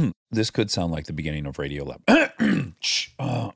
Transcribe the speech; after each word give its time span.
this 0.30 0.50
could 0.50 0.70
sound 0.70 0.92
like 0.92 1.06
the 1.06 1.12
beginning 1.12 1.46
of 1.46 1.58
Radio 1.58 1.84
Lab. 1.84 2.02
Shh. 2.80 3.08
Uh, 3.18 3.50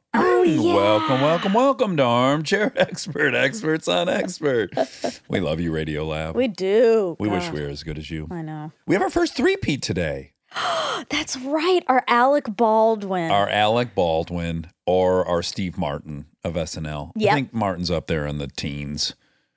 Welcome, 0.47 1.21
welcome, 1.23 1.53
welcome 1.53 1.97
to 1.97 2.05
Armchair 2.05 2.73
Expert, 2.77 3.35
Experts 3.35 3.89
on 3.89 4.09
Expert. 4.09 4.73
we 5.29 5.41
love 5.41 5.59
you, 5.59 5.73
Radio 5.73 6.07
Lab. 6.07 6.37
We 6.37 6.47
do. 6.47 7.17
We 7.19 7.29
wish 7.29 7.51
we 7.51 7.63
were 7.63 7.69
as 7.69 7.83
good 7.83 7.99
as 7.99 8.11
you. 8.11 8.29
I 8.31 8.43
know. 8.43 8.71
We 8.87 8.95
have 8.95 9.03
our 9.03 9.11
first 9.11 9.35
three-peat 9.35 9.83
today. 9.83 10.35
That's 11.11 11.37
right. 11.37 11.81
Our 11.89 12.05
Alec 12.07 12.45
Baldwin. 12.49 13.31
Our 13.31 13.49
Alec 13.49 13.95
Baldwin 13.97 14.69
or 14.87 15.27
our 15.27 15.43
Steve 15.43 15.77
Martin 15.77 16.27
of 16.45 16.55
SNL. 16.55 17.11
Yep. 17.17 17.33
I 17.33 17.35
think 17.35 17.53
Martin's 17.53 17.91
up 17.91 18.07
there 18.07 18.25
in 18.27 18.39
the 18.39 18.47
teens. 18.47 19.15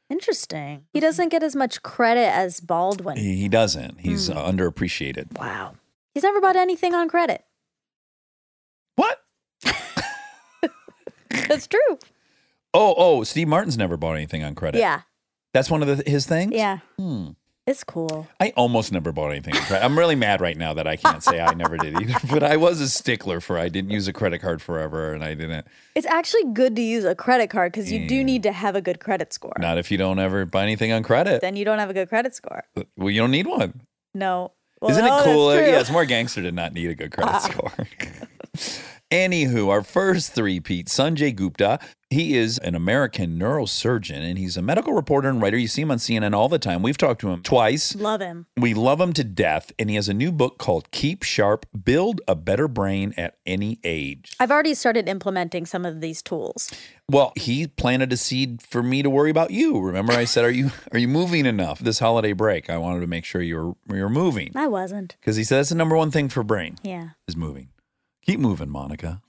Interesting. 0.10 0.86
He 0.92 1.00
doesn't 1.00 1.30
get 1.30 1.44
as 1.44 1.56
much 1.56 1.84
credit 1.84 2.34
as 2.34 2.60
Baldwin. 2.60 3.18
He, 3.18 3.48
doesn't. 3.48 4.00
He's 4.00 4.28
uh, 4.28 4.36
underappreciated. 4.36 5.38
Wow. 5.38 5.76
He's 6.20 6.26
never 6.26 6.42
bought 6.42 6.58
anything 6.58 6.94
on 6.94 7.08
credit. 7.08 7.46
What? 8.98 9.22
That's 11.48 11.66
true. 11.66 11.98
Oh, 12.74 12.94
oh, 12.98 13.24
Steve 13.24 13.48
Martin's 13.48 13.78
never 13.78 13.96
bought 13.96 14.16
anything 14.16 14.44
on 14.44 14.54
credit. 14.54 14.80
Yeah. 14.80 15.04
That's 15.54 15.72
one 15.72 15.82
of 15.82 15.88
the, 15.88 16.04
his 16.06 16.26
things? 16.26 16.52
Yeah. 16.54 16.80
Hmm. 16.98 17.30
It's 17.66 17.86
cool. 17.86 18.28
I 18.38 18.52
almost 18.58 18.92
never 18.92 19.14
bought 19.14 19.30
anything 19.30 19.56
on 19.56 19.62
credit. 19.62 19.86
I'm 19.86 19.98
really 19.98 20.16
mad 20.16 20.42
right 20.42 20.58
now 20.58 20.74
that 20.74 20.88
I 20.88 20.98
can't 20.98 21.24
say 21.24 21.40
I 21.40 21.54
never 21.54 21.78
did 21.78 22.02
either. 22.02 22.16
But 22.30 22.44
I 22.44 22.58
was 22.58 22.82
a 22.82 22.90
stickler 22.90 23.40
for 23.40 23.58
I 23.58 23.70
didn't 23.70 23.92
use 23.92 24.10
a 24.10 24.14
credit 24.14 24.40
card 24.40 24.62
forever 24.62 25.14
and 25.14 25.24
I 25.24 25.36
didn't. 25.36 25.68
It's 25.96 26.08
actually 26.08 26.52
good 26.52 26.76
to 26.76 26.82
use 26.82 27.06
a 27.06 27.16
credit 27.16 27.50
card 27.50 27.72
because 27.72 27.90
you 27.90 28.10
do 28.10 28.26
need 28.26 28.44
to 28.44 28.52
have 28.52 28.76
a 28.76 28.82
good 28.82 29.00
credit 29.00 29.32
score. 29.32 29.54
Not 29.58 29.78
if 29.78 29.90
you 29.90 29.98
don't 29.98 30.20
ever 30.20 30.46
buy 30.46 30.64
anything 30.64 30.92
on 30.92 31.02
credit. 31.02 31.40
Then 31.40 31.56
you 31.56 31.64
don't 31.64 31.80
have 31.80 31.90
a 31.90 31.94
good 31.94 32.10
credit 32.10 32.36
score. 32.36 32.66
Well, 32.98 33.10
you 33.10 33.22
don't 33.22 33.32
need 33.32 33.48
one. 33.48 33.84
No. 34.14 34.52
Well, 34.82 34.92
Isn't 34.92 35.06
it 35.06 35.24
cooler? 35.24 35.56
Yeah, 35.62 35.80
it's 35.80 35.92
more 35.92 36.06
gangster 36.06 36.42
to 36.42 36.52
not 36.52 36.74
need 36.74 36.90
a 36.90 36.96
good 36.96 37.12
credit 37.12 37.34
ah. 37.34 37.40
score. 37.40 37.74
Anywho, 39.12 39.70
our 39.70 39.82
first 39.82 40.34
three-peat, 40.34 40.86
Sanjay 40.88 41.36
Gupta. 41.36 41.80
He 42.12 42.38
is 42.38 42.58
an 42.60 42.74
American 42.74 43.38
neurosurgeon 43.40 44.18
and 44.28 44.38
he's 44.40 44.58
a 44.58 44.64
medical 44.64 44.94
reporter 44.94 45.30
and 45.30 45.40
writer. 45.42 45.58
You 45.58 45.68
see 45.68 45.84
him 45.84 45.92
on 45.92 45.98
CNN 46.00 46.34
all 46.34 46.50
the 46.50 46.58
time. 46.58 46.82
We've 46.82 46.98
talked 46.98 47.22
to 47.22 47.30
him 47.30 47.44
twice. 47.44 47.96
Love 47.96 48.20
him. 48.22 48.48
We 48.58 48.74
love 48.74 49.00
him 49.00 49.14
to 49.14 49.24
death. 49.24 49.72
And 49.78 49.90
he 49.92 49.96
has 49.96 50.10
a 50.10 50.14
new 50.14 50.32
book 50.32 50.58
called 50.58 50.90
Keep 50.92 51.22
Sharp 51.24 51.68
Build 51.84 52.22
a 52.28 52.34
Better 52.36 52.68
Brain 52.68 53.14
at 53.16 53.38
Any 53.46 53.80
Age. 53.84 54.36
I've 54.40 54.50
already 54.50 54.74
started 54.74 55.08
implementing 55.08 55.68
some 55.68 55.86
of 55.86 56.02
these 56.02 56.24
tools. 56.24 56.72
Well, 57.12 57.32
he 57.36 57.68
planted 57.68 58.12
a 58.14 58.18
seed 58.18 58.62
for 58.64 58.82
me 58.82 59.04
to 59.04 59.10
worry 59.10 59.30
about 59.30 59.52
you. 59.52 59.80
Remember, 59.80 60.14
I 60.14 60.26
said, 60.26 60.46
"Are 60.46 60.52
you 60.52 60.72
are 60.92 60.98
you 61.00 61.08
moving 61.08 61.46
enough 61.46 61.78
this 61.80 62.00
holiday 62.00 62.34
break?" 62.34 62.70
I 62.72 62.78
wanted 62.78 63.02
to 63.02 63.08
make 63.08 63.26
sure 63.26 63.42
you're 63.42 63.76
you're 63.92 64.10
moving 64.10 64.52
I 64.56 64.68
wasn't. 64.68 65.16
because 65.20 65.36
he 65.36 65.44
said 65.44 65.58
that's 65.60 65.70
the 65.70 65.76
number 65.76 65.96
one 65.96 66.10
thing 66.12 66.28
for 66.30 66.44
brain 66.44 66.78
Yeah. 66.84 67.10
is 67.28 67.36
moving. 67.36 67.70
Keep 68.26 68.40
moving, 68.40 68.70
Monica. 68.70 69.22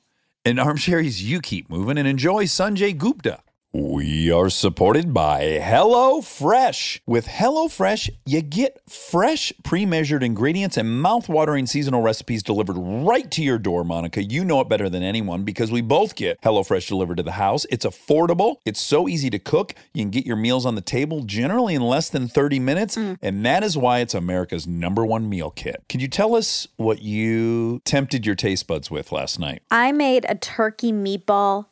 In 0.45 0.57
Armcherries, 0.57 1.23
you 1.23 1.41
keep 1.41 1.71
moving 1.71 1.97
and 1.97 2.09
enjoy 2.09 2.45
Sanjay 2.45 2.97
Gupta. 2.97 3.43
We 3.73 4.33
are 4.33 4.51
supported 4.51 5.15
by 5.15 5.61
HelloFresh. 5.63 7.03
With 7.07 7.29
HelloFresh, 7.29 8.11
you 8.27 8.43
get 8.43 8.81
fresh, 8.91 9.53
pre 9.63 9.87
measured 9.87 10.25
ingredients 10.25 10.77
and 10.77 11.01
mouth-watering 11.01 11.67
seasonal 11.67 12.03
recipes 12.03 12.43
delivered 12.43 12.75
right 12.75 13.31
to 13.31 13.45
your 13.45 13.61
door, 13.61 13.85
Monica. 13.85 14.25
You 14.25 14.45
know 14.45 14.61
it 14.61 14.69
better 14.69 14.89
than 14.89 15.05
anyone 15.05 15.45
because 15.45 15.71
we 15.71 15.83
both 15.83 16.17
get 16.17 16.41
HelloFresh 16.43 16.89
delivered 16.89 17.19
to 17.19 17.23
the 17.23 17.33
house. 17.33 17.65
It's 17.71 17.87
affordable, 17.87 18.57
it's 18.67 18.81
so 18.81 19.07
easy 19.07 19.31
to 19.31 19.39
cook. 19.39 19.75
You 19.95 20.03
can 20.03 20.11
get 20.11 20.27
your 20.27 20.35
meals 20.35 20.67
on 20.67 20.75
the 20.75 20.81
table 20.81 21.23
generally 21.23 21.77
in 21.77 21.83
less 21.83 22.11
than 22.11 22.27
30 22.27 22.59
minutes, 22.59 22.97
mm. 22.97 23.19
and 23.23 23.47
that 23.47 23.63
is 23.63 23.79
why 23.79 24.01
it's 24.01 24.15
America's 24.15 24.67
number 24.67 25.07
one 25.07 25.29
meal 25.29 25.51
kit. 25.51 25.85
Can 25.89 26.01
you 26.01 26.09
tell 26.09 26.35
us 26.35 26.67
what 26.77 27.03
you 27.03 27.83
tempted 27.85 28.27
your 28.27 28.35
taste 28.35 28.67
buds 28.67 28.91
with 28.91 29.13
last 29.13 29.39
night? 29.39 29.63
I 29.71 29.93
made 29.93 30.27
a 30.29 30.35
turkey 30.35 30.93
meatball 30.93 31.67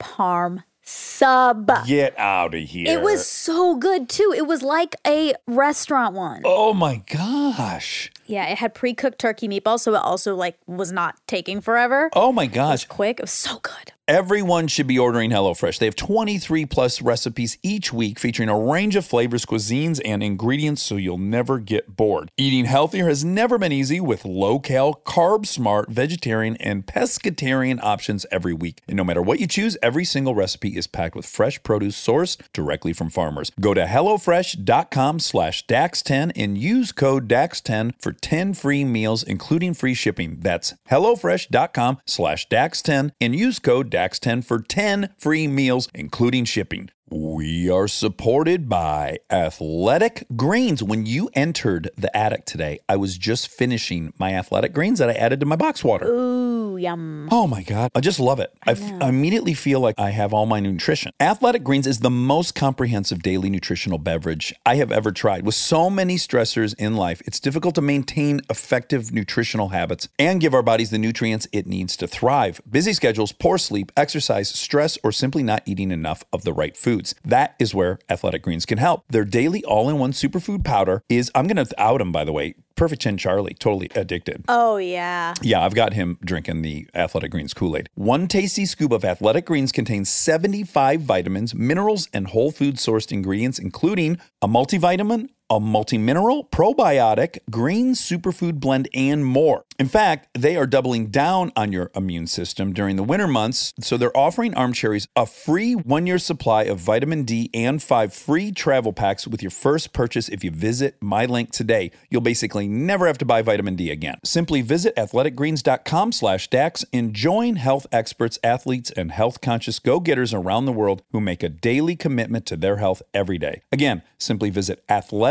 parm 0.00 0.64
sub. 0.84 1.70
Get 1.86 2.16
out 2.18 2.54
of 2.54 2.62
here. 2.62 2.86
It 2.86 3.02
was 3.02 3.26
so 3.26 3.74
good 3.76 4.08
too. 4.08 4.32
It 4.36 4.46
was 4.46 4.62
like 4.62 4.94
a 5.06 5.34
restaurant 5.46 6.14
one. 6.14 6.42
Oh 6.44 6.74
my 6.74 6.96
gosh. 7.06 8.12
Yeah, 8.26 8.46
it 8.46 8.58
had 8.58 8.74
pre-cooked 8.74 9.18
turkey 9.18 9.48
meatballs, 9.48 9.80
so 9.80 9.94
it 9.94 9.98
also 9.98 10.34
like 10.34 10.58
was 10.66 10.92
not 10.92 11.16
taking 11.26 11.60
forever. 11.60 12.10
Oh 12.14 12.32
my 12.32 12.46
gosh. 12.46 12.84
It 12.84 12.88
was 12.90 12.96
Quick, 12.96 13.18
it 13.18 13.22
was 13.22 13.30
so 13.30 13.58
good. 13.60 13.92
Everyone 14.06 14.68
should 14.68 14.86
be 14.86 14.98
ordering 14.98 15.30
HelloFresh. 15.30 15.78
They 15.78 15.86
have 15.86 15.96
23 15.96 16.66
plus 16.66 17.00
recipes 17.00 17.56
each 17.62 17.90
week 17.90 18.18
featuring 18.18 18.50
a 18.50 18.58
range 18.58 18.96
of 18.96 19.06
flavors, 19.06 19.46
cuisines, 19.46 19.98
and 20.04 20.22
ingredients 20.22 20.82
so 20.82 20.96
you'll 20.96 21.16
never 21.16 21.58
get 21.58 21.96
bored. 21.96 22.30
Eating 22.36 22.66
healthier 22.66 23.08
has 23.08 23.24
never 23.24 23.56
been 23.56 23.72
easy 23.72 24.00
with 24.00 24.26
low 24.26 24.58
cal, 24.58 25.00
carb 25.06 25.46
smart, 25.46 25.88
vegetarian, 25.88 26.54
and 26.58 26.84
pescatarian 26.84 27.82
options 27.82 28.26
every 28.30 28.52
week. 28.52 28.82
And 28.86 28.98
no 28.98 29.04
matter 29.04 29.22
what 29.22 29.40
you 29.40 29.46
choose, 29.46 29.78
every 29.82 30.04
single 30.04 30.34
recipe 30.34 30.76
is 30.76 30.86
packed 30.86 31.16
with 31.16 31.24
fresh 31.24 31.62
produce 31.62 31.96
sourced 31.96 32.36
directly 32.52 32.92
from 32.92 33.08
farmers. 33.08 33.52
Go 33.58 33.72
to 33.72 33.86
HelloFresh.com 33.86 35.18
slash 35.18 35.64
DAX10 35.64 36.32
and 36.36 36.58
use 36.58 36.92
code 36.92 37.26
DAX10 37.26 37.94
for 37.98 38.12
10 38.12 38.52
free 38.52 38.84
meals, 38.84 39.22
including 39.22 39.72
free 39.72 39.94
shipping. 39.94 40.40
That's 40.40 40.74
HelloFresh.com 40.90 42.00
slash 42.04 42.48
DAX10 42.50 43.12
and 43.18 43.34
use 43.34 43.58
code 43.58 43.93
DAX10 43.94 44.44
for 44.44 44.60
10 44.60 45.10
free 45.16 45.46
meals, 45.46 45.88
including 45.94 46.44
shipping. 46.44 46.90
We 47.10 47.68
are 47.68 47.86
supported 47.86 48.66
by 48.66 49.18
Athletic 49.30 50.26
Greens. 50.36 50.82
When 50.82 51.04
you 51.04 51.28
entered 51.34 51.90
the 51.98 52.14
attic 52.16 52.46
today, 52.46 52.80
I 52.88 52.96
was 52.96 53.18
just 53.18 53.48
finishing 53.48 54.14
my 54.18 54.32
Athletic 54.32 54.72
Greens 54.72 55.00
that 55.00 55.10
I 55.10 55.12
added 55.12 55.38
to 55.40 55.46
my 55.46 55.54
box 55.56 55.84
water. 55.84 56.06
Ooh, 56.06 56.78
yum. 56.78 57.28
Oh 57.30 57.46
my 57.46 57.62
God. 57.62 57.90
I 57.94 58.00
just 58.00 58.18
love 58.18 58.40
it. 58.40 58.54
I, 58.66 58.70
f- 58.70 58.80
know. 58.80 58.98
I 59.02 59.08
immediately 59.10 59.52
feel 59.52 59.80
like 59.80 59.96
I 59.98 60.10
have 60.10 60.32
all 60.32 60.46
my 60.46 60.60
nutrition. 60.60 61.12
Athletic 61.20 61.62
Greens 61.62 61.86
is 61.86 62.00
the 62.00 62.10
most 62.10 62.54
comprehensive 62.54 63.22
daily 63.22 63.50
nutritional 63.50 63.98
beverage 63.98 64.54
I 64.64 64.76
have 64.76 64.90
ever 64.90 65.12
tried. 65.12 65.44
With 65.44 65.54
so 65.54 65.90
many 65.90 66.16
stressors 66.16 66.74
in 66.78 66.96
life, 66.96 67.20
it's 67.26 67.38
difficult 67.38 67.74
to 67.74 67.82
maintain 67.82 68.40
effective 68.48 69.12
nutritional 69.12 69.68
habits 69.68 70.08
and 70.18 70.40
give 70.40 70.54
our 70.54 70.62
bodies 70.62 70.88
the 70.88 70.98
nutrients 70.98 71.46
it 71.52 71.66
needs 71.66 71.98
to 71.98 72.06
thrive. 72.06 72.62
Busy 72.68 72.94
schedules, 72.94 73.30
poor 73.30 73.58
sleep, 73.58 73.92
exercise, 73.94 74.48
stress, 74.48 74.96
or 75.04 75.12
simply 75.12 75.42
not 75.42 75.62
eating 75.66 75.90
enough 75.90 76.24
of 76.32 76.44
the 76.44 76.52
right 76.54 76.74
foods. 76.94 77.14
That 77.24 77.54
is 77.58 77.74
where 77.74 77.98
Athletic 78.08 78.42
Greens 78.42 78.66
can 78.66 78.78
help. 78.78 79.04
Their 79.08 79.24
daily 79.24 79.64
all 79.64 79.88
in 79.88 79.98
one 79.98 80.12
superfood 80.12 80.64
powder 80.64 81.02
is, 81.08 81.30
I'm 81.34 81.46
going 81.46 81.64
to 81.64 81.74
out 81.80 81.98
them, 81.98 82.12
by 82.12 82.24
the 82.24 82.32
way. 82.32 82.54
Perfect 82.76 83.02
Chin 83.02 83.16
Charlie, 83.16 83.54
totally 83.54 83.88
addicted. 83.94 84.44
Oh 84.48 84.78
yeah. 84.78 85.34
Yeah, 85.42 85.64
I've 85.64 85.76
got 85.76 85.92
him 85.92 86.18
drinking 86.24 86.62
the 86.62 86.88
Athletic 86.92 87.30
Greens 87.30 87.54
Kool 87.54 87.76
Aid. 87.76 87.88
One 87.94 88.26
tasty 88.26 88.66
scoop 88.66 88.90
of 88.90 89.04
Athletic 89.04 89.46
Greens 89.46 89.70
contains 89.70 90.08
75 90.08 91.00
vitamins, 91.00 91.54
minerals, 91.54 92.08
and 92.12 92.26
whole 92.26 92.50
food 92.50 92.76
sourced 92.76 93.12
ingredients, 93.12 93.60
including 93.60 94.18
a 94.42 94.48
multivitamin, 94.48 95.28
a 95.50 95.60
multimineral, 95.60 96.48
probiotic, 96.50 97.38
green 97.50 97.94
superfood 97.94 98.60
blend, 98.60 98.88
and 98.94 99.24
more. 99.24 99.64
In 99.78 99.88
fact, 99.88 100.28
they 100.34 100.56
are 100.56 100.66
doubling 100.66 101.08
down 101.08 101.50
on 101.56 101.72
your 101.72 101.90
immune 101.96 102.28
system 102.28 102.72
during 102.72 102.94
the 102.94 103.02
winter 103.02 103.26
months, 103.26 103.72
so 103.80 103.96
they're 103.96 104.16
offering 104.16 104.52
Armcherries 104.52 105.08
a 105.16 105.26
free 105.26 105.74
one 105.74 106.06
year 106.06 106.18
supply 106.18 106.64
of 106.64 106.78
vitamin 106.78 107.24
D 107.24 107.50
and 107.52 107.82
five 107.82 108.14
free 108.14 108.52
travel 108.52 108.92
packs 108.92 109.26
with 109.26 109.42
your 109.42 109.50
first 109.50 109.92
purchase 109.92 110.28
if 110.28 110.44
you 110.44 110.50
visit 110.50 110.96
my 111.00 111.26
link 111.26 111.50
today. 111.50 111.90
You'll 112.08 112.20
basically 112.20 112.68
never 112.68 113.06
have 113.08 113.18
to 113.18 113.24
buy 113.24 113.42
vitamin 113.42 113.74
D 113.74 113.90
again. 113.90 114.18
Simply 114.24 114.62
visit 114.62 114.94
athleticgreens.com 114.96 116.12
slash 116.12 116.48
DAX 116.48 116.84
and 116.92 117.12
join 117.12 117.56
health 117.56 117.86
experts, 117.90 118.38
athletes, 118.44 118.92
and 118.92 119.10
health 119.10 119.40
conscious 119.40 119.80
go 119.80 119.98
getters 119.98 120.32
around 120.32 120.66
the 120.66 120.72
world 120.72 121.02
who 121.10 121.20
make 121.20 121.42
a 121.42 121.48
daily 121.48 121.96
commitment 121.96 122.46
to 122.46 122.56
their 122.56 122.76
health 122.76 123.02
every 123.12 123.38
day. 123.38 123.62
Again, 123.72 124.02
simply 124.18 124.50
visit 124.50 124.84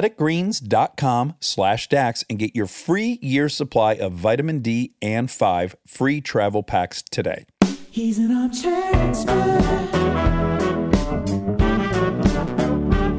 athleticgreens.com 0.04 1.36
slash 1.40 1.88
DAX 1.90 2.24
and 2.30 2.38
get 2.40 2.56
your 2.56 2.68
free 2.68 3.20
year 3.22 3.50
supply 3.50 3.94
of 3.94 4.14
vitamin 4.14 4.60
D 4.60 4.94
and 5.02 5.30
five 5.32 5.76
free 5.86 6.22
travel 6.22 6.64
packs 6.64 7.02
today. 7.02 7.46
He's 7.90 8.18
an 8.20 8.32
armchair 8.36 8.92
expert. 8.96 9.62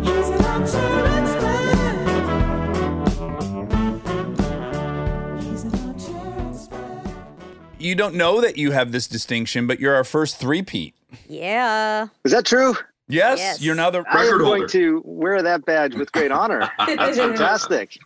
He's 0.02 0.28
an 0.28 0.44
armchair 0.44 1.06
expert. 1.06 1.64
He's 5.40 5.62
an 5.62 5.74
armchair 5.86 6.50
expert. 6.50 7.12
You 7.78 7.94
don't 7.94 8.14
know 8.16 8.40
that 8.40 8.56
you 8.58 8.72
have 8.72 8.92
this 8.92 9.06
distinction, 9.06 9.66
but 9.66 9.80
you're 9.80 9.94
our 9.94 10.04
first 10.04 10.38
three-peat. 10.38 10.94
Yeah. 11.28 12.08
Is 12.24 12.32
that 12.32 12.44
true? 12.44 12.74
Yes, 13.08 13.38
Yes. 13.38 13.62
you're 13.62 13.74
now 13.74 13.90
the 13.90 14.02
record 14.02 14.18
I 14.18 14.22
am 14.24 14.38
going 14.38 14.60
holder. 14.62 14.68
to 14.68 15.02
wear 15.04 15.42
that 15.42 15.64
badge 15.64 15.94
with 15.94 16.10
great 16.12 16.32
honor. 16.32 16.70
That's 16.78 17.18
fantastic. 17.18 17.98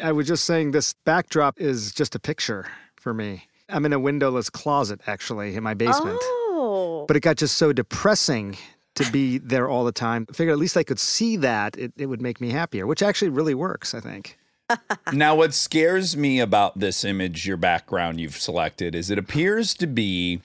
I 0.00 0.12
was 0.12 0.26
just 0.26 0.44
saying 0.44 0.70
this 0.72 0.94
backdrop 1.04 1.60
is 1.60 1.92
just 1.92 2.14
a 2.14 2.18
picture 2.18 2.66
for 2.96 3.14
me. 3.14 3.46
I'm 3.68 3.84
in 3.86 3.92
a 3.92 3.98
windowless 3.98 4.50
closet 4.50 5.00
actually 5.06 5.56
in 5.56 5.62
my 5.62 5.74
basement. 5.74 6.18
Oh. 6.22 7.04
But 7.06 7.16
it 7.16 7.20
got 7.20 7.36
just 7.36 7.56
so 7.58 7.72
depressing 7.72 8.56
to 8.96 9.10
be 9.10 9.38
there 9.38 9.68
all 9.68 9.84
the 9.84 9.92
time. 9.92 10.26
I 10.30 10.32
figured 10.32 10.52
at 10.52 10.58
least 10.58 10.76
I 10.76 10.82
could 10.84 10.98
see 10.98 11.36
that. 11.38 11.76
It, 11.76 11.92
it 11.96 12.06
would 12.06 12.22
make 12.22 12.40
me 12.40 12.50
happier, 12.50 12.86
which 12.86 13.02
actually 13.02 13.30
really 13.30 13.54
works, 13.54 13.94
I 13.94 14.00
think. 14.00 14.38
now, 15.12 15.34
what 15.34 15.52
scares 15.52 16.16
me 16.16 16.40
about 16.40 16.78
this 16.78 17.04
image, 17.04 17.46
your 17.46 17.56
background 17.58 18.20
you've 18.20 18.36
selected, 18.36 18.94
is 18.94 19.10
it 19.10 19.18
appears 19.18 19.74
to 19.74 19.86
be 19.86 20.40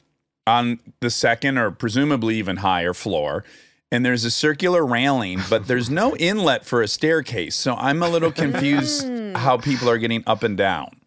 on 0.50 0.80
the 1.00 1.10
second 1.10 1.58
or 1.58 1.72
presumably 1.72 2.36
even 2.36 2.58
higher 2.58 2.94
floor. 2.94 3.44
And 3.92 4.06
there's 4.06 4.24
a 4.24 4.32
circular 4.32 4.86
railing, 4.86 5.40
but 5.50 5.68
there's 5.68 5.90
no 5.90 6.16
inlet 6.18 6.66
for 6.66 6.82
a 6.82 6.88
staircase. 6.88 7.56
So 7.56 7.76
I'm 7.76 8.04
a 8.04 8.10
little 8.10 8.32
confused 8.32 9.08
hmm. 9.08 9.34
how 9.36 9.58
people 9.58 9.90
are 9.90 9.98
getting 9.98 10.24
up 10.28 10.44
and 10.44 10.58
down. 10.58 11.00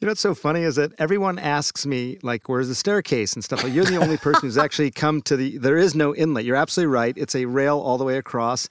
You 0.00 0.06
know 0.06 0.12
what's 0.12 0.20
so 0.20 0.34
funny 0.34 0.62
is 0.62 0.76
that 0.76 0.92
everyone 0.98 1.40
asks 1.40 1.84
me, 1.84 2.18
like, 2.22 2.48
where's 2.48 2.68
the 2.68 2.74
staircase 2.76 3.32
and 3.32 3.42
stuff. 3.42 3.64
Like, 3.64 3.72
you're 3.72 3.84
the 3.84 3.96
only 3.96 4.16
person 4.16 4.42
who's 4.42 4.56
actually 4.56 4.92
come 4.92 5.20
to 5.22 5.36
the. 5.36 5.58
There 5.58 5.76
is 5.76 5.96
no 5.96 6.14
inlet. 6.14 6.44
You're 6.44 6.54
absolutely 6.54 6.94
right. 6.94 7.18
It's 7.18 7.34
a 7.34 7.46
rail 7.46 7.80
all 7.80 7.98
the 7.98 8.04
way 8.04 8.16
across, 8.16 8.68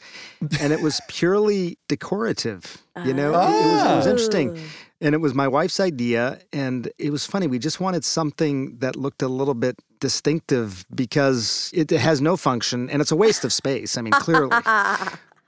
and 0.61 0.71
it 0.71 0.81
was 0.81 1.01
purely 1.09 1.77
decorative. 1.89 2.81
You 3.03 3.13
know, 3.13 3.31
it, 3.31 3.35
it 3.35 3.73
was, 3.73 3.91
it 3.91 3.95
was 3.95 4.07
interesting, 4.07 4.57
oh. 4.57 4.61
And 5.01 5.13
it 5.13 5.19
was 5.19 5.33
my 5.33 5.47
wife's 5.47 5.79
idea, 5.79 6.39
and 6.51 6.91
it 6.97 7.11
was 7.11 7.25
funny. 7.25 7.47
We 7.47 7.59
just 7.59 7.79
wanted 7.79 8.03
something 8.03 8.77
that 8.79 8.95
looked 8.95 9.21
a 9.21 9.27
little 9.27 9.53
bit 9.53 9.79
distinctive 9.99 10.85
because 10.93 11.71
it 11.73 11.89
has 11.91 12.21
no 12.21 12.37
function 12.37 12.89
and 12.89 13.01
it's 13.01 13.11
a 13.11 13.15
waste 13.15 13.43
of 13.43 13.51
space. 13.51 13.97
I 13.97 14.01
mean, 14.01 14.13
clearly 14.13 14.55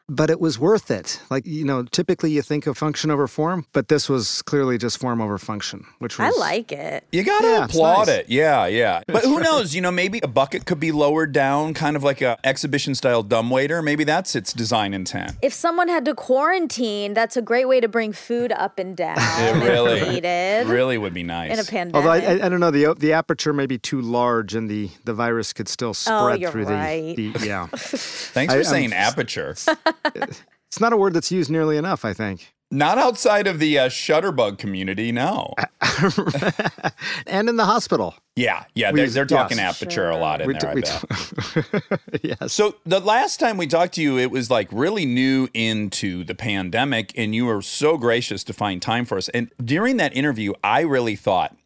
but 0.10 0.30
it 0.30 0.40
was 0.40 0.58
worth 0.60 0.90
it. 0.92 1.22
Like, 1.30 1.46
you 1.46 1.64
know, 1.64 1.84
typically 1.84 2.32
you 2.32 2.42
think 2.42 2.68
of 2.68 2.78
function 2.78 3.12
over 3.12 3.28
form, 3.28 3.66
but 3.74 3.88
this 3.88 4.10
was 4.10 4.42
clearly 4.42 4.78
just 4.78 4.98
form 5.00 5.22
over 5.22 5.38
function, 5.38 5.86
which 6.00 6.18
was. 6.18 6.36
I 6.36 6.40
like 6.40 6.72
it. 6.72 7.04
You 7.12 7.24
gotta 7.24 7.48
Yeah, 7.48 7.66
applaud 7.66 8.08
nice. 8.08 8.18
it. 8.20 8.30
Yeah, 8.30 8.66
yeah. 8.66 9.02
But 9.08 9.24
who 9.24 9.40
knows? 9.40 9.74
You 9.76 9.82
know, 9.82 9.92
maybe 9.92 10.20
a 10.24 10.28
bucket 10.28 10.66
could 10.66 10.80
be 10.80 10.92
lowered 10.92 11.32
down, 11.32 11.74
kind 11.74 11.96
of 11.96 12.04
like 12.04 12.22
a 12.22 12.38
exhibition 12.44 12.96
style 12.96 13.22
dumbwaiter. 13.24 13.82
Maybe 13.82 14.04
that's 14.04 14.36
its 14.36 14.54
design 14.54 14.94
intent. 14.94 15.34
If 15.42 15.54
someone 15.54 15.88
had 15.88 16.06
to 16.06 16.16
quarantine, 16.16 17.14
that's 17.14 17.38
a 17.38 17.42
great 17.42 17.66
way 17.68 17.80
to 17.80 17.88
bring 17.88 18.12
food 18.14 18.52
up 18.52 18.80
and 18.80 18.96
down. 18.98 19.18
It 19.40 19.54
really, 19.64 20.02
needed 20.10 20.68
really 20.68 20.98
would 20.98 21.14
be 21.14 21.24
nice. 21.24 21.52
in 21.54 21.60
a 21.60 21.64
pandemic. 21.64 21.96
Although 21.96 22.10
I, 22.12 22.18
I, 22.40 22.46
I 22.46 22.50
don't 22.50 22.60
know, 22.60 22.72
the 22.72 22.94
the 22.98 23.14
aperture 23.14 23.54
may 23.54 23.66
be 23.66 23.78
too 23.78 24.02
large, 24.02 24.56
and 24.56 24.70
the 24.70 24.90
the 25.06 25.14
virus 25.14 25.54
could 25.54 25.68
still 25.68 25.90
oh, 25.90 25.94
spread 25.94 26.20
Oh, 26.20 26.34
you're 26.34 26.52
through 26.52 26.66
right. 26.66 27.16
the, 27.16 27.32
the 27.32 27.48
yeah. 27.48 27.68
Thanks 27.76 28.54
I- 28.54 28.58
for 28.58 28.60
I'm 28.60 28.66
saying 28.66 28.94
aperture. 28.94 29.56
It's 30.06 30.80
not 30.80 30.94
a 30.94 30.98
word 30.98 31.14
that's 31.14 31.32
used 31.32 31.50
nearly 31.50 31.78
enough, 31.78 32.06
I 32.06 32.14
think. 32.14 32.54
Not 32.72 33.00
outside 33.00 33.48
of 33.48 33.58
the 33.58 33.80
uh, 33.80 33.90
Shutterbug 33.90 34.60
community, 34.60 35.12
no. 35.12 35.56
and 37.26 37.50
in 37.50 37.56
the 37.56 37.66
hospital. 37.66 38.14
Yeah, 38.36 38.66
yeah, 38.76 38.92
they're, 38.92 39.10
they're 39.10 39.26
talking 39.26 39.58
yes. 39.58 39.82
aperture 39.82 40.08
a 40.08 40.18
lot 40.18 40.42
in 40.42 40.48
We 40.48 40.54
there. 40.54 40.76
t- 40.76 40.78
I 40.78 40.82
bet. 40.82 41.82
t- 42.22 42.28
yes. 42.40 42.54
So 42.54 42.76
the 42.86 43.00
last 43.00 43.40
time 43.40 43.58
we 43.58 43.66
talked 43.66 43.96
to 43.96 44.04
you, 44.04 44.20
it 44.20 44.30
was 44.30 44.52
like 44.52 44.70
really 44.72 45.08
new 45.08 45.50
into 45.56 46.24
the 46.24 46.36
pandemic, 46.36 47.12
and 47.18 47.34
you 47.34 47.48
were 47.48 47.64
so 47.64 47.98
gracious 47.98 48.44
to 48.44 48.54
find 48.54 48.84
time 48.84 49.06
for 49.06 49.18
us. 49.18 49.30
And 49.30 49.52
during 49.64 49.98
that 49.98 50.16
interview, 50.16 50.54
I 50.64 50.82
really 50.82 51.16
thought, 51.16 51.58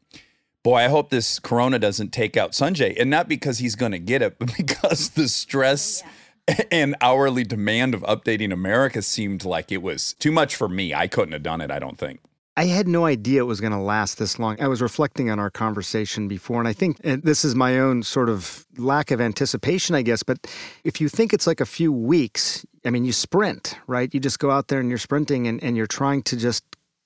boy, 0.64 0.78
I 0.78 0.88
hope 0.88 1.10
this 1.10 1.38
corona 1.38 1.80
doesn't 1.80 2.14
take 2.14 2.38
out 2.38 2.54
Sanjay. 2.54 2.98
And 2.98 3.10
not 3.10 3.28
because 3.28 3.60
he's 3.60 3.76
going 3.76 3.92
to 3.92 4.00
get 4.00 4.22
it, 4.22 4.40
but 4.40 4.54
because 4.58 5.10
the 5.10 5.28
stress 5.28 6.02
and 6.72 6.96
hourly 7.02 7.44
demand 7.44 7.94
of 7.94 8.02
updating 8.02 8.52
America 8.52 9.02
seemed 9.02 9.46
like 9.46 9.72
it 9.72 9.82
was 9.82 10.14
too 10.20 10.32
much 10.32 10.56
for 10.56 10.68
me. 10.68 10.94
I 10.94 11.08
couldn't 11.08 11.34
have 11.34 11.44
done 11.44 11.62
it, 11.62 11.72
I 11.72 11.80
don't 11.80 11.98
think. 11.98 12.20
I 12.56 12.66
had 12.66 12.88
no 12.88 13.06
idea 13.06 13.42
it 13.42 13.46
was 13.46 13.60
going 13.60 13.74
to 13.74 13.80
last 13.80 14.20
this 14.20 14.38
long. 14.38 14.62
I 14.62 14.68
was 14.68 14.80
reflecting 14.80 15.32
on 15.32 15.40
our 15.40 15.50
conversation 15.50 16.28
before, 16.28 16.60
and 16.60 16.68
I 16.68 16.74
think 16.74 16.98
and 17.04 17.24
this 17.24 17.44
is 17.44 17.56
my 17.56 17.80
own 17.80 18.04
sort 18.04 18.30
of 18.30 18.68
lack 18.78 19.10
of 19.10 19.20
anticipation, 19.20 19.96
I 19.96 20.04
guess. 20.04 20.22
But 20.22 20.46
if 20.84 21.02
you 21.02 21.10
think 21.10 21.34
it's 21.34 21.48
like 21.48 21.62
a 21.62 21.66
few 21.66 21.92
weeks, 21.92 22.64
I 22.86 22.92
mean, 22.92 23.06
you 23.06 23.12
sprint, 23.12 23.76
right? 23.88 24.14
You 24.14 24.20
just 24.20 24.38
go 24.38 24.52
out 24.52 24.68
there 24.68 24.80
and 24.80 24.90
you're 24.90 25.00
sprinting 25.00 25.48
and, 25.48 25.64
and 25.64 25.76
you're 25.76 25.88
trying 25.88 26.22
to 26.24 26.38
just 26.38 26.64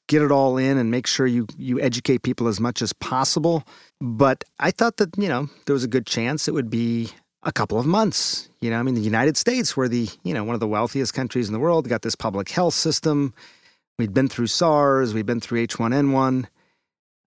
get 0.07 0.21
it 0.21 0.31
all 0.31 0.57
in 0.57 0.77
and 0.77 0.91
make 0.91 1.07
sure 1.07 1.27
you, 1.27 1.47
you 1.57 1.79
educate 1.79 2.23
people 2.23 2.47
as 2.47 2.59
much 2.59 2.81
as 2.81 2.91
possible. 2.93 3.65
But 4.01 4.43
I 4.59 4.71
thought 4.71 4.97
that, 4.97 5.17
you 5.17 5.29
know, 5.29 5.49
there 5.65 5.73
was 5.73 5.83
a 5.83 5.89
good 5.89 6.05
chance 6.05 6.47
it 6.47 6.53
would 6.53 6.69
be 6.69 7.09
a 7.47 7.51
couple 7.51 7.79
of 7.79 7.85
months. 7.87 8.49
You 8.61 8.69
know, 8.69 8.77
I 8.77 8.83
mean, 8.83 8.93
the 8.93 9.01
United 9.01 9.37
States, 9.37 9.75
we're 9.75 9.87
the, 9.87 10.07
you 10.23 10.33
know, 10.33 10.43
one 10.43 10.53
of 10.53 10.59
the 10.59 10.67
wealthiest 10.67 11.13
countries 11.13 11.47
in 11.47 11.53
the 11.53 11.59
world, 11.59 11.89
got 11.89 12.03
this 12.03 12.13
public 12.13 12.49
health 12.49 12.75
system. 12.75 13.33
We'd 13.97 14.13
been 14.13 14.27
through 14.27 14.47
SARS, 14.47 15.15
we've 15.15 15.25
been 15.25 15.39
through 15.39 15.65
H1N1. 15.65 16.45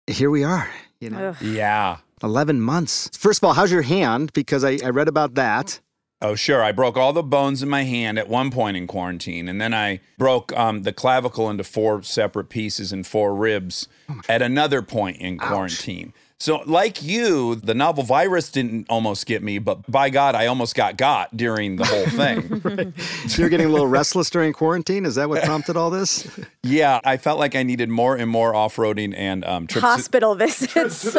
Here 0.06 0.30
we 0.30 0.44
are, 0.44 0.70
you 1.00 1.10
know, 1.10 1.28
Ugh. 1.30 1.36
Yeah. 1.42 1.96
11 2.22 2.60
months. 2.60 3.10
First 3.16 3.40
of 3.40 3.44
all, 3.44 3.54
how's 3.54 3.72
your 3.72 3.82
hand? 3.82 4.32
Because 4.32 4.62
I, 4.62 4.78
I 4.84 4.90
read 4.90 5.08
about 5.08 5.34
that. 5.34 5.80
Oh, 6.20 6.36
sure. 6.36 6.62
I 6.62 6.70
broke 6.70 6.96
all 6.96 7.12
the 7.12 7.22
bones 7.22 7.64
in 7.64 7.68
my 7.68 7.82
hand 7.82 8.16
at 8.16 8.28
one 8.28 8.52
point 8.52 8.76
in 8.76 8.86
quarantine, 8.86 9.48
and 9.48 9.60
then 9.60 9.74
I 9.74 9.98
broke 10.18 10.56
um, 10.56 10.82
the 10.82 10.92
clavicle 10.92 11.50
into 11.50 11.64
four 11.64 12.00
separate 12.04 12.48
pieces 12.48 12.92
and 12.92 13.04
four 13.04 13.34
ribs 13.34 13.88
at 14.28 14.40
another 14.40 14.82
point 14.82 15.16
in 15.16 15.36
quarantine. 15.38 16.12
So, 16.42 16.60
like 16.66 17.04
you, 17.04 17.54
the 17.54 17.72
novel 17.72 18.02
virus 18.02 18.50
didn't 18.50 18.86
almost 18.90 19.26
get 19.26 19.44
me, 19.44 19.60
but 19.60 19.88
by 19.88 20.10
God, 20.10 20.34
I 20.34 20.46
almost 20.46 20.74
got 20.74 20.96
got 20.96 21.36
during 21.36 21.76
the 21.76 21.84
whole 21.84 22.06
thing. 22.06 22.92
So 23.28 23.42
you're 23.42 23.48
getting 23.48 23.66
a 23.66 23.68
little 23.68 23.86
restless 23.86 24.28
during 24.28 24.52
quarantine? 24.52 25.06
Is 25.06 25.14
that 25.14 25.28
what 25.28 25.44
prompted 25.44 25.76
all 25.76 25.88
this? 25.90 26.28
yeah, 26.64 27.00
I 27.04 27.16
felt 27.16 27.38
like 27.38 27.54
I 27.54 27.62
needed 27.62 27.88
more 27.90 28.16
and 28.16 28.28
more 28.28 28.56
off 28.56 28.74
roading 28.74 29.14
and 29.16 29.44
um, 29.44 29.68
trips. 29.68 29.82
Hospital 29.82 30.34
visits. 30.42 31.14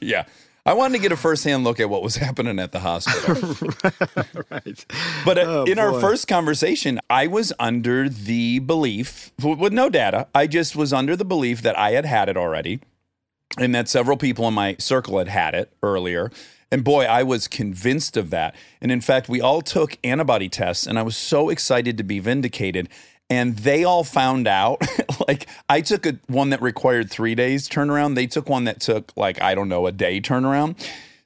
yeah. 0.00 0.24
I 0.66 0.72
wanted 0.74 0.96
to 0.96 1.02
get 1.02 1.12
a 1.12 1.16
firsthand 1.16 1.62
look 1.62 1.78
at 1.78 1.88
what 1.88 2.02
was 2.02 2.16
happening 2.16 2.58
at 2.58 2.72
the 2.72 2.80
hospital. 2.80 3.68
right. 4.50 4.84
But 5.24 5.38
uh, 5.38 5.42
Oh, 5.46 5.64
in 5.64 5.78
our 5.78 6.00
first 6.00 6.26
conversation, 6.26 6.98
I 7.08 7.28
was 7.28 7.52
under 7.60 8.08
the 8.08 8.58
belief, 8.58 9.30
with 9.40 9.72
no 9.72 9.88
data, 9.88 10.26
I 10.34 10.48
just 10.48 10.74
was 10.74 10.92
under 10.92 11.14
the 11.14 11.24
belief 11.24 11.62
that 11.62 11.78
I 11.78 11.92
had 11.92 12.04
had 12.04 12.28
it 12.28 12.36
already 12.36 12.80
and 13.58 13.74
that 13.74 13.88
several 13.88 14.16
people 14.16 14.46
in 14.48 14.54
my 14.54 14.76
circle 14.78 15.18
had 15.18 15.28
had 15.28 15.54
it 15.54 15.72
earlier. 15.82 16.30
And 16.70 16.82
boy, 16.82 17.04
I 17.04 17.22
was 17.22 17.48
convinced 17.48 18.16
of 18.16 18.30
that. 18.30 18.54
And 18.80 18.90
in 18.90 19.00
fact, 19.00 19.28
we 19.28 19.40
all 19.40 19.60
took 19.60 19.98
antibody 20.02 20.48
tests, 20.48 20.86
and 20.86 20.98
I 20.98 21.02
was 21.02 21.16
so 21.16 21.50
excited 21.50 21.98
to 21.98 22.04
be 22.04 22.18
vindicated. 22.18 22.88
And 23.28 23.56
they 23.58 23.84
all 23.84 24.04
found 24.04 24.46
out. 24.46 24.82
like, 25.28 25.46
I 25.68 25.80
took 25.80 26.06
a, 26.06 26.18
one 26.26 26.50
that 26.50 26.60
required 26.60 27.10
three 27.10 27.34
days 27.34 27.68
turnaround. 27.68 28.14
They 28.14 28.26
took 28.26 28.48
one 28.48 28.64
that 28.64 28.80
took, 28.80 29.12
like, 29.16 29.40
I 29.40 29.54
don't 29.54 29.68
know, 29.68 29.86
a 29.86 29.92
day 29.92 30.20
turnaround. 30.20 30.78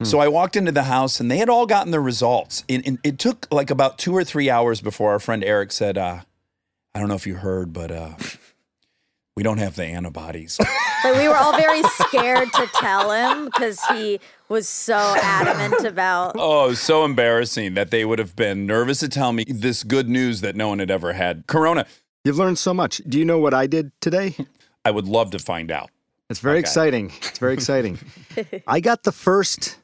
So 0.03 0.19
I 0.19 0.27
walked 0.27 0.55
into 0.55 0.71
the 0.71 0.83
house 0.83 1.19
and 1.19 1.31
they 1.31 1.37
had 1.37 1.49
all 1.49 1.65
gotten 1.65 1.91
the 1.91 1.99
results. 1.99 2.63
And, 2.69 2.85
and 2.85 2.99
it 3.03 3.17
took 3.17 3.47
like 3.51 3.71
about 3.71 3.97
two 3.97 4.15
or 4.15 4.23
three 4.23 4.47
hours 4.47 4.79
before 4.79 5.11
our 5.11 5.19
friend 5.19 5.43
Eric 5.43 5.71
said, 5.71 5.97
uh, 5.97 6.21
I 6.93 6.99
don't 6.99 7.09
know 7.09 7.15
if 7.15 7.25
you 7.25 7.35
heard, 7.35 7.73
but 7.73 7.91
uh, 7.91 8.13
we 9.37 9.43
don't 9.43 9.59
have 9.59 9.75
the 9.75 9.85
antibodies. 9.85 10.57
Like, 11.03 11.15
we 11.17 11.27
were 11.27 11.37
all 11.37 11.55
very 11.55 11.83
scared 11.83 12.51
to 12.53 12.67
tell 12.73 13.11
him 13.11 13.45
because 13.45 13.79
he 13.85 14.19
was 14.49 14.67
so 14.67 14.95
adamant 15.21 15.85
about. 15.85 16.31
oh, 16.39 16.65
it 16.65 16.69
was 16.69 16.79
so 16.81 17.05
embarrassing 17.05 17.75
that 17.75 17.91
they 17.91 18.03
would 18.03 18.17
have 18.17 18.35
been 18.35 18.65
nervous 18.65 18.99
to 19.01 19.07
tell 19.07 19.31
me 19.31 19.45
this 19.47 19.83
good 19.83 20.09
news 20.09 20.41
that 20.41 20.55
no 20.55 20.69
one 20.69 20.79
had 20.79 20.89
ever 20.89 21.13
had 21.13 21.45
corona. 21.45 21.85
You've 22.25 22.39
learned 22.39 22.57
so 22.57 22.73
much. 22.73 22.97
Do 23.07 23.19
you 23.19 23.25
know 23.25 23.37
what 23.37 23.53
I 23.53 23.67
did 23.67 23.91
today? 24.01 24.35
I 24.83 24.89
would 24.89 25.05
love 25.07 25.29
to 25.31 25.39
find 25.39 25.69
out. 25.69 25.91
It's 26.31 26.39
very 26.39 26.55
Okay. 26.57 26.61
exciting. 26.61 27.11
It's 27.21 27.37
very 27.37 27.53
exciting. 27.53 27.99
I 28.67 28.79
got 28.79 29.03
the 29.03 29.11
first 29.11 29.77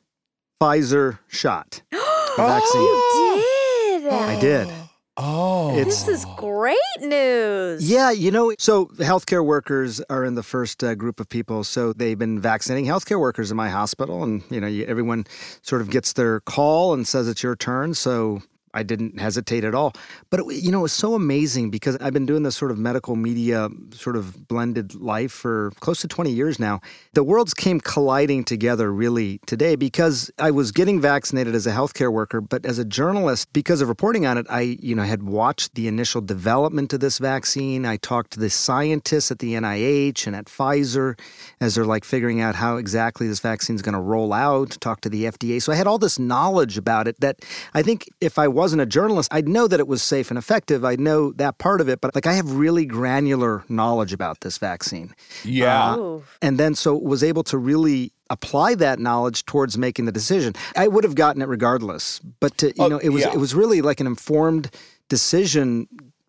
Pfizer 0.60 1.20
shot. 1.28 1.84
the 1.92 1.98
vaccine. 2.38 2.82
Oh, 2.82 4.00
did 4.02 4.14
I 4.14 4.40
did. 4.42 4.68
Oh, 5.16 5.76
This 5.76 6.08
is 6.08 6.26
great 6.38 6.78
news. 7.00 7.90
Yeah, 7.90 8.10
you 8.10 8.32
know, 8.32 8.54
so 8.58 8.86
healthcare 8.98 9.46
workers 9.46 10.02
are 10.10 10.26
in 10.26 10.34
the 10.34 10.42
first 10.42 10.84
uh, 10.84 10.96
group 10.96 11.20
of 11.20 11.30
people. 11.30 11.64
So 11.64 11.94
they've 11.94 12.18
been 12.18 12.40
vaccinating 12.40 12.90
healthcare 12.90 13.20
workers 13.20 13.52
in 13.52 13.58
my 13.58 13.70
hospital, 13.70 14.24
and 14.24 14.42
you 14.50 14.60
know, 14.60 14.68
you, 14.68 14.86
everyone 14.86 15.26
sort 15.62 15.82
of 15.82 15.92
gets 15.92 16.14
their 16.14 16.40
call 16.42 16.94
and 16.94 17.08
says 17.08 17.28
it's 17.28 17.44
your 17.44 17.56
turn. 17.56 17.94
So 17.94 18.42
I 18.74 18.84
didn't 18.84 19.20
hesitate 19.20 19.64
at 19.64 19.76
all. 19.76 19.94
But 20.30 20.42
it, 20.42 20.64
you 20.64 20.72
know, 20.72 20.80
it 20.80 20.84
was 20.84 20.94
so 20.94 21.16
amazing 21.16 21.70
because 21.70 21.98
I've 21.98 22.14
been 22.14 22.26
doing 22.26 22.44
this 22.44 22.56
sort 22.56 22.72
of 22.72 22.78
medical 22.78 23.16
media 23.16 23.70
sort 23.92 24.16
of 24.16 24.48
blended 24.48 24.96
life 24.96 25.32
for 25.32 25.72
close 25.80 26.02
to 26.02 26.08
20 26.08 26.32
years 26.32 26.60
now. 26.60 26.82
The 27.14 27.24
worlds 27.24 27.54
came 27.54 27.80
colliding 27.80 28.44
together 28.44 28.92
really 28.92 29.40
today 29.46 29.76
because 29.76 30.32
I 30.40 30.52
was 30.52 30.72
getting 30.72 31.00
vaccinated 31.00 31.56
as 31.56 31.68
a 31.68 31.72
healthcare 31.72 32.12
worker, 32.12 32.42
but 32.42 32.66
as 32.66 32.80
a 32.80 32.86
journalist, 32.86 33.52
because 33.54 33.82
of 33.82 33.90
reporting 33.90 34.26
on 34.26 34.38
it, 34.38 34.46
I, 34.50 34.78
you 34.82 34.96
know, 34.96 35.04
had 35.04 35.24
watched 35.24 35.76
the 35.76 35.88
initial 35.88 36.22
development 36.22 36.94
of 36.94 37.00
this 37.00 37.20
vaccine. 37.20 37.86
I 37.86 37.98
talked 37.98 38.32
to 38.32 38.40
the 38.40 38.50
scientists 38.50 39.32
at 39.32 39.40
the 39.40 39.54
NIH 39.54 40.28
and 40.28 40.36
at 40.36 40.46
Pfizer 40.46 41.20
as 41.60 41.76
they're 41.76 41.86
like 41.86 42.04
figuring 42.04 42.42
out 42.42 42.56
how 42.56 42.78
exactly 42.78 43.28
this 43.28 43.40
vaccine 43.40 43.76
is 43.76 43.82
going 43.82 43.94
to 43.94 44.00
roll 44.00 44.34
out, 44.34 44.72
talk 44.82 45.02
to 45.02 45.10
the 45.10 45.26
FDA. 45.26 45.62
So 45.62 45.72
I 45.72 45.76
had 45.76 45.88
all 45.88 45.98
this 45.98 46.20
knowledge 46.20 46.78
about 46.78 47.08
it 47.08 47.20
that 47.20 47.40
I 47.74 47.84
think 47.84 48.10
if 48.22 48.38
I 48.38 48.48
wasn't 48.64 48.82
a 48.82 48.86
journalist, 48.86 49.28
I'd 49.34 49.48
know 49.48 49.68
that 49.68 49.80
it 49.80 49.88
was 49.88 50.02
safe 50.02 50.32
and 50.32 50.38
effective. 50.38 50.84
I'd 50.86 51.00
know 51.00 51.32
that 51.34 51.58
part 51.58 51.82
of 51.82 51.88
it, 51.90 52.00
but 52.02 52.16
like 52.16 52.26
I 52.26 52.34
have 52.34 52.50
really 52.66 52.86
granular 52.86 53.64
knowledge 53.70 54.14
about 54.14 54.40
this 54.42 54.58
vaccine. 54.58 55.14
yeah. 55.44 55.92
Uh, 55.94 55.98
Ooh. 55.98 56.24
And 56.42 56.58
then 56.60 56.74
so 56.76 56.96
was 56.98 57.24
able 57.24 57.44
to 57.44 57.58
really 57.58 58.12
apply 58.30 58.76
that 58.76 59.00
knowledge 59.00 59.46
towards 59.46 59.78
making 59.78 60.06
the 60.06 60.12
decision. 60.12 60.54
I 60.76 60.88
would 60.88 61.04
have 61.04 61.16
gotten 61.16 61.42
it 61.42 61.48
regardless, 61.48 62.20
but 62.40 62.58
to, 62.60 62.68
you 62.68 62.74
Oh, 62.80 62.88
know, 62.88 62.98
it 62.98 63.10
was 63.10 63.22
yeah. 63.24 63.34
it 63.34 63.40
was 63.40 63.54
really 63.54 63.82
like 63.82 64.00
an 64.00 64.08
informed 64.08 64.70
decision 65.10 65.88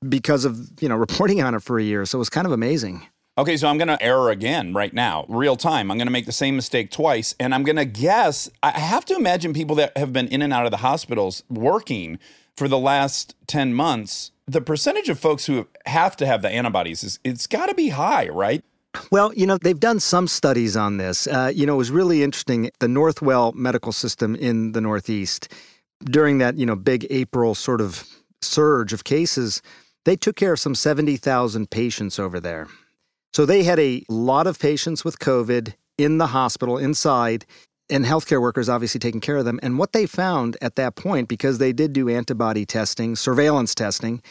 because 0.09 0.45
of, 0.45 0.55
you 0.83 0.89
know, 0.89 0.97
reporting 1.09 1.41
on 1.43 1.55
it 1.55 1.63
for 1.63 1.79
a 1.79 1.83
year. 1.83 2.05
So 2.05 2.19
it 2.19 2.23
was 2.25 2.31
kind 2.31 2.47
of 2.47 2.53
amazing. 2.53 3.07
Okay, 3.37 3.57
so 3.57 3.67
I'm 3.67 3.79
going 3.79 3.89
to 3.89 4.01
error 4.01 4.31
again 4.31 4.75
right 4.75 4.95
now, 4.95 5.25
real 5.29 5.57
time. 5.57 5.91
I'm 5.91 5.99
going 5.99 6.07
to 6.07 6.13
make 6.13 6.27
the 6.27 6.31
same 6.31 6.55
mistake 6.55 6.93
twice. 6.93 7.35
And 7.41 7.53
I'm 7.53 7.65
going 7.65 7.77
to 7.77 7.85
guess, 7.85 8.49
I 8.63 8.79
have 8.79 9.05
to 9.07 9.17
imagine 9.17 9.53
people 9.53 9.75
that 9.77 9.97
have 9.97 10.13
been 10.13 10.29
in 10.29 10.41
and 10.41 10.53
out 10.53 10.67
of 10.67 10.71
the 10.71 10.77
hospitals 10.79 11.43
working 11.49 12.21
for 12.57 12.69
the 12.69 12.79
last 12.79 13.35
10 13.49 13.75
months, 13.75 14.31
the 14.47 14.61
percentage 14.61 15.09
of 15.09 15.19
folks 15.19 15.47
who 15.47 15.67
have 15.87 16.17
to 16.19 16.27
have 16.27 16.43
the 16.43 16.49
antibodies 16.49 17.03
is 17.03 17.19
it's 17.25 17.49
got 17.49 17.67
to 17.67 17.75
be 17.75 17.89
high, 17.89 18.29
right? 18.29 18.63
Well, 19.11 19.35
you 19.35 19.47
know, 19.47 19.59
they've 19.59 19.81
done 19.81 19.99
some 19.99 20.29
studies 20.29 20.77
on 20.77 20.99
this. 20.99 21.27
Uh, 21.27 21.51
you 21.53 21.67
know, 21.67 21.75
it 21.75 21.79
was 21.79 21.91
really 21.91 22.23
interesting. 22.23 22.71
The 22.79 22.87
Northwell 22.87 23.53
Medical 23.53 23.91
System 23.91 24.37
in 24.37 24.71
the 24.71 24.81
Northeast, 24.81 25.53
during 26.05 26.39
that, 26.39 26.57
you 26.57 26.67
know, 26.67 26.77
big 26.77 27.05
April 27.11 27.57
sort 27.57 27.81
of 27.81 28.07
surge 28.43 28.93
of 28.93 29.03
cases, 29.03 29.61
they 30.05 30.15
took 30.15 30.37
care 30.37 30.53
of 30.53 30.61
some 30.61 30.77
70,000 30.77 31.69
patients 31.69 32.21
over 32.21 32.39
there. 32.39 32.69
So 33.35 33.45
they 33.45 33.65
had 33.65 33.81
a 33.81 34.05
lot 34.09 34.47
of 34.47 34.61
patients 34.61 35.05
with 35.05 35.19
COVID 35.19 35.75
in 35.99 36.19
the 36.19 36.29
hospital, 36.29 36.79
inside, 36.79 37.45
and 37.91 38.05
healthcare 38.05 38.41
workers 38.41 38.69
obviously 38.69 39.01
taking 39.01 39.21
care 39.21 39.39
of 39.39 39.45
them. 39.45 39.59
And 39.61 39.77
what 39.77 39.93
they 39.93 40.07
found 40.07 40.57
at 40.63 40.77
that 40.77 40.95
point, 40.95 41.29
because 41.29 41.59
they 41.59 41.73
did 41.73 41.93
do 41.93 42.09
antibody 42.09 42.65
testing, 42.65 43.17
surveillance 43.17 43.75
testing, 43.75 44.23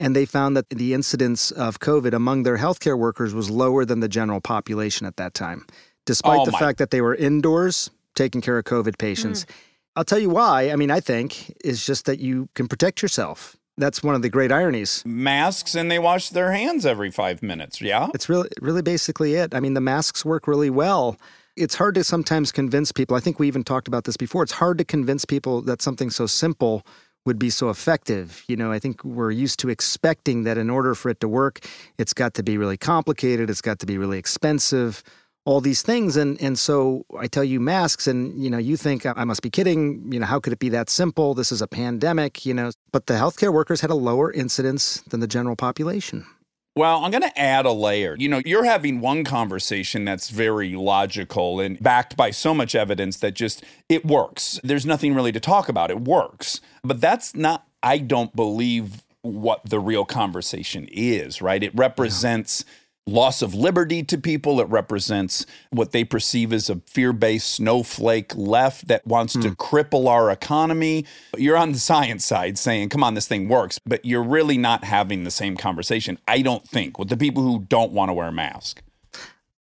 and 0.00 0.16
they 0.16 0.24
found 0.24 0.56
that 0.56 0.70
the 0.70 0.94
incidence 0.94 1.50
of 1.50 1.80
COVID 1.80 2.14
among 2.14 2.44
their 2.44 2.56
healthcare 2.56 2.98
workers 2.98 3.34
was 3.34 3.50
lower 3.50 3.84
than 3.84 4.00
the 4.00 4.08
general 4.08 4.40
population 4.40 5.06
at 5.06 5.16
that 5.16 5.34
time, 5.34 5.66
despite 6.06 6.40
Oh, 6.40 6.46
the 6.46 6.52
fact 6.52 6.78
that 6.78 6.90
they 6.90 7.02
were 7.02 7.14
indoors 7.14 7.90
taking 8.14 8.40
care 8.40 8.56
of 8.56 8.64
COVID 8.64 8.96
patients. 8.96 9.44
Mm. 9.44 9.50
I'll 9.96 10.04
tell 10.04 10.18
you 10.18 10.30
why. 10.30 10.70
I 10.70 10.76
mean, 10.76 10.90
I 10.90 11.00
think 11.00 11.54
is 11.62 11.84
just 11.84 12.06
that 12.06 12.20
you 12.20 12.48
can 12.54 12.68
protect 12.68 13.02
yourself. 13.02 13.54
That's 13.78 14.02
one 14.02 14.14
of 14.14 14.22
the 14.22 14.30
great 14.30 14.50
ironies. 14.50 15.02
Masks 15.04 15.74
and 15.74 15.90
they 15.90 15.98
wash 15.98 16.30
their 16.30 16.52
hands 16.52 16.86
every 16.86 17.10
five 17.10 17.42
minutes. 17.42 17.80
Yeah. 17.80 18.08
It's 18.14 18.28
really, 18.28 18.48
really 18.60 18.82
basically 18.82 19.34
it. 19.34 19.54
I 19.54 19.60
mean, 19.60 19.74
the 19.74 19.80
masks 19.80 20.24
work 20.24 20.48
really 20.48 20.70
well. 20.70 21.18
It's 21.56 21.74
hard 21.74 21.94
to 21.96 22.04
sometimes 22.04 22.52
convince 22.52 22.92
people. 22.92 23.16
I 23.16 23.20
think 23.20 23.38
we 23.38 23.48
even 23.48 23.64
talked 23.64 23.88
about 23.88 24.04
this 24.04 24.16
before. 24.16 24.42
It's 24.42 24.52
hard 24.52 24.78
to 24.78 24.84
convince 24.84 25.24
people 25.24 25.62
that 25.62 25.82
something 25.82 26.10
so 26.10 26.26
simple 26.26 26.86
would 27.26 27.38
be 27.38 27.50
so 27.50 27.68
effective. 27.68 28.44
You 28.48 28.56
know, 28.56 28.72
I 28.72 28.78
think 28.78 29.04
we're 29.04 29.30
used 29.30 29.58
to 29.60 29.68
expecting 29.68 30.44
that 30.44 30.56
in 30.56 30.70
order 30.70 30.94
for 30.94 31.10
it 31.10 31.20
to 31.20 31.28
work, 31.28 31.66
it's 31.98 32.14
got 32.14 32.34
to 32.34 32.42
be 32.42 32.56
really 32.56 32.76
complicated, 32.76 33.50
it's 33.50 33.60
got 33.60 33.78
to 33.80 33.86
be 33.86 33.98
really 33.98 34.18
expensive, 34.18 35.02
all 35.46 35.62
these 35.62 35.80
things. 35.80 36.16
And 36.16 36.40
and 36.42 36.58
so 36.58 37.06
I 37.18 37.26
tell 37.26 37.44
you 37.44 37.58
masks 37.58 38.06
and 38.06 38.38
you 38.42 38.50
know, 38.50 38.58
you 38.58 38.76
think 38.76 39.06
I 39.06 39.24
must 39.24 39.40
be 39.40 39.48
kidding, 39.48 40.12
you 40.12 40.20
know, 40.20 40.26
how 40.26 40.38
could 40.38 40.52
it 40.52 40.58
be 40.58 40.68
that 40.70 40.90
simple? 40.90 41.32
This 41.32 41.50
is 41.50 41.62
a 41.62 41.66
pandemic, 41.66 42.44
you 42.44 42.52
know. 42.52 42.70
But 42.92 43.06
the 43.06 43.14
healthcare 43.14 43.52
workers 43.52 43.80
had 43.80 43.90
a 43.90 43.94
lower 43.94 44.30
incidence 44.30 45.00
than 45.08 45.20
the 45.20 45.26
general 45.26 45.56
population. 45.56 46.26
Well, 46.74 47.02
I'm 47.02 47.10
going 47.10 47.22
to 47.22 47.40
add 47.40 47.64
a 47.64 47.72
layer. 47.72 48.16
You 48.18 48.28
know, 48.28 48.42
you're 48.44 48.64
having 48.64 49.00
one 49.00 49.24
conversation 49.24 50.04
that's 50.04 50.28
very 50.28 50.74
logical 50.74 51.58
and 51.58 51.82
backed 51.82 52.18
by 52.18 52.30
so 52.30 52.52
much 52.52 52.74
evidence 52.74 53.16
that 53.20 53.32
just 53.32 53.64
it 53.88 54.04
works. 54.04 54.60
There's 54.62 54.84
nothing 54.84 55.14
really 55.14 55.32
to 55.32 55.40
talk 55.40 55.70
about. 55.70 55.90
It 55.90 56.02
works. 56.02 56.60
But 56.84 57.00
that's 57.00 57.34
not, 57.34 57.66
I 57.82 57.96
don't 57.96 58.36
believe, 58.36 59.02
what 59.22 59.62
the 59.64 59.80
real 59.80 60.04
conversation 60.04 60.86
is, 60.92 61.40
right? 61.40 61.62
It 61.62 61.74
represents 61.74 62.66
loss 63.06 63.40
of 63.40 63.54
liberty 63.54 64.02
to 64.02 64.18
people. 64.18 64.60
It 64.60 64.68
represents 64.68 65.46
what 65.70 65.92
they 65.92 66.04
perceive 66.04 66.52
as 66.52 66.68
a 66.68 66.76
fear 66.86 67.12
based 67.12 67.54
snowflake 67.54 68.34
left 68.34 68.88
that 68.88 69.06
wants 69.06 69.34
to 69.34 69.48
hmm. 69.48 69.54
cripple 69.54 70.08
our 70.08 70.30
economy. 70.30 71.04
You're 71.36 71.56
on 71.56 71.72
the 71.72 71.78
science 71.78 72.24
side 72.24 72.58
saying, 72.58 72.88
come 72.88 73.04
on, 73.04 73.14
this 73.14 73.28
thing 73.28 73.48
works, 73.48 73.78
but 73.78 74.04
you're 74.04 74.22
really 74.22 74.58
not 74.58 74.84
having 74.84 75.24
the 75.24 75.30
same 75.30 75.56
conversation, 75.56 76.18
I 76.26 76.42
don't 76.42 76.66
think, 76.66 76.98
with 76.98 77.08
the 77.08 77.16
people 77.16 77.42
who 77.42 77.60
don't 77.60 77.92
want 77.92 78.08
to 78.08 78.12
wear 78.12 78.28
a 78.28 78.32
mask. 78.32 78.82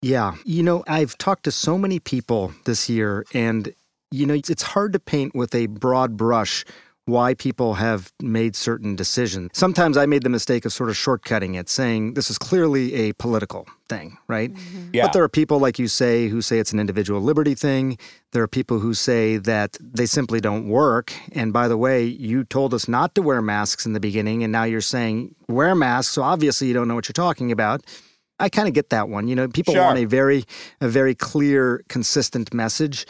Yeah. 0.01 0.36
You 0.45 0.63
know, 0.63 0.83
I've 0.88 1.17
talked 1.17 1.43
to 1.43 1.51
so 1.51 1.77
many 1.77 2.00
people 2.00 2.53
this 2.65 2.89
year, 2.89 3.25
and, 3.33 3.74
you 4.12 4.25
know, 4.25 4.33
it's 4.33 4.63
hard 4.63 4.93
to 4.93 5.00
paint 5.00 5.36
with 5.36 5.53
a 5.53 5.67
broad 5.67 6.15
brush 6.15 6.65
why 7.10 7.34
people 7.34 7.74
have 7.75 8.12
made 8.22 8.56
certain 8.56 8.96
decisions. 8.96 9.51
Sometimes 9.54 9.98
I 9.98 10.06
made 10.06 10.24
the 10.24 10.30
mistake 10.30 10.66
of 10.66 10.74
sort 10.74 10.89
of 10.89 10.96
shortcutting 10.96 11.60
it, 11.60 11.70
saying 11.70 12.13
this 12.13 12.30
is 12.30 12.38
clearly 12.38 12.94
a 12.94 13.13
political 13.13 13.68
thing, 13.88 14.18
right? 14.28 14.54
Mm-hmm. 14.54 14.89
Yeah. 14.94 15.06
But 15.06 15.13
there 15.13 15.24
are 15.24 15.30
people, 15.30 15.60
like 15.60 15.80
you 15.80 15.88
say, 15.88 16.28
who 16.28 16.42
say 16.42 16.60
it's 16.60 16.72
an 16.74 16.80
individual 16.80 17.22
liberty 17.22 17.56
thing. 17.56 17.98
There 18.32 18.44
are 18.44 18.48
people 18.48 18.80
who 18.80 18.94
say 18.94 19.38
that 19.38 19.78
they 19.82 20.06
simply 20.06 20.39
don't 20.39 20.68
work. 20.70 21.12
And 21.34 21.51
by 21.51 21.68
the 21.68 21.78
way, 21.78 22.04
you 22.04 22.44
told 22.44 22.74
us 22.74 22.88
not 22.88 23.16
to 23.16 23.22
wear 23.22 23.42
masks 23.42 23.86
in 23.86 23.94
the 23.94 24.00
beginning, 24.00 24.44
and 24.44 24.51
now 24.51 24.63
you're 24.63 24.82
saying 24.82 25.36
wear 25.48 25.74
masks. 25.75 26.13
So 26.13 26.22
obviously 26.24 26.68
you 26.68 26.74
don't 26.74 26.88
know 26.88 26.96
what 26.96 27.08
you're 27.08 27.13
talking 27.13 27.51
about. 27.51 27.84
I 28.42 28.48
kind 28.48 28.68
of 28.70 28.74
get 28.74 28.89
that 28.92 29.10
one. 29.10 29.28
You 29.28 29.36
know, 29.36 29.48
people 29.50 29.74
Sure. 29.74 29.84
want 29.84 30.00
a 30.00 30.06
very, 30.06 30.46
a 30.80 30.88
very 30.88 31.13
clear, 31.13 31.84
consistent 31.89 32.54
message. 32.54 33.06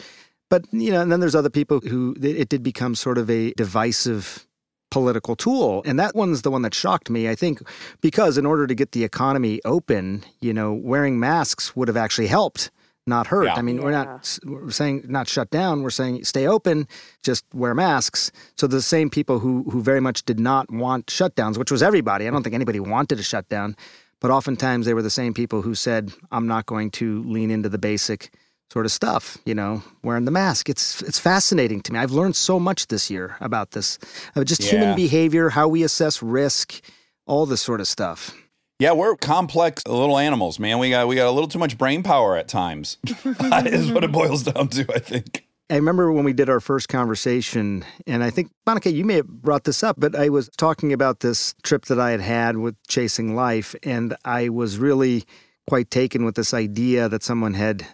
But 0.50 0.66
you 0.72 0.90
know, 0.90 1.00
and 1.00 1.10
then 1.10 1.20
there's 1.20 1.34
other 1.34 1.48
people 1.48 1.80
who 1.80 2.14
it 2.20 2.36
it 2.36 2.48
did 2.48 2.62
become 2.62 2.94
sort 2.94 3.16
of 3.16 3.30
a 3.30 3.52
divisive 3.52 4.46
political 4.90 5.36
tool, 5.36 5.82
and 5.86 5.98
that 5.98 6.14
one's 6.14 6.42
the 6.42 6.50
one 6.50 6.62
that 6.62 6.74
shocked 6.74 7.08
me. 7.08 7.28
I 7.28 7.34
think 7.34 7.62
because 8.00 8.36
in 8.36 8.44
order 8.44 8.66
to 8.66 8.74
get 8.74 8.92
the 8.92 9.04
economy 9.04 9.60
open, 9.64 10.24
you 10.40 10.52
know, 10.52 10.72
wearing 10.72 11.18
masks 11.18 11.74
would 11.76 11.88
have 11.88 11.96
actually 11.96 12.26
helped, 12.26 12.70
not 13.06 13.28
hurt. 13.28 13.44
Yeah. 13.44 13.54
I 13.54 13.62
mean, 13.62 13.80
we're 13.80 13.92
not 13.92 14.38
we're 14.44 14.70
saying 14.70 15.04
not 15.08 15.28
shut 15.28 15.50
down. 15.50 15.82
We're 15.82 15.90
saying 15.90 16.24
stay 16.24 16.46
open, 16.48 16.88
just 17.22 17.44
wear 17.54 17.74
masks. 17.74 18.32
So 18.56 18.66
the 18.66 18.82
same 18.82 19.08
people 19.08 19.38
who 19.38 19.62
who 19.70 19.82
very 19.82 20.00
much 20.00 20.24
did 20.24 20.40
not 20.40 20.70
want 20.70 21.06
shutdowns, 21.06 21.58
which 21.58 21.70
was 21.70 21.82
everybody. 21.82 22.26
I 22.26 22.30
don't 22.30 22.42
think 22.42 22.54
anybody 22.54 22.80
wanted 22.80 23.20
a 23.20 23.22
shutdown, 23.22 23.76
but 24.20 24.32
oftentimes 24.32 24.84
they 24.86 24.94
were 24.94 25.02
the 25.02 25.10
same 25.10 25.32
people 25.32 25.62
who 25.62 25.76
said, 25.76 26.12
"I'm 26.32 26.48
not 26.48 26.66
going 26.66 26.90
to 26.92 27.22
lean 27.22 27.52
into 27.52 27.68
the 27.68 27.78
basic." 27.78 28.32
Sort 28.72 28.86
of 28.86 28.92
stuff, 28.92 29.36
you 29.44 29.54
know, 29.54 29.82
wearing 30.04 30.26
the 30.26 30.30
mask. 30.30 30.68
It's 30.68 31.02
it's 31.02 31.18
fascinating 31.18 31.80
to 31.82 31.92
me. 31.92 31.98
I've 31.98 32.12
learned 32.12 32.36
so 32.36 32.60
much 32.60 32.86
this 32.86 33.10
year 33.10 33.36
about 33.40 33.72
this, 33.72 33.98
of 34.36 34.44
just 34.44 34.62
Yeah. 34.62 34.70
human 34.70 34.94
behavior, 34.96 35.48
how 35.48 35.66
we 35.66 35.82
assess 35.82 36.22
risk, 36.22 36.80
all 37.26 37.46
this 37.46 37.60
sort 37.60 37.80
of 37.80 37.88
stuff. 37.88 38.32
Yeah, 38.78 38.92
we're 38.92 39.16
complex 39.16 39.82
little 39.88 40.16
animals, 40.18 40.58
man. 40.60 40.78
We 40.78 40.90
got 40.90 41.08
we 41.08 41.16
got 41.16 41.26
a 41.26 41.32
little 41.32 41.48
too 41.48 41.58
much 41.58 41.76
brain 41.76 42.04
power 42.04 42.36
at 42.36 42.46
times. 42.46 42.96
is 43.66 43.90
what 43.90 44.04
it 44.04 44.12
boils 44.12 44.44
down 44.44 44.68
to, 44.68 44.86
I 44.94 45.00
think. 45.00 45.46
I 45.68 45.74
remember 45.76 46.10
when 46.12 46.24
we 46.24 46.32
did 46.32 46.48
our 46.48 46.60
first 46.60 46.88
conversation, 46.88 47.84
and 48.06 48.24
I 48.24 48.30
think, 48.30 48.50
Monica, 48.66 48.90
you 48.90 49.04
may 49.04 49.14
have 49.14 49.28
brought 49.28 49.64
this 49.64 49.82
up, 49.84 49.96
but 49.98 50.16
I 50.16 50.28
was 50.28 50.48
talking 50.56 50.92
about 50.92 51.20
this 51.20 51.54
trip 51.62 51.84
that 51.86 52.00
I 52.00 52.10
had 52.10 52.20
had 52.20 52.56
with 52.56 52.74
Chasing 52.88 53.34
Life, 53.36 53.74
and 53.84 54.16
I 54.24 54.48
was 54.48 54.78
really 54.78 55.24
quite 55.68 55.90
taken 55.90 56.24
with 56.24 56.34
this 56.36 56.54
idea 56.54 57.08
that 57.08 57.22
someone 57.22 57.54
had 57.54 57.86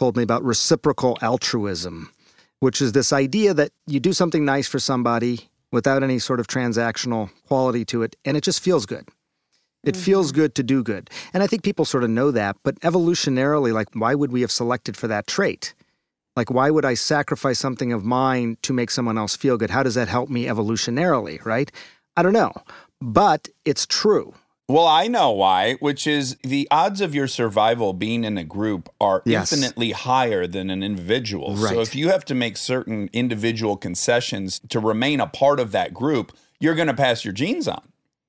told 0.00 0.16
me 0.16 0.22
about 0.22 0.42
reciprocal 0.42 1.18
altruism, 1.20 2.10
which 2.60 2.80
is 2.80 2.92
this 2.92 3.12
idea 3.12 3.52
that 3.52 3.70
you 3.86 4.00
do 4.00 4.14
something 4.14 4.46
nice 4.46 4.66
for 4.66 4.78
somebody 4.78 5.50
without 5.72 6.02
any 6.02 6.18
sort 6.18 6.40
of 6.40 6.46
transactional 6.46 7.30
quality 7.46 7.84
to 7.84 8.02
it, 8.02 8.16
and 8.24 8.34
it 8.34 8.42
just 8.42 8.60
feels 8.60 8.86
good. 8.86 9.06
It 9.84 9.92
mm-hmm. 9.92 10.02
feels 10.02 10.32
good 10.32 10.54
to 10.54 10.62
do 10.62 10.82
good. 10.82 11.10
And 11.34 11.42
I 11.42 11.46
think 11.46 11.62
people 11.62 11.84
sort 11.84 12.02
of 12.02 12.08
know 12.08 12.30
that, 12.30 12.56
but 12.62 12.80
evolutionarily, 12.80 13.74
like, 13.74 13.88
why 13.92 14.14
would 14.14 14.32
we 14.32 14.40
have 14.40 14.50
selected 14.50 14.96
for 14.96 15.06
that 15.08 15.26
trait? 15.26 15.74
Like, 16.34 16.50
why 16.50 16.70
would 16.70 16.86
I 16.86 16.94
sacrifice 16.94 17.58
something 17.58 17.92
of 17.92 18.02
mine 18.02 18.56
to 18.62 18.72
make 18.72 18.90
someone 18.90 19.18
else 19.18 19.36
feel 19.36 19.58
good? 19.58 19.68
How 19.68 19.82
does 19.82 19.96
that 19.96 20.08
help 20.08 20.30
me 20.30 20.46
evolutionarily, 20.46 21.44
right? 21.44 21.70
I 22.16 22.22
don't 22.22 22.32
know. 22.32 22.52
But 23.02 23.50
it's 23.66 23.84
true. 23.84 24.32
Well, 24.70 24.86
I 24.86 25.08
know 25.08 25.32
why, 25.32 25.74
which 25.80 26.06
is 26.06 26.36
the 26.44 26.68
odds 26.70 27.00
of 27.00 27.12
your 27.12 27.26
survival 27.26 27.92
being 27.92 28.22
in 28.22 28.38
a 28.38 28.44
group 28.44 28.88
are 29.00 29.20
Yes. 29.26 29.52
infinitely 29.52 29.90
higher 29.90 30.46
than 30.46 30.70
an 30.70 30.84
individual. 30.84 31.56
Right. 31.56 31.74
So 31.74 31.80
if 31.80 31.96
you 31.96 32.08
have 32.10 32.24
to 32.26 32.36
make 32.36 32.56
certain 32.56 33.10
individual 33.12 33.76
concessions 33.76 34.60
to 34.68 34.78
remain 34.78 35.18
a 35.18 35.26
part 35.26 35.58
of 35.58 35.72
that 35.72 35.92
group, 35.92 36.30
you're 36.60 36.76
going 36.76 36.86
to 36.86 36.94
pass 36.94 37.24
your 37.24 37.32
genes 37.34 37.66
on. 37.66 37.82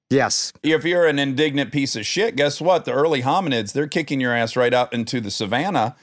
Yes. 0.10 0.52
If 0.64 0.84
you're 0.84 1.06
an 1.06 1.20
indignant 1.20 1.72
piece 1.72 1.96
of 1.96 2.08
shit, 2.08 2.36
guess 2.36 2.60
what? 2.60 2.86
The 2.86 2.92
early 2.92 3.22
hominids, 3.22 3.74
they're 3.74 3.88
kicking 3.88 4.20
your 4.20 4.36
ass 4.36 4.56
right 4.56 4.74
out 4.74 4.92
into 4.94 5.22
the 5.22 5.30
savannah, 5.30 5.96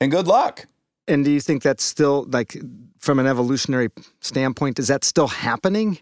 and 0.00 0.12
good 0.12 0.28
luck. 0.28 0.66
And 1.08 1.24
do 1.24 1.32
you 1.32 1.40
think 1.40 1.64
that's 1.64 1.82
still, 1.82 2.26
like, 2.30 2.56
from 3.00 3.18
an 3.18 3.26
evolutionary 3.26 3.88
standpoint, 4.20 4.78
is 4.78 4.86
that 4.86 5.02
still 5.02 5.26
happening? 5.26 5.98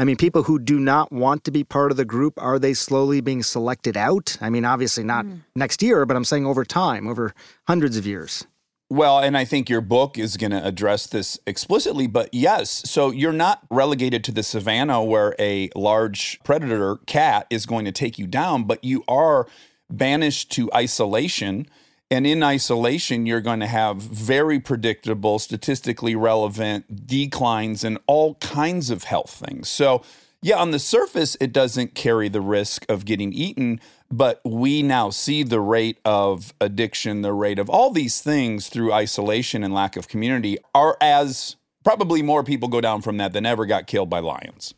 I 0.00 0.04
mean, 0.04 0.16
people 0.16 0.44
who 0.44 0.58
do 0.58 0.80
not 0.80 1.12
want 1.12 1.44
to 1.44 1.50
be 1.50 1.62
part 1.62 1.90
of 1.90 1.98
the 1.98 2.06
group, 2.06 2.40
are 2.42 2.58
they 2.58 2.72
slowly 2.72 3.20
being 3.20 3.42
selected 3.42 3.98
out? 3.98 4.38
I 4.40 4.48
mean, 4.48 4.64
obviously 4.64 5.04
not 5.04 5.26
hmm. 5.26 5.40
next 5.54 5.82
year, 5.82 6.06
but 6.06 6.16
I'm 6.16 6.24
saying 6.24 6.46
over 6.46 6.64
time, 6.64 7.06
over 7.06 7.34
hundreds 7.66 7.98
of 7.98 8.06
years. 8.06 8.46
Well, 8.88 9.18
and 9.18 9.36
I 9.36 9.44
think 9.44 9.68
your 9.68 9.82
book 9.82 10.16
is 10.16 10.38
going 10.38 10.52
to 10.52 10.66
address 10.66 11.06
this 11.06 11.38
explicitly, 11.46 12.06
but 12.06 12.32
yes. 12.32 12.82
So 12.90 13.10
you're 13.10 13.30
not 13.30 13.60
relegated 13.70 14.24
to 14.24 14.32
the 14.32 14.42
savannah 14.42 15.04
where 15.04 15.36
a 15.38 15.68
large 15.76 16.40
predator 16.44 16.96
cat 17.06 17.46
is 17.50 17.66
going 17.66 17.84
to 17.84 17.92
take 17.92 18.18
you 18.18 18.26
down, 18.26 18.64
but 18.64 18.82
you 18.82 19.04
are 19.06 19.46
banished 19.90 20.50
to 20.52 20.70
isolation. 20.74 21.66
And 22.10 22.26
in 22.26 22.42
isolation, 22.42 23.24
you're 23.24 23.40
going 23.40 23.60
to 23.60 23.68
have 23.68 23.98
very 23.98 24.58
predictable, 24.58 25.38
statistically 25.38 26.16
relevant 26.16 27.06
declines 27.06 27.84
in 27.84 27.98
all 28.08 28.34
kinds 28.36 28.90
of 28.90 29.04
health 29.04 29.30
things. 29.30 29.68
So 29.68 30.02
Yeah, 30.42 30.56
on 30.56 30.70
the 30.70 30.78
surface, 30.78 31.36
it 31.38 31.52
doesn't 31.52 31.94
carry 31.94 32.30
the 32.30 32.40
risk 32.40 32.86
of 32.88 33.04
getting 33.04 33.32
eaten, 33.32 33.78
but 34.10 34.40
we 34.44 34.82
now 34.82 35.10
see 35.10 35.42
the 35.42 35.60
rate 35.60 35.98
of 36.04 36.54
addiction, 36.60 37.20
the 37.20 37.34
rate 37.34 37.58
of 37.58 37.68
all 37.68 37.90
these 37.90 38.22
things 38.22 38.68
through 38.68 38.92
isolation 38.92 39.62
and 39.62 39.74
lack 39.74 39.96
of 39.96 40.08
community 40.08 40.56
are 40.74 40.96
as 41.00 41.56
probably 41.84 42.22
more 42.22 42.42
people 42.42 42.68
go 42.68 42.80
down 42.80 43.02
from 43.02 43.18
that 43.18 43.34
than 43.34 43.44
ever 43.44 43.66
got 43.66 43.86
killed 43.86 44.08
by 44.08 44.20
lions. 44.20 44.72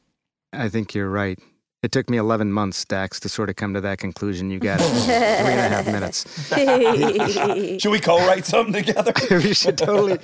I 0.53 0.69
think 0.69 0.95
you're 0.95 1.09
right. 1.09 1.39
It 1.83 1.91
took 1.91 2.09
me 2.09 2.17
11 2.17 2.53
months, 2.53 2.85
Dax, 2.85 3.19
to 3.19 3.29
sort 3.29 3.51
of 3.51 3.57
come 3.57 3.75
to 3.75 3.81
that 3.81 3.99
conclusion. 3.99 4.53
You 4.53 4.61
got 4.61 4.79
it. 4.81 4.85
Three 4.89 5.15
and 5.15 5.59
a 5.59 5.69
half 5.69 5.85
minutes. 5.87 6.25
Should 7.83 7.91
we 7.91 7.99
co-write 7.99 8.47
something 8.47 8.73
together? 8.85 9.12
we 9.33 9.53
should 9.53 9.77
totally. 9.77 10.17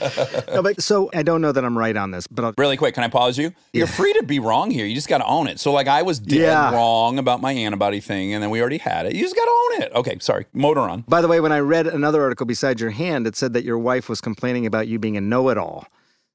No, 0.55 0.63
but, 0.63 0.81
so 0.81 1.11
I 1.13 1.25
don't 1.25 1.41
know 1.41 1.51
that 1.51 1.65
I'm 1.65 1.77
right 1.77 1.97
on 1.97 2.13
this, 2.13 2.29
but 2.29 2.45
I'll, 2.45 2.55
Really 2.57 2.77
quick, 2.77 2.95
can 2.95 3.03
I 3.03 3.09
pause 3.09 3.37
you? 3.37 3.53
You're 3.73 3.89
free 3.89 4.13
to 4.13 4.23
be 4.23 4.39
wrong 4.39 4.71
here. 4.71 4.87
You 4.87 4.95
just 4.95 5.09
got 5.09 5.19
to 5.19 5.27
own 5.27 5.49
it. 5.49 5.59
So, 5.59 5.73
like, 5.73 5.89
I 5.89 6.03
was 6.03 6.21
dead 6.21 6.39
Yeah. 6.39 6.73
wrong 6.73 7.19
about 7.19 7.41
my 7.41 7.51
antibody 7.51 7.99
thing, 7.99 8.35
and 8.35 8.41
then 8.41 8.51
we 8.51 8.61
already 8.61 8.79
had 8.79 9.07
it. 9.07 9.17
You 9.17 9.23
just 9.23 9.35
got 9.35 9.45
to 9.45 9.51
own 9.51 9.83
it. 9.83 9.93
Okay, 9.97 10.17
sorry. 10.21 10.47
Motor 10.53 10.83
on. 10.83 11.01
By 11.09 11.21
the 11.21 11.27
way, 11.29 11.41
when 11.41 11.51
I 11.51 11.59
read 11.59 11.89
another 11.89 12.23
article 12.23 12.47
beside 12.47 12.79
your 12.79 12.91
hand, 12.91 13.27
it 13.27 13.35
said 13.35 13.53
that 13.55 13.65
your 13.65 13.79
wife 13.79 14.09
was 14.09 14.21
complaining 14.21 14.65
about 14.65 14.87
you 14.87 15.01
being 15.01 15.17
a 15.17 15.21
know-it-all. 15.21 15.89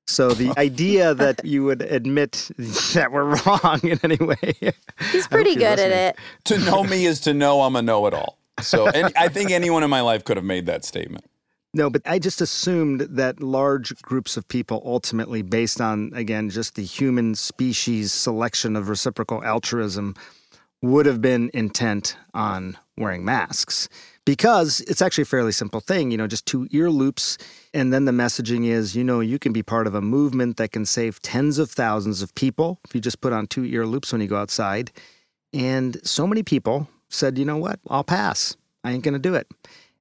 So 0.07 0.31
the 0.31 0.53
idea 0.57 1.13
that 1.15 1.43
you 1.45 1.63
would 1.63 1.81
admit 1.81 2.51
that 2.57 3.11
we're 3.11 3.35
wrong 3.35 3.79
in 3.83 3.99
any 4.03 4.17
way. 4.17 4.73
He's 5.11 5.27
pretty 5.29 5.51
you're 5.51 5.59
good 5.59 5.79
at 5.79 5.91
it. 5.91 6.17
To 6.45 6.57
know 6.59 6.83
me 6.83 7.05
is 7.05 7.19
to 7.21 7.33
know 7.33 7.61
I'm 7.61 7.75
a 7.75 7.81
know-it-all. 7.81 8.37
So, 8.61 8.87
and 8.87 9.11
I 9.17 9.29
think 9.29 9.51
anyone 9.51 9.83
in 9.83 9.89
my 9.89 10.01
life 10.01 10.23
could 10.23 10.37
have 10.37 10.45
made 10.45 10.67
that 10.67 10.85
statement. 10.85 11.25
No, 11.75 11.89
but 11.89 12.03
I 12.05 12.19
just 12.19 12.39
assumed 12.39 13.01
that 13.01 13.41
large 13.41 13.99
groups 14.03 14.37
of 14.37 14.47
people 14.47 14.83
ultimately, 14.85 15.41
based 15.41 15.81
on, 15.81 16.11
again, 16.13 16.51
just 16.51 16.75
the 16.75 16.83
human 16.83 17.33
species 17.33 18.11
selection 18.11 18.75
of 18.75 18.89
reciprocal 18.89 19.43
altruism, 19.43 20.13
would 20.83 21.07
have 21.07 21.19
been 21.19 21.49
intent 21.55 22.15
on 22.35 22.77
wearing 22.95 23.25
masks. 23.25 23.89
Because 24.25 24.79
it's 24.81 25.01
actually 25.01 25.23
a 25.23 25.25
fairly 25.25 25.51
simple 25.51 25.81
thing, 25.81 26.09
you 26.09 26.17
know, 26.17 26.27
just 26.27 26.45
two 26.45 26.67
ear 26.71 26.89
loops. 26.89 27.37
And 27.73 27.91
then 27.91 28.05
the 28.05 28.13
messaging 28.13 28.65
is, 28.65 28.95
you 28.95 29.03
know, 29.03 29.19
you 29.19 29.37
can 29.37 29.51
be 29.51 29.63
part 29.63 29.85
of 29.85 29.95
a 29.95 30.01
movement 30.01 30.57
that 30.57 30.71
can 30.71 30.85
save 30.85 31.21
tens 31.21 31.57
of 31.57 31.69
thousands 31.69 32.21
of 32.21 32.33
people 32.35 32.79
if 32.85 32.95
you 32.95 33.01
just 33.01 33.19
put 33.19 33.33
on 33.33 33.47
two 33.47 33.65
ear 33.65 33.85
loops 33.85 34.13
when 34.13 34.21
you 34.21 34.27
go 34.27 34.37
outside. 34.37 34.91
And 35.53 35.97
so 36.07 36.25
many 36.25 36.41
people 36.41 36.87
said, 37.09 37.37
you 37.37 37.43
know 37.43 37.57
what, 37.57 37.79
I'll 37.89 38.03
pass. 38.03 38.55
I 38.83 38.91
ain't 38.91 39.03
going 39.03 39.13
to 39.13 39.19
do 39.19 39.35
it. 39.35 39.47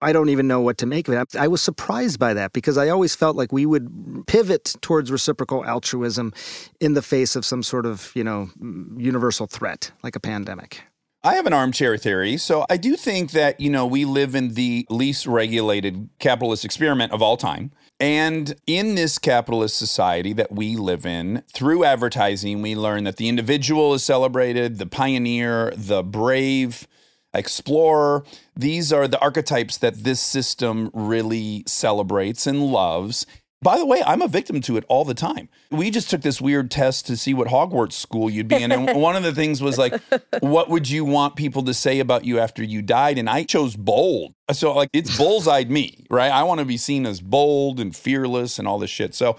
I 0.02 0.12
don't 0.12 0.31
even 0.31 0.49
know 0.49 0.61
what 0.61 0.79
to 0.79 0.87
make 0.87 1.07
of 1.07 1.14
it. 1.14 1.37
I 1.37 1.47
was 1.47 1.62
surprised 1.62 2.19
by 2.19 2.35
that 2.35 2.52
because 2.52 2.76
I 2.76 2.88
always 2.88 3.14
felt 3.14 3.37
like 3.37 3.52
we 3.52 3.67
would 3.67 4.25
pivot 4.26 4.75
towards 4.81 5.12
reciprocal 5.12 5.64
altruism 5.64 6.33
in 6.81 6.95
the 6.95 7.02
face 7.02 7.37
of 7.37 7.45
some 7.45 7.62
sort 7.62 7.87
of, 7.87 8.11
you 8.14 8.25
know, 8.25 8.50
universal 8.97 9.47
threat 9.47 9.93
like 10.02 10.17
a 10.17 10.21
pandemic. 10.21 10.83
I 11.25 11.35
have 11.37 11.47
an 11.47 11.52
armchair 11.52 11.97
theory. 11.97 12.37
So 12.37 12.67
I 12.69 12.76
do 12.76 12.97
think 12.97 13.31
that, 13.31 13.61
you 13.61 13.71
know, 13.71 13.87
we 13.87 14.05
live 14.05 14.35
in 14.35 14.55
the 14.55 14.85
least 14.91 15.25
regulated 15.25 16.09
capitalist 16.19 16.64
experiment 16.64 17.12
of 17.12 17.23
all 17.23 17.37
time. 17.37 17.71
And 18.00 18.57
in 18.67 18.97
this 18.97 19.19
capitalist 19.19 19.79
society 19.79 20.33
that 20.33 20.50
we 20.50 20.75
live 20.75 21.07
in, 21.07 21.45
through 21.55 21.85
advertising, 21.85 22.61
we 22.61 22.75
learn 22.75 23.05
that 23.05 23.19
the 23.19 23.29
individual 23.29 23.95
is 23.95 24.02
celebrated, 24.02 24.79
the 24.79 24.87
pioneer, 24.87 25.73
the 25.76 26.02
brave, 26.02 26.88
explorer. 27.33 28.25
These 28.57 28.93
are 28.93 29.07
the 29.07 29.21
archetypes 29.21 29.79
that 29.79 30.02
this 30.02 30.21
system 30.21 30.91
really 30.93 31.62
celebrates 31.69 32.47
and 32.49 32.64
loves. 32.67 33.26
By 33.62 33.78
the 33.78 33.87
way, 33.87 34.02
I'm 34.04 34.23
a 34.23 34.28
victim 34.28 34.61
to 34.62 34.76
it 34.76 34.85
all 34.88 35.04
the 35.04 35.14
time. 35.14 35.49
We 35.71 35.90
just 35.90 36.11
took 36.11 36.23
this 36.23 36.40
weird 36.40 36.71
test 36.71 37.07
to 37.07 37.16
see 37.16 37.33
what 37.33 37.47
Hogwarts 37.47 37.92
school 37.92 38.28
you'd 38.28 38.49
be 38.49 38.61
in. 38.61 38.73
And 38.73 39.00
one 39.00 39.14
of 39.14 39.23
the 39.23 39.33
things 39.33 39.62
was 39.62 39.78
like, 39.78 40.00
what 40.40 40.69
would 40.69 40.90
you 40.90 41.04
want 41.04 41.37
people 41.37 41.62
to 41.64 41.75
say 41.75 42.00
about 42.00 42.25
you 42.25 42.40
after 42.40 42.64
you 42.64 42.83
died? 42.83 43.19
And 43.19 43.31
I 43.31 43.45
chose 43.45 43.76
bold. 43.76 44.35
So, 44.52 44.75
like, 44.75 44.90
it's 44.92 45.16
bullseyed 45.16 45.71
me, 45.71 46.04
right? 46.11 46.31
I 46.31 46.42
want 46.42 46.59
to 46.59 46.66
be 46.66 46.76
seen 46.76 47.07
as 47.07 47.21
bold 47.21 47.78
and 47.78 47.95
fearless 47.95 48.59
and 48.59 48.66
all 48.66 48.78
this 48.78 48.90
shit. 48.90 49.14
So, 49.14 49.37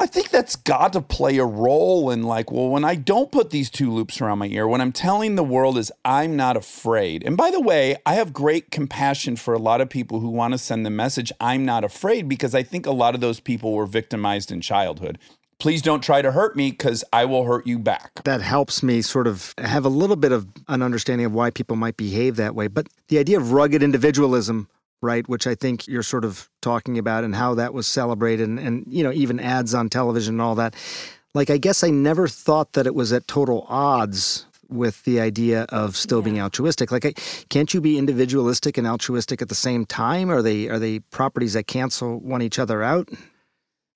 I 0.00 0.06
think 0.06 0.30
that's 0.30 0.54
got 0.54 0.92
to 0.92 1.00
play 1.00 1.38
a 1.38 1.44
role 1.44 2.12
in 2.12 2.22
like, 2.22 2.52
well, 2.52 2.68
when 2.68 2.84
I 2.84 2.94
don't 2.94 3.32
put 3.32 3.50
these 3.50 3.68
two 3.68 3.90
loops 3.90 4.20
around 4.20 4.38
my 4.38 4.46
ear, 4.46 4.68
when 4.68 4.80
I'm 4.80 4.92
telling 4.92 5.34
the 5.34 5.42
world 5.42 5.76
is 5.76 5.90
I'm 6.04 6.36
not 6.36 6.56
afraid. 6.56 7.24
And 7.26 7.36
by 7.36 7.50
the 7.50 7.60
way, 7.60 7.96
I 8.06 8.14
have 8.14 8.32
great 8.32 8.70
compassion 8.70 9.34
for 9.34 9.54
a 9.54 9.58
lot 9.58 9.80
of 9.80 9.90
people 9.90 10.20
who 10.20 10.28
want 10.28 10.52
to 10.52 10.58
send 10.58 10.86
the 10.86 10.90
message 10.90 11.32
I'm 11.40 11.64
not 11.64 11.82
afraid 11.82 12.28
because 12.28 12.54
I 12.54 12.62
think 12.62 12.86
a 12.86 12.92
lot 12.92 13.16
of 13.16 13.20
those 13.20 13.40
people 13.40 13.72
were 13.72 13.86
victimized 13.86 14.52
in 14.52 14.60
childhood. 14.60 15.18
Please 15.58 15.82
don't 15.82 16.00
try 16.00 16.22
to 16.22 16.30
hurt 16.30 16.54
me 16.54 16.70
because 16.70 17.02
I 17.12 17.24
will 17.24 17.44
hurt 17.44 17.66
you 17.66 17.80
back. 17.80 18.22
That 18.22 18.40
helps 18.40 18.84
me 18.84 19.02
sort 19.02 19.26
of 19.26 19.52
have 19.58 19.84
a 19.84 19.88
little 19.88 20.14
bit 20.14 20.30
of 20.30 20.46
an 20.68 20.80
understanding 20.80 21.26
of 21.26 21.32
why 21.32 21.50
people 21.50 21.74
might 21.74 21.96
behave 21.96 22.36
that 22.36 22.54
way. 22.54 22.68
But 22.68 22.86
the 23.08 23.18
idea 23.18 23.38
of 23.38 23.50
rugged 23.50 23.82
individualism, 23.82 24.68
right, 25.02 25.28
which 25.28 25.46
I 25.46 25.54
think 25.54 25.86
you're 25.86 26.02
sort 26.02 26.24
of 26.24 26.48
talking 26.60 26.98
about 26.98 27.24
and 27.24 27.34
how 27.34 27.54
that 27.54 27.74
was 27.74 27.86
celebrated 27.86 28.48
and, 28.48 28.58
and 28.58 28.84
you 28.88 29.02
know, 29.02 29.12
even 29.12 29.40
ads 29.40 29.74
on 29.74 29.88
television 29.88 30.34
and 30.34 30.42
all 30.42 30.54
that. 30.56 30.74
Like, 31.34 31.50
I 31.50 31.58
guess 31.58 31.84
I 31.84 31.90
never 31.90 32.26
thought 32.26 32.72
that 32.72 32.86
it 32.86 32.94
was 32.94 33.12
at 33.12 33.28
total 33.28 33.66
odds 33.68 34.46
with 34.68 35.02
the 35.04 35.20
idea 35.20 35.62
of 35.70 35.96
still 35.96 36.20
being 36.20 36.40
altruistic. 36.40 36.90
Like, 36.90 37.04
I, 37.06 37.12
can't 37.48 37.72
you 37.72 37.80
be 37.80 37.96
individualistic 37.96 38.76
and 38.76 38.86
altruistic 38.86 39.40
at 39.40 39.48
the 39.48 39.54
same 39.54 39.86
time? 39.86 40.30
Are 40.30 40.42
they 40.42 40.68
are 40.68 40.78
they 40.78 41.00
properties 41.00 41.54
that 41.54 41.66
cancel 41.66 42.18
one 42.18 42.42
each 42.42 42.58
other 42.58 42.82
out? 42.82 43.08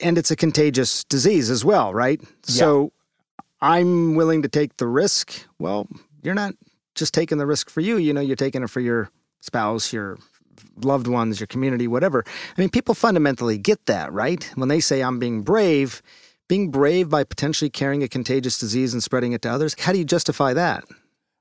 And 0.00 0.18
it's 0.18 0.30
a 0.30 0.36
contagious 0.36 1.04
disease 1.04 1.50
as 1.50 1.64
well, 1.64 1.92
right? 1.94 2.20
So 2.42 2.92
I'm 3.60 4.14
willing 4.14 4.42
to 4.42 4.48
take 4.48 4.76
the 4.78 4.86
risk. 4.86 5.46
Well, 5.58 5.86
you're 6.22 6.34
not 6.34 6.54
just 6.94 7.14
taking 7.14 7.38
the 7.38 7.46
risk 7.46 7.70
for 7.70 7.80
you. 7.80 7.98
You 7.98 8.12
know, 8.12 8.20
you're 8.20 8.36
taking 8.36 8.62
it 8.62 8.70
for 8.70 8.80
your 8.80 9.10
spouse, 9.40 9.92
your 9.92 10.18
loved 10.82 11.06
ones, 11.06 11.40
your 11.40 11.46
community, 11.46 11.88
whatever. 11.88 12.24
I 12.26 12.60
mean, 12.60 12.70
people 12.70 12.94
fundamentally 12.94 13.58
get 13.58 13.86
that, 13.86 14.12
right? 14.12 14.50
When 14.54 14.68
they 14.68 14.80
say 14.80 15.00
I'm 15.00 15.18
being 15.18 15.42
brave, 15.42 16.02
being 16.48 16.70
brave 16.70 17.08
by 17.08 17.24
potentially 17.24 17.70
carrying 17.70 18.02
a 18.02 18.08
contagious 18.08 18.58
disease 18.58 18.92
and 18.92 19.02
spreading 19.02 19.32
it 19.32 19.42
to 19.42 19.50
others, 19.50 19.74
how 19.78 19.92
do 19.92 19.98
you 19.98 20.04
justify 20.04 20.52
that? 20.54 20.84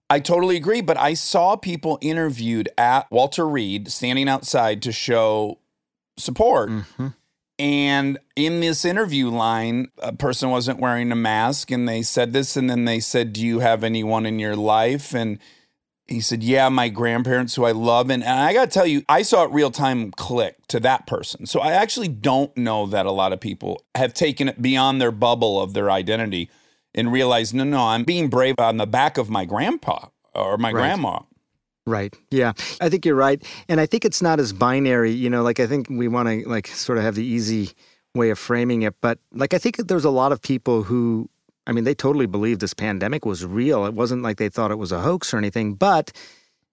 I 0.10 0.19
totally 0.19 0.58
agree, 0.58 0.82
but 0.82 0.97
I 0.97 1.13
saw 1.13 1.56
people 1.56 1.97
interviewed 2.02 2.67
at 2.78 3.10
Walter 3.12 3.47
Reed 3.47 3.89
standing 3.89 4.28
outside 4.28 4.82
to 4.82 4.91
show 4.91 5.60
support. 6.17 6.69
Mm-hmm. 6.69 7.08
And 7.60 8.17
in 8.36 8.60
this 8.60 8.84
interview 8.84 9.30
line, 9.30 9.89
a 10.00 10.13
person 10.13 10.50
wasn't 10.50 10.80
wearing 10.80 11.12
a 11.12 11.15
mask 11.15 11.71
and 11.71 11.88
they 11.88 12.02
said 12.02 12.34
this. 12.34 12.58
And 12.58 12.69
then 12.69 12.86
they 12.86 13.00
said, 13.00 13.34
Do 13.34 13.45
you 13.45 13.60
have 13.60 13.84
anyone 13.84 14.26
in 14.26 14.39
your 14.39 14.56
life? 14.56 15.13
And 15.13 15.38
he 16.12 16.21
said, 16.21 16.43
Yeah, 16.43 16.69
my 16.69 16.89
grandparents 16.89 17.56
who 17.56 17.63
I 17.65 17.71
love. 17.71 18.10
And, 18.10 18.24
and 18.24 18.39
I 18.39 18.54
got 18.54 18.65
to 18.65 18.71
tell 18.71 18.86
you, 18.86 19.04
I 19.10 19.21
saw 19.21 19.43
it 19.45 19.52
real 19.52 19.71
time 19.71 20.12
click 20.12 20.56
to 20.67 20.80
that 20.82 21.08
person. 21.08 21.45
So 21.45 21.60
I 21.60 21.71
actually 21.71 22.08
don't 22.10 22.56
know 22.58 22.86
that 22.88 23.06
a 23.06 23.12
lot 23.12 23.34
of 23.34 23.39
people 23.39 23.84
have 23.95 24.13
taken 24.13 24.47
it 24.47 24.62
beyond 24.62 25.02
their 25.02 25.12
bubble 25.12 25.62
of 25.62 25.74
their 25.74 25.89
identity 25.89 26.50
and 26.93 27.12
realized, 27.12 27.54
No, 27.54 27.63
no, 27.63 27.80
I'm 27.80 28.04
being 28.04 28.30
brave 28.30 28.56
on 28.60 28.78
the 28.78 28.86
back 28.86 29.17
of 29.17 29.30
my 29.30 29.45
grandpa 29.45 30.08
or 30.36 30.58
my 30.58 30.69
Right. 30.69 30.74
grandma. 30.74 31.19
Right. 31.88 32.15
Yeah. 32.30 32.54
I 32.80 32.89
think 32.89 33.06
you're 33.06 33.15
right. 33.15 33.43
And 33.67 33.82
I 33.82 33.88
think 33.88 34.06
it's 34.06 34.21
not 34.21 34.39
as 34.39 34.54
binary, 34.54 35.12
you 35.12 35.30
know, 35.32 35.41
like 35.41 35.60
I 35.60 35.65
think 35.65 35.88
we 35.89 36.08
want 36.08 36.30
to 36.30 36.47
like 36.47 36.67
sort 36.67 37.00
of 37.00 37.04
have 37.04 37.15
the 37.15 37.26
easy 37.26 37.71
way 38.13 38.30
of 38.30 38.38
framing 38.38 38.84
it, 38.84 38.93
but 39.02 39.17
like 39.34 39.54
I 39.54 39.58
think 39.58 39.78
that 39.78 39.88
there's 39.88 40.06
a 40.06 40.10
lot 40.12 40.32
of 40.32 40.41
people 40.41 40.84
who 40.84 41.28
I 41.67 41.71
mean, 41.71 41.84
they 41.84 41.93
totally 41.93 42.26
believed 42.26 42.60
this 42.60 42.74
pandemic 42.74 43.26
was 43.26 43.45
real. 43.45 43.86
It 43.86 43.93
wasn't 43.93 44.24
like 44.24 44.38
they 44.38 44.50
thought 44.50 44.71
it 44.71 44.78
was 44.78 44.91
a 44.91 45.02
hoax 45.02 45.34
or 45.34 45.38
anything, 45.38 45.76
but 45.76 46.12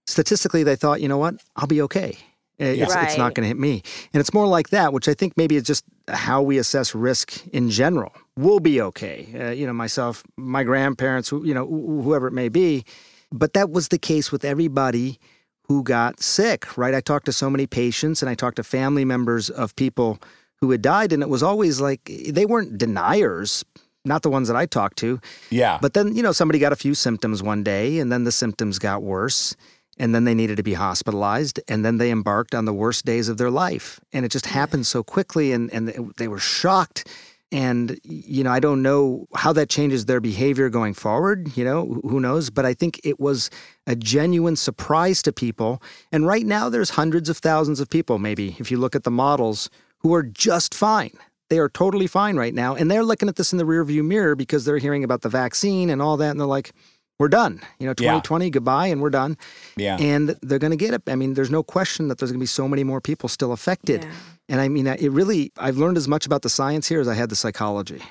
statistically 0.07 0.63
they 0.63 0.77
thought, 0.77 1.01
you 1.01 1.09
know 1.09 1.19
what? 1.19 1.37
I'll 1.57 1.67
be 1.67 1.83
okay. 1.83 2.17
It's, 2.61 2.93
it's 2.93 3.17
not 3.17 3.35
going 3.35 3.45
to 3.45 3.49
hit 3.49 3.59
me. 3.59 3.83
And 4.13 4.21
it's 4.21 4.35
more 4.35 4.47
like 4.47 4.71
that, 4.71 4.93
which 4.93 5.07
I 5.09 5.15
think 5.15 5.37
maybe 5.37 5.55
is 5.55 5.63
just 5.63 5.85
how 6.09 6.43
we 6.43 6.59
assess 6.59 6.93
risk 6.93 7.47
in 7.53 7.71
general. 7.71 8.13
We'll 8.37 8.59
be 8.59 8.81
okay. 8.81 9.29
Uh, 9.39 9.51
you 9.51 9.65
know, 9.65 9.73
myself, 9.73 10.25
my 10.37 10.65
grandparents, 10.65 11.31
you 11.31 11.55
know, 11.55 11.67
whoever 11.67 12.27
it 12.27 12.33
may 12.33 12.49
be. 12.49 12.85
But 13.31 13.53
that 13.53 13.71
was 13.71 13.89
the 13.89 13.99
case 13.99 14.33
with 14.33 14.45
everybody 14.45 15.21
who 15.63 15.85
got 15.85 16.21
sick, 16.21 16.77
right? 16.77 16.95
I 16.95 17.01
talked 17.01 17.27
to 17.27 17.33
so 17.33 17.49
many 17.49 17.67
patients 17.67 18.23
and 18.23 18.31
I 18.31 18.35
talked 18.35 18.57
to 18.57 18.65
family 18.65 19.05
members 19.05 19.51
of 19.51 19.77
people 19.77 20.19
who 20.61 20.71
had 20.73 20.83
died, 20.83 21.13
and 21.13 21.23
it 21.23 21.29
was 21.29 21.43
always 21.43 21.81
like 21.81 22.11
they 22.29 22.45
weren't 22.45 22.79
deniers, 22.79 23.65
not 24.09 24.23
the 24.23 24.31
ones 24.31 24.49
that 24.49 24.57
I 24.57 24.67
talked 24.67 24.99
to. 24.99 25.21
Yeah. 25.51 25.79
But 25.81 25.95
then, 25.95 26.17
you 26.17 26.23
know, 26.23 26.33
somebody 26.33 26.59
got 26.59 26.73
a 26.73 26.77
few 26.77 26.95
symptoms 26.95 27.43
one 27.43 27.63
day, 27.63 27.99
and 27.99 28.11
then 28.11 28.25
the 28.25 28.33
symptoms 28.33 28.79
got 28.79 29.03
worse, 29.03 29.55
and 29.99 30.15
then 30.15 30.25
they 30.25 30.35
needed 30.35 30.57
to 30.57 30.63
be 30.63 30.75
hospitalized, 30.75 31.61
and 31.69 31.85
then 31.85 31.99
they 31.99 32.11
embarked 32.11 32.55
on 32.55 32.65
the 32.65 32.73
worst 32.73 33.05
days 33.05 33.29
of 33.29 33.37
their 33.37 33.51
life. 33.51 34.01
And 34.13 34.25
it 34.25 34.31
just 34.33 34.47
happened 34.47 34.87
so 34.87 35.03
quickly, 35.03 35.53
and, 35.53 35.73
and 35.73 36.13
they 36.17 36.29
were 36.29 36.39
shocked. 36.39 37.07
And, 37.51 37.99
you 38.05 38.45
know, 38.45 38.51
I 38.51 38.61
don't 38.61 38.83
know 38.83 39.27
how 39.35 39.55
that 39.55 39.71
changes 39.71 40.05
their 40.05 40.21
behavior 40.21 40.69
going 40.69 40.93
forward, 40.93 41.57
you 41.57 41.65
know, 41.65 41.87
who- 41.87 42.09
who 42.11 42.21
knows? 42.21 42.51
But 42.51 42.67
I 42.67 42.75
think 42.75 43.01
it 43.05 43.19
was 43.19 43.49
a 43.87 43.97
genuine 43.97 44.55
surprise 44.55 45.23
to 45.23 45.33
people. 45.33 45.81
And 46.13 46.27
right 46.27 46.45
now, 46.45 46.69
there's 46.69 46.91
hundreds 46.91 47.31
of 47.31 47.39
thousands 47.39 47.81
of 47.81 47.89
people, 47.89 48.19
maybe, 48.19 48.55
if 48.59 48.71
you 48.71 48.77
look 48.77 48.95
at 48.95 49.05
the 49.05 49.11
models, 49.11 49.71
who 50.01 50.13
are 50.15 50.23
just 50.23 50.75
fine. 50.75 51.17
They 51.51 51.59
are 51.59 51.69
totally 51.69 52.07
fine 52.07 52.37
right 52.37 52.55
now. 52.55 52.75
And 52.75 52.91
they're 52.91 53.05
looking 53.05 53.29
at 53.29 53.37
this 53.37 53.53
in 53.53 53.59
the 53.59 53.65
rearview 53.65 54.05
mirror 54.05 54.35
because 54.35 54.65
they're 54.65 54.79
hearing 54.79 55.05
about 55.05 55.23
the 55.23 55.29
vaccine 55.29 55.91
and 55.91 56.03
all 56.03 56.17
that. 56.19 56.31
And 56.31 56.41
they're 56.41 56.47
like, 56.47 56.73
we're 57.19 57.29
done. 57.29 57.61
You 57.79 57.87
know, 57.87 57.91
Yeah. 57.99 58.21
2020, 58.21 58.51
goodbye, 58.51 58.87
and 58.89 59.01
we're 59.01 59.11
done. 59.11 59.37
Yeah. 59.77 59.97
And 59.99 60.37
they're 60.43 60.59
going 60.59 60.71
to 60.71 60.77
get 60.77 60.95
it. 60.95 61.03
I 61.07 61.17
mean, 61.17 61.35
there's 61.35 61.51
no 61.51 61.63
question 61.63 62.09
that 62.09 62.19
there's 62.19 62.31
going 62.31 62.39
to 62.39 62.43
be 62.43 62.47
so 62.47 62.69
many 62.69 62.85
more 62.85 63.01
people 63.01 63.29
still 63.29 63.53
affected. 63.53 64.05
Yeah. 64.05 64.11
And 64.51 64.61
I 64.61 64.69
mean, 64.69 64.87
it 64.87 65.11
really, 65.11 65.53
I've 65.59 65.77
learned 65.77 65.97
as 65.97 66.09
much 66.09 66.27
about 66.27 66.43
the 66.43 66.49
science 66.49 66.89
here 66.89 67.01
as 67.01 67.09
I 67.09 67.15
had 67.15 67.29
the 67.29 67.37
psychology. 67.37 68.03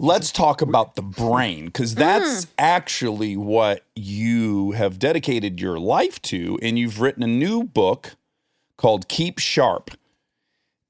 Let's 0.00 0.32
talk 0.32 0.60
about 0.60 0.96
the 0.96 1.02
brain 1.02 1.66
because 1.66 1.94
that's 1.94 2.46
mm. 2.46 2.50
actually 2.58 3.36
what 3.36 3.84
you 3.94 4.72
have 4.72 4.98
dedicated 4.98 5.60
your 5.60 5.78
life 5.78 6.20
to. 6.22 6.58
And 6.62 6.78
you've 6.78 7.00
written 7.00 7.22
a 7.22 7.28
new 7.28 7.64
book 7.64 8.16
called 8.76 9.08
Keep 9.08 9.38
Sharp. 9.38 9.90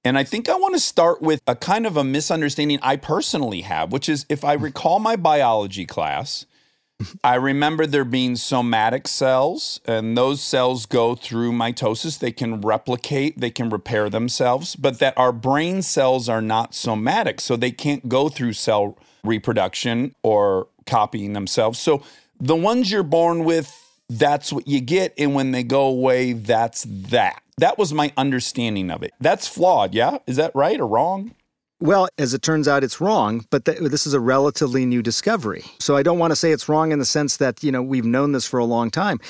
And 0.04 0.18
I 0.18 0.24
think 0.24 0.48
I 0.48 0.54
want 0.54 0.74
to 0.74 0.80
start 0.80 1.22
with 1.22 1.40
a 1.46 1.56
kind 1.56 1.86
of 1.86 1.96
a 1.96 2.04
misunderstanding 2.04 2.78
I 2.82 2.96
personally 2.96 3.62
have, 3.62 3.90
which 3.90 4.08
is 4.08 4.26
if 4.28 4.44
I 4.44 4.56
hmm. 4.56 4.64
recall 4.64 4.98
my 4.98 5.16
biology 5.16 5.86
class, 5.86 6.44
I 7.24 7.36
remember 7.36 7.86
there 7.86 8.04
being 8.04 8.36
somatic 8.36 9.08
cells, 9.08 9.80
and 9.86 10.16
those 10.16 10.42
cells 10.42 10.86
go 10.86 11.14
through 11.14 11.52
mitosis. 11.52 12.18
They 12.18 12.32
can 12.32 12.60
replicate, 12.60 13.40
they 13.40 13.50
can 13.50 13.70
repair 13.70 14.10
themselves, 14.10 14.76
but 14.76 14.98
that 14.98 15.16
our 15.16 15.32
brain 15.32 15.82
cells 15.82 16.28
are 16.28 16.42
not 16.42 16.74
somatic, 16.74 17.40
so 17.40 17.56
they 17.56 17.72
can't 17.72 18.08
go 18.08 18.28
through 18.28 18.52
cell 18.52 18.98
reproduction 19.24 20.14
or 20.22 20.68
copying 20.86 21.32
themselves. 21.32 21.78
So 21.78 22.02
the 22.38 22.56
ones 22.56 22.90
you're 22.90 23.02
born 23.02 23.44
with, 23.44 23.72
that's 24.10 24.52
what 24.52 24.68
you 24.68 24.80
get. 24.80 25.14
And 25.16 25.34
when 25.34 25.52
they 25.52 25.62
go 25.62 25.86
away, 25.86 26.34
that's 26.34 26.84
that. 26.88 27.42
That 27.58 27.78
was 27.78 27.92
my 27.92 28.12
understanding 28.16 28.90
of 28.90 29.02
it. 29.02 29.12
That's 29.20 29.46
flawed, 29.46 29.94
yeah? 29.94 30.18
Is 30.26 30.36
that 30.36 30.52
right 30.54 30.80
or 30.80 30.86
wrong? 30.86 31.34
Well, 31.80 32.08
as 32.18 32.34
it 32.34 32.42
turns 32.42 32.66
out, 32.66 32.82
it's 32.82 33.00
wrong, 33.00 33.44
but 33.50 33.64
th- 33.64 33.78
this 33.78 34.06
is 34.06 34.14
a 34.14 34.20
relatively 34.20 34.86
new 34.86 35.02
discovery. 35.02 35.64
So 35.78 35.96
I 35.96 36.02
don't 36.02 36.18
want 36.18 36.30
to 36.30 36.36
say 36.36 36.50
it's 36.52 36.68
wrong 36.68 36.92
in 36.92 36.98
the 36.98 37.04
sense 37.04 37.36
that, 37.38 37.62
you 37.62 37.70
know, 37.70 37.82
we've 37.82 38.04
known 38.04 38.32
this 38.32 38.46
for 38.46 38.58
a 38.58 38.64
long 38.64 38.90
time. 38.90 39.20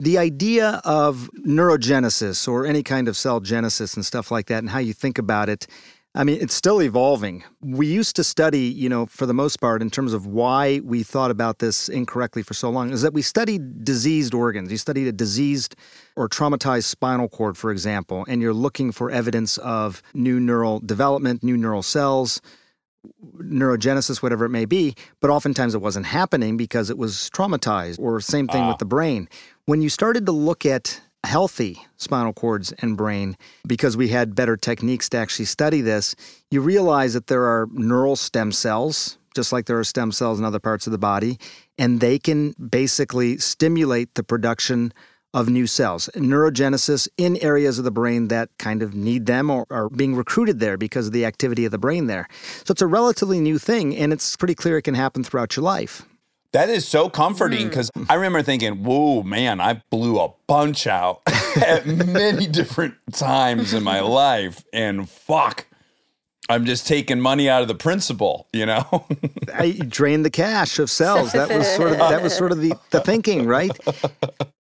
The 0.00 0.18
idea 0.18 0.82
of 0.84 1.30
neurogenesis 1.46 2.46
or 2.48 2.66
any 2.66 2.82
kind 2.82 3.08
of 3.08 3.16
cell 3.16 3.40
genesis 3.40 3.94
and 3.94 4.04
stuff 4.04 4.30
like 4.30 4.46
that 4.46 4.58
and 4.58 4.68
how 4.68 4.80
you 4.80 4.92
think 4.92 5.18
about 5.18 5.48
it, 5.48 5.66
I 6.16 6.22
mean, 6.22 6.38
it's 6.40 6.54
still 6.54 6.80
evolving. 6.80 7.42
We 7.60 7.88
used 7.88 8.14
to 8.16 8.24
study, 8.24 8.60
you 8.60 8.88
know, 8.88 9.06
for 9.06 9.26
the 9.26 9.34
most 9.34 9.60
part, 9.60 9.82
in 9.82 9.90
terms 9.90 10.12
of 10.12 10.26
why 10.26 10.80
we 10.84 11.02
thought 11.02 11.32
about 11.32 11.58
this 11.58 11.88
incorrectly 11.88 12.42
for 12.42 12.54
so 12.54 12.70
long, 12.70 12.92
is 12.92 13.02
that 13.02 13.12
we 13.12 13.20
studied 13.20 13.84
diseased 13.84 14.32
organs. 14.32 14.70
You 14.70 14.78
studied 14.78 15.08
a 15.08 15.12
diseased 15.12 15.74
or 16.14 16.28
traumatized 16.28 16.84
spinal 16.84 17.28
cord, 17.28 17.58
for 17.58 17.72
example, 17.72 18.24
and 18.28 18.40
you're 18.40 18.54
looking 18.54 18.92
for 18.92 19.10
evidence 19.10 19.58
of 19.58 20.02
new 20.14 20.38
neural 20.38 20.78
development, 20.78 21.42
new 21.42 21.56
neural 21.56 21.82
cells, 21.82 22.40
neurogenesis, 23.38 24.22
whatever 24.22 24.44
it 24.44 24.50
may 24.50 24.66
be. 24.66 24.94
But 25.20 25.30
oftentimes 25.30 25.74
it 25.74 25.80
wasn't 25.80 26.06
happening 26.06 26.56
because 26.56 26.90
it 26.90 26.98
was 26.98 27.28
traumatized, 27.34 27.98
or 27.98 28.20
same 28.20 28.46
thing 28.46 28.62
ah. 28.62 28.68
with 28.68 28.78
the 28.78 28.84
brain. 28.84 29.28
When 29.66 29.82
you 29.82 29.88
started 29.88 30.26
to 30.26 30.32
look 30.32 30.64
at 30.64 31.00
healthy 31.24 31.78
spinal 31.96 32.32
cords 32.32 32.72
and 32.78 32.96
brain, 32.96 33.36
because 33.66 33.96
we 33.96 34.08
had 34.08 34.34
better 34.34 34.56
techniques 34.56 35.08
to 35.10 35.16
actually 35.16 35.46
study 35.46 35.80
this, 35.80 36.14
you 36.50 36.60
realize 36.60 37.14
that 37.14 37.26
there 37.26 37.44
are 37.44 37.68
neural 37.72 38.16
stem 38.16 38.52
cells, 38.52 39.18
just 39.34 39.52
like 39.52 39.66
there 39.66 39.78
are 39.78 39.84
stem 39.84 40.12
cells 40.12 40.38
in 40.38 40.44
other 40.44 40.60
parts 40.60 40.86
of 40.86 40.90
the 40.92 40.98
body, 40.98 41.38
and 41.78 42.00
they 42.00 42.18
can 42.18 42.52
basically 42.52 43.38
stimulate 43.38 44.14
the 44.14 44.22
production 44.22 44.92
of 45.32 45.48
new 45.48 45.66
cells, 45.66 46.08
neurogenesis 46.14 47.08
in 47.18 47.36
areas 47.38 47.76
of 47.76 47.84
the 47.84 47.90
brain 47.90 48.28
that 48.28 48.48
kind 48.58 48.82
of 48.82 48.94
need 48.94 49.26
them 49.26 49.50
or 49.50 49.66
are 49.68 49.88
being 49.90 50.14
recruited 50.14 50.60
there 50.60 50.76
because 50.76 51.08
of 51.08 51.12
the 51.12 51.24
activity 51.24 51.64
of 51.64 51.72
the 51.72 51.78
brain 51.78 52.06
there. 52.06 52.28
So 52.64 52.70
it's 52.70 52.82
a 52.82 52.86
relatively 52.86 53.40
new 53.40 53.58
thing, 53.58 53.96
and 53.96 54.12
it's 54.12 54.36
pretty 54.36 54.54
clear 54.54 54.78
it 54.78 54.82
can 54.82 54.94
happen 54.94 55.24
throughout 55.24 55.56
your 55.56 55.64
life. 55.64 56.02
That 56.54 56.70
is 56.70 56.86
so 56.86 57.08
comforting 57.08 57.66
mm. 57.66 57.70
because 57.70 57.90
I 58.08 58.14
remember 58.14 58.40
thinking, 58.40 58.84
whoa, 58.84 59.24
man, 59.24 59.60
I 59.60 59.82
blew 59.90 60.20
a 60.20 60.32
bunch 60.46 60.86
out 60.86 61.20
at 61.56 61.84
many 61.84 62.46
different 62.46 62.94
times 63.12 63.74
in 63.74 63.82
my 63.82 63.98
life. 63.98 64.64
And 64.72 65.10
fuck, 65.10 65.66
I'm 66.48 66.64
just 66.64 66.86
taking 66.86 67.20
money 67.20 67.48
out 67.48 67.62
of 67.62 67.66
the 67.66 67.74
principal, 67.74 68.46
you 68.52 68.66
know? 68.66 69.04
I 69.52 69.72
drained 69.72 70.24
the 70.24 70.30
cash 70.30 70.78
of 70.78 70.92
cells. 70.92 71.32
That 71.32 71.48
was 71.48 71.66
sort 71.74 71.90
of 71.90 71.98
that 71.98 72.22
was 72.22 72.36
sort 72.36 72.52
of 72.52 72.60
the, 72.60 72.72
the 72.90 73.00
thinking, 73.00 73.46
right? 73.48 73.76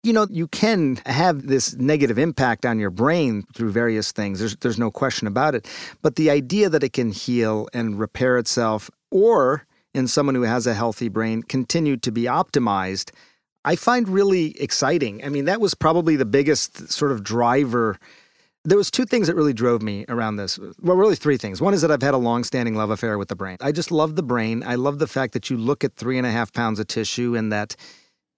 You 0.01 0.13
know, 0.13 0.25
you 0.31 0.47
can 0.47 0.95
have 1.05 1.45
this 1.45 1.75
negative 1.75 2.17
impact 2.17 2.65
on 2.65 2.79
your 2.79 2.89
brain 2.89 3.43
through 3.53 3.71
various 3.71 4.11
things. 4.11 4.39
There's 4.39 4.55
there's 4.57 4.79
no 4.79 4.89
question 4.89 5.27
about 5.27 5.53
it. 5.53 5.69
But 6.01 6.15
the 6.15 6.31
idea 6.31 6.69
that 6.69 6.83
it 6.83 6.93
can 6.93 7.11
heal 7.11 7.67
and 7.71 7.99
repair 7.99 8.39
itself, 8.39 8.89
or 9.11 9.67
in 9.93 10.07
someone 10.07 10.35
who 10.35 10.41
has 10.41 10.67
a 10.67 10.73
healthy 10.73 11.09
brain, 11.09 11.43
continue 11.43 11.97
to 11.97 12.11
be 12.11 12.23
optimized, 12.23 13.11
I 13.65 13.75
find 13.75 14.09
really 14.09 14.59
exciting. 14.59 15.23
I 15.23 15.29
mean, 15.29 15.45
that 15.45 15.61
was 15.61 15.73
probably 15.73 16.15
the 16.15 16.25
biggest 16.25 16.91
sort 16.91 17.11
of 17.11 17.23
driver 17.23 17.97
there 18.65 18.77
was 18.77 18.89
two 18.89 19.05
things 19.05 19.27
that 19.27 19.35
really 19.35 19.53
drove 19.53 19.81
me 19.81 20.05
around 20.07 20.37
this. 20.37 20.57
Well, 20.81 20.95
really 20.95 21.15
three 21.15 21.37
things. 21.37 21.61
One 21.61 21.73
is 21.73 21.81
that 21.81 21.91
I've 21.91 22.01
had 22.01 22.13
a 22.13 22.17
long-standing 22.17 22.75
love 22.75 22.89
affair 22.89 23.17
with 23.17 23.27
the 23.27 23.35
brain. 23.35 23.57
I 23.59 23.71
just 23.71 23.91
love 23.91 24.15
the 24.15 24.23
brain. 24.23 24.63
I 24.65 24.75
love 24.75 24.99
the 24.99 25.07
fact 25.07 25.33
that 25.33 25.49
you 25.49 25.57
look 25.57 25.83
at 25.83 25.95
three 25.95 26.17
and 26.17 26.25
a 26.25 26.31
half 26.31 26.53
pounds 26.53 26.79
of 26.79 26.87
tissue 26.87 27.35
and 27.35 27.51
that 27.51 27.75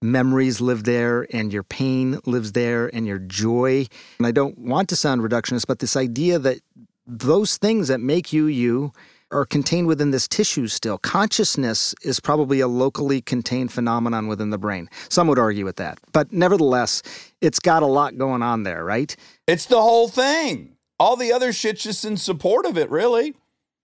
memories 0.01 0.59
live 0.59 0.83
there 0.83 1.27
and 1.31 1.53
your 1.53 1.63
pain 1.63 2.19
lives 2.25 2.53
there 2.53 2.93
and 2.93 3.05
your 3.05 3.19
joy. 3.19 3.85
And 4.17 4.25
I 4.25 4.31
don't 4.31 4.57
want 4.57 4.89
to 4.89 4.95
sound 4.95 5.21
reductionist, 5.21 5.67
but 5.67 5.79
this 5.79 5.95
idea 5.95 6.39
that 6.39 6.59
those 7.05 7.57
things 7.57 7.87
that 7.87 7.99
make 7.99 8.33
you 8.33 8.47
you 8.47 8.93
are 9.31 9.45
contained 9.45 9.87
within 9.87 10.11
this 10.11 10.27
tissue 10.27 10.67
still. 10.67 10.97
Consciousness 10.99 11.95
is 12.03 12.19
probably 12.19 12.59
a 12.59 12.67
locally 12.67 13.21
contained 13.21 13.71
phenomenon 13.71 14.27
within 14.27 14.49
the 14.49 14.57
brain. 14.57 14.89
Some 15.09 15.27
would 15.27 15.39
argue 15.39 15.65
with 15.65 15.77
that. 15.77 15.99
But 16.11 16.31
nevertheless, 16.31 17.01
it's 17.41 17.59
got 17.59 17.83
a 17.83 17.87
lot 17.87 18.17
going 18.17 18.41
on 18.41 18.63
there, 18.63 18.83
right? 18.83 19.15
it's 19.47 19.65
the 19.65 19.81
whole 19.81 20.07
thing. 20.07 20.75
All 20.99 21.17
the 21.17 21.33
other 21.33 21.51
shit's 21.51 21.83
just 21.83 22.05
in 22.05 22.17
support 22.17 22.65
of 22.65 22.77
it, 22.77 22.89
really. 22.89 23.33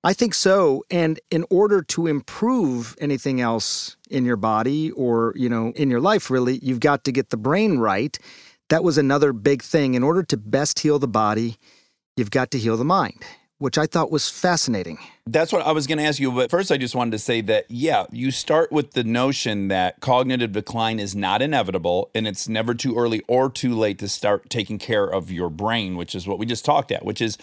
I 0.03 0.13
think 0.13 0.33
so. 0.33 0.83
And 0.89 1.19
in 1.29 1.45
order 1.49 1.83
to 1.83 2.07
improve 2.07 2.95
anything 2.99 3.39
else 3.39 3.97
in 4.09 4.25
your 4.25 4.37
body 4.37 4.91
or, 4.91 5.33
you 5.35 5.47
know, 5.47 5.73
in 5.75 5.91
your 5.91 5.99
life, 5.99 6.31
really, 6.31 6.59
you've 6.63 6.79
got 6.79 7.03
to 7.03 7.11
get 7.11 7.29
the 7.29 7.37
brain 7.37 7.77
right. 7.77 8.17
That 8.69 8.83
was 8.83 8.97
another 8.97 9.33
big 9.33 9.61
thing. 9.61 9.93
In 9.93 10.03
order 10.03 10.23
to 10.23 10.37
best 10.37 10.79
heal 10.79 10.97
the 10.97 11.07
body, 11.07 11.57
you've 12.17 12.31
got 12.31 12.49
to 12.51 12.57
heal 12.57 12.77
the 12.77 12.85
mind, 12.85 13.21
which 13.61 13.77
I 13.77 13.85
thought 13.85 14.11
was 14.11 14.27
fascinating. 14.27 14.97
That's 15.27 15.53
what 15.53 15.61
I 15.61 15.71
was 15.71 15.85
going 15.85 15.99
to 15.99 16.03
ask 16.03 16.19
you. 16.19 16.31
But 16.31 16.49
first, 16.49 16.71
I 16.71 16.77
just 16.77 16.95
wanted 16.95 17.11
to 17.11 17.19
say 17.19 17.41
that, 17.41 17.65
yeah, 17.69 18.05
you 18.11 18.31
start 18.31 18.71
with 18.71 18.93
the 18.93 19.03
notion 19.03 19.67
that 19.67 19.99
cognitive 19.99 20.51
decline 20.51 20.99
is 20.99 21.15
not 21.15 21.43
inevitable 21.43 22.09
and 22.15 22.27
it's 22.27 22.49
never 22.49 22.73
too 22.73 22.97
early 22.97 23.21
or 23.27 23.51
too 23.51 23.75
late 23.75 23.99
to 23.99 24.09
start 24.09 24.49
taking 24.49 24.79
care 24.79 25.05
of 25.05 25.31
your 25.31 25.49
brain, 25.49 25.95
which 25.95 26.15
is 26.15 26.27
what 26.27 26.39
we 26.39 26.45
just 26.47 26.65
talked 26.65 26.91
at, 26.91 27.05
which 27.05 27.21
is 27.21 27.37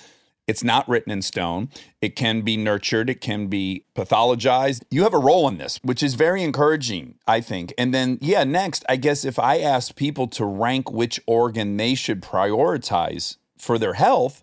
it's 0.49 0.65
not 0.65 0.89
written 0.89 1.13
in 1.13 1.23
stone. 1.23 1.69
It 2.01 2.17
can 2.17 2.41
be 2.41 2.57
nurtured, 2.57 3.09
it 3.11 3.21
can 3.21 3.47
be 3.47 3.85
pathologized. 3.95 4.83
You 4.91 5.05
have 5.05 5.15
a 5.15 5.19
role 5.19 5.47
in 5.47 5.59
this, 5.59 5.79
which 5.83 6.03
is 6.03 6.15
very 6.15 6.43
encouraging, 6.43 7.15
I 7.29 7.43
think. 7.43 7.73
And 7.79 7.95
then, 7.95 8.19
yeah, 8.21 8.43
next, 8.43 8.85
I 8.89 8.97
guess 8.97 9.25
if 9.25 9.39
I 9.39 9.61
asked 9.61 9.95
people 9.95 10.27
to 10.29 10.45
rank 10.45 10.91
which 10.91 11.21
organ 11.27 11.77
they 11.77 11.95
should 11.95 12.23
prioritize 12.23 13.37
for 13.57 13.79
their 13.79 13.95
health, 13.95 14.43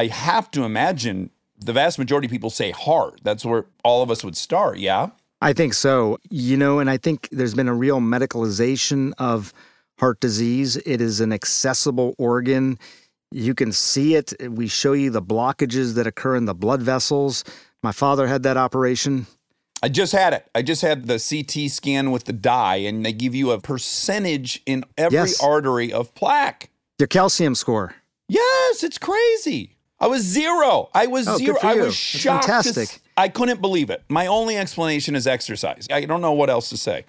I 0.00 0.06
have 0.06 0.50
to 0.52 0.64
imagine 0.64 1.28
the 1.58 1.74
vast 1.74 1.98
majority 1.98 2.24
of 2.26 2.30
people 2.30 2.48
say 2.48 2.70
heart. 2.70 3.20
That's 3.22 3.44
where 3.44 3.66
all 3.84 4.02
of 4.02 4.10
us 4.10 4.24
would 4.24 4.34
start. 4.34 4.78
Yeah. 4.78 5.10
I 5.42 5.52
think 5.52 5.74
so. 5.74 6.16
You 6.30 6.56
know, 6.56 6.78
and 6.78 6.88
I 6.88 6.96
think 6.96 7.28
there's 7.30 7.54
been 7.54 7.68
a 7.68 7.74
real 7.74 8.00
medicalization 8.00 9.12
of 9.18 9.52
heart 9.98 10.18
disease. 10.20 10.78
It 10.86 11.02
is 11.02 11.20
an 11.20 11.34
accessible 11.34 12.14
organ. 12.16 12.78
You 13.30 13.54
can 13.54 13.72
see 13.72 14.14
it. 14.14 14.32
We 14.50 14.68
show 14.68 14.94
you 14.94 15.10
the 15.10 15.20
blockages 15.20 15.94
that 15.96 16.06
occur 16.06 16.34
in 16.34 16.46
the 16.46 16.54
blood 16.54 16.80
vessels. 16.80 17.44
My 17.82 17.92
father 17.92 18.26
had 18.26 18.42
that 18.44 18.56
operation. 18.56 19.26
I 19.82 19.90
just 19.90 20.12
had 20.12 20.32
it. 20.32 20.46
I 20.54 20.62
just 20.62 20.80
had 20.80 21.08
the 21.08 21.18
CT 21.18 21.70
scan 21.70 22.10
with 22.10 22.24
the 22.24 22.32
dye, 22.32 22.76
and 22.76 23.04
they 23.04 23.12
give 23.12 23.34
you 23.34 23.50
a 23.50 23.60
percentage 23.60 24.62
in 24.64 24.84
every 24.96 25.18
Yes. 25.18 25.42
artery 25.42 25.92
of 25.92 26.14
plaque. 26.14 26.70
Your 26.98 27.06
calcium 27.06 27.54
score. 27.54 27.94
Yes, 28.28 28.82
it's 28.82 28.98
crazy. 28.98 29.76
I 30.00 30.06
was 30.06 30.22
zero. 30.22 30.88
I 30.94 31.06
was 31.06 31.28
Oh, 31.28 31.36
zero. 31.36 31.58
I 31.62 31.74
was 31.74 31.94
shocked. 31.94 32.46
fantastic. 32.46 33.00
I 33.16 33.28
couldn't 33.28 33.60
believe 33.60 33.90
it. 33.90 34.02
My 34.08 34.26
only 34.26 34.56
explanation 34.56 35.14
is 35.14 35.26
exercise. 35.26 35.86
I 35.90 36.04
don't 36.06 36.20
know 36.22 36.32
what 36.32 36.48
else 36.48 36.70
to 36.70 36.76
say. 36.76 37.04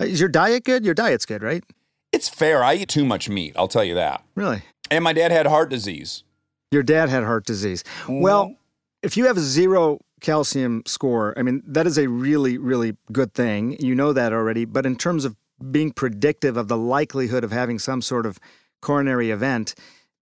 Uh, 0.00 0.04
is 0.04 0.20
your 0.20 0.28
diet 0.28 0.64
good? 0.64 0.84
Your 0.84 0.94
diet's 0.94 1.26
good, 1.26 1.42
right? 1.42 1.64
It's 2.12 2.28
fair. 2.28 2.62
I 2.62 2.74
eat 2.74 2.88
too 2.88 3.04
much 3.04 3.28
meat. 3.28 3.54
I'll 3.56 3.66
tell 3.68 3.82
you 3.84 3.94
that. 3.96 4.22
Really? 4.36 4.62
And 4.90 5.02
my 5.02 5.12
dad 5.12 5.32
had 5.32 5.46
heart 5.46 5.70
disease. 5.70 6.22
Your 6.70 6.82
dad 6.84 7.08
had 7.08 7.24
heart 7.24 7.44
disease. 7.46 7.82
Mm-hmm. 8.02 8.20
Well, 8.20 8.54
if 9.02 9.16
you 9.16 9.26
have 9.26 9.36
a 9.36 9.40
zero 9.40 9.98
calcium 10.20 10.82
score, 10.86 11.34
I 11.36 11.42
mean, 11.42 11.62
that 11.66 11.86
is 11.86 11.98
a 11.98 12.08
really, 12.08 12.58
really 12.58 12.96
good 13.12 13.34
thing. 13.34 13.76
You 13.80 13.94
know 13.94 14.12
that 14.12 14.32
already. 14.32 14.64
But 14.64 14.86
in 14.86 14.96
terms 14.96 15.24
of 15.24 15.36
being 15.72 15.90
predictive 15.90 16.56
of 16.56 16.68
the 16.68 16.76
likelihood 16.76 17.42
of 17.42 17.50
having 17.50 17.78
some 17.80 18.02
sort 18.02 18.24
of 18.26 18.38
coronary 18.82 19.30
event, 19.30 19.74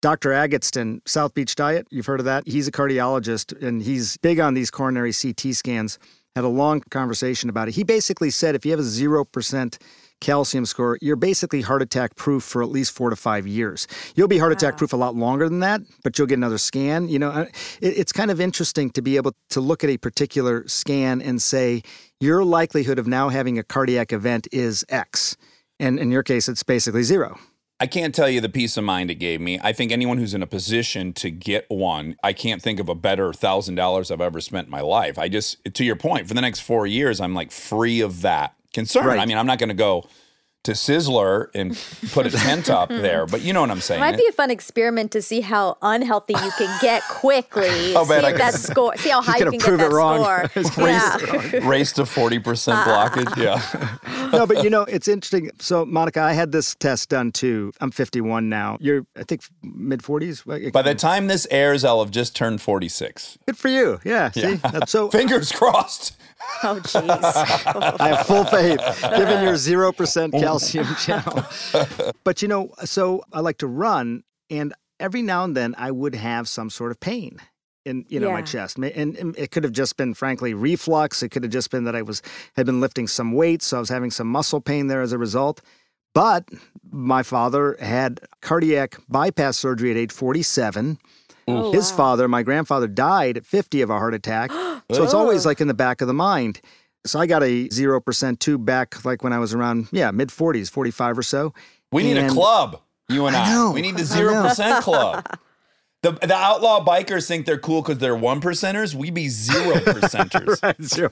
Dr. 0.05 0.33
Agatston, 0.33 1.01
South 1.09 1.33
Beach 1.33 1.55
Diet, 1.55 1.87
you've 1.91 2.05
heard 2.05 2.21
of 2.21 2.27
that? 2.27 2.47
He's 2.47 2.69
a 2.69 2.71
cardiologist 2.71 3.59
and 3.67 3.83
he's 3.83 4.19
big 4.19 4.39
on 4.39 4.53
these 4.53 4.71
coronary 4.71 5.15
CT 5.15 5.55
scans. 5.55 5.99
Had 6.37 6.45
a 6.45 6.49
long 6.49 6.83
conversation 6.91 7.49
about 7.49 7.69
it. 7.69 7.75
He 7.75 7.85
basically 7.85 8.29
said 8.29 8.55
if 8.55 8.67
you 8.67 8.73
have 8.73 8.81
a 8.81 8.83
0% 8.83 9.79
calcium 10.21 10.67
score, 10.67 10.99
you're 11.01 11.17
basically 11.17 11.63
heart 11.63 11.81
attack 11.81 12.17
proof 12.17 12.43
for 12.43 12.63
at 12.63 12.69
least 12.69 12.93
four 12.93 13.09
to 13.09 13.17
five 13.17 13.47
years. 13.47 13.89
You'll 14.15 14.29
be 14.29 14.37
heart 14.37 14.53
attack 14.53 14.77
proof 14.77 14.93
a 14.93 14.97
lot 14.99 15.17
longer 15.17 15.49
than 15.49 15.61
that, 15.61 15.81
but 16.03 16.19
you'll 16.19 16.27
get 16.27 16.37
another 16.37 16.59
scan. 16.59 17.09
You 17.09 17.21
know, 17.21 17.31
uh, 17.31 17.47
it, 17.81 17.97
it's 17.97 18.13
kind 18.13 18.31
of 18.31 18.43
interesting 18.43 18.91
to 18.91 19.01
be 19.01 19.17
able 19.17 19.33
to 19.49 19.63
look 19.63 19.85
at 19.85 19.89
a 19.89 19.97
particular 19.97 20.69
scan 20.69 21.23
and 21.23 21.41
say, 21.41 21.83
your 22.21 22.45
likelihood 22.45 22.99
of 22.99 23.07
now 23.07 23.31
having 23.31 23.59
a 23.59 23.63
cardiac 23.63 24.13
event 24.13 24.49
is 24.53 24.85
X. 24.91 25.39
And 25.81 25.99
in 25.99 26.11
your 26.11 26.23
case, 26.23 26.47
it's 26.47 26.63
basically 26.63 27.05
zero. 27.05 27.39
I 27.81 27.87
can't 27.87 28.15
tell 28.15 28.29
you 28.29 28.41
the 28.41 28.49
peace 28.49 28.77
of 28.77 28.85
mind 28.85 29.11
it 29.11 29.17
gave 29.17 29.41
me. 29.41 29.59
I 29.63 29.73
think 29.73 29.91
anyone 29.91 30.17
who's 30.19 30.33
in 30.33 30.43
a 30.43 30.47
position 30.47 31.13
to 31.15 31.31
get 31.31 31.67
one, 31.69 32.17
I 32.23 32.33
can't 32.33 32.63
think 32.63 32.79
of 32.79 32.89
a 32.89 32.95
better 32.95 33.33
thousand 33.33 33.75
dollars 33.75 34.11
I've 34.11 34.21
ever 34.21 34.41
spent 34.41 34.69
in 34.69 34.71
my 34.71 34.81
life. 34.81 35.19
I 35.19 35.29
just, 35.29 35.59
to 35.75 35.85
your 35.85 35.97
point, 35.97 36.29
for 36.29 36.35
the 36.35 36.41
next 36.41 36.61
four 36.61 36.87
years, 36.87 37.21
I'm 37.21 37.35
like 37.35 37.51
free 37.51 38.01
of 38.01 38.23
that 38.23 38.55
concern. 38.73 39.07
Right. 39.07 39.19
I 39.19 39.27
mean, 39.27 39.37
I'm 39.37 39.47
not 39.47 39.59
going 39.59 39.71
to 39.71 39.75
go 39.75 40.07
to 40.65 40.73
Sizzler 40.73 41.49
and 41.55 41.79
put 42.13 42.27
a 42.27 42.31
tent 42.37 42.69
up 42.71 42.89
there, 42.89 43.27
but 43.27 43.43
you 43.43 43.53
know 43.53 43.61
what 43.61 43.71
I'm 43.71 43.81
saying. 43.81 44.01
It 44.01 44.05
might 44.05 44.17
be 44.17 44.27
a 44.27 44.33
fun 44.33 44.51
experiment 44.51 45.13
to 45.13 45.23
see 45.23 45.41
how 45.41 45.77
unhealthy 45.83 46.35
you 46.35 46.51
can 46.59 46.79
get 46.81 47.03
quickly. 47.09 47.95
Oh, 47.95 48.05
man, 48.05 48.21
see 48.21 48.27
I 48.27 48.31
if 48.31 48.35
could- 48.35 48.41
that 48.41 48.55
score. 48.55 48.97
See 48.97 49.11
how 49.11 49.23
high 49.23 49.39
you 49.39 49.45
gonna 49.45 49.51
can 49.53 49.61
get 49.61 49.69
prove 49.69 49.81
it 49.81 49.91
wrong. 49.95 50.19
score. 50.65 50.89
yeah. 50.89 51.69
Race 51.69 51.93
to 51.93 52.03
40% 52.03 52.73
uh-uh. 52.73 52.85
blockage. 52.87 53.37
Yeah. 53.37 54.31
no, 54.33 54.47
but 54.47 54.65
you 54.65 54.71
know, 54.71 54.83
it's 54.83 55.07
interesting. 55.09 55.51
So, 55.61 55.85
Monica, 55.85 56.21
I 56.21 56.33
had 56.33 56.51
this 56.53 56.75
test 56.77 57.11
done 57.11 57.31
too. 57.33 57.73
I'm 57.81 57.91
51 57.91 58.49
now. 58.49 58.79
You're, 58.81 59.07
I 59.17 59.23
think, 59.25 59.43
mid 59.63 60.01
40s. 60.03 60.73
By 60.73 60.83
the 60.83 60.95
time 60.95 61.27
this 61.27 61.47
airs, 61.51 61.85
I'll 61.85 62.01
have 62.01 62.11
just 62.11 62.35
turned 62.35 62.61
46. 62.63 63.39
Good 63.47 63.57
for 63.57 63.69
you. 63.69 64.01
Yeah. 64.05 64.31
See, 64.31 64.55
That's 64.55 64.91
so 64.91 65.11
Fingers 65.11 65.53
crossed. 65.53 66.17
Oh, 66.63 66.79
jeez. 66.83 68.01
I 68.01 68.09
have 68.09 68.27
full 68.27 68.45
faith, 68.45 68.81
given 69.17 69.43
your 69.43 69.57
zero 69.57 69.93
percent 69.93 70.35
calcium 70.59 70.95
channel. 71.01 71.45
But 72.25 72.43
you 72.43 72.49
know, 72.49 72.73
so 72.85 73.25
I 73.33 73.41
like 73.41 73.59
to 73.59 73.67
run, 73.67 74.25
and 74.51 74.75
every 75.01 75.23
now 75.23 75.45
and 75.45 75.57
then 75.57 75.75
I 75.79 75.91
would 75.91 76.15
have 76.15 76.49
some 76.49 76.71
sort 76.71 76.91
of 76.91 77.01
pain 77.01 77.39
in 77.85 78.05
you 78.09 78.19
know 78.19 78.31
my 78.33 78.43
chest, 78.43 78.77
and, 78.79 79.17
and 79.17 79.37
it 79.37 79.51
could 79.51 79.65
have 79.65 79.73
just 79.73 79.97
been, 79.97 80.15
frankly, 80.15 80.55
reflux. 80.55 81.23
It 81.23 81.29
could 81.31 81.43
have 81.43 81.53
just 81.53 81.71
been 81.71 81.85
that 81.85 81.95
I 81.95 82.03
was 82.03 82.23
had 82.57 82.67
been 82.67 82.81
lifting 82.81 83.07
some 83.07 83.33
weights, 83.33 83.67
so 83.67 83.77
I 83.77 83.81
was 83.81 83.89
having 83.89 84.11
some 84.11 84.27
muscle 84.27 84.61
pain 84.61 84.87
there 84.87 85.03
as 85.03 85.13
a 85.13 85.19
result. 85.19 85.61
But 86.15 86.49
my 86.91 87.23
father 87.23 87.77
had 87.81 88.21
cardiac 88.41 88.97
bypass 89.09 89.57
surgery 89.57 89.91
at 89.91 89.97
age 89.97 90.13
47. 90.13 90.99
Oh, 91.47 91.73
His 91.73 91.91
wow. 91.91 91.97
father, 91.97 92.29
my 92.29 92.43
grandfather, 92.43 92.87
died 92.87 93.37
at 93.37 93.45
50 93.45 93.83
of 93.83 93.91
a 93.91 93.99
heart 93.99 94.15
attack. 94.15 94.51
so 94.93 95.03
it's 95.03 95.13
always 95.13 95.45
like 95.45 95.61
in 95.61 95.69
the 95.69 95.75
back 95.75 96.01
of 96.01 96.07
the 96.07 96.15
mind. 96.15 96.61
So 97.07 97.19
I 97.19 97.27
got 97.27 97.43
a 97.43 97.69
0% 97.69 98.39
tube 98.39 98.65
back 98.65 99.05
like 99.05 99.23
when 99.23 99.33
I 99.33 99.39
was 99.39 99.53
around, 99.55 99.89
yeah, 99.93 100.11
mid 100.11 100.31
40s, 100.31 100.71
45 100.71 101.19
or 101.19 101.23
so. 101.23 101.55
We 101.93 102.03
need 102.03 102.17
a 102.17 102.29
club, 102.29 102.81
you 103.09 103.27
and 103.27 103.37
I 103.37 103.45
I. 103.47 103.53
know, 103.53 103.71
we 103.73 103.83
need 103.83 103.97
the 103.97 104.03
0% 104.03 104.81
club. 104.83 105.25
The, 106.03 106.13
the 106.13 106.35
outlaw 106.35 106.85
bikers 106.85 107.27
think 107.27 107.47
they're 107.47 107.57
cool 107.59 107.81
because 107.81 107.97
they're 107.97 108.15
one 108.15 108.39
percenters. 108.43 108.95
We 108.95 109.11
be 109.11 109.29
zero 109.31 109.77
percenters. 109.77 110.59
Right, 110.63 110.83
zero. 110.83 111.09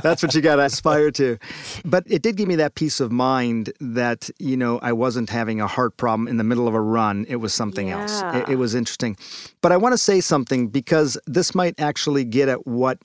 That's 0.00 0.22
what 0.22 0.34
you 0.34 0.40
got 0.40 0.56
to 0.56 0.62
aspire 0.64 1.10
to. 1.12 1.36
But 1.84 2.04
it 2.06 2.22
did 2.22 2.36
give 2.36 2.48
me 2.48 2.56
that 2.56 2.76
peace 2.76 2.98
of 2.98 3.12
mind 3.12 3.74
that, 3.78 4.30
you 4.38 4.56
know, 4.56 4.78
I 4.80 4.94
wasn't 4.94 5.28
having 5.28 5.60
a 5.60 5.66
heart 5.66 5.98
problem 5.98 6.28
in 6.28 6.38
the 6.38 6.44
middle 6.44 6.66
of 6.66 6.72
a 6.72 6.80
run. 6.80 7.26
It 7.28 7.36
was 7.36 7.52
something 7.52 7.90
else. 7.90 8.22
It, 8.34 8.50
it 8.52 8.56
was 8.56 8.74
interesting. 8.74 9.18
But 9.60 9.72
I 9.72 9.76
want 9.76 9.92
to 9.92 9.98
say 9.98 10.22
something 10.22 10.68
because 10.68 11.18
this 11.26 11.54
might 11.54 11.78
actually 11.78 12.24
get 12.24 12.48
at 12.48 12.66
what 12.66 12.98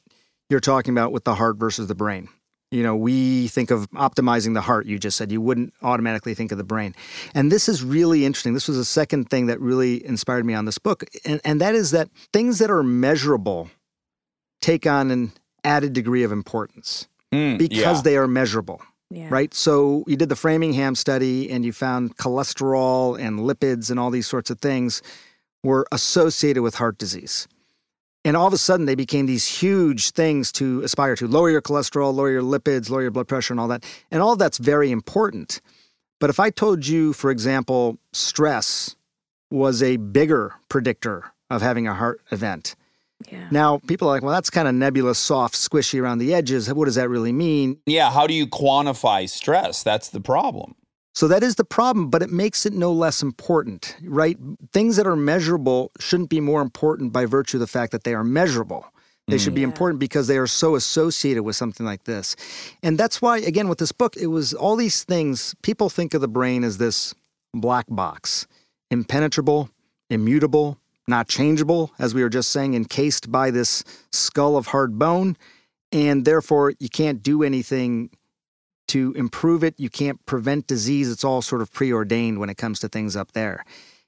you're 0.52 0.60
talking 0.60 0.94
about 0.94 1.12
with 1.12 1.24
the 1.24 1.34
heart 1.36 1.58
versus 1.58 1.88
the 1.88 1.96
brain. 1.96 2.30
You 2.70 2.84
know, 2.84 2.96
we 2.96 3.48
think 3.50 3.70
of 3.72 3.90
optimizing 3.92 4.54
the 4.54 4.62
heart, 4.62 4.86
you 4.86 4.98
just 4.98 5.18
said. 5.18 5.30
You 5.32 5.42
wouldn't 5.42 5.74
automatically 5.82 6.34
think 6.34 6.52
of 6.54 6.58
the 6.58 6.64
brain. 6.64 6.96
And 7.34 7.52
this 7.52 7.68
is 7.68 7.84
really 7.84 8.26
interesting. 8.26 8.54
This 8.54 8.68
was 8.70 8.78
the 8.78 8.86
second 8.86 9.30
thing 9.30 9.48
that 9.48 9.60
really 9.60 10.06
inspired 10.06 10.46
me 10.46 10.54
on 10.54 10.64
this 10.66 10.78
book. 10.78 11.04
And, 11.26 11.42
and 11.44 11.60
that 11.60 11.76
is 11.76 11.92
that 11.92 12.10
things 12.32 12.60
that 12.60 12.72
are 12.72 12.84
measurable 12.84 13.70
take 14.62 14.86
on 14.88 15.12
an 15.12 15.34
added 15.64 15.94
degree 15.94 16.24
of 16.24 16.32
importance 16.32 17.08
Mm, 17.34 17.58
because 17.58 17.78
yeah. 17.98 18.02
they 18.02 18.18
are 18.18 18.28
measurable, 18.28 18.82
Yeah. 19.10 19.28
right? 19.30 19.54
So 19.54 20.04
you 20.06 20.18
did 20.18 20.28
the 20.28 20.36
Framingham 20.36 20.96
study 20.96 21.50
and 21.50 21.64
you 21.64 21.72
found 21.72 22.18
cholesterol 22.18 23.18
and 23.18 23.40
lipids 23.40 23.90
and 23.90 23.98
all 23.98 24.12
these 24.12 24.28
sorts 24.28 24.50
of 24.50 24.60
things 24.60 25.02
were 25.64 25.86
associated 25.94 26.62
with 26.62 26.76
heart 26.76 26.98
disease. 26.98 27.48
And 28.24 28.38
all 28.38 28.46
of 28.48 28.54
a 28.54 28.58
sudden, 28.58 28.86
they 28.86 28.96
became 28.96 29.26
these 29.26 29.48
huge 29.48 30.12
things 30.12 30.52
to 30.54 30.82
aspire 30.84 31.16
to 31.16 31.28
lower 31.28 31.50
your 31.50 31.62
cholesterol, 31.62 32.14
lower 32.14 32.30
your 32.32 32.44
lipids, 32.44 32.90
lower 32.90 33.02
your 33.02 33.12
blood 33.12 33.28
pressure, 33.28 33.54
and 33.54 33.60
all 33.60 33.68
that. 33.70 33.84
And 34.12 34.22
all 34.22 34.34
of 34.34 34.40
that's 34.40 34.60
very 34.60 34.92
important. 34.92 35.60
But 36.20 36.30
if 36.30 36.40
I 36.40 36.52
told 36.52 36.86
you, 36.86 37.14
for 37.14 37.32
example, 37.32 37.98
stress 38.14 38.96
was 39.50 39.82
a 39.82 39.98
bigger 39.98 40.54
predictor 40.70 41.26
of 41.50 41.62
having 41.64 41.88
a 41.88 41.96
heart 41.96 42.22
event, 42.32 42.76
Yeah. 43.32 43.48
now, 43.52 43.80
people 43.88 44.08
are 44.08 44.12
like, 44.12 44.22
well, 44.24 44.34
that's 44.34 44.50
kind 44.52 44.68
of 44.68 44.76
nebulous, 44.76 45.18
soft, 45.18 45.56
squishy 45.56 46.00
around 46.02 46.20
the 46.20 46.34
edges. 46.34 46.72
What 46.74 46.86
does 46.86 46.96
that 46.96 47.10
really 47.10 47.34
mean? 47.34 47.78
yeah. 47.88 48.12
How 48.12 48.28
do 48.28 48.34
you 48.36 48.46
quantify 48.48 49.28
stress? 49.28 49.82
That's 49.84 50.10
the 50.10 50.22
problem. 50.22 50.76
So 51.13 51.28
that 51.28 51.43
is 51.43 51.56
the 51.56 51.65
problem, 51.65 52.10
but 52.10 52.21
it 52.21 52.32
makes 52.32 52.65
it 52.65 52.74
no 52.74 52.91
less 52.93 53.21
important, 53.21 53.97
right? 54.04 54.38
Things 54.71 54.95
that 54.95 55.06
are 55.06 55.15
measurable 55.15 55.91
shouldn't 56.00 56.30
be 56.30 56.39
more 56.39 56.62
important 56.62 57.12
by 57.12 57.26
virtue 57.26 57.58
of 57.58 57.62
the 57.62 57.67
fact 57.67 57.91
that 57.91 58.06
they 58.06 58.13
are 58.13 58.24
measurable. 58.24 58.86
They 59.28 59.38
should 59.38 59.54
be 59.54 59.62
Yeah. 59.62 59.67
important 59.67 60.00
because 60.00 60.28
they 60.28 60.38
are 60.38 60.47
so 60.47 60.76
associated 60.76 61.43
with 61.43 61.56
something 61.56 61.86
like 61.86 62.06
this. 62.06 62.36
And 62.82 62.97
that's 62.97 63.21
why, 63.21 63.38
again, 63.38 63.69
with 63.69 63.78
this 63.78 63.91
book, 63.91 64.17
it 64.17 64.28
was 64.28 64.54
all 64.54 64.76
these 64.76 65.04
things. 65.04 65.56
People 65.62 65.89
think 65.89 66.13
of 66.13 66.21
the 66.21 66.28
brain 66.28 66.63
as 66.63 66.78
this 66.80 67.13
black 67.54 67.86
box, 67.89 68.47
impenetrable, 68.89 69.69
immutable, 70.10 70.78
not 71.08 71.28
changeable, 71.28 71.91
as 72.00 72.13
we 72.13 72.24
were 72.24 72.30
just 72.30 72.52
saying, 72.52 72.74
encased 72.74 73.32
by 73.32 73.52
this 73.52 73.84
skull 74.12 74.58
of 74.58 74.67
hard 74.67 74.97
bone. 74.97 75.38
And 75.91 76.26
therefore, 76.26 76.74
you 76.80 76.89
can't 76.89 77.21
do 77.21 77.43
anything 77.43 78.10
to 78.91 79.13
improve 79.13 79.63
it. 79.63 79.75
You 79.77 79.89
can't 79.89 80.23
prevent 80.25 80.67
disease. 80.67 81.10
It's 81.10 81.23
all 81.23 81.41
sort 81.41 81.62
of 81.62 81.71
preordained 81.71 82.39
when 82.39 82.49
it 82.49 82.58
comes 82.58 82.80
to 82.82 82.89
things 82.89 83.15
up 83.15 83.32
there. 83.32 83.63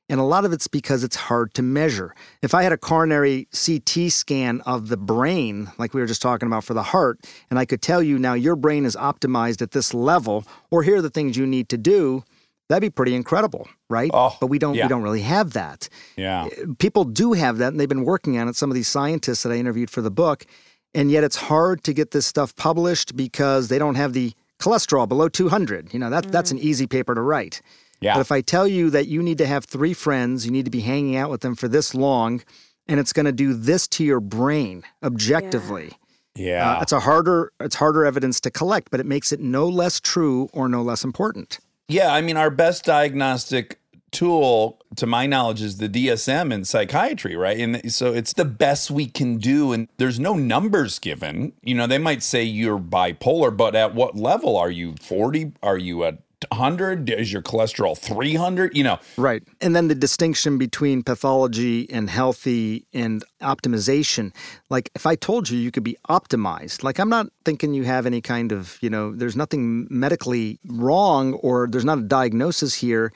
And 0.10 0.20
a 0.20 0.24
lot 0.24 0.44
of 0.44 0.52
it's 0.52 0.68
because 0.68 1.04
it's 1.04 1.16
hard 1.16 1.54
to 1.54 1.62
measure. 1.62 2.14
If 2.42 2.54
I 2.54 2.64
had 2.64 2.74
a 2.74 2.78
coronary 2.78 3.48
CT 3.54 4.12
scan 4.12 4.60
of 4.62 4.90
the 4.90 4.98
brain, 4.98 5.72
like 5.78 5.94
we 5.94 6.02
were 6.02 6.08
just 6.08 6.22
talking 6.22 6.48
about 6.48 6.66
for 6.66 6.74
the 6.74 6.84
heart, 6.84 7.20
and 7.50 7.58
I 7.58 7.64
could 7.66 7.82
tell 7.82 8.04
you 8.04 8.20
now 8.20 8.34
your 8.34 8.58
brain 8.58 8.86
is 8.86 8.98
optimized 8.98 9.62
at 9.62 9.72
this 9.72 9.94
level, 9.94 10.44
or 10.72 10.84
here 10.84 10.98
are 10.98 11.02
the 11.02 11.10
things 11.10 11.38
you 11.38 11.48
need 11.48 11.70
to 11.70 11.78
do, 11.78 12.24
that'd 12.68 12.82
be 12.82 12.90
pretty 12.90 13.16
incredible, 13.16 13.68
right? 13.90 14.12
Oh, 14.14 14.36
but 14.42 14.48
we 14.48 14.60
don't 14.60 14.76
yeah. 14.76 14.86
we 14.86 14.90
don't 14.90 15.04
really 15.04 15.22
have 15.22 15.54
that 15.54 15.88
Yeah. 16.18 16.50
Eh, 16.52 16.66
people 16.80 17.06
do 17.06 17.32
have 17.32 17.58
that 17.60 17.70
and 17.70 17.80
they've 17.80 17.88
been 17.88 18.04
working 18.04 18.38
on 18.38 18.50
it 18.50 18.58
some 18.58 18.70
of 18.70 18.76
these 18.76 18.88
scientists 18.90 19.44
that 19.44 19.52
i 19.52 19.56
interviewed 19.56 19.90
for 19.90 20.02
the 20.02 20.12
book 20.12 20.46
and 20.94 21.10
yet 21.12 21.24
it's 21.24 21.36
hard 21.36 21.84
to 21.84 21.94
get 21.94 22.12
this 22.12 22.26
stuff 22.26 22.56
published 22.56 23.16
because 23.16 23.68
they 23.68 23.80
don't 23.80 23.96
have 23.96 24.14
the 24.14 24.34
cholesterol 24.64 25.08
below 25.08 25.28
200 25.28 25.94
you 25.94 26.00
know 26.00 26.10
that, 26.10 26.32
that's 26.32 26.52
an 26.52 26.60
easy 26.60 26.88
paper 26.88 27.14
to 27.16 27.22
write. 27.22 27.62
Yeah. 28.02 28.16
but 28.16 28.22
if 28.22 28.32
i 28.32 28.42
tell 28.42 28.68
you 28.68 28.90
that 28.90 29.08
you 29.08 29.24
need 29.24 29.38
to 29.38 29.46
have 29.46 29.66
three 29.66 29.94
friends 29.94 30.46
you 30.46 30.52
need 30.52 30.66
to 30.66 30.72
be 30.72 30.82
hanging 30.82 31.16
out 31.16 31.30
with 31.30 31.42
them 31.42 31.56
for 31.56 31.68
this 31.68 31.94
long 31.96 32.42
and 32.88 33.00
it's 33.00 33.14
going 33.14 33.26
to 33.26 33.32
do 33.32 33.54
this 33.54 33.88
to 33.90 34.04
your 34.04 34.20
brain 34.20 34.84
objectively 35.04 35.92
yeah. 36.36 36.78
uh, 36.78 36.82
it's 36.82 36.92
a 36.92 37.00
harder 37.00 37.52
it's 37.60 37.76
harder 37.76 38.06
evidence 38.06 38.40
to 38.42 38.52
collect 38.52 38.92
but 38.92 39.00
it 39.00 39.06
makes 39.06 39.32
it 39.32 39.40
no 39.40 39.68
less 39.68 40.00
true 40.00 40.50
or 40.54 40.68
no 40.68 40.82
less 40.82 41.04
important. 41.04 41.60
Yeah, 41.88 42.14
I 42.14 42.22
mean, 42.22 42.38
our 42.38 42.50
best 42.50 42.86
diagnostic 42.86 43.80
tool, 44.14 44.80
to 44.96 45.06
my 45.06 45.26
knowledge, 45.26 45.62
is 45.62 45.78
the 45.78 45.90
DSM 45.90 46.54
in 46.54 46.64
psychiatry, 46.64 47.36
right? 47.36 47.58
And 47.58 47.92
so 47.94 48.14
it's 48.14 48.34
the 48.34 48.46
best 48.46 48.92
we 48.92 49.08
can 49.08 49.38
do. 49.38 49.74
And 49.74 49.90
there's 49.98 50.20
no 50.20 50.36
numbers 50.36 51.00
given. 51.00 51.54
You 51.62 51.76
know, 51.76 51.88
they 51.88 51.98
might 51.98 52.24
say 52.24 52.44
you're 52.44 52.80
bipolar, 52.80 53.56
but 53.56 53.76
at 53.76 53.96
what 53.96 54.16
level 54.16 54.56
are 54.56 54.72
you? 54.72 54.96
40? 55.02 55.54
Are 55.62 55.78
you 55.78 56.04
at 56.04 56.20
100? 56.52 57.10
Is 57.10 57.32
your 57.32 57.42
cholesterol 57.42 57.98
300? 57.98 58.76
You 58.76 58.84
know, 58.84 59.00
Right. 59.18 59.44
And 59.62 59.76
then 59.76 59.88
the 59.88 59.96
distinction 59.96 60.58
between 60.58 61.04
pathology 61.04 61.90
and 61.90 62.10
healthy 62.10 62.86
and 62.94 63.24
optimization. 63.42 64.34
Like 64.70 64.90
if 64.96 65.06
I 65.06 65.16
told 65.16 65.50
you 65.50 65.58
you 65.58 65.72
could 65.72 65.84
be 65.84 65.98
optimized, 66.10 66.84
like 66.84 67.00
I'm 67.00 67.10
not 67.10 67.28
thinking 67.46 67.74
you 67.74 67.84
have 67.84 68.06
any 68.06 68.22
kind 68.22 68.52
of, 68.52 68.78
you 68.82 68.90
know, 68.90 69.16
there's 69.16 69.36
nothing 69.36 69.88
medically 69.90 70.60
wrong 70.68 71.34
or 71.36 71.68
there's 71.68 71.86
not 71.86 72.00
a 72.00 72.04
diagnosis 72.04 72.74
here. 72.74 73.12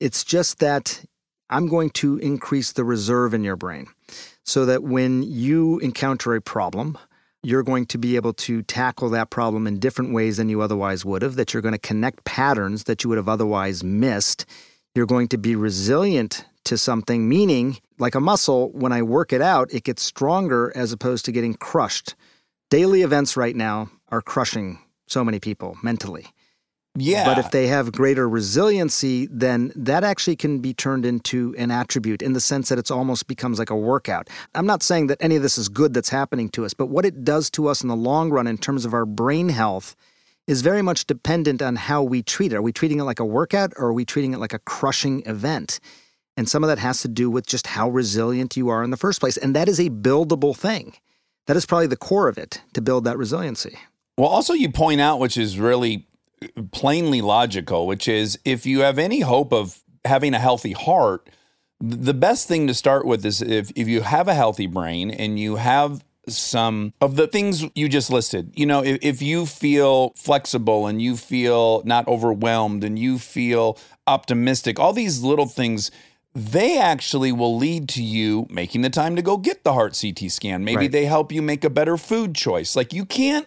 It's 0.00 0.24
just 0.24 0.60
that 0.60 1.04
I'm 1.50 1.66
going 1.66 1.90
to 1.90 2.18
increase 2.18 2.72
the 2.72 2.84
reserve 2.84 3.34
in 3.34 3.42
your 3.42 3.56
brain 3.56 3.86
so 4.44 4.66
that 4.66 4.82
when 4.82 5.22
you 5.22 5.78
encounter 5.80 6.34
a 6.34 6.40
problem, 6.40 6.96
you're 7.42 7.62
going 7.62 7.86
to 7.86 7.98
be 7.98 8.16
able 8.16 8.32
to 8.34 8.62
tackle 8.62 9.10
that 9.10 9.30
problem 9.30 9.66
in 9.66 9.78
different 9.78 10.12
ways 10.12 10.36
than 10.36 10.48
you 10.48 10.60
otherwise 10.60 11.04
would 11.04 11.22
have, 11.22 11.36
that 11.36 11.52
you're 11.52 11.62
going 11.62 11.72
to 11.72 11.78
connect 11.78 12.24
patterns 12.24 12.84
that 12.84 13.02
you 13.02 13.08
would 13.08 13.16
have 13.16 13.28
otherwise 13.28 13.82
missed. 13.84 14.46
You're 14.94 15.06
going 15.06 15.28
to 15.28 15.38
be 15.38 15.56
resilient 15.56 16.44
to 16.64 16.76
something, 16.76 17.28
meaning 17.28 17.78
like 17.98 18.14
a 18.14 18.20
muscle, 18.20 18.70
when 18.72 18.92
I 18.92 19.02
work 19.02 19.32
it 19.32 19.40
out, 19.40 19.72
it 19.72 19.84
gets 19.84 20.02
stronger 20.02 20.72
as 20.74 20.92
opposed 20.92 21.24
to 21.24 21.32
getting 21.32 21.54
crushed. 21.54 22.14
Daily 22.70 23.02
events 23.02 23.36
right 23.36 23.56
now 23.56 23.90
are 24.10 24.20
crushing 24.20 24.78
so 25.06 25.24
many 25.24 25.40
people 25.40 25.76
mentally. 25.82 26.26
Yeah. 27.00 27.24
But 27.24 27.38
if 27.38 27.50
they 27.50 27.66
have 27.68 27.92
greater 27.92 28.28
resiliency, 28.28 29.28
then 29.30 29.72
that 29.76 30.04
actually 30.04 30.36
can 30.36 30.58
be 30.58 30.74
turned 30.74 31.06
into 31.06 31.54
an 31.58 31.70
attribute 31.70 32.22
in 32.22 32.32
the 32.32 32.40
sense 32.40 32.68
that 32.68 32.78
it's 32.78 32.90
almost 32.90 33.26
becomes 33.26 33.58
like 33.58 33.70
a 33.70 33.76
workout. 33.76 34.28
I'm 34.54 34.66
not 34.66 34.82
saying 34.82 35.06
that 35.08 35.18
any 35.20 35.36
of 35.36 35.42
this 35.42 35.58
is 35.58 35.68
good 35.68 35.94
that's 35.94 36.08
happening 36.08 36.48
to 36.50 36.64
us, 36.64 36.74
but 36.74 36.86
what 36.86 37.04
it 37.04 37.24
does 37.24 37.50
to 37.50 37.68
us 37.68 37.82
in 37.82 37.88
the 37.88 37.96
long 37.96 38.30
run 38.30 38.46
in 38.46 38.58
terms 38.58 38.84
of 38.84 38.94
our 38.94 39.06
brain 39.06 39.48
health 39.48 39.96
is 40.46 40.62
very 40.62 40.82
much 40.82 41.06
dependent 41.06 41.62
on 41.62 41.76
how 41.76 42.02
we 42.02 42.22
treat 42.22 42.52
it. 42.52 42.56
Are 42.56 42.62
we 42.62 42.72
treating 42.72 43.00
it 43.00 43.04
like 43.04 43.20
a 43.20 43.24
workout 43.24 43.72
or 43.76 43.88
are 43.88 43.92
we 43.92 44.04
treating 44.04 44.32
it 44.32 44.40
like 44.40 44.54
a 44.54 44.58
crushing 44.60 45.22
event? 45.26 45.78
And 46.36 46.48
some 46.48 46.64
of 46.64 46.68
that 46.68 46.78
has 46.78 47.02
to 47.02 47.08
do 47.08 47.30
with 47.30 47.46
just 47.46 47.66
how 47.66 47.90
resilient 47.90 48.56
you 48.56 48.70
are 48.70 48.82
in 48.82 48.90
the 48.90 48.96
first 48.96 49.20
place. 49.20 49.36
And 49.36 49.54
that 49.54 49.68
is 49.68 49.78
a 49.78 49.90
buildable 49.90 50.56
thing. 50.56 50.94
That 51.46 51.56
is 51.56 51.66
probably 51.66 51.86
the 51.86 51.96
core 51.96 52.28
of 52.28 52.38
it 52.38 52.62
to 52.74 52.80
build 52.80 53.04
that 53.04 53.18
resiliency. 53.18 53.78
Well, 54.16 54.28
also, 54.28 54.52
you 54.52 54.72
point 54.72 55.00
out, 55.00 55.20
which 55.20 55.36
is 55.36 55.58
really 55.58 56.07
plainly 56.70 57.20
logical, 57.20 57.86
which 57.86 58.08
is 58.08 58.38
if 58.44 58.66
you 58.66 58.80
have 58.80 58.98
any 58.98 59.20
hope 59.20 59.52
of 59.52 59.80
having 60.04 60.34
a 60.34 60.38
healthy 60.38 60.72
heart, 60.72 61.28
the 61.80 62.14
best 62.14 62.48
thing 62.48 62.66
to 62.66 62.74
start 62.74 63.06
with 63.06 63.24
is 63.24 63.40
if, 63.40 63.70
if 63.76 63.86
you 63.88 64.00
have 64.02 64.28
a 64.28 64.34
healthy 64.34 64.66
brain 64.66 65.10
and 65.10 65.38
you 65.38 65.56
have 65.56 66.04
some 66.26 66.92
of 67.00 67.16
the 67.16 67.26
things 67.26 67.64
you 67.74 67.88
just 67.88 68.10
listed, 68.10 68.52
you 68.54 68.66
know, 68.66 68.82
if, 68.84 68.98
if 69.00 69.22
you 69.22 69.46
feel 69.46 70.10
flexible 70.16 70.86
and 70.86 71.00
you 71.00 71.16
feel 71.16 71.82
not 71.84 72.06
overwhelmed 72.08 72.84
and 72.84 72.98
you 72.98 73.18
feel 73.18 73.78
optimistic, 74.06 74.78
all 74.78 74.92
these 74.92 75.22
little 75.22 75.46
things. 75.46 75.90
They 76.34 76.78
actually 76.78 77.32
will 77.32 77.56
lead 77.56 77.88
to 77.90 78.02
you 78.02 78.46
making 78.48 78.82
the 78.82 78.90
time 78.90 79.16
to 79.16 79.22
go 79.22 79.38
get 79.38 79.64
the 79.64 79.72
heart 79.72 79.98
CT 80.00 80.30
scan. 80.30 80.62
Maybe 80.62 80.82
Right. 80.82 80.92
they 80.92 81.06
help 81.06 81.32
you 81.32 81.42
make 81.42 81.64
a 81.64 81.70
better 81.70 81.96
food 81.96 82.34
choice. 82.34 82.76
Like 82.76 82.92
you 82.92 83.04
can't 83.04 83.46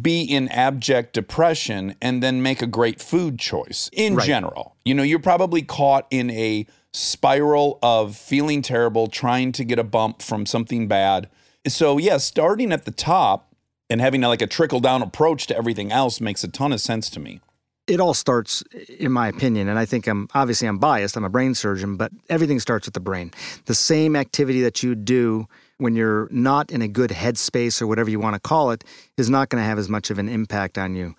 be 0.00 0.22
in 0.22 0.48
abject 0.48 1.12
depression 1.12 1.94
and 2.02 2.22
then 2.22 2.42
make 2.42 2.60
a 2.62 2.66
great 2.66 3.00
food 3.00 3.38
choice 3.38 3.88
in 3.92 4.16
Right. 4.16 4.26
general. 4.26 4.74
You 4.84 4.94
know, 4.94 5.02
you're 5.04 5.18
probably 5.20 5.62
caught 5.62 6.06
in 6.10 6.30
a 6.30 6.66
spiral 6.92 7.78
of 7.82 8.16
feeling 8.16 8.62
terrible, 8.62 9.06
trying 9.08 9.52
to 9.52 9.64
get 9.64 9.78
a 9.78 9.84
bump 9.84 10.22
from 10.22 10.46
something 10.46 10.88
bad. 10.88 11.28
So, 11.66 11.98
yeah, 11.98 12.18
starting 12.18 12.72
at 12.72 12.84
the 12.84 12.90
top 12.90 13.54
and 13.90 14.00
having 14.00 14.24
a, 14.24 14.28
like 14.28 14.42
a 14.42 14.46
trickle 14.46 14.80
down 14.80 15.02
approach 15.02 15.46
to 15.48 15.56
everything 15.56 15.92
else 15.92 16.20
makes 16.20 16.42
a 16.44 16.48
ton 16.48 16.72
of 16.72 16.80
sense 16.80 17.08
to 17.10 17.20
me. 17.20 17.40
it 17.86 18.00
all 18.00 18.14
starts 18.14 18.62
in 18.98 19.12
my 19.12 19.28
opinion 19.28 19.68
and 19.68 19.78
i 19.78 19.84
think 19.84 20.06
i'm 20.06 20.26
obviously 20.32 20.66
i'm 20.66 20.78
biased 20.78 21.18
i'm 21.18 21.24
a 21.24 21.28
brain 21.28 21.54
surgeon 21.54 21.96
but 21.98 22.10
everything 22.30 22.58
starts 22.58 22.86
with 22.86 22.94
the 22.94 23.00
brain 23.00 23.30
the 23.66 23.74
same 23.74 24.16
activity 24.16 24.62
that 24.62 24.82
you 24.82 24.94
do 24.94 25.46
when 25.78 25.94
you're 25.94 26.28
not 26.30 26.70
in 26.70 26.82
a 26.82 26.88
good 26.88 27.10
headspace 27.10 27.80
or 27.80 27.86
whatever 27.86 28.10
you 28.10 28.20
want 28.20 28.34
to 28.34 28.40
call 28.40 28.70
it 28.70 28.84
is 29.16 29.30
not 29.30 29.48
going 29.48 29.62
to 29.62 29.66
have 29.66 29.78
as 29.78 29.88
much 29.88 30.10
of 30.10 30.18
an 30.18 30.28
impact 30.28 30.78
on 30.78 30.94
you. 30.94 31.14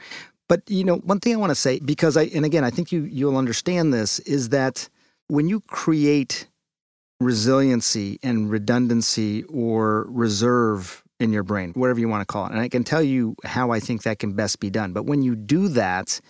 But 0.47 0.61
you 0.69 0.83
know 0.83 0.97
one 0.97 1.19
thing 1.19 1.33
i 1.33 1.37
want 1.37 1.49
to 1.49 1.55
say 1.55 1.79
because 1.79 2.15
i 2.15 2.25
and 2.25 2.45
again 2.45 2.63
i 2.63 2.69
think 2.69 2.91
you 2.91 3.01
you'll 3.05 3.37
understand 3.37 3.91
this 3.91 4.19
is 4.19 4.49
that 4.49 4.87
when 5.27 5.49
you 5.49 5.59
create 5.61 6.47
resiliency 7.19 8.19
and 8.21 8.51
redundancy 8.51 9.41
or 9.43 10.05
reserve 10.09 11.01
in 11.19 11.33
your 11.33 11.41
brain 11.41 11.71
whatever 11.73 11.99
you 11.99 12.07
want 12.07 12.21
to 12.21 12.31
call 12.31 12.45
it 12.45 12.51
and 12.51 12.61
i 12.61 12.69
can 12.69 12.83
tell 12.83 13.01
you 13.01 13.35
how 13.43 13.71
i 13.71 13.79
think 13.79 14.03
that 14.03 14.19
can 14.19 14.33
best 14.33 14.59
be 14.59 14.69
done 14.69 14.93
but 14.93 15.07
when 15.07 15.23
you 15.23 15.35
do 15.35 15.67
that 15.67 16.21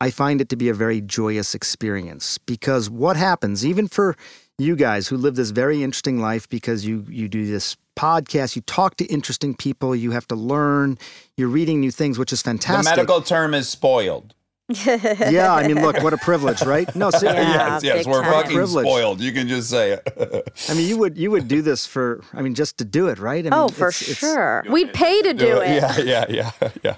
I 0.00 0.10
find 0.10 0.40
it 0.42 0.50
to 0.50 0.56
be 0.56 0.68
a 0.68 0.74
very 0.74 1.00
joyous 1.00 1.54
experience. 1.54 2.36
Because 2.36 2.90
what 2.90 3.16
happens, 3.16 3.64
even 3.64 3.88
for 3.88 4.16
you 4.58 4.76
guys 4.76 5.08
who 5.08 5.16
live 5.16 5.34
this 5.34 5.50
very 5.50 5.82
interesting 5.82 6.20
life 6.20 6.48
because 6.48 6.86
you 6.86 7.04
you 7.08 7.28
do 7.28 7.46
this 7.46 7.76
podcast, 7.96 8.54
you 8.56 8.62
talk 8.62 8.96
to 8.96 9.04
interesting 9.06 9.54
people, 9.54 9.94
you 9.96 10.12
have 10.12 10.26
to 10.28 10.34
learn, 10.36 10.98
you're 11.36 11.48
reading 11.48 11.80
new 11.80 11.90
things, 11.90 12.18
which 12.18 12.32
is 12.32 12.42
fantastic. 12.42 12.84
The 12.94 12.96
medical 12.96 13.20
term 13.22 13.54
is 13.54 13.68
spoiled. 13.68 14.34
yeah, 14.86 15.52
I 15.54 15.66
mean, 15.68 15.82
look, 15.82 16.02
what 16.02 16.14
a 16.14 16.16
privilege, 16.16 16.62
right? 16.62 16.92
No, 16.96 17.10
ser- 17.10 17.26
Yeah, 17.26 17.80
yes, 17.80 17.82
yes, 17.84 18.06
we're 18.06 18.22
time. 18.22 18.32
fucking 18.32 18.56
Privilege. 18.56 18.86
spoiled. 18.86 19.20
You 19.20 19.30
can 19.32 19.46
just 19.46 19.68
say 19.68 19.92
it. 19.92 20.52
I 20.70 20.74
mean, 20.74 20.88
you 20.88 20.96
would 20.98 21.18
you 21.18 21.30
would 21.32 21.48
do 21.48 21.60
this 21.60 21.84
for, 21.86 22.22
I 22.32 22.40
mean, 22.40 22.54
just 22.54 22.78
to 22.78 22.84
do 22.84 23.08
it, 23.08 23.18
right? 23.18 23.40
I 23.46 23.50
mean, 23.50 23.52
oh, 23.52 23.68
for 23.68 23.88
it's- 23.88 24.02
it's- 24.02 24.18
sure. 24.18 24.64
We'd 24.70 24.92
pay 24.94 25.20
to 25.22 25.34
do 25.34 25.58
it. 25.60 25.68
Yeah, 25.68 25.98
yeah, 25.98 26.50
yeah, 26.62 26.70
yeah. 26.82 26.96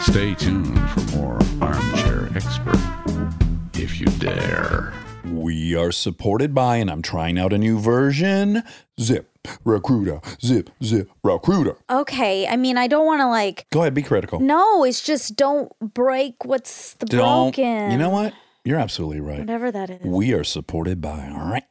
Stay 0.00 0.34
tuned 0.34 0.76
for 0.90 1.16
more 1.16 1.38
Armchair 1.60 2.28
Expert, 2.34 2.74
if 2.74 2.79
you 4.00 4.06
dare. 4.18 4.92
We 5.26 5.76
are 5.76 5.92
supported 5.92 6.54
by, 6.54 6.76
and 6.76 6.90
I'm 6.90 7.02
trying 7.02 7.38
out 7.38 7.52
a 7.52 7.58
new 7.58 7.78
version. 7.78 8.62
Zip 8.98 9.36
Recruiter, 9.64 10.20
Zip 10.40 10.70
Zip 10.82 11.10
Recruiter. 11.22 11.76
Okay. 11.90 12.46
I 12.46 12.56
mean, 12.56 12.78
I 12.78 12.86
don't 12.86 13.04
want 13.04 13.20
to 13.20 13.28
like. 13.28 13.66
Go 13.70 13.80
ahead, 13.80 13.92
be 13.92 14.02
critical. 14.02 14.40
No, 14.40 14.84
it's 14.84 15.02
just 15.02 15.36
don't 15.36 15.70
break 15.80 16.44
what's 16.44 16.94
the 16.94 17.06
Don't. 17.06 17.54
broken. 17.54 17.90
You 17.90 17.98
know 17.98 18.10
what? 18.10 18.32
You're 18.64 18.78
absolutely 18.78 19.20
right. 19.20 19.40
Whatever 19.40 19.70
that 19.70 19.90
is. 19.90 20.00
We 20.02 20.32
are 20.32 20.44
supported 20.44 21.00
by 21.00 21.62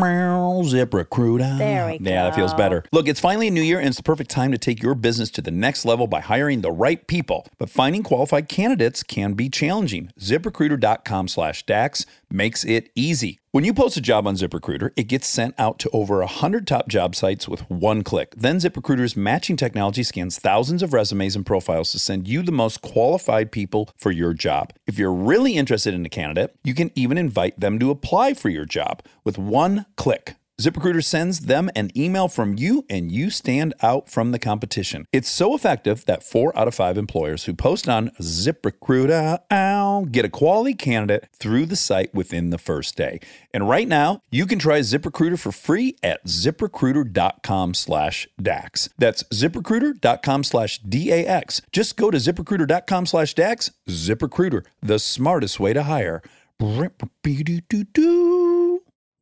ZipRecruiter. 0.00 1.54
Ah. 1.54 1.58
There 1.58 1.86
we 1.86 1.98
go. 1.98 2.10
Yeah, 2.10 2.24
that 2.24 2.34
feels 2.34 2.54
better. 2.54 2.84
Look, 2.92 3.08
it's 3.08 3.20
finally 3.20 3.48
a 3.48 3.50
new 3.50 3.62
year, 3.62 3.78
and 3.78 3.88
it's 3.88 3.96
the 3.96 4.02
perfect 4.02 4.30
time 4.30 4.52
to 4.52 4.58
take 4.58 4.82
your 4.82 4.94
business 4.94 5.30
to 5.32 5.42
the 5.42 5.50
next 5.50 5.84
level 5.84 6.06
by 6.06 6.20
hiring 6.20 6.60
the 6.60 6.72
right 6.72 7.06
people. 7.06 7.46
But 7.58 7.70
finding 7.70 8.02
qualified 8.02 8.48
candidates 8.48 9.02
can 9.02 9.34
be 9.34 9.48
challenging. 9.48 10.12
ZipRecruiter.com 10.18 11.28
slash 11.28 11.64
DAX 11.66 12.06
makes 12.30 12.64
it 12.64 12.90
easy. 12.94 13.40
When 13.52 13.64
you 13.64 13.74
post 13.74 13.96
a 13.96 14.00
job 14.00 14.28
on 14.28 14.36
ZipRecruiter, 14.36 14.92
it 14.96 15.08
gets 15.08 15.26
sent 15.26 15.56
out 15.58 15.80
to 15.80 15.90
over 15.90 16.20
100 16.20 16.68
top 16.68 16.86
job 16.86 17.16
sites 17.16 17.48
with 17.48 17.68
one 17.68 18.04
click. 18.04 18.32
Then 18.36 18.58
ZipRecruiter's 18.58 19.16
matching 19.16 19.56
technology 19.56 20.04
scans 20.04 20.38
thousands 20.38 20.84
of 20.84 20.92
resumes 20.92 21.34
and 21.34 21.44
profiles 21.44 21.90
to 21.90 21.98
send 21.98 22.28
you 22.28 22.42
the 22.42 22.52
most 22.52 22.80
qualified 22.80 23.50
people 23.50 23.90
for 23.96 24.12
your 24.12 24.34
job. 24.34 24.72
If 24.86 25.00
you're 25.00 25.12
really 25.12 25.56
interested 25.56 25.94
in 25.94 26.06
a 26.06 26.08
candidate, 26.08 26.54
you 26.62 26.74
can 26.74 26.92
even 26.94 27.18
invite 27.18 27.58
them 27.58 27.80
to 27.80 27.90
apply 27.90 28.34
for 28.34 28.50
your 28.50 28.66
job 28.66 29.02
with 29.24 29.36
one 29.36 29.84
click. 29.96 30.36
ZipRecruiter 30.60 31.02
sends 31.02 31.40
them 31.40 31.70
an 31.74 31.90
email 31.96 32.28
from 32.28 32.54
you 32.58 32.84
and 32.90 33.10
you 33.10 33.30
stand 33.30 33.72
out 33.82 34.10
from 34.10 34.30
the 34.30 34.38
competition. 34.38 35.06
It's 35.10 35.30
so 35.30 35.54
effective 35.54 36.04
that 36.04 36.22
four 36.22 36.56
out 36.56 36.68
of 36.68 36.74
five 36.74 36.98
employers 36.98 37.44
who 37.44 37.54
post 37.54 37.88
on 37.88 38.10
ZipRecruiter 38.20 39.38
ow, 39.50 40.06
get 40.10 40.26
a 40.26 40.28
quality 40.28 40.74
candidate 40.74 41.28
through 41.34 41.64
the 41.64 41.76
site 41.76 42.14
within 42.14 42.50
the 42.50 42.58
first 42.58 42.94
day. 42.94 43.20
And 43.54 43.70
right 43.70 43.88
now, 43.88 44.20
you 44.30 44.44
can 44.44 44.58
try 44.58 44.80
ZipRecruiter 44.80 45.38
for 45.38 45.50
free 45.50 45.96
at 46.02 46.22
ziprecruiter.com 46.26 47.72
slash 47.72 48.28
DAX. 48.40 48.90
That's 48.98 49.22
ziprecruiter.com 49.22 50.44
slash 50.44 50.78
DAX. 50.80 51.62
Just 51.72 51.96
go 51.96 52.10
to 52.10 52.18
ziprecruiter.com 52.18 53.06
slash 53.06 53.32
DAX. 53.32 53.70
ZipRecruiter, 53.88 54.66
the 54.82 54.98
smartest 54.98 55.58
way 55.58 55.72
to 55.72 55.84
hire. 55.84 56.20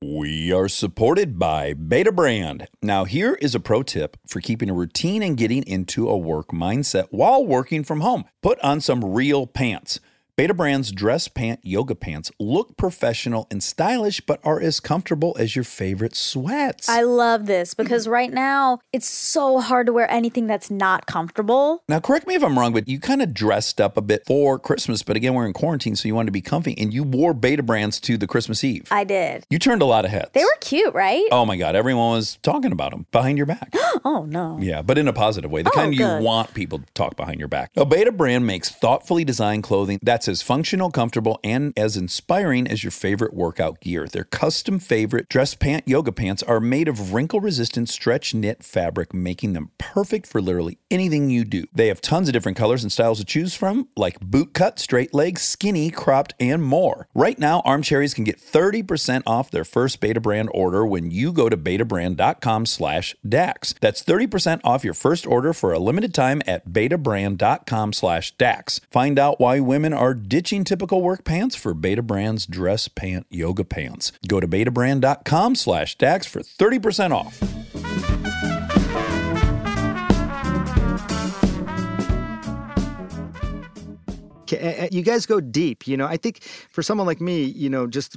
We 0.01 0.53
are 0.53 0.69
supported 0.69 1.41
by 1.41 1.75
Betabrand. 1.75 2.69
Now, 2.81 3.05
here 3.05 3.35
is 3.43 3.57
a 3.57 3.61
pro 3.61 3.83
tip 3.83 4.17
for 4.29 4.41
keeping 4.41 4.71
a 4.71 4.75
routine 4.75 5.25
and 5.25 5.37
getting 5.37 5.65
into 5.65 6.09
a 6.09 6.17
work 6.17 6.53
mindset 6.53 7.09
while 7.11 7.45
working 7.45 7.83
from 7.83 8.03
home. 8.03 8.25
Put 8.41 8.61
on 8.61 8.81
some 8.81 9.05
real 9.05 9.49
pants. 9.49 9.99
Betabrand's 10.38 10.92
dress 10.92 11.27
pant 11.27 11.59
yoga 11.64 11.96
pants 11.96 12.31
look 12.38 12.77
professional 12.77 13.48
and 13.51 13.61
stylish, 13.61 14.20
but 14.20 14.38
are 14.44 14.61
as 14.61 14.79
comfortable 14.79 15.35
as 15.37 15.57
your 15.57 15.64
favorite 15.64 16.14
sweats. 16.14 16.88
I 16.88 17.03
love 17.03 17.46
this 17.46 17.74
because 17.74 18.07
right 18.09 18.33
now 18.33 18.79
it's 18.92 19.09
so 19.09 19.59
hard 19.59 19.88
to 19.88 19.92
wear 19.92 20.09
anything 20.09 20.46
that's 20.46 20.70
not 20.70 21.07
comfortable. 21.07 21.83
now, 21.88 21.98
correct 21.98 22.29
me 22.29 22.37
if 22.37 22.44
I'm 22.44 22.57
wrong, 22.57 22.72
but 22.72 22.87
you 22.87 23.01
kind 23.01 23.20
of 23.20 23.35
dressed 23.35 23.81
up 23.81 23.96
a 23.96 24.01
bit 24.01 24.22
for 24.29 24.61
Christmas, 24.61 25.03
but 25.03 25.16
again, 25.16 25.35
we're 25.35 25.44
in 25.44 25.53
quarantine, 25.53 25.96
so 25.96 26.07
you 26.07 26.14
wanted 26.14 26.27
to 26.27 26.33
be 26.33 26.40
comfy, 26.40 26.79
and 26.79 26.94
you 26.94 27.03
wore 27.03 27.35
Betabrands 27.35 28.01
to 28.03 28.16
the 28.16 28.29
Christmas 28.29 28.62
Eve. 28.62 28.87
I 28.92 29.03
did. 29.03 29.44
you 29.51 29.59
turned 29.59 29.83
a 29.83 29.87
lot 29.87 30.05
of 30.05 30.12
heads. 30.12 30.31
They 30.35 30.44
were 30.44 30.57
cute, 30.61 30.94
right? 30.94 31.27
Oh 31.33 31.46
my 31.46 31.57
God, 31.57 31.74
everyone 31.74 32.12
was 32.12 32.38
talking 32.44 32.70
about 32.70 32.92
them 32.92 33.07
behind 33.11 33.38
your 33.38 33.46
back. 33.46 33.74
Oh, 34.05 34.24
no. 34.24 34.59
Yeah, 34.61 34.81
but 34.83 34.96
in 34.96 35.09
a 35.09 35.12
positive 35.12 35.51
way, 35.51 35.62
the 35.62 35.70
Oh, 35.70 35.74
kind 35.74 35.92
you 35.92 36.07
want 36.07 36.55
people 36.55 36.79
to 36.79 36.85
talk 36.94 37.16
behind 37.16 37.40
your 37.40 37.48
back. 37.48 37.72
A 37.77 37.85
Betabrand 37.85 38.44
makes 38.44 38.71
thoughtfully 38.71 39.25
designed 39.25 39.65
clothing 39.65 39.98
that's 40.02 40.27
as 40.29 40.42
functional, 40.42 40.90
comfortable, 40.90 41.40
and 41.42 41.72
as 41.76 41.96
inspiring 41.96 42.66
as 42.66 42.85
your 42.85 42.90
favorite 42.90 43.35
workout 43.35 43.81
gear. 43.81 44.06
Their 44.06 44.24
custom 44.24 44.79
favorite 44.79 45.29
dress 45.29 45.54
pant 45.54 45.88
yoga 45.88 46.12
pants 46.12 46.42
are 46.42 46.60
made 46.60 46.88
of 46.88 47.12
wrinkle 47.12 47.40
resistant 47.40 47.88
stretch 47.88 48.35
knit 48.35 48.62
fabric, 48.62 49.14
making 49.14 49.54
them 49.54 49.70
perfect 49.79 50.26
for 50.26 50.40
literally 50.40 50.79
anything 50.90 51.31
you 51.31 51.44
do. 51.44 51.64
They 51.72 51.88
have 51.88 52.00
tons 52.00 52.29
of 52.29 52.33
different 52.33 52.58
colors 52.58 52.83
and 52.83 52.92
styles 52.92 53.18
to 53.18 53.24
choose 53.24 53.54
from, 53.54 53.88
like 53.96 54.20
boot 54.20 54.54
cut, 54.54 54.79
straight 54.79 55.14
leg, 55.14 55.38
skinny, 55.38 55.90
cropped, 55.90 56.35
and 56.38 56.62
more. 56.62 57.08
Right 57.14 57.38
now, 57.38 57.62
Armcherries 57.62 58.14
can 58.14 58.24
get 58.24 58.40
30% 58.40 59.22
off 59.26 59.50
their 59.50 59.64
first 59.64 60.00
Betabrand 60.00 60.48
order 60.52 60.87
when 60.87 61.10
you 61.10 61.33
go 61.33 61.48
to 61.48 61.56
betabrand.com 61.56 62.66
slash 62.66 63.16
DAX. 63.26 63.74
That's 63.81 64.02
30% 64.04 64.60
off 64.64 64.85
your 64.85 64.94
first 64.94 65.26
order 65.26 65.52
for 65.52 65.72
a 65.72 65.79
limited 65.79 66.14
time 66.14 66.42
at 66.46 66.68
betabrand.com 66.68 67.92
slash 67.92 68.37
DAX. 68.37 68.81
Find 68.90 69.18
out 69.18 69.40
why 69.40 69.60
women 69.60 69.92
are 69.92 70.14
ditching 70.19 70.64
typical 70.64 71.00
work 71.00 71.25
pants 71.25 71.56
for 71.56 71.75
Betabrand's 71.75 72.46
dress 72.46 72.88
pant 72.88 73.27
yoga 73.31 73.64
pants. 73.64 74.12
Go 74.27 74.40
to 74.40 74.48
betabrand.com 74.48 75.54
slash 75.54 75.96
DAX 75.96 76.27
for 76.27 76.40
30% 76.40 77.12
off. 77.12 77.42
You 84.90 85.02
guys 85.02 85.27
go 85.27 85.40
deep. 85.40 85.87
You 85.87 85.96
know, 85.96 86.06
I 86.06 86.16
think 86.16 86.42
for 86.42 86.83
someone 86.83 87.06
like 87.06 87.21
me, 87.21 87.44
you 87.44 87.69
know, 87.69 87.87
just 87.87 88.16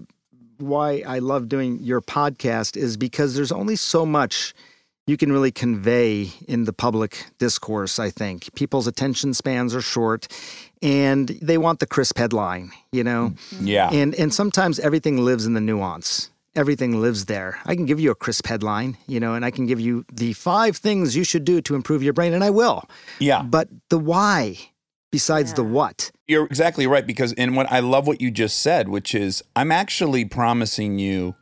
why 0.57 1.03
I 1.05 1.19
love 1.19 1.49
doing 1.49 1.79
your 1.81 2.01
podcast 2.01 2.77
is 2.77 2.97
because 2.97 3.35
there's 3.35 3.51
only 3.51 3.75
so 3.75 4.05
much 4.05 4.53
you 5.07 5.17
can 5.17 5.31
really 5.31 5.51
convey 5.51 6.31
in 6.47 6.65
the 6.65 6.73
public 6.73 7.25
discourse, 7.39 7.99
I 7.99 8.09
think. 8.11 8.53
People's 8.55 8.87
attention 8.87 9.33
spans 9.33 9.75
are 9.75 9.81
short 9.81 10.27
and 10.81 11.27
they 11.41 11.57
want 11.57 11.79
the 11.79 11.87
crisp 11.87 12.17
headline, 12.17 12.71
you 12.91 13.03
know? 13.03 13.33
Mm-hmm. 13.53 13.67
Yeah. 13.67 13.89
And 13.91 14.15
and 14.15 14.33
sometimes 14.33 14.79
everything 14.79 15.17
lives 15.17 15.45
in 15.45 15.53
the 15.53 15.61
nuance. 15.61 16.29
Everything 16.53 16.99
lives 16.99 17.25
there. 17.25 17.59
I 17.65 17.75
can 17.75 17.85
give 17.85 17.99
you 17.99 18.11
a 18.11 18.15
crisp 18.15 18.45
headline, 18.45 18.97
you 19.07 19.21
know, 19.21 19.35
and 19.35 19.45
I 19.45 19.51
can 19.51 19.67
give 19.67 19.79
you 19.79 20.03
the 20.11 20.33
five 20.33 20.75
things 20.75 21.15
you 21.15 21.23
should 21.23 21.45
do 21.45 21.61
to 21.61 21.75
improve 21.75 22.03
your 22.03 22.11
brain, 22.11 22.33
and 22.33 22.43
I 22.43 22.49
will. 22.49 22.83
yeah. 23.19 23.41
But 23.41 23.69
the 23.89 23.97
why, 23.97 24.57
besides 25.11 25.53
the 25.53 25.63
what, 25.63 26.11
You're 26.27 26.45
exactly 26.45 26.87
right 26.87 27.07
because 27.07 27.31
and 27.33 27.55
what 27.55 27.71
I 27.71 27.79
love 27.79 28.05
what 28.05 28.19
you 28.19 28.31
just 28.31 28.59
said, 28.59 28.89
which 28.89 29.15
is 29.15 29.41
I'm 29.55 29.71
actually 29.71 30.25
promising 30.25 30.99
you 30.99 31.35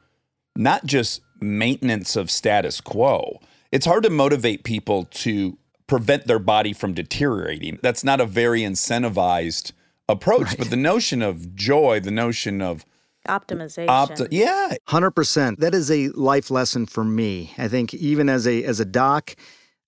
not 0.55 0.85
just 0.85 1.21
maintenance 1.41 2.15
of 2.15 2.29
status 2.29 2.79
quo. 2.81 3.39
It's 3.71 3.85
hard 3.85 4.03
to 4.03 4.09
motivate 4.09 4.63
people 4.63 5.05
to 5.05 5.57
prevent 5.89 6.27
their 6.27 6.39
body 6.39 6.71
from 6.71 6.93
deteriorating. 6.93 7.79
That's 7.81 8.03
not 8.03 8.21
a 8.21 8.25
very 8.25 8.61
incentivized 8.61 9.73
approach, 10.07 10.57
but 10.57 10.69
the 10.69 10.77
notion 10.77 11.21
of 11.21 11.55
joy, 11.55 11.99
the 11.99 12.11
notion 12.11 12.61
of 12.61 12.85
Optimization. 13.27 13.89
opt 13.89 14.21
yeah, 14.31 14.75
Hundred 14.85 15.11
percent. 15.11 15.59
That 15.59 15.75
is 15.75 15.91
a 15.91 16.07
life 16.09 16.49
lesson 16.49 16.85
for 16.85 17.03
me. 17.03 17.53
I 17.57 17.67
think 17.67 17.93
even 17.93 18.29
as 18.29 18.47
a 18.47 18.63
as 18.63 18.79
a 18.79 18.85
doc, 18.85 19.35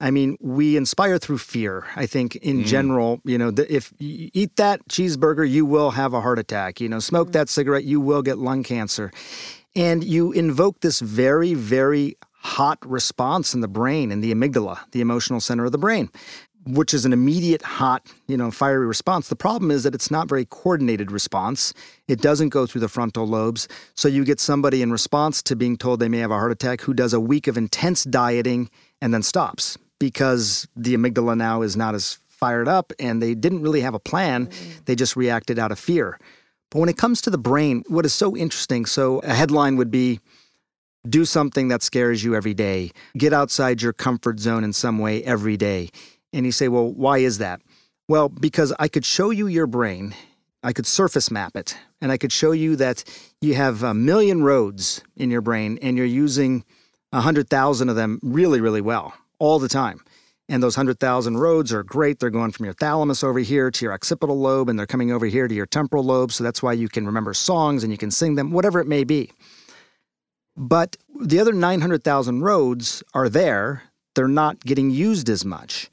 I 0.02 0.12
mean, 0.12 0.38
we 0.42 0.76
inspire 0.76 1.18
through 1.18 1.38
fear. 1.38 1.86
I 1.96 2.08
think 2.08 2.36
in 2.38 2.64
mm. 2.64 2.66
general, 2.66 3.22
you 3.24 3.38
know, 3.38 3.52
the, 3.52 3.74
if 3.74 3.94
you 4.00 4.30
eat 4.34 4.58
that 4.58 4.86
cheeseburger, 4.90 5.50
you 5.50 5.66
will 5.66 5.92
have 5.92 6.14
a 6.14 6.22
heart 6.22 6.40
attack. 6.40 6.82
You 6.82 6.90
know, 6.90 7.00
smoke 7.00 7.30
mm. 7.30 7.34
that 7.34 7.50
cigarette, 7.50 7.86
you 7.86 8.02
will 8.02 8.22
get 8.22 8.38
lung 8.38 8.64
cancer, 8.64 9.12
and 9.76 10.04
you 10.04 10.34
invoke 10.34 10.82
this 10.82 11.00
very 11.00 11.54
very 11.54 12.18
hot 12.42 12.78
response 12.86 13.54
in 13.54 13.62
the 13.62 13.68
brain 13.68 14.12
in 14.12 14.22
the 14.22 14.34
amygdala, 14.34 14.80
the 14.92 15.02
emotional 15.02 15.40
center 15.40 15.66
of 15.66 15.72
the 15.72 15.78
brain 15.78 16.10
which 16.66 16.94
is 16.94 17.06
an 17.06 17.14
immediate 17.14 17.62
hot, 17.62 18.06
you 18.28 18.38
know, 18.38 18.52
fiery 18.52 18.86
response. 18.86 19.30
The 19.30 19.36
problem 19.36 19.72
is 19.72 19.84
that 19.84 19.96
it's 19.96 20.12
not 20.12 20.30
very 20.30 20.46
coordinated 20.46 21.12
response. 21.12 21.74
It 22.08 22.22
doesn't 22.22 22.50
go 22.50 22.66
through 22.66 22.82
the 22.82 22.88
frontal 22.88 23.28
lobes. 23.28 23.68
So 23.96 24.08
you 24.08 24.24
get 24.24 24.40
somebody 24.40 24.82
in 24.82 24.92
response 24.92 25.42
to 25.44 25.56
being 25.56 25.78
told 25.78 26.00
they 26.00 26.10
may 26.10 26.20
have 26.20 26.32
a 26.32 26.38
heart 26.38 26.52
attack 26.52 26.82
who 26.82 26.94
does 26.94 27.14
a 27.14 27.20
week 27.20 27.48
of 27.48 27.58
intense 27.58 28.04
dieting 28.04 28.70
and 29.02 29.14
then 29.14 29.24
stops 29.24 29.78
because 30.00 30.68
the 30.76 30.96
amygdala 30.96 31.36
now 31.36 31.62
is 31.62 31.76
not 31.76 31.96
as 31.96 32.20
fired 32.28 32.68
up 32.68 32.94
and 33.00 33.22
they 33.22 33.34
didn't 33.34 33.62
really 33.62 33.82
have 33.82 33.94
a 33.94 34.00
plan. 34.00 34.48
Mm. 34.48 34.86
They 34.86 34.96
just 34.96 35.16
reacted 35.16 35.58
out 35.58 35.72
of 35.72 35.80
fear. 35.80 36.20
But 36.70 36.80
when 36.80 36.90
it 36.90 36.98
comes 36.98 37.22
to 37.22 37.30
the 37.30 37.38
brain, 37.38 37.84
what 37.88 38.06
is 38.06 38.14
so 38.14 38.36
interesting, 38.36 38.86
so 38.86 39.20
a 39.20 39.34
headline 39.34 39.76
would 39.78 39.92
be 39.92 40.20
do 41.08 41.26
something 41.26 41.70
that 41.70 41.82
scares 41.84 42.24
you 42.24 42.36
every 42.36 42.54
day. 42.54 42.92
Get 43.18 43.34
outside 43.34 43.82
your 43.82 43.94
comfort 43.94 44.40
zone 44.40 44.64
in 44.64 44.74
some 44.74 45.00
way 45.00 45.24
every 45.24 45.58
day. 45.58 45.90
And 46.34 46.46
you 46.46 46.52
say, 46.52 46.68
well, 46.68 46.92
why 46.92 47.20
is 47.20 47.40
that? 47.40 47.62
Well, 48.08 48.30
because 48.30 48.74
I 48.80 48.88
could 48.88 49.06
show 49.06 49.30
you 49.30 49.48
your 49.48 49.68
brain, 49.68 50.14
I 50.64 50.74
could 50.74 50.86
surface 50.86 51.32
map 51.32 51.56
it, 51.56 51.78
and 52.02 52.12
I 52.12 52.18
could 52.18 52.32
show 52.32 52.52
you 52.52 52.76
that 52.78 53.04
you 53.42 53.56
have 53.56 53.84
a 53.84 53.94
million 53.94 54.44
roads 54.44 55.02
in 55.16 55.32
your 55.32 55.42
brain 55.42 55.80
and 55.82 55.98
you're 55.98 56.06
using 56.06 56.64
a 57.14 57.18
100,000 57.18 57.90
of 57.90 57.96
them 57.96 58.20
really, 58.22 58.62
really 58.62 58.82
well 58.82 59.14
all 59.40 59.60
the 59.60 59.70
time. 59.70 60.02
And 60.50 60.62
those 60.62 60.76
100,000 60.76 61.38
roads 61.38 61.72
are 61.72 61.84
great. 61.84 62.20
They're 62.20 62.30
going 62.30 62.52
from 62.52 62.66
your 62.66 62.74
thalamus 62.74 63.24
over 63.24 63.40
here 63.40 63.72
to 63.72 63.86
your 63.86 63.94
occipital 63.94 64.38
lobe, 64.38 64.68
and 64.68 64.78
they're 64.78 64.86
coming 64.86 65.12
over 65.12 65.26
here 65.26 65.48
to 65.48 65.56
your 65.56 65.66
temporal 65.66 66.04
lobe. 66.04 66.32
So 66.34 66.44
that's 66.44 66.62
why 66.62 66.74
you 66.74 66.90
can 66.90 67.06
remember 67.06 67.34
songs 67.34 67.84
and 67.84 67.92
you 67.92 67.98
can 67.98 68.12
sing 68.12 68.36
them, 68.36 68.52
whatever 68.52 68.82
it 68.82 68.88
may 68.88 69.06
be. 69.06 69.32
But 70.58 70.98
the 71.20 71.40
other 71.40 71.54
900,000 71.54 72.42
roads 72.42 73.04
are 73.14 73.30
there. 73.30 73.84
They're 74.16 74.28
not 74.28 74.60
getting 74.60 74.90
used 74.90 75.30
as 75.30 75.46
much. 75.46 75.90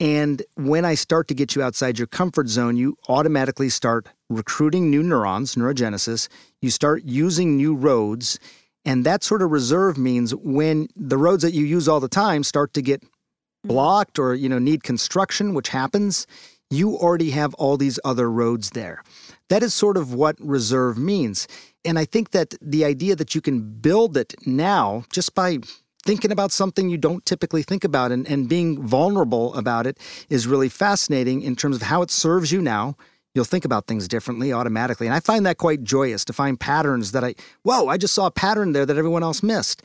And 0.00 0.42
when 0.56 0.84
I 0.84 0.94
start 0.94 1.28
to 1.28 1.34
get 1.34 1.54
you 1.54 1.62
outside 1.62 1.98
your 1.98 2.08
comfort 2.08 2.48
zone, 2.48 2.76
you 2.76 2.96
automatically 3.08 3.68
start 3.68 4.08
recruiting 4.28 4.90
new 4.90 5.02
neurons, 5.02 5.54
neurogenesis. 5.54 6.28
You 6.60 6.70
start 6.70 7.04
using 7.04 7.56
new 7.56 7.74
roads. 7.74 8.38
And 8.84 9.06
that 9.06 9.22
sort 9.22 9.40
of 9.40 9.52
reserve 9.52 9.96
means 9.96 10.34
when 10.34 10.88
the 10.96 11.16
roads 11.16 11.42
that 11.42 11.54
you 11.54 11.64
use 11.64 11.88
all 11.88 12.00
the 12.00 12.08
time 12.08 12.42
start 12.42 12.74
to 12.74 12.82
get 12.82 13.00
mm-hmm. 13.02 13.68
blocked 13.68 14.18
or 14.18 14.34
you 14.34 14.48
know 14.48 14.58
need 14.58 14.82
construction, 14.82 15.54
which 15.54 15.68
happens, 15.68 16.26
you 16.70 16.96
already 16.96 17.30
have 17.30 17.54
all 17.54 17.76
these 17.76 18.00
other 18.04 18.30
roads 18.30 18.70
there. 18.70 19.02
That 19.48 19.62
is 19.62 19.74
sort 19.74 19.96
of 19.96 20.12
what 20.12 20.36
reserve 20.40 20.98
means. 20.98 21.46
And 21.84 21.98
I 21.98 22.04
think 22.04 22.30
that 22.30 22.54
the 22.60 22.84
idea 22.84 23.14
that 23.16 23.34
you 23.34 23.40
can 23.40 23.60
build 23.60 24.16
it 24.16 24.34
now 24.46 25.04
just 25.10 25.34
by 25.34 25.58
thinking 26.04 26.30
about 26.30 26.52
something 26.52 26.88
you 26.88 26.98
don't 26.98 27.24
typically 27.24 27.62
think 27.62 27.84
about 27.84 28.12
and, 28.12 28.26
and 28.28 28.48
being 28.48 28.82
vulnerable 28.86 29.54
about 29.54 29.86
it 29.86 29.98
is 30.28 30.46
really 30.46 30.68
fascinating 30.68 31.42
in 31.42 31.56
terms 31.56 31.76
of 31.76 31.82
how 31.82 32.02
it 32.02 32.10
serves 32.10 32.52
you 32.52 32.60
now. 32.60 32.96
You'll 33.34 33.44
think 33.44 33.64
about 33.64 33.86
things 33.86 34.06
differently 34.06 34.52
automatically. 34.52 35.06
And 35.06 35.14
I 35.14 35.20
find 35.20 35.44
that 35.46 35.58
quite 35.58 35.82
joyous 35.82 36.24
to 36.26 36.32
find 36.32 36.60
patterns 36.60 37.12
that 37.12 37.24
I, 37.24 37.34
whoa, 37.62 37.88
I 37.88 37.96
just 37.96 38.14
saw 38.14 38.26
a 38.26 38.30
pattern 38.30 38.72
there 38.72 38.86
that 38.86 38.96
everyone 38.96 39.22
else 39.22 39.42
missed. 39.42 39.82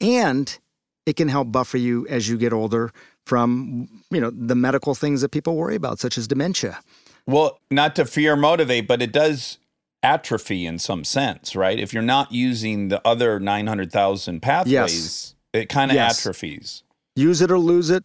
And 0.00 0.58
it 1.06 1.16
can 1.16 1.28
help 1.28 1.52
buffer 1.52 1.78
you 1.78 2.06
as 2.08 2.28
you 2.28 2.36
get 2.36 2.52
older 2.52 2.92
from, 3.24 3.88
you 4.10 4.20
know, 4.20 4.30
the 4.30 4.54
medical 4.54 4.94
things 4.94 5.20
that 5.20 5.30
people 5.30 5.54
worry 5.54 5.76
about, 5.76 5.98
such 6.00 6.18
as 6.18 6.26
dementia. 6.26 6.80
Well, 7.26 7.60
not 7.70 7.94
to 7.96 8.04
fear 8.04 8.36
motivate, 8.36 8.88
but 8.88 9.02
it 9.02 9.12
does 9.12 9.58
atrophy 10.02 10.66
in 10.66 10.78
some 10.78 11.04
sense, 11.04 11.56
right? 11.56 11.78
If 11.78 11.92
you're 11.92 12.02
not 12.02 12.32
using 12.32 12.88
the 12.88 13.00
other 13.06 13.40
900,000 13.40 14.40
pathways, 14.40 15.34
it 15.52 15.68
kind 15.68 15.90
of 15.90 15.94
Yes. 15.96 16.20
atrophies. 16.20 16.82
use 17.16 17.40
it 17.42 17.50
or 17.50 17.58
lose 17.58 17.90
it. 17.90 18.04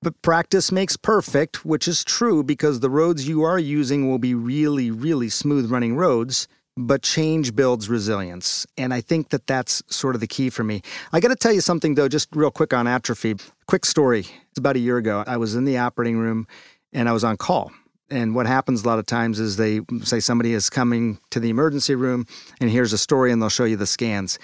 But 0.00 0.20
practice 0.22 0.70
makes 0.72 0.96
perfect, 0.96 1.64
which 1.64 1.86
is 1.88 2.02
true 2.04 2.42
because 2.42 2.80
the 2.80 2.90
roads 2.90 3.26
you 3.28 3.42
are 3.42 3.58
using 3.58 4.08
will 4.10 4.18
be 4.18 4.34
really, 4.34 4.90
really 4.90 5.28
smooth 5.28 5.70
running 5.70 5.96
roads, 5.96 6.46
but 6.76 7.02
change 7.02 7.54
builds 7.54 7.88
resilience. 7.88 8.66
And 8.76 8.92
I 8.92 9.00
think 9.00 9.30
that 9.30 9.46
that's 9.46 9.82
sort 9.88 10.14
of 10.14 10.20
the 10.20 10.26
key 10.26 10.50
for 10.50 10.64
me. 10.64 10.82
I 11.12 11.20
got 11.20 11.28
to 11.28 11.36
tell 11.36 11.52
you 11.52 11.60
something, 11.60 11.94
though, 11.94 12.08
just 12.08 12.28
real 12.34 12.50
quick 12.50 12.72
on 12.74 12.86
atrophy. 12.86 13.36
Quick 13.66 13.84
story. 13.86 14.20
It's 14.50 14.58
about 14.58 14.76
a 14.76 14.80
year 14.80 14.96
ago. 14.98 15.24
I 15.26 15.36
was 15.36 15.54
in 15.54 15.64
the 15.64 15.78
operating 15.78 16.18
room 16.18 16.46
and 16.92 17.08
I 17.08 17.12
was 17.12 17.24
on 17.24 17.36
call. 17.36 17.70
And 18.10 18.34
what 18.34 18.46
happens 18.46 18.82
a 18.84 18.86
lot 18.86 18.98
of 18.98 19.06
times 19.06 19.40
is 19.40 19.56
they 19.56 19.80
say 20.02 20.20
somebody 20.20 20.52
is 20.52 20.68
coming 20.68 21.18
to 21.30 21.40
the 21.40 21.48
emergency 21.50 21.94
room 21.94 22.26
and 22.60 22.70
here's 22.70 22.92
a 22.92 22.98
story 22.98 23.32
and 23.32 23.40
they'll 23.40 23.48
show 23.48 23.64
you 23.64 23.76
the 23.76 23.86
scans. 23.86 24.38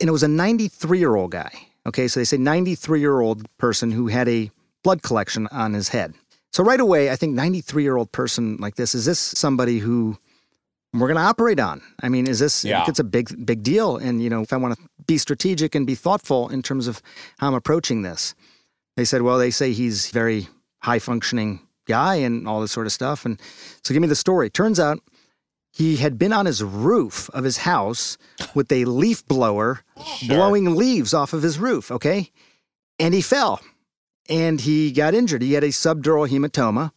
And 0.00 0.08
it 0.08 0.12
was 0.12 0.22
a 0.22 0.28
93 0.28 0.98
year 0.98 1.14
old 1.14 1.30
guy. 1.30 1.50
Okay, 1.86 2.08
so 2.08 2.20
they 2.20 2.24
say 2.24 2.36
93 2.38 3.00
year 3.00 3.20
old 3.20 3.46
person 3.58 3.90
who 3.90 4.06
had 4.06 4.28
a 4.28 4.50
blood 4.82 5.02
collection 5.02 5.46
on 5.48 5.74
his 5.74 5.88
head. 5.88 6.14
So 6.52 6.62
right 6.64 6.80
away, 6.80 7.10
I 7.10 7.16
think 7.16 7.34
93 7.34 7.82
year 7.82 7.96
old 7.96 8.10
person 8.12 8.56
like 8.58 8.76
this, 8.76 8.94
is 8.94 9.04
this 9.04 9.18
somebody 9.18 9.78
who 9.78 10.16
we're 10.94 11.08
going 11.08 11.16
to 11.16 11.22
operate 11.22 11.58
on? 11.60 11.80
I 12.02 12.08
mean, 12.08 12.26
is 12.26 12.38
this, 12.38 12.64
Yeah. 12.64 12.84
it's 12.86 12.98
a 12.98 13.04
big, 13.04 13.46
big 13.46 13.62
deal. 13.62 13.96
And, 13.96 14.22
you 14.22 14.28
know, 14.30 14.42
if 14.42 14.52
I 14.52 14.56
want 14.56 14.76
to 14.78 14.82
be 15.06 15.18
strategic 15.18 15.74
and 15.74 15.86
be 15.86 15.94
thoughtful 15.94 16.48
in 16.50 16.62
terms 16.62 16.86
of 16.86 17.00
how 17.38 17.48
I'm 17.48 17.54
approaching 17.54 18.02
this, 18.02 18.34
they 18.96 19.04
said, 19.04 19.22
well, 19.22 19.38
they 19.38 19.50
say 19.50 19.72
he's 19.72 20.10
very 20.10 20.48
high 20.80 20.98
functioning 20.98 21.60
guy 21.92 22.16
and 22.26 22.48
all 22.48 22.60
this 22.60 22.72
sort 22.72 22.86
of 22.86 22.92
stuff. 22.92 23.24
And 23.26 23.40
so 23.82 23.92
give 23.94 24.02
me 24.02 24.08
the 24.08 24.24
story. 24.26 24.48
Turns 24.50 24.80
out 24.80 24.98
he 25.72 25.96
had 25.96 26.18
been 26.18 26.32
on 26.32 26.46
his 26.46 26.62
roof 26.62 27.30
of 27.32 27.44
his 27.44 27.58
house 27.58 28.18
with 28.54 28.70
a 28.72 28.84
leaf 28.84 29.26
blower 29.26 29.80
blowing 30.28 30.74
leaves 30.74 31.14
off 31.14 31.32
of 31.32 31.42
his 31.42 31.58
roof, 31.58 31.90
okay? 31.90 32.30
And 32.98 33.14
he 33.14 33.22
fell 33.22 33.60
and 34.28 34.60
he 34.60 34.92
got 34.92 35.14
injured. 35.14 35.42
He 35.42 35.54
had 35.54 35.64
a 35.64 35.68
subdural 35.68 36.28
hematoma. 36.28 36.92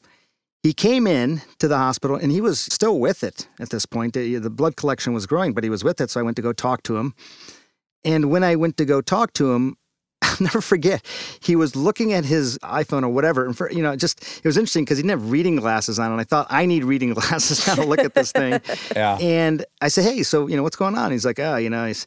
He 0.62 0.74
came 0.74 1.08
in 1.08 1.42
to 1.60 1.68
the 1.68 1.78
hospital 1.78 2.16
and 2.16 2.32
he 2.32 2.42
was 2.42 2.60
still 2.60 3.00
with 3.00 3.24
it 3.24 3.48
at 3.60 3.70
this 3.70 3.86
point. 3.86 4.14
The 4.14 4.50
blood 4.50 4.76
collection 4.76 5.14
was 5.14 5.26
growing, 5.26 5.54
but 5.54 5.64
he 5.64 5.70
was 5.70 5.84
with 5.84 6.02
it. 6.02 6.10
So 6.10 6.20
I 6.20 6.24
went 6.24 6.36
to 6.38 6.42
go 6.42 6.54
talk 6.54 6.84
to 6.84 6.98
him. 6.98 7.14
And 8.04 8.30
when 8.30 8.44
I 8.44 8.56
went 8.56 8.78
to 8.78 8.86
go 8.86 9.02
talk 9.02 9.34
to 9.34 9.54
him, 9.54 9.78
I'll 10.26 10.38
never 10.42 10.62
forget. 10.62 11.06
He 11.42 11.56
was 11.56 11.76
looking 11.76 12.14
at 12.14 12.26
his 12.26 12.58
iPhone 12.60 13.04
or 13.04 13.10
whatever, 13.10 13.46
and 13.46 13.56
for 13.58 13.72
you 13.72 13.82
know, 13.84 13.96
just 13.96 14.22
it 14.38 14.46
was 14.46 14.58
interesting 14.58 14.84
because 14.86 14.98
he 14.98 15.04
didn't 15.04 15.20
have 15.20 15.32
reading 15.32 15.56
glasses 15.58 16.00
on, 16.00 16.12
and 16.12 16.20
I 16.22 16.24
thought 16.24 16.48
I 16.50 16.66
need 16.66 16.84
reading 16.84 17.14
glasses 17.14 17.66
now 17.68 17.76
to 17.76 17.86
look 17.86 18.00
at 18.00 18.14
this 18.14 18.32
thing. 18.32 18.60
Yeah. 18.96 19.18
And 19.20 19.66
I 19.82 19.88
said, 19.90 20.04
hey, 20.06 20.24
so 20.24 20.48
you 20.48 20.56
know 20.56 20.64
what's 20.64 20.76
going 20.76 20.96
on? 20.96 21.12
He's 21.12 21.26
like, 21.26 21.40
oh, 21.40 21.56
you 21.58 21.70
know, 21.70 21.86
he's 21.86 22.06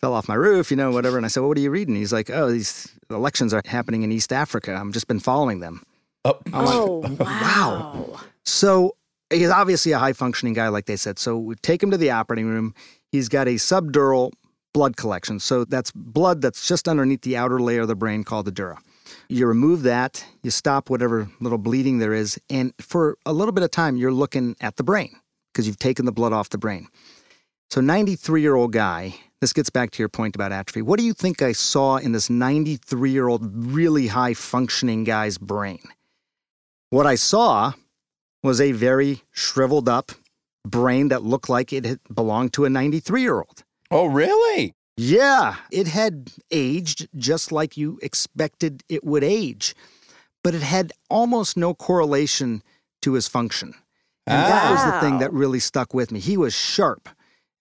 fell 0.00 0.12
off 0.12 0.28
my 0.28 0.34
roof, 0.34 0.70
you 0.70 0.76
know, 0.76 0.90
whatever. 0.90 1.16
And 1.16 1.24
I 1.24 1.28
said, 1.28 1.40
well, 1.40 1.48
what 1.48 1.56
are 1.56 1.62
you 1.62 1.70
reading? 1.70 1.94
He's 1.94 2.12
like, 2.12 2.28
oh, 2.30 2.50
these 2.50 2.92
elections 3.10 3.54
are 3.54 3.62
happening 3.64 4.02
in 4.02 4.12
East 4.12 4.32
Africa. 4.32 4.74
I've 4.74 4.90
just 4.92 5.08
been 5.08 5.20
following 5.20 5.60
them. 5.60 5.82
Oh, 6.24 6.38
Oh, 6.52 7.16
wow. 7.20 8.20
So 8.44 8.96
he's 9.30 9.48
obviously 9.48 9.92
a 9.92 9.98
high 9.98 10.12
functioning 10.12 10.52
guy, 10.54 10.68
like 10.68 10.84
they 10.86 10.96
said. 10.96 11.18
So 11.18 11.38
we 11.38 11.54
take 11.56 11.82
him 11.82 11.90
to 11.90 11.96
the 11.96 12.10
operating 12.10 12.46
room. 12.46 12.74
He's 13.10 13.28
got 13.28 13.48
a 13.48 13.54
subdural 13.54 14.32
blood 14.76 14.98
collection. 14.98 15.40
So 15.40 15.64
that's 15.64 15.90
blood 15.90 16.42
that's 16.42 16.68
just 16.68 16.86
underneath 16.86 17.22
the 17.22 17.34
outer 17.34 17.60
layer 17.60 17.80
of 17.80 17.88
the 17.88 17.94
brain 17.94 18.24
called 18.24 18.44
the 18.44 18.52
dura. 18.52 18.78
You 19.30 19.46
remove 19.46 19.84
that, 19.84 20.22
you 20.42 20.50
stop 20.50 20.90
whatever 20.90 21.30
little 21.40 21.56
bleeding 21.56 21.96
there 21.96 22.12
is, 22.12 22.38
and 22.50 22.74
for 22.78 23.16
a 23.24 23.32
little 23.32 23.52
bit 23.52 23.64
of 23.64 23.70
time, 23.70 23.96
you're 23.96 24.12
looking 24.12 24.54
at 24.60 24.76
the 24.76 24.84
brain 24.84 25.16
because 25.50 25.66
you've 25.66 25.78
taken 25.78 26.04
the 26.04 26.12
blood 26.12 26.34
off 26.34 26.50
the 26.50 26.58
brain. 26.58 26.88
So, 27.70 27.80
93 27.80 28.42
year 28.42 28.54
old 28.54 28.74
guy, 28.74 29.14
this 29.40 29.54
gets 29.54 29.70
back 29.70 29.92
to 29.92 30.02
your 30.02 30.10
point 30.10 30.34
about 30.34 30.52
atrophy. 30.52 30.82
What 30.82 30.98
do 30.98 31.06
you 31.06 31.14
think 31.14 31.40
I 31.40 31.52
saw 31.52 31.96
in 31.96 32.12
this 32.12 32.28
93 32.28 33.10
year 33.10 33.28
old, 33.28 33.48
really 33.54 34.08
high 34.08 34.34
functioning 34.34 35.04
guy's 35.04 35.38
brain? 35.38 35.84
What 36.90 37.06
I 37.06 37.14
saw 37.14 37.72
was 38.42 38.60
a 38.60 38.72
very 38.72 39.22
shriveled 39.30 39.88
up 39.88 40.12
brain 40.66 41.08
that 41.08 41.22
looked 41.22 41.48
like 41.48 41.72
it 41.72 41.98
belonged 42.14 42.52
to 42.52 42.66
a 42.66 42.68
93 42.68 43.22
year 43.22 43.36
old. 43.36 43.64
Oh, 43.90 44.06
really? 44.06 44.74
Yeah, 44.96 45.56
it 45.70 45.86
had 45.88 46.32
aged 46.50 47.08
just 47.16 47.52
like 47.52 47.76
you 47.76 47.98
expected 48.02 48.82
it 48.88 49.04
would 49.04 49.22
age, 49.22 49.74
but 50.42 50.54
it 50.54 50.62
had 50.62 50.92
almost 51.10 51.56
no 51.56 51.74
correlation 51.74 52.62
to 53.02 53.12
his 53.12 53.28
function. 53.28 53.74
And 54.26 54.42
that 54.42 54.72
was 54.72 54.84
the 54.84 55.00
thing 55.00 55.18
that 55.18 55.32
really 55.32 55.60
stuck 55.60 55.94
with 55.94 56.10
me. 56.10 56.18
He 56.18 56.36
was 56.36 56.52
sharp. 56.52 57.08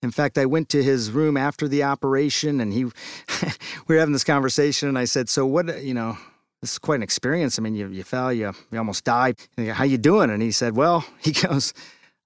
In 0.02 0.12
fact, 0.12 0.38
I 0.38 0.46
went 0.46 0.70
to 0.70 0.82
his 0.82 1.12
room 1.12 1.38
after 1.38 1.68
the 1.68 1.84
operation 1.84 2.60
and 2.60 2.74
he 2.74 2.86
we 3.88 3.96
were 3.96 4.00
having 4.00 4.14
this 4.14 4.24
conversation 4.24 4.90
and 4.90 4.98
I 4.98 5.06
said, 5.06 5.30
"So 5.30 5.46
what, 5.46 5.84
you 5.84 5.94
know, 5.94 6.18
this 6.62 6.74
is 6.74 6.80
quite 6.80 6.98
an 6.98 7.04
experience. 7.04 7.60
I 7.60 7.62
mean, 7.62 7.76
you 7.76 7.90
you 7.90 8.04
fell, 8.04 8.34
you, 8.34 8.54
you 8.72 8.78
almost 8.78 9.04
died. 9.04 9.38
How 9.58 9.84
you 9.84 9.98
doing?" 9.98 10.30
And 10.30 10.42
he 10.42 10.52
said, 10.52 10.76
"Well, 10.76 11.06
he 11.20 11.32
goes, 11.32 11.74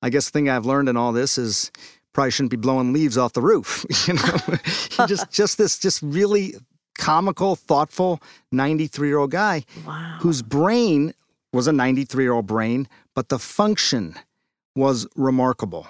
I 0.02 0.10
guess 0.10 0.26
the 0.26 0.32
thing 0.32 0.50
I've 0.50 0.66
learned 0.66 0.88
in 0.88 0.96
all 0.96 1.12
this 1.12 1.38
is 1.38 1.72
probably 2.14 2.32
shouldn't 2.32 2.52
be 2.52 2.58
blowing 2.58 2.94
leaves 2.94 3.18
off 3.18 3.34
the 3.34 3.42
roof. 3.42 3.86
you 4.08 4.14
know, 4.16 5.06
just 5.08 5.30
just 5.32 5.58
this 5.58 5.78
just 5.78 6.02
really 6.02 6.56
comical, 6.98 7.56
thoughtful 7.56 8.22
93 8.52 9.08
year 9.08 9.18
old 9.20 9.32
guy 9.32 9.64
Wow. 9.86 10.18
whose 10.20 10.42
brain 10.42 11.14
was 11.54 11.68
a 11.68 11.72
93 11.72 12.24
year 12.24 12.34
old 12.34 12.46
brain, 12.48 12.88
but 13.16 13.30
the 13.30 13.40
function 13.40 14.16
was 14.76 15.08
remarkable. 15.16 15.88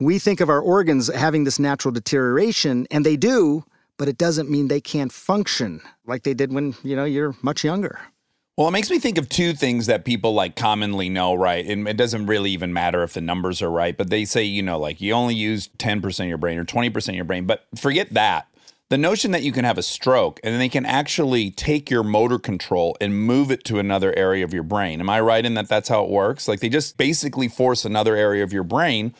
We 0.00 0.18
think 0.18 0.40
of 0.40 0.48
our 0.48 0.60
organs 0.60 1.12
having 1.14 1.44
this 1.44 1.58
natural 1.58 1.92
deterioration, 1.92 2.86
and 2.90 3.04
they 3.04 3.16
do, 3.16 3.64
but 3.98 4.08
it 4.08 4.16
doesn't 4.18 4.48
mean 4.50 4.68
they 4.68 4.80
can't 4.80 5.12
function 5.12 5.80
like 6.06 6.22
they 6.22 6.32
did 6.34 6.52
when 6.52 6.74
you 6.82 6.96
know 6.96 7.04
you're 7.04 7.34
much 7.42 7.64
younger. 7.64 7.98
Well, 8.60 8.68
it 8.68 8.72
makes 8.72 8.90
me 8.90 8.98
think 8.98 9.16
of 9.16 9.30
two 9.30 9.54
things 9.54 9.86
that 9.86 10.04
people 10.04 10.34
like 10.34 10.54
commonly 10.54 11.08
know, 11.08 11.32
right? 11.32 11.64
And 11.64 11.88
it 11.88 11.96
doesn't 11.96 12.26
really 12.26 12.50
even 12.50 12.74
matter 12.74 13.02
if 13.02 13.14
the 13.14 13.22
numbers 13.22 13.62
are 13.62 13.70
right, 13.70 13.96
but 13.96 14.10
they 14.10 14.26
say, 14.26 14.44
you 14.44 14.62
know, 14.62 14.78
like 14.78 15.00
you 15.00 15.14
only 15.14 15.34
use 15.34 15.68
10% 15.78 16.20
of 16.20 16.28
your 16.28 16.36
brain 16.36 16.58
or 16.58 16.66
20% 16.66 17.08
of 17.08 17.14
your 17.14 17.24
brain, 17.24 17.46
but 17.46 17.64
forget 17.74 18.12
that. 18.12 18.48
The 18.90 18.98
notion 18.98 19.30
that 19.30 19.42
you 19.42 19.50
can 19.50 19.64
have 19.64 19.78
a 19.78 19.82
stroke 19.82 20.40
and 20.44 20.60
they 20.60 20.68
can 20.68 20.84
actually 20.84 21.50
take 21.50 21.88
your 21.90 22.02
motor 22.02 22.38
control 22.38 22.98
and 23.00 23.18
move 23.18 23.50
it 23.50 23.64
to 23.64 23.78
another 23.78 24.14
area 24.14 24.44
of 24.44 24.52
your 24.52 24.62
brain. 24.62 25.00
Am 25.00 25.08
I 25.08 25.22
right 25.22 25.46
in 25.46 25.54
that 25.54 25.70
that's 25.70 25.88
how 25.88 26.04
it 26.04 26.10
works? 26.10 26.46
Like 26.46 26.60
they 26.60 26.68
just 26.68 26.98
basically 26.98 27.48
force 27.48 27.86
another 27.86 28.14
area 28.14 28.44
of 28.44 28.52
your 28.52 28.64
brain 28.64 29.14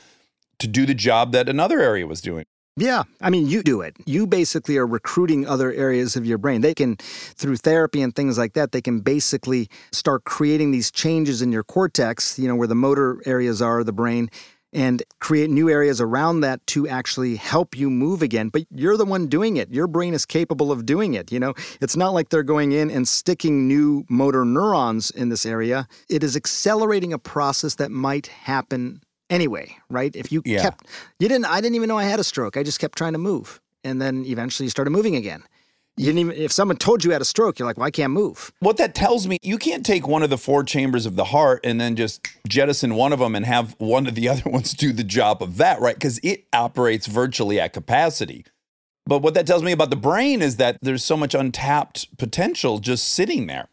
to 0.58 0.66
do 0.66 0.84
the 0.84 0.92
job 0.92 1.32
that 1.32 1.48
another 1.48 1.80
area 1.80 2.06
was 2.06 2.20
doing. 2.20 2.44
Yeah, 2.80 3.02
I 3.20 3.28
mean, 3.28 3.46
you 3.46 3.62
do 3.62 3.82
it. 3.82 3.94
You 4.06 4.26
basically 4.26 4.78
are 4.78 4.86
recruiting 4.86 5.46
other 5.46 5.70
areas 5.70 6.16
of 6.16 6.24
your 6.24 6.38
brain. 6.38 6.62
They 6.62 6.72
can, 6.72 6.96
through 6.96 7.58
therapy 7.58 8.00
and 8.00 8.16
things 8.16 8.38
like 8.38 8.54
that, 8.54 8.72
they 8.72 8.80
can 8.80 9.00
basically 9.00 9.68
start 9.92 10.24
creating 10.24 10.70
these 10.70 10.90
changes 10.90 11.42
in 11.42 11.52
your 11.52 11.62
cortex, 11.62 12.38
you 12.38 12.48
know, 12.48 12.56
where 12.56 12.66
the 12.66 12.74
motor 12.74 13.22
areas 13.26 13.60
are 13.60 13.84
the 13.84 13.92
brain, 13.92 14.30
and 14.72 15.02
create 15.18 15.50
new 15.50 15.68
areas 15.68 16.00
around 16.00 16.40
that 16.40 16.66
to 16.68 16.88
actually 16.88 17.36
help 17.36 17.76
you 17.76 17.90
move 17.90 18.22
again. 18.22 18.48
But 18.48 18.62
you're 18.70 18.96
the 18.96 19.04
one 19.04 19.26
doing 19.26 19.58
it. 19.58 19.70
Your 19.70 19.86
brain 19.86 20.14
is 20.14 20.24
capable 20.24 20.72
of 20.72 20.86
doing 20.86 21.12
it. 21.12 21.30
You 21.30 21.38
know, 21.40 21.52
it's 21.82 21.96
not 21.96 22.14
like 22.14 22.30
they're 22.30 22.42
going 22.42 22.72
in 22.72 22.90
and 22.90 23.06
sticking 23.06 23.68
new 23.68 24.06
motor 24.08 24.46
neurons 24.46 25.10
in 25.10 25.28
this 25.28 25.44
area. 25.44 25.86
It 26.08 26.24
is 26.24 26.34
accelerating 26.34 27.12
a 27.12 27.18
process 27.18 27.74
that 27.74 27.90
might 27.90 28.28
happen 28.28 29.02
anyway, 29.30 29.76
right? 29.88 30.14
If 30.14 30.30
you 30.32 30.42
Yeah. 30.44 30.62
kept 30.62 30.86
you 31.18 31.28
didn't 31.28 31.46
I 31.46 31.60
didn't 31.60 31.76
even 31.76 31.88
know 31.88 31.96
I 31.98 32.04
had 32.04 32.20
a 32.20 32.24
stroke. 32.24 32.56
I 32.56 32.62
just 32.62 32.80
kept 32.80 32.98
trying 32.98 33.12
to 33.12 33.18
move. 33.18 33.60
And 33.84 34.00
then 34.02 34.24
eventually 34.26 34.66
you 34.66 34.70
started 34.70 34.90
moving 34.90 35.16
again. 35.16 35.42
You 35.96 36.06
didn't 36.06 36.18
even 36.18 36.36
if 36.36 36.52
someone 36.52 36.76
told 36.76 37.04
you 37.04 37.10
had 37.10 37.20
a 37.22 37.26
stroke, 37.26 37.58
you're 37.58 37.66
like, 37.66 37.76
well, 37.76 37.86
I 37.86 37.90
can't 37.90 38.12
move. 38.12 38.52
What 38.60 38.76
that 38.78 38.94
tells 38.94 39.26
me, 39.26 39.38
you 39.42 39.58
can't 39.58 39.84
take 39.84 40.06
one 40.06 40.22
of 40.22 40.30
the 40.30 40.38
four 40.38 40.64
chambers 40.64 41.06
of 41.06 41.16
the 41.16 41.24
heart 41.24 41.60
and 41.64 41.80
then 41.80 41.96
just 41.96 42.26
jettison 42.48 42.94
one 42.94 43.12
of 43.12 43.18
them 43.18 43.34
and 43.34 43.44
have 43.46 43.74
one 43.78 44.06
of 44.06 44.14
the 44.14 44.28
other 44.32 44.48
ones 44.50 44.72
do 44.72 44.92
the 44.92 45.04
job 45.04 45.42
of 45.42 45.56
that, 45.58 45.80
right? 45.80 45.94
Because 45.94 46.18
it 46.22 46.44
operates 46.52 47.06
virtually 47.06 47.58
at 47.60 47.72
capacity. 47.72 48.44
But 49.06 49.22
what 49.22 49.34
that 49.34 49.46
tells 49.46 49.62
me 49.62 49.72
about 49.72 49.90
the 49.90 49.96
brain 49.96 50.40
is 50.40 50.56
that 50.56 50.78
there's 50.82 51.04
so 51.04 51.16
much 51.16 51.34
untapped 51.34 52.16
potential 52.18 52.78
just 52.78 53.08
sitting 53.08 53.46
there. 53.46 53.66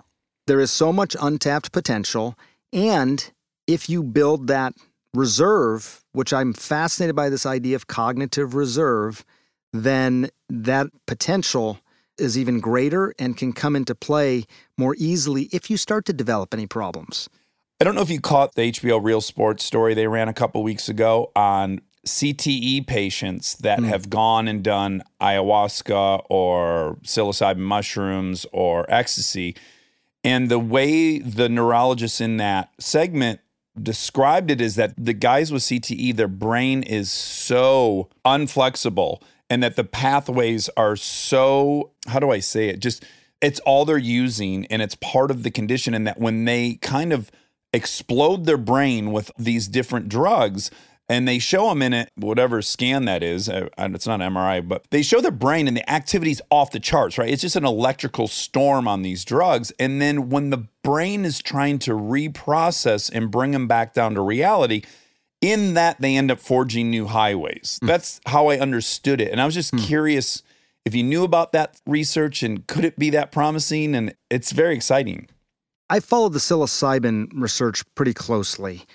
There 0.48 0.60
is 0.60 0.72
so 0.72 0.92
much 0.92 1.16
untapped 1.22 1.72
potential. 1.72 2.36
And 2.74 3.30
if 3.68 3.90
you 3.90 4.02
build 4.02 4.48
that 4.48 4.74
reserve, 5.14 6.04
which 6.12 6.34
I'm 6.34 6.54
fascinated 6.54 7.16
by 7.16 7.30
this 7.30 7.46
idea 7.46 7.76
of 7.76 7.88
cognitive 7.88 8.54
reserve, 8.56 9.26
then 9.74 10.30
that 10.50 10.88
potential 11.06 11.80
is 12.18 12.38
even 12.38 12.60
greater 12.60 13.14
and 13.20 13.38
can 13.38 13.54
come 13.54 13.76
into 13.76 13.94
play 13.94 14.46
more 14.78 14.96
easily 14.98 15.50
if 15.52 15.70
you 15.70 15.78
start 15.78 16.06
to 16.06 16.14
develop 16.14 16.54
any 16.54 16.66
problems. 16.68 17.30
I 17.80 17.84
don't 17.84 17.94
know 17.94 18.02
if 18.02 18.10
you 18.10 18.20
caught 18.20 18.56
the 18.56 18.72
HBO 18.72 19.04
Real 19.04 19.22
Sports 19.22 19.64
story 19.64 19.94
they 19.94 20.08
ran 20.08 20.28
a 20.28 20.34
couple 20.34 20.64
weeks 20.64 20.90
ago 20.90 21.32
on 21.36 21.82
CTE 22.08 22.88
patients 22.88 23.56
that 23.56 23.80
hmm. 23.80 23.86
have 23.86 24.10
gone 24.10 24.48
and 24.48 24.64
done 24.64 25.04
ayahuasca 25.22 26.26
or 26.30 26.98
psilocybin 27.04 27.58
mushrooms 27.58 28.46
or 28.52 28.86
ecstasy. 28.90 29.56
And 30.24 30.50
the 30.50 30.60
way 30.60 31.20
the 31.20 31.50
neurologists 31.50 32.20
in 32.20 32.38
that 32.38 32.70
segment 32.80 33.42
described 33.84 34.52
it 34.52 34.62
is 34.62 34.76
that 34.76 34.94
the 34.98 35.14
guys 35.14 35.52
with 35.52 35.64
CTE, 35.64 36.16
their 36.16 36.28
brain 36.28 36.84
is 36.84 37.12
so 37.12 38.10
unflexible 38.26 39.22
and 39.50 39.64
that 39.64 39.76
the 39.76 39.84
pathways 39.84 40.70
are 40.78 40.96
so, 40.96 41.92
how 42.08 42.20
do 42.20 42.32
I 42.32 42.40
say 42.40 42.70
it? 42.70 42.80
Just, 42.80 43.06
it's 43.42 43.60
all 43.62 43.86
they're 43.86 43.98
using 43.98 44.66
and 44.68 44.82
it's 44.82 44.96
part 44.96 45.32
of 45.32 45.44
the 45.44 45.52
condition. 45.52 45.94
And 45.94 46.08
that 46.08 46.20
when 46.20 46.46
they 46.46 46.76
kind 46.76 47.14
of 47.14 47.32
explode 47.74 48.46
their 48.46 48.58
brain 48.58 49.12
with 49.12 49.32
these 49.38 49.68
different 49.68 50.10
drugs, 50.10 50.72
and 51.10 51.28
they 51.28 51.40
show 51.40 51.70
them 51.70 51.82
in 51.82 51.94
it, 51.94 52.12
whatever 52.16 52.62
scan 52.62 53.06
that 53.06 53.24
is. 53.24 53.48
uh, 53.48 53.70
and 53.78 53.96
It's 53.96 54.08
not 54.08 54.20
MRI, 54.20 54.68
but 54.68 54.86
they 54.90 55.02
show 55.02 55.22
their 55.22 55.32
brain 55.32 55.68
and 55.68 55.78
the 55.78 55.90
activity's 55.90 56.42
off 56.50 56.72
the 56.72 56.80
charts, 56.80 57.18
right? 57.18 57.30
It's 57.30 57.42
just 57.42 57.56
an 57.56 57.66
electrical 57.66 58.28
storm 58.28 58.88
on 58.88 59.02
these 59.02 59.24
drugs. 59.24 59.72
And 59.80 60.02
then 60.02 60.30
when 60.30 60.50
the 60.50 60.68
brain 60.84 61.24
is 61.24 61.42
trying 61.42 61.80
to 61.80 61.92
reprocess 61.92 63.10
and 63.14 63.32
bring 63.32 63.52
them 63.52 63.68
back 63.68 63.94
down 63.94 64.16
to 64.16 64.22
reality, 64.22 64.84
in 65.42 65.76
that 65.76 66.02
they 66.02 66.18
end 66.18 66.32
up 66.32 66.40
forging 66.40 66.90
new 66.90 67.06
highways. 67.06 67.80
That's 67.82 68.20
how 68.26 68.48
I 68.48 68.60
understood 68.60 69.22
it. 69.22 69.32
And 69.32 69.40
I 69.40 69.46
was 69.46 69.54
just 69.54 69.76
curious 69.78 70.42
if 70.84 70.96
you 70.96 71.04
knew 71.04 71.24
about 71.24 71.52
that 71.52 71.80
research 71.86 72.44
and 72.44 72.66
could 72.66 72.86
it 72.86 72.98
be 72.98 73.12
that 73.12 73.32
promising? 73.32 73.94
And 73.94 74.16
it's 74.30 74.52
very 74.52 74.76
exciting. 74.76 75.30
I 75.90 76.00
followed 76.00 76.34
the 76.34 76.40
psilocybin 76.40 77.30
research 77.34 77.84
pretty 77.96 78.14
closely. 78.14 78.86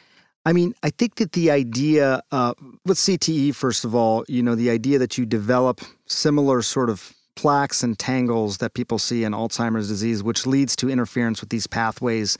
I 0.44 0.52
mean, 0.52 0.74
I 0.82 0.90
think 0.90 1.16
that 1.16 1.32
the 1.32 1.50
idea 1.50 2.22
uh, 2.32 2.54
with 2.84 2.98
CTE, 2.98 3.54
first 3.54 3.84
of 3.84 3.94
all, 3.94 4.24
you 4.28 4.42
know, 4.42 4.54
the 4.54 4.70
idea 4.70 4.98
that 4.98 5.16
you 5.16 5.24
develop 5.24 5.80
similar 6.06 6.62
sort 6.62 6.90
of 6.90 7.12
plaques 7.36 7.82
and 7.82 7.98
tangles 7.98 8.58
that 8.58 8.74
people 8.74 8.98
see 8.98 9.24
in 9.24 9.32
Alzheimer's 9.32 9.88
disease, 9.88 10.22
which 10.22 10.46
leads 10.46 10.74
to 10.76 10.90
interference 10.90 11.40
with 11.40 11.50
these 11.50 11.66
pathways, 11.66 12.36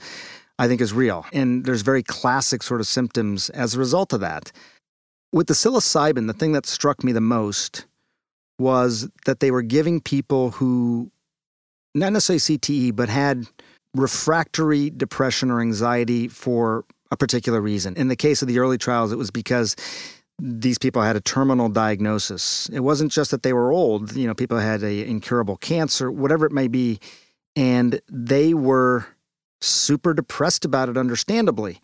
I 0.59 0.67
think 0.67 0.81
is 0.81 0.93
real. 0.93 1.25
And 1.33 1.65
there's 1.65 1.81
very 1.81 2.03
classic 2.03 2.61
sort 2.61 2.81
of 2.81 2.87
symptoms 2.87 3.49
as 3.51 3.73
a 3.73 3.79
result 3.79 4.13
of 4.13 4.19
that. 4.19 4.51
With 5.31 5.47
the 5.47 5.53
psilocybin, 5.53 6.27
the 6.27 6.33
thing 6.33 6.51
that 6.51 6.65
struck 6.65 7.03
me 7.03 7.11
the 7.11 7.21
most 7.21 7.85
was 8.59 9.09
that 9.25 9.39
they 9.39 9.49
were 9.49 9.63
giving 9.63 9.99
people 9.99 10.51
who, 10.51 11.09
not 11.95 12.13
necessarily 12.13 12.39
CTE, 12.39 12.95
but 12.95 13.09
had 13.09 13.47
refractory 13.95 14.89
depression 14.91 15.49
or 15.49 15.59
anxiety 15.61 16.27
for 16.27 16.85
a 17.13 17.17
particular 17.17 17.61
reason. 17.61 17.95
In 17.95 18.09
the 18.09 18.15
case 18.15 18.41
of 18.41 18.47
the 18.47 18.59
early 18.59 18.77
trials, 18.77 19.11
it 19.11 19.17
was 19.17 19.31
because 19.31 19.75
these 20.39 20.77
people 20.77 21.01
had 21.01 21.15
a 21.15 21.21
terminal 21.21 21.69
diagnosis. 21.69 22.69
It 22.73 22.81
wasn't 22.81 23.11
just 23.11 23.31
that 23.31 23.43
they 23.43 23.53
were 23.53 23.71
old, 23.71 24.15
you 24.15 24.27
know, 24.27 24.33
people 24.33 24.57
had 24.57 24.83
a 24.83 25.07
incurable 25.07 25.57
cancer, 25.57 26.11
whatever 26.11 26.45
it 26.45 26.51
may 26.51 26.67
be, 26.67 26.99
and 27.55 28.01
they 28.09 28.53
were 28.53 29.05
super 29.61 30.13
depressed 30.13 30.65
about 30.65 30.89
it 30.89 30.97
understandably. 30.97 31.79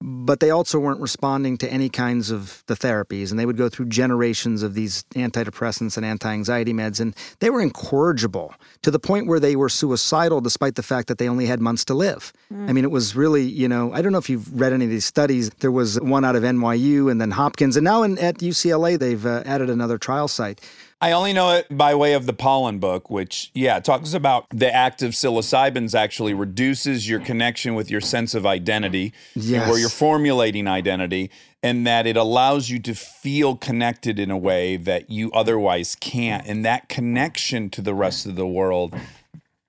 But 0.00 0.38
they 0.38 0.50
also 0.50 0.78
weren't 0.78 1.00
responding 1.00 1.56
to 1.58 1.68
any 1.72 1.88
kinds 1.88 2.30
of 2.30 2.62
the 2.66 2.74
therapies. 2.74 3.30
And 3.30 3.38
they 3.38 3.46
would 3.46 3.56
go 3.56 3.68
through 3.68 3.86
generations 3.86 4.62
of 4.62 4.74
these 4.74 5.02
antidepressants 5.14 5.96
and 5.96 6.06
anti 6.06 6.30
anxiety 6.30 6.72
meds, 6.72 7.00
and 7.00 7.16
they 7.40 7.50
were 7.50 7.60
incorrigible 7.60 8.54
to 8.82 8.90
the 8.90 9.00
point 9.00 9.26
where 9.26 9.40
they 9.40 9.56
were 9.56 9.68
suicidal 9.68 10.40
despite 10.40 10.76
the 10.76 10.82
fact 10.82 11.08
that 11.08 11.18
they 11.18 11.28
only 11.28 11.46
had 11.46 11.60
months 11.60 11.84
to 11.86 11.94
live. 11.94 12.32
I 12.68 12.72
mean, 12.72 12.84
it 12.84 12.90
was 12.90 13.16
really, 13.16 13.42
you 13.42 13.68
know, 13.68 13.92
I 13.92 14.02
don't 14.02 14.12
know 14.12 14.18
if 14.18 14.30
you've 14.30 14.60
read 14.60 14.72
any 14.72 14.84
of 14.84 14.90
these 14.90 15.04
studies. 15.04 15.50
There 15.58 15.72
was 15.72 16.00
one 16.00 16.24
out 16.24 16.36
of 16.36 16.44
NYU 16.44 17.10
and 17.10 17.20
then 17.20 17.32
Hopkins, 17.32 17.76
and 17.76 17.84
now 17.84 18.04
in, 18.04 18.18
at 18.18 18.38
UCLA, 18.38 18.98
they've 18.98 19.24
uh, 19.26 19.42
added 19.44 19.68
another 19.68 19.98
trial 19.98 20.28
site. 20.28 20.60
I 21.00 21.12
only 21.12 21.32
know 21.32 21.50
it 21.50 21.66
by 21.70 21.94
way 21.94 22.14
of 22.14 22.26
the 22.26 22.32
Pollan 22.32 22.80
book, 22.80 23.08
which, 23.08 23.52
yeah, 23.54 23.78
talks 23.78 24.14
about 24.14 24.46
the 24.50 24.72
act 24.74 25.00
of 25.00 25.12
psilocybins 25.12 25.94
actually 25.94 26.34
reduces 26.34 27.08
your 27.08 27.20
connection 27.20 27.76
with 27.76 27.88
your 27.88 28.00
sense 28.00 28.34
of 28.34 28.44
identity, 28.44 29.12
and 29.34 29.70
where 29.70 29.78
you're 29.78 29.90
formulating 29.90 30.66
identity, 30.66 31.30
and 31.62 31.86
that 31.86 32.04
it 32.06 32.16
allows 32.16 32.68
you 32.68 32.80
to 32.80 32.94
feel 32.94 33.54
connected 33.54 34.18
in 34.18 34.32
a 34.32 34.36
way 34.36 34.76
that 34.76 35.08
you 35.08 35.30
otherwise 35.30 35.96
can't. 36.00 36.44
And 36.48 36.64
that 36.64 36.88
connection 36.88 37.70
to 37.70 37.80
the 37.80 37.94
rest 37.94 38.26
of 38.26 38.34
the 38.34 38.46
world 38.46 38.92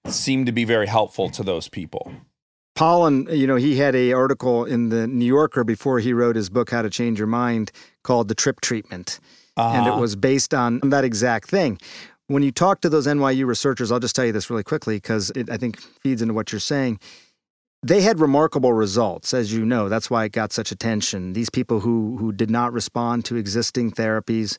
seemed 0.07 0.47
to 0.47 0.51
be 0.51 0.63
very 0.63 0.87
helpful 0.87 1.29
to 1.29 1.43
those 1.43 1.67
people. 1.67 2.11
Pollan, 2.75 3.35
you 3.37 3.45
know, 3.45 3.57
he 3.57 3.77
had 3.77 3.95
a 3.95 4.13
article 4.13 4.65
in 4.65 4.89
the 4.89 5.05
New 5.05 5.25
Yorker 5.25 5.63
before 5.63 5.99
he 5.99 6.11
wrote 6.11 6.35
his 6.35 6.49
book 6.49 6.71
How 6.71 6.81
to 6.81 6.89
Change 6.89 7.19
Your 7.19 7.27
Mind 7.27 7.71
called 8.03 8.29
The 8.29 8.35
Trip 8.35 8.61
Treatment. 8.61 9.19
And 9.59 9.85
it 9.85 9.91
Uh-huh. 9.91 10.01
was 10.01 10.15
based 10.15 10.53
on 10.53 10.79
that 10.83 11.03
exact 11.03 11.49
thing. 11.49 11.79
When 12.27 12.43
you 12.43 12.51
talk 12.51 12.81
to 12.81 12.89
those 12.89 13.07
NYU 13.07 13.45
researchers, 13.45 13.91
I'll 13.91 13.99
just 13.99 14.15
tell 14.15 14.25
you 14.25 14.31
this 14.31 14.49
really 14.49 14.63
quickly 14.63 14.95
because 14.97 15.31
it 15.35 15.49
I 15.49 15.57
think 15.57 15.79
feeds 16.01 16.21
into 16.21 16.33
what 16.33 16.51
you're 16.51 16.59
saying. 16.59 16.99
They 17.81 18.01
had 18.01 18.19
remarkable 18.19 18.73
results, 18.73 19.33
as 19.33 19.53
you 19.53 19.65
know. 19.65 19.87
That's 19.89 20.09
why 20.09 20.25
it 20.25 20.31
got 20.33 20.51
such 20.51 20.71
attention. 20.71 21.33
These 21.33 21.49
people 21.49 21.79
who 21.79 22.17
who 22.17 22.31
did 22.31 22.49
not 22.49 22.73
respond 22.73 23.25
to 23.25 23.35
existing 23.37 23.91
therapies, 23.91 24.57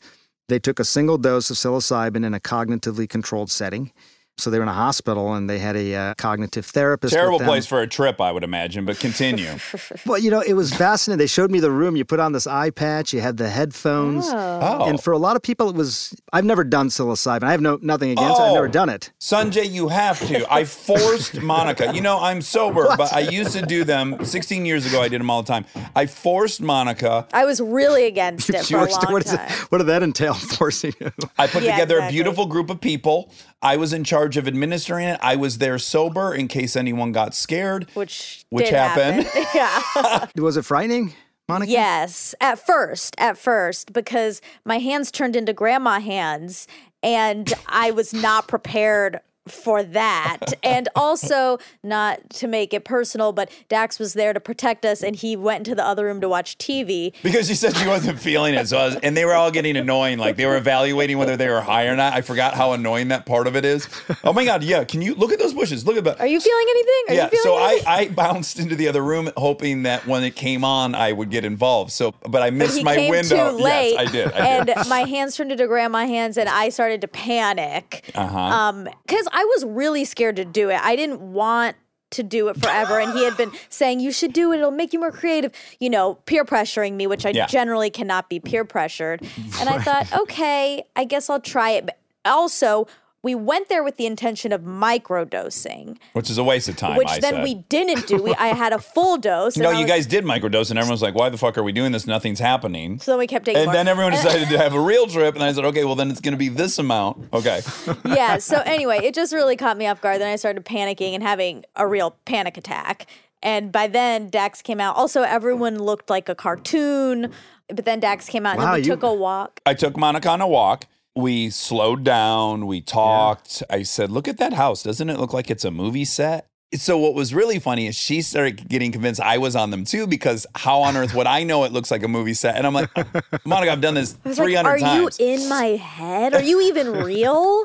they 0.48 0.58
took 0.58 0.80
a 0.80 0.84
single 0.84 1.18
dose 1.18 1.50
of 1.50 1.56
psilocybin 1.56 2.24
in 2.24 2.34
a 2.34 2.40
cognitively 2.40 3.08
controlled 3.08 3.50
setting. 3.50 3.92
So 4.38 4.48
they 4.48 4.56
were 4.58 4.62
in 4.62 4.70
a 4.70 4.72
hospital 4.72 5.34
and 5.34 5.50
they 5.50 5.58
had 5.58 5.76
a 5.76 5.94
uh, 5.94 6.14
cognitive 6.14 6.64
therapist. 6.64 7.12
with 7.12 7.18
Terrible 7.20 7.38
them. 7.38 7.46
place 7.46 7.66
for 7.66 7.82
a 7.82 7.86
trip, 7.86 8.22
I 8.22 8.32
would 8.32 8.42
imagine, 8.42 8.86
but 8.86 8.98
continue. 8.98 9.50
Well, 10.06 10.18
you 10.18 10.30
know, 10.30 10.40
it 10.40 10.54
was 10.54 10.72
fascinating. 10.72 11.18
They 11.18 11.26
showed 11.26 11.50
me 11.50 11.60
the 11.60 11.70
room. 11.70 11.94
You 11.94 12.04
put 12.06 12.20
on 12.20 12.32
this 12.32 12.46
eye 12.46 12.70
patch, 12.70 13.12
you 13.12 13.20
had 13.20 13.36
the 13.36 13.50
headphones. 13.50 14.24
oh. 14.28 14.86
And 14.88 15.00
for 15.02 15.12
a 15.12 15.18
lot 15.18 15.36
of 15.36 15.42
people, 15.42 15.68
it 15.68 15.76
was. 15.76 16.14
I've 16.32 16.44
never 16.46 16.64
done 16.64 16.88
psilocybin. 16.88 17.42
I 17.42 17.50
have 17.52 17.60
no 17.60 17.78
nothing 17.82 18.10
against 18.12 18.40
it. 18.40 18.42
I've 18.42 18.50
Oh. 18.52 18.54
never 18.54 18.68
done 18.68 18.88
it. 18.88 19.12
Sanjay, 19.20 19.70
you 19.70 19.88
have 19.88 20.18
to. 20.28 20.50
I 20.52 20.64
forced 20.64 21.40
Monica. 21.42 21.92
You 21.94 22.00
know, 22.00 22.18
I'm 22.20 22.40
sober, 22.40 22.86
but 22.96 23.12
I 23.12 23.20
used 23.20 23.52
to 23.52 23.62
do 23.66 23.84
them 23.84 24.24
16 24.24 24.64
years 24.64 24.86
ago. 24.86 25.02
I 25.02 25.08
did 25.08 25.20
them 25.20 25.28
all 25.28 25.42
the 25.42 25.52
time. 25.52 25.66
I 25.94 26.06
forced 26.06 26.60
Monica. 26.62 27.26
I 27.32 27.44
was 27.44 27.60
really 27.60 28.06
against 28.06 28.48
it 28.50 28.64
for 28.64 28.76
a 28.76 28.78
Forced- 28.86 29.02
long 29.04 29.12
what, 29.12 29.26
is 29.26 29.32
it, 29.34 29.40
what 29.70 29.78
did 29.78 29.88
that 29.88 30.02
entail? 30.02 30.34
Forcing 30.34 30.94
you? 31.00 31.10
I 31.38 31.46
put 31.46 31.62
Yeah, 31.62 31.72
together 31.72 31.96
exactly. 31.96 32.08
a 32.18 32.22
beautiful 32.22 32.46
group 32.46 32.70
of 32.70 32.80
people. 32.80 33.30
I 33.62 33.76
was 33.76 33.92
in 33.92 34.04
charge 34.04 34.36
of 34.36 34.48
administering 34.48 35.06
it. 35.06 35.20
I 35.22 35.36
was 35.36 35.58
there 35.58 35.78
sober 35.78 36.34
in 36.34 36.48
case 36.48 36.76
anyone 36.76 37.12
got 37.12 37.34
scared. 37.34 37.88
Which 37.94 38.44
Which 38.48 38.66
did 38.66 38.74
happened. 38.74 39.24
happen. 39.26 39.46
yeah. 39.54 40.26
Was 40.42 40.56
it 40.56 40.64
frightening, 40.64 41.12
Monica? 41.48 41.70
Yes, 41.70 42.34
at 42.40 42.64
first, 42.64 43.14
at 43.18 43.36
first, 43.36 43.92
because 43.92 44.40
my 44.64 44.78
hands 44.78 45.10
turned 45.10 45.36
into 45.36 45.52
grandma 45.52 46.00
hands 46.00 46.66
and 47.02 47.52
I 47.66 47.90
was 47.90 48.12
not 48.14 48.46
prepared 48.48 49.20
for 49.50 49.82
that. 49.82 50.38
and 50.62 50.88
also, 50.94 51.58
not 51.82 52.30
to 52.30 52.46
make 52.46 52.72
it 52.74 52.84
personal, 52.84 53.32
but 53.32 53.50
Dax 53.68 53.98
was 53.98 54.14
there 54.14 54.32
to 54.32 54.40
protect 54.40 54.84
us 54.84 55.02
and 55.02 55.16
he 55.16 55.36
went 55.36 55.58
into 55.58 55.74
the 55.74 55.84
other 55.84 56.04
room 56.04 56.20
to 56.20 56.28
watch 56.28 56.58
TV. 56.58 57.12
Because 57.22 57.48
she 57.48 57.54
said 57.54 57.76
she 57.76 57.86
wasn't 57.86 58.18
feeling 58.20 58.54
it. 58.54 58.68
So 58.68 58.78
I 58.78 58.86
was, 58.86 58.96
and 58.96 59.16
they 59.16 59.24
were 59.24 59.34
all 59.34 59.50
getting 59.50 59.76
annoying. 59.76 60.18
Like 60.18 60.36
they 60.36 60.46
were 60.46 60.56
evaluating 60.56 61.18
whether 61.18 61.36
they 61.36 61.48
were 61.48 61.60
high 61.60 61.86
or 61.86 61.96
not. 61.96 62.12
I 62.12 62.20
forgot 62.20 62.54
how 62.54 62.72
annoying 62.72 63.08
that 63.08 63.26
part 63.26 63.46
of 63.46 63.56
it 63.56 63.64
is. 63.64 63.88
Oh 64.24 64.32
my 64.32 64.44
God. 64.44 64.62
Yeah. 64.62 64.84
Can 64.84 65.02
you 65.02 65.14
look 65.14 65.32
at 65.32 65.38
those 65.38 65.54
bushes? 65.54 65.86
Look 65.86 65.96
at 65.96 66.04
that. 66.04 66.20
Are 66.20 66.26
you 66.26 66.40
feeling 66.40 66.66
anything? 66.70 67.04
Are 67.08 67.14
yeah, 67.14 67.24
you 67.24 67.30
feeling 67.30 67.42
so 67.42 67.56
I, 67.56 67.70
anything? 67.70 67.88
I 67.88 68.08
bounced 68.08 68.58
into 68.58 68.76
the 68.76 68.88
other 68.88 69.02
room 69.02 69.30
hoping 69.36 69.82
that 69.84 70.06
when 70.06 70.24
it 70.24 70.36
came 70.36 70.64
on, 70.64 70.94
I 70.94 71.12
would 71.12 71.30
get 71.30 71.44
involved. 71.44 71.92
So, 71.92 72.14
but 72.22 72.42
I 72.42 72.50
missed 72.50 72.78
he 72.78 72.84
my 72.84 73.08
window. 73.08 73.50
too 73.50 73.62
late. 73.62 73.92
Yes, 73.92 74.08
I 74.08 74.12
did. 74.12 74.32
I 74.32 74.64
did. 74.64 74.76
and 74.76 74.88
my 74.88 75.00
hands 75.00 75.36
turned 75.36 75.52
into 75.52 75.66
grandma 75.66 76.06
hands, 76.06 76.36
and 76.36 76.48
I 76.48 76.68
started 76.68 77.00
to 77.02 77.08
panic. 77.08 78.10
Uh-huh. 78.14 78.38
Um, 78.38 78.84
because 79.06 79.26
I 79.32 79.39
was 79.44 79.64
really 79.64 80.04
scared 80.04 80.36
to 80.36 80.44
do 80.44 80.70
it. 80.70 80.80
I 80.82 80.96
didn't 80.96 81.20
want 81.20 81.76
to 82.10 82.22
do 82.24 82.48
it 82.48 82.56
forever, 82.60 82.98
and 82.98 83.12
he 83.12 83.24
had 83.24 83.36
been 83.36 83.52
saying 83.68 84.00
you 84.00 84.10
should 84.10 84.32
do 84.32 84.52
it. 84.52 84.58
It'll 84.58 84.70
make 84.72 84.92
you 84.92 84.98
more 84.98 85.12
creative. 85.12 85.52
You 85.78 85.90
know, 85.90 86.14
peer 86.26 86.44
pressuring 86.44 86.94
me, 86.94 87.06
which 87.06 87.24
I 87.24 87.30
Yeah. 87.30 87.46
generally 87.46 87.88
cannot 87.90 88.28
be 88.28 88.40
peer 88.40 88.64
pressured. 88.64 89.22
And 89.60 89.68
I 89.68 89.78
thought, 89.84 90.12
okay, 90.12 90.82
I 90.96 91.04
guess 91.04 91.30
I'll 91.30 91.40
try 91.40 91.70
it. 91.70 91.86
But 91.86 91.98
also. 92.24 92.86
We 93.22 93.34
went 93.34 93.68
there 93.68 93.82
with 93.84 93.98
the 93.98 94.06
intention 94.06 94.50
of 94.50 94.62
microdosing, 94.62 95.98
Which 96.14 96.30
is 96.30 96.38
a 96.38 96.44
waste 96.44 96.68
of 96.68 96.76
time. 96.76 96.96
which 96.96 97.08
I 97.08 97.18
then 97.20 97.34
said. 97.34 97.44
we 97.44 97.54
didn't 97.68 98.06
do. 98.06 98.22
We, 98.22 98.34
I 98.34 98.48
had 98.48 98.72
a 98.72 98.78
full 98.78 99.16
dose. 99.28 99.56
No, 99.56 99.70
you 99.70 99.78
was- 99.80 99.86
guys 99.86 100.06
did 100.06 100.24
microdose, 100.24 100.70
and 100.70 100.78
everyone's 100.78 101.02
like, 101.02 101.14
"Why 101.14 101.28
the 101.28 101.36
fuck 101.38 101.58
are 101.58 101.62
we 101.62 101.72
doing 101.72 101.92
this? 101.92 102.06
Nothing's 102.06 102.38
happening." 102.38 102.98
So 102.98 103.12
then 103.12 103.18
we 103.18 103.26
kept 103.26 103.44
taking 103.44 103.58
And 103.58 103.66
more. 103.66 103.74
then 103.74 103.88
everyone 103.88 104.12
decided 104.22 104.48
to 104.48 104.58
have 104.58 104.72
a 104.74 104.80
real 104.80 105.06
trip, 105.06 105.34
and 105.34 105.44
I 105.44 105.52
said, 105.52 105.64
"Okay, 105.66 105.84
well 105.84 105.94
then 105.96 106.10
it's 106.10 106.20
going 106.20 106.32
to 106.32 106.38
be 106.38 106.48
this 106.48 106.78
amount." 106.78 107.28
Okay, 107.32 107.60
yeah. 108.06 108.38
So 108.38 108.62
anyway, 108.64 109.00
it 109.02 109.14
just 109.14 109.32
really 109.34 109.56
caught 109.56 109.76
me 109.76 109.86
off 109.86 110.00
guard. 110.00 110.20
Then 110.20 110.28
I 110.32 110.36
started 110.36 110.64
panicking 110.64 111.12
and 111.14 111.22
having 111.22 111.64
a 111.76 111.86
real 111.86 112.16
panic 112.24 112.56
attack. 112.56 113.06
And 113.42 113.72
by 113.72 113.86
then, 113.86 114.28
Dax 114.28 114.60
came 114.60 114.80
out. 114.80 114.96
Also, 114.96 115.22
everyone 115.22 115.78
looked 115.78 116.10
like 116.10 116.28
a 116.28 116.34
cartoon. 116.34 117.32
But 117.68 117.84
then 117.84 118.00
Dax 118.00 118.28
came 118.28 118.44
out, 118.46 118.54
and 118.56 118.58
Wow, 118.64 118.72
then 118.72 118.80
we 118.80 118.86
you- 118.86 118.92
took 118.92 119.02
a 119.02 119.12
walk. 119.14 119.60
I 119.64 119.74
took 119.74 119.96
Monica 119.96 120.28
on 120.30 120.40
a 120.40 120.48
walk. 120.48 120.86
We 121.16 121.50
slowed 121.50 122.04
down. 122.04 122.66
We 122.66 122.80
talked. 122.80 123.62
I 123.68 123.82
said, 123.82 124.10
"Look 124.10 124.28
at 124.28 124.38
that 124.38 124.52
house. 124.52 124.82
Doesn't 124.82 125.10
it 125.10 125.18
look 125.18 125.32
like 125.32 125.50
it's 125.50 125.64
a 125.64 125.70
movie 125.70 126.04
set?" 126.04 126.46
So 126.74 126.98
what 126.98 127.14
was 127.14 127.34
really 127.34 127.58
funny 127.58 127.88
is 127.88 127.96
she 127.96 128.22
started 128.22 128.68
getting 128.68 128.92
convinced 128.92 129.20
I 129.20 129.38
was 129.38 129.56
on 129.56 129.70
them 129.72 129.84
too 129.84 130.06
because 130.06 130.46
how 130.54 130.82
on 130.82 130.96
earth 130.96 131.14
would 131.14 131.26
I 131.26 131.42
know 131.42 131.64
it 131.64 131.72
looks 131.72 131.90
like 131.90 132.04
a 132.04 132.08
movie 132.08 132.34
set? 132.34 132.54
And 132.54 132.64
I'm 132.64 132.72
like, 132.72 132.90
Monica, 133.44 133.72
I've 133.72 133.80
done 133.80 133.94
this 133.94 134.16
I 134.24 134.28
was 134.28 134.38
like, 134.38 134.56
Are 134.56 134.78
times. 134.78 135.18
you 135.18 135.34
in 135.34 135.48
my 135.48 135.64
head? 135.64 136.32
Are 136.32 136.42
you 136.42 136.60
even 136.60 136.92
real? 136.92 137.64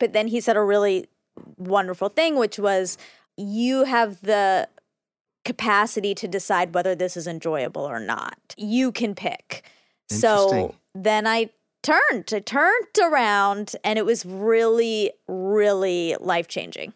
But 0.00 0.14
then 0.14 0.26
he 0.26 0.40
said 0.40 0.56
a 0.56 0.62
really 0.62 1.08
wonderful 1.58 2.08
thing, 2.08 2.36
which 2.36 2.58
was, 2.58 2.98
You 3.36 3.84
have 3.84 4.20
the 4.20 4.68
capacity 5.44 6.12
to 6.16 6.26
decide 6.26 6.74
whether 6.74 6.96
this 6.96 7.16
is 7.16 7.28
enjoyable 7.28 7.82
or 7.82 8.00
not. 8.00 8.36
You 8.56 8.90
can 8.90 9.14
pick. 9.14 9.62
So 10.08 10.74
then 10.92 11.24
I 11.24 11.50
turned, 11.82 12.30
I 12.32 12.40
turned 12.40 12.98
around, 13.02 13.74
and 13.84 13.98
it 13.98 14.04
was 14.06 14.24
really, 14.26 15.12
really 15.28 16.16
life 16.20 16.48
changing. 16.48 16.92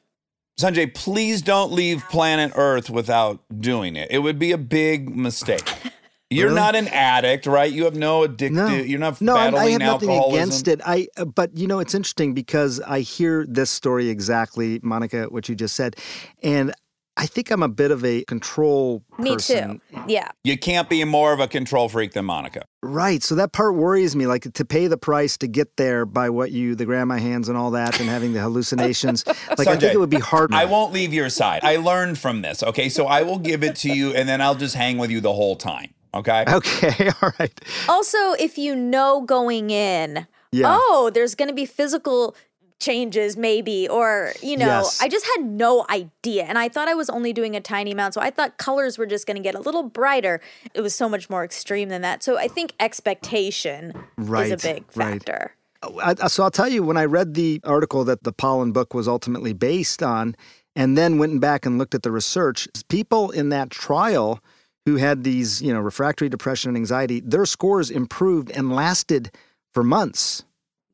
Sanjay, 0.58 0.94
please 0.94 1.42
don't 1.42 1.72
leave 1.72 2.04
planet 2.10 2.52
Earth 2.54 2.88
without 2.88 3.40
doing 3.60 3.96
it. 3.96 4.08
It 4.10 4.18
would 4.20 4.38
be 4.38 4.52
a 4.52 4.58
big 4.58 5.14
mistake. 5.14 5.68
You're 6.30 6.46
Really? 6.46 6.56
not 6.60 6.74
an 6.74 6.88
addict, 6.88 7.46
right? 7.46 7.70
You 7.70 7.84
have 7.84 7.94
no 7.94 8.22
addictive. 8.26 8.50
No, 8.52 8.68
You're 8.68 8.98
not 8.98 9.20
no, 9.20 9.36
I, 9.36 9.48
I 9.54 9.70
have 9.70 9.80
nothing 9.80 10.08
alcoholism. 10.10 10.34
against 10.34 10.68
it. 10.68 10.80
I, 10.84 11.06
uh, 11.16 11.26
but 11.26 11.56
you 11.56 11.66
know, 11.66 11.78
it's 11.80 11.94
interesting 11.94 12.34
because 12.34 12.80
I 12.80 13.00
hear 13.00 13.44
this 13.48 13.70
story 13.70 14.08
exactly, 14.08 14.80
Monica, 14.82 15.24
what 15.24 15.48
you 15.48 15.54
just 15.54 15.76
said, 15.76 15.96
and 16.42 16.72
I 17.16 17.26
think 17.26 17.50
I'm 17.50 17.62
a 17.62 17.68
bit 17.68 17.92
of 17.92 18.04
a 18.04 18.24
control 18.24 19.02
Me 19.18 19.34
person. 19.34 19.80
too. 19.92 20.02
Yeah. 20.08 20.28
You 20.42 20.58
can't 20.58 20.88
be 20.88 21.04
more 21.04 21.32
of 21.32 21.38
a 21.38 21.46
control 21.46 21.88
freak 21.88 22.12
than 22.12 22.24
Monica. 22.24 22.64
Right. 22.82 23.22
So 23.22 23.36
that 23.36 23.52
part 23.52 23.76
worries 23.76 24.16
me. 24.16 24.26
Like 24.26 24.52
to 24.52 24.64
pay 24.64 24.88
the 24.88 24.96
price 24.96 25.36
to 25.38 25.46
get 25.46 25.76
there 25.76 26.06
by 26.06 26.28
what 26.30 26.50
you, 26.50 26.74
the 26.74 26.84
grandma 26.84 27.16
hands 27.18 27.48
and 27.48 27.56
all 27.56 27.70
that, 27.70 28.00
and 28.00 28.08
having 28.08 28.32
the 28.32 28.40
hallucinations. 28.40 29.24
Like 29.56 29.68
I 29.68 29.76
think 29.76 29.94
it 29.94 29.98
would 29.98 30.10
be 30.10 30.18
hard. 30.18 30.52
I 30.52 30.64
won't 30.64 30.92
leave 30.92 31.12
your 31.14 31.28
side. 31.28 31.60
I 31.62 31.76
learned 31.76 32.18
from 32.18 32.42
this. 32.42 32.62
Okay, 32.62 32.88
so 32.88 33.06
I 33.06 33.22
will 33.22 33.38
give 33.38 33.62
it 33.62 33.76
to 33.76 33.88
you, 33.90 34.12
and 34.12 34.28
then 34.28 34.40
I'll 34.40 34.54
just 34.56 34.74
hang 34.74 34.98
with 34.98 35.10
you 35.10 35.20
the 35.20 35.32
whole 35.32 35.54
time. 35.54 35.94
Okay. 36.12 36.44
Okay. 36.48 37.10
All 37.22 37.32
right. 37.38 37.60
Also, 37.88 38.32
if 38.32 38.58
you 38.58 38.74
know 38.74 39.20
going 39.20 39.70
in, 39.70 40.26
Yeah. 40.52 40.76
oh, 40.76 41.10
there's 41.14 41.34
going 41.34 41.48
to 41.48 41.54
be 41.54 41.66
physical 41.66 42.34
changes, 42.80 43.36
maybe, 43.36 43.88
or, 43.88 44.32
you 44.42 44.56
know, 44.56 44.66
Yes. 44.66 45.00
I 45.00 45.08
just 45.08 45.26
had 45.36 45.44
no 45.44 45.86
idea. 45.88 46.44
And 46.44 46.58
I 46.58 46.68
thought 46.68 46.88
I 46.88 46.94
was 46.94 47.08
only 47.08 47.32
doing 47.32 47.56
a 47.56 47.60
tiny 47.60 47.92
amount. 47.92 48.14
So 48.14 48.20
I 48.20 48.30
thought 48.30 48.58
colors 48.58 48.98
were 48.98 49.06
just 49.06 49.26
going 49.26 49.36
to 49.36 49.42
get 49.42 49.54
a 49.54 49.60
little 49.60 49.82
brighter. 49.84 50.40
It 50.74 50.80
was 50.82 50.94
so 50.94 51.08
much 51.08 51.30
more 51.30 51.44
extreme 51.44 51.88
than 51.88 52.02
that. 52.02 52.22
So 52.22 52.36
I 52.38 52.48
think 52.48 52.74
expectation 52.80 53.92
is 54.18 54.50
a 54.52 54.56
big 54.56 54.90
factor. 54.92 55.54
I, 55.82 56.14
I- 56.20 56.28
so 56.28 56.42
I'll 56.42 56.50
tell 56.50 56.68
you 56.68 56.82
when 56.82 56.96
I 56.96 57.04
read 57.04 57.34
the 57.34 57.60
article 57.64 58.04
that 58.04 58.22
the 58.24 58.32
Pollan 58.32 58.72
book 58.72 58.92
was 58.94 59.06
ultimately 59.08 59.52
based 59.52 60.02
on, 60.02 60.34
and 60.76 60.98
then 60.98 61.18
went 61.18 61.40
back 61.40 61.64
and 61.66 61.78
looked 61.78 61.94
at 61.94 62.02
the 62.02 62.10
research, 62.10 62.66
people 62.88 63.30
in 63.30 63.50
that 63.50 63.70
trial 63.70 64.40
who 64.86 64.96
had 64.96 65.22
these, 65.22 65.62
you 65.62 65.72
know, 65.72 65.80
refractory 65.80 66.28
depression 66.28 66.68
and 66.70 66.76
anxiety, 66.76 67.20
their 67.20 67.46
scores 67.46 67.90
improved 67.90 68.50
and 68.50 68.74
lasted 68.74 69.30
for 69.72 69.84
months. 69.84 70.44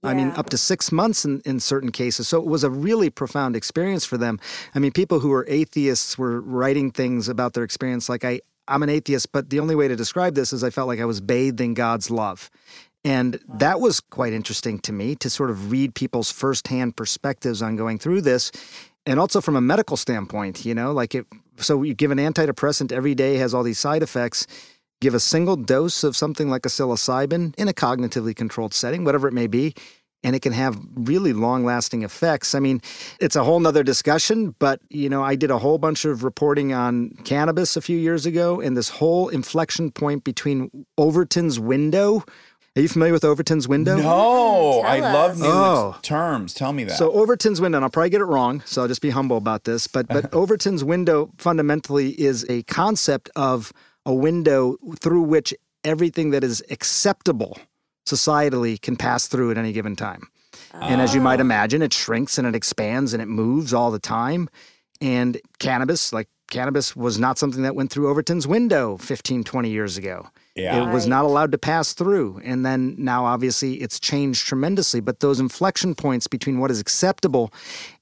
I 0.03 0.15
mean, 0.15 0.31
up 0.31 0.49
to 0.51 0.57
six 0.57 0.91
months 0.91 1.27
in, 1.27 1.43
in 1.45 1.61
certain 1.61 1.93
cases. 1.93 2.27
So 2.27 2.39
it 2.39 2.47
was 2.47 2.65
a 2.65 2.71
really 2.71 3.11
profound 3.11 3.55
experience 3.55 4.05
for 4.05 4.17
them. 4.17 4.41
I 4.75 4.79
mean, 4.79 4.93
people 4.93 5.21
who 5.21 5.29
were 5.29 5.45
atheists 5.49 6.17
were 6.17 6.41
writing 6.41 6.91
things 6.91 7.29
about 7.29 7.53
their 7.53 7.65
experience 7.65 8.09
like, 8.09 8.25
I, 8.25 8.41
I'm 8.67 8.83
an 8.83 8.89
atheist, 8.89 9.33
but 9.33 9.51
the 9.51 9.61
only 9.61 9.75
way 9.75 9.89
to 9.89 9.97
describe 9.97 10.35
this 10.35 10.53
is 10.53 10.65
I 10.65 10.71
felt 10.71 10.89
like 10.89 11.01
I 11.01 11.05
was 11.05 11.21
bathed 11.21 11.61
in 11.61 11.75
God's 11.75 12.11
love. 12.11 12.51
And 13.05 13.41
that 13.49 13.81
was 13.81 14.01
quite 14.01 14.33
interesting 14.33 14.79
to 14.81 14.93
me 14.93 15.17
to 15.17 15.31
sort 15.31 15.51
of 15.51 15.71
read 15.71 15.95
people's 15.95 16.31
firsthand 16.31 16.97
perspectives 16.97 17.63
on 17.63 17.77
going 17.77 17.99
through 17.99 18.23
this. 18.23 18.53
And 19.07 19.19
also 19.19 19.41
from 19.41 19.57
a 19.57 19.61
medical 19.61 19.97
standpoint, 19.97 20.65
you 20.65 20.75
know, 20.75 20.93
like 20.93 21.15
it, 21.15 21.27
so 21.57 21.83
you 21.83 21.95
give 21.95 22.11
an 22.11 22.19
antidepressant 22.19 22.93
every 22.93 23.15
day, 23.15 23.37
has 23.37 23.55
all 23.55 23.63
these 23.63 23.79
side 23.79 24.03
effects. 24.03 24.47
Give 25.01 25.15
a 25.15 25.21
single 25.21 25.57
dose 25.57 26.05
of 26.05 26.15
something 26.15 26.51
like 26.51 26.67
a 26.67 26.69
psilocybin 26.69 27.55
in 27.57 27.69
a 27.69 27.73
cognitively 27.73 28.37
controlled 28.37 28.75
setting, 28.75 29.03
whatever 29.05 29.27
it 29.29 29.33
may 29.33 29.47
be, 29.47 29.75
and 30.23 30.37
it 30.37 30.41
can 30.41 30.53
have 30.53 30.79
really 30.95 31.33
long 31.33 31.65
lasting 31.65 32.03
effects. 32.03 32.55
I 32.55 32.61
mean, 32.61 32.83
it's 33.19 33.35
a 33.35 33.43
whole 33.43 33.59
nother 33.61 33.83
discussion, 33.83 34.55
but 34.59 34.81
you 34.91 35.09
know, 35.09 35.23
I 35.23 35.37
did 35.37 35.51
a 35.51 35.57
whole 35.59 35.79
bunch 35.79 36.05
of 36.05 36.23
reporting 36.23 36.75
on 36.75 37.11
cannabis 37.25 37.79
a 37.79 37.81
few 37.81 37.97
years 37.97 38.27
ago, 38.27 38.61
and 38.61 38.77
this 38.77 38.91
whole 38.91 39.31
inflection 39.31 39.91
point 39.91 40.23
between 40.23 40.71
Overton's 40.99 41.59
window. 41.59 42.23
Are 42.77 42.83
you 42.83 42.89
familiar 42.89 43.15
with 43.15 43.25
Overton's 43.25 43.67
window? 43.67 43.97
No, 43.97 44.05
mm, 44.05 44.85
I 44.85 45.01
love 45.01 45.39
new 45.39 45.47
Oh. 45.49 45.97
terms. 46.03 46.53
Tell 46.53 46.73
me 46.75 46.85
that. 46.85 46.97
So 46.99 47.11
Overton's 47.11 47.59
window, 47.61 47.79
and 47.79 47.85
I'll 47.85 47.91
probably 47.91 48.11
get 48.11 48.21
it 48.21 48.27
wrong, 48.27 48.63
so 48.67 48.83
I'll 48.83 48.89
just 48.89 49.01
be 49.03 49.11
humble 49.11 49.39
about 49.39 49.65
this. 49.65 49.87
But 49.87 50.09
but 50.09 50.31
Overton's 50.35 50.85
window 50.85 51.31
fundamentally 51.39 52.11
is 52.21 52.45
a 52.51 52.63
concept 52.65 53.31
of 53.35 53.73
a 54.07 54.15
window 54.15 54.77
through 55.01 55.23
which 55.23 55.55
everything 55.85 56.31
that 56.31 56.45
is 56.45 56.63
acceptable 56.71 57.59
societally 58.07 58.81
can 58.81 58.97
pass 58.97 59.27
through 59.27 59.51
at 59.51 59.59
any 59.59 59.73
given 59.73 59.97
time. 59.97 60.29
And 60.73 61.01
as 61.01 61.15
you 61.15 61.21
might 61.21 61.41
oh. 61.41 61.43
imagine, 61.43 61.83
it 61.83 61.93
shrinks 61.93 62.39
and 62.39 62.47
it 62.47 62.55
expands 62.55 63.13
and 63.13 63.23
it 63.23 63.27
moves 63.27 63.73
all 63.75 63.91
the 63.91 63.99
time. 63.99 64.49
And 65.01 65.41
cannabis, 65.59 66.13
like 66.13 66.29
cannabis, 66.51 66.95
was 66.95 67.19
not 67.19 67.39
something 67.39 67.63
that 67.63 67.75
went 67.75 67.91
through 67.91 68.09
Overton's 68.09 68.47
window 68.47 68.97
15, 68.99 69.45
20 69.45 69.71
years 69.71 69.97
ago. 69.97 70.27
yeah. 70.55 70.89
It 70.89 70.93
was 70.93 71.07
not 71.07 71.25
allowed 71.25 71.53
to 71.53 71.59
pass 71.59 71.93
through. 71.95 72.41
And 72.45 72.67
then 72.67 72.95
now, 72.99 73.25
obviously, 73.25 73.75
it's 73.75 73.99
changed 73.99 74.47
tremendously. 74.47 75.01
But 75.01 75.21
those 75.21 75.41
inflection 75.41 75.95
points 75.95 76.27
between 76.27 76.59
what 76.59 76.71
is 76.71 76.81
acceptable 76.81 77.53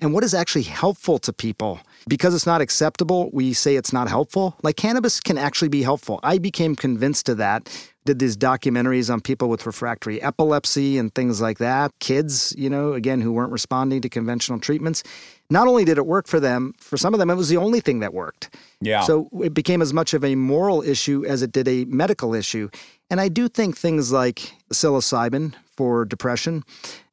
and 0.01 0.13
what 0.13 0.25
is 0.25 0.35
actually 0.35 0.65
helpful 0.65 1.19
to 1.21 1.33
people, 1.33 1.81
because 2.09 2.35
it's 2.35 2.47
not 2.47 2.61
acceptable, 2.61 3.31
we 3.33 3.53
say 3.53 3.77
it's 3.77 3.93
not 3.93 4.09
helpful. 4.09 4.57
Like 4.63 4.77
cannabis 4.77 5.21
can 5.21 5.39
actually 5.39 5.69
be 5.69 5.83
helpful. 5.83 6.19
I 6.23 6.39
became 6.39 6.75
convinced 6.75 7.29
of 7.29 7.37
that. 7.37 7.69
Did 8.05 8.21
these 8.21 8.39
documentaries 8.39 9.13
on 9.13 9.21
people 9.21 9.51
with 9.51 9.67
refractory 9.67 10.23
epilepsy 10.23 10.97
and 10.97 11.15
things 11.15 11.43
like 11.43 11.59
that, 11.59 11.93
kids, 11.99 12.55
you 12.57 12.71
know, 12.71 12.95
again, 12.95 13.21
who 13.21 13.33
weren't 13.33 13.53
responding 13.53 14.01
to 14.01 14.09
conventional 14.09 14.59
treatments. 14.59 15.03
Not 15.51 15.67
only 15.67 15.85
did 15.85 15.97
it 15.97 16.07
work 16.07 16.27
for 16.27 16.41
them, 16.41 16.75
for 16.79 16.97
some 16.97 17.15
of 17.15 17.19
them, 17.21 17.31
it 17.31 17.35
was 17.35 17.49
the 17.49 17.57
only 17.57 17.81
thing 17.81 18.01
that 18.01 18.13
worked. 18.13 18.55
yeah. 18.81 19.01
So 19.03 19.29
it 19.43 19.55
became 19.55 19.81
as 19.81 19.95
much 19.95 20.13
of 20.13 20.25
a 20.25 20.35
moral 20.35 20.83
issue 20.83 21.25
as 21.27 21.43
it 21.43 21.53
did 21.53 21.67
a 21.67 21.85
medical 21.87 22.35
issue. 22.35 22.69
And 23.11 23.21
I 23.21 23.29
do 23.29 23.49
think 23.49 23.77
things 23.77 24.13
like 24.13 24.53
psilocybin 24.71 25.55
for 25.77 26.05
depression, 26.05 26.65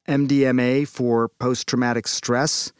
MDMA 0.08 0.88
for 0.88 1.30
post 1.40 1.68
traumatic 1.68 2.08
stress. 2.08 2.74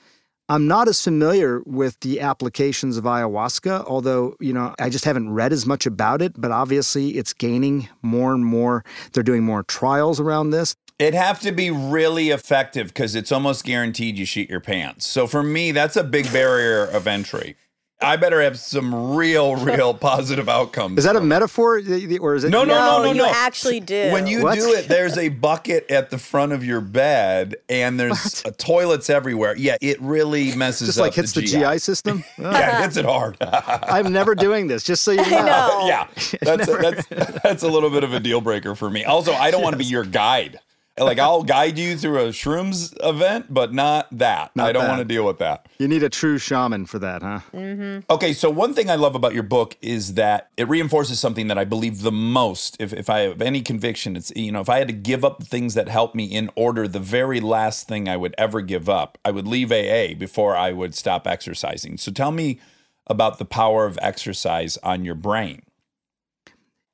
I'm 0.48 0.68
not 0.68 0.88
as 0.88 1.02
familiar 1.02 1.62
with 1.66 2.00
the 2.02 2.22
applications 2.22 2.98
of 2.98 3.06
ayahuasca, 3.06 3.86
although, 3.88 4.36
you 4.40 4.54
know, 4.54 4.76
I 4.80 4.90
just 4.90 5.04
haven't 5.04 5.32
read 5.34 5.52
as 5.52 5.66
much 5.66 5.88
about 5.88 6.22
it, 6.22 6.40
but 6.40 6.52
obviously 6.52 7.18
it's 7.18 7.34
gaining 7.34 7.90
more 8.04 8.32
and 8.34 8.46
more. 8.46 8.84
They're 9.14 9.24
doing 9.24 9.44
more 9.44 9.64
trials 9.64 10.20
around 10.20 10.52
this. 10.52 10.76
It'd 10.98 11.14
have 11.14 11.42
to 11.42 11.52
be 11.52 11.72
really 11.72 12.30
effective 12.30 12.88
because 12.88 13.16
it's 13.16 13.32
almost 13.32 13.66
guaranteed 13.66 14.18
you 14.18 14.26
shoot 14.26 14.50
your 14.50 14.62
pants. 14.62 15.06
So 15.06 15.28
for 15.28 15.44
me, 15.44 15.72
that's 15.74 15.98
a 15.98 16.04
big 16.06 16.32
barrier 16.32 16.86
of 16.86 17.06
entry. 17.06 17.58
I 18.02 18.18
better 18.18 18.42
have 18.42 18.58
some 18.60 19.16
real, 19.16 19.56
real 19.66 19.94
positive 19.94 20.48
outcomes. 20.48 20.98
Is 21.00 21.04
that 21.06 21.16
a 21.18 21.22
metaphor 21.22 21.76
or 21.76 22.36
is 22.36 22.44
it 22.44 22.50
No, 22.50 22.64
no, 22.64 22.76
no, 22.76 22.98
no, 22.98 23.04
no. 23.04 23.12
you 23.12 23.18
no. 23.24 23.30
actually 23.34 23.80
do. 23.82 24.12
When 24.12 24.26
you 24.28 24.44
What? 24.44 24.56
do 24.56 24.74
it, 24.74 24.88
there's 24.88 25.18
a 25.18 25.30
bucket 25.30 25.90
at 25.90 26.12
the 26.12 26.18
front 26.18 26.52
of 26.54 26.64
your 26.64 26.80
bed, 26.82 27.56
and 27.70 28.00
there's 28.00 28.44
uh, 28.46 28.52
toilets 28.58 29.10
everywhere. 29.10 29.56
Yeah, 29.58 29.76
it 29.82 30.00
really 30.02 30.56
messes 30.58 30.88
just 30.88 31.00
up 31.00 31.06
Just 31.06 31.08
like 31.08 31.14
hits 31.14 31.32
the, 31.34 31.42
GI. 31.42 31.74
GI 31.74 31.80
system? 31.80 32.24
Oh, 32.40 32.44
Yeah, 32.52 32.80
it 32.80 32.84
hits 32.84 32.98
it 32.98 33.06
hard. 33.06 33.36
I'm 33.42 34.14
never 34.14 34.34
doing 34.36 34.68
this, 34.68 34.84
just 34.84 35.04
so 35.04 35.12
you 35.12 35.18
know. 35.18 35.24
I 35.26 35.42
know. 35.46 35.88
yeah, 35.88 36.08
that's 36.42 36.68
a, 36.70 36.76
that's 36.78 37.42
that's 37.42 37.64
a 37.64 37.68
little 37.70 37.90
bit 37.90 38.04
of 38.06 38.14
a 38.14 38.20
deal 38.20 38.40
breaker 38.42 38.76
for 38.76 38.90
me. 38.90 39.04
Also, 39.06 39.34
I 39.34 39.52
don't 39.52 39.62
want 39.62 39.74
to 39.74 39.80
be 39.80 39.86
your 39.86 40.04
guide. 40.06 40.60
Like 40.98 41.20
I'll 41.20 41.44
guide 41.44 41.78
you 41.78 41.98
through 41.98 42.20
a 42.20 42.28
shrooms 42.30 42.96
event, 43.04 43.54
but 43.54 43.74
not 43.74 44.08
that. 44.18 44.56
Not 44.56 44.70
I 44.70 44.72
don't 44.72 44.88
want 44.88 45.00
to 45.00 45.06
deal 45.06 45.26
with 45.26 45.40
that. 45.40 45.68
You 45.78 45.90
need 45.90 46.04
a 46.04 46.10
true 46.10 46.38
shaman 46.38 46.86
for 46.86 47.00
that, 47.00 47.22
huh? 47.22 47.42
Mm-hmm. 47.54 48.10
Okay, 48.10 48.32
so 48.32 48.50
one 48.50 48.74
thing 48.74 48.90
I 48.90 48.96
love 48.96 49.14
about 49.14 49.34
your 49.34 49.44
book 49.44 49.76
is 49.82 50.14
that 50.14 50.52
it 50.56 50.70
reinforces 50.70 51.20
something 51.20 51.48
that 51.48 51.58
I 51.58 51.66
believe 51.66 52.02
the 52.02 52.14
most. 52.14 52.78
If, 52.80 52.94
if 52.94 53.10
I 53.10 53.20
have 53.22 53.42
any 53.42 53.62
conviction, 53.62 54.16
it's, 54.16 54.32
you 54.38 54.54
know, 54.54 54.62
if 54.62 54.70
I 54.70 54.78
had 54.78 54.88
to 54.88 54.94
give 54.94 55.26
up 55.26 55.40
the 55.40 55.46
things 55.46 55.74
that 55.74 55.90
help 55.90 56.16
me 56.16 56.26
in 56.26 56.50
order, 56.56 56.88
the 56.88 57.00
very 57.00 57.42
last 57.42 57.90
thing 57.90 58.08
I 58.08 58.16
would 58.16 58.34
ever 58.38 58.62
give 58.62 58.88
up, 58.88 59.18
I 59.26 59.32
would 59.32 59.48
leave 59.48 59.74
AA 59.74 60.14
before 60.18 60.56
I 60.56 60.72
would 60.72 60.96
stop 60.96 61.28
exercising. 61.28 61.98
So 61.98 62.10
tell 62.14 62.32
me 62.32 62.62
about 63.08 63.38
the 63.38 63.46
power 63.46 63.86
of 63.86 64.00
exercise 64.02 64.78
on 64.78 65.04
your 65.04 65.16
brain. 65.16 65.64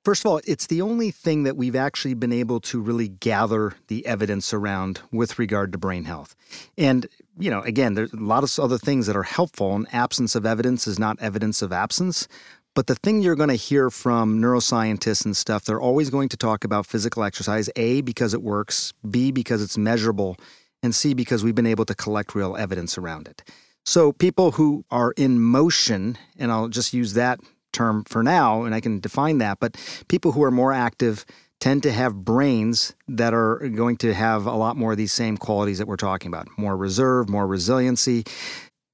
First 0.03 0.25
of 0.25 0.31
all, 0.31 0.41
it's 0.45 0.65
the 0.65 0.81
only 0.81 1.11
thing 1.11 1.43
that 1.43 1.57
we've 1.57 1.75
actually 1.75 2.15
been 2.15 2.33
able 2.33 2.59
to 2.61 2.81
really 2.81 3.07
gather 3.07 3.73
the 3.87 4.03
evidence 4.07 4.51
around 4.51 4.99
with 5.11 5.37
regard 5.37 5.71
to 5.73 5.77
brain 5.77 6.05
health. 6.05 6.35
And, 6.75 7.05
you 7.37 7.51
know, 7.51 7.61
again, 7.61 7.93
there's 7.93 8.11
a 8.11 8.17
lot 8.17 8.43
of 8.43 8.59
other 8.59 8.79
things 8.79 9.05
that 9.05 9.15
are 9.15 9.21
helpful, 9.21 9.75
and 9.75 9.85
absence 9.93 10.33
of 10.33 10.43
evidence 10.43 10.87
is 10.87 10.97
not 10.97 11.21
evidence 11.21 11.61
of 11.61 11.71
absence. 11.71 12.27
But 12.73 12.87
the 12.87 12.95
thing 12.95 13.21
you're 13.21 13.35
going 13.35 13.49
to 13.49 13.55
hear 13.55 13.91
from 13.91 14.41
neuroscientists 14.41 15.23
and 15.23 15.37
stuff, 15.37 15.65
they're 15.65 15.79
always 15.79 16.09
going 16.09 16.29
to 16.29 16.37
talk 16.37 16.63
about 16.63 16.87
physical 16.87 17.23
exercise 17.23 17.69
A, 17.75 18.01
because 18.01 18.33
it 18.33 18.41
works, 18.41 18.93
B, 19.07 19.31
because 19.31 19.61
it's 19.61 19.77
measurable, 19.77 20.35
and 20.81 20.95
C, 20.95 21.13
because 21.13 21.43
we've 21.43 21.53
been 21.53 21.67
able 21.67 21.85
to 21.85 21.93
collect 21.93 22.33
real 22.33 22.57
evidence 22.57 22.97
around 22.97 23.27
it. 23.27 23.43
So 23.85 24.13
people 24.13 24.51
who 24.51 24.83
are 24.89 25.11
in 25.11 25.39
motion, 25.39 26.17
and 26.39 26.51
I'll 26.51 26.69
just 26.69 26.91
use 26.91 27.13
that 27.13 27.39
term 27.71 28.03
for 28.05 28.23
now, 28.23 28.63
and 28.63 28.75
I 28.75 28.81
can 28.81 28.99
define 28.99 29.39
that, 29.39 29.59
but 29.59 29.75
people 30.07 30.31
who 30.31 30.43
are 30.43 30.51
more 30.51 30.73
active 30.73 31.25
tend 31.59 31.83
to 31.83 31.91
have 31.91 32.15
brains 32.15 32.93
that 33.07 33.33
are 33.33 33.57
going 33.75 33.95
to 33.97 34.13
have 34.13 34.47
a 34.47 34.55
lot 34.55 34.75
more 34.75 34.91
of 34.93 34.97
these 34.97 35.13
same 35.13 35.37
qualities 35.37 35.77
that 35.77 35.87
we're 35.87 35.95
talking 35.95 36.27
about 36.27 36.47
more 36.57 36.75
reserve, 36.75 37.29
more 37.29 37.47
resiliency. 37.47 38.23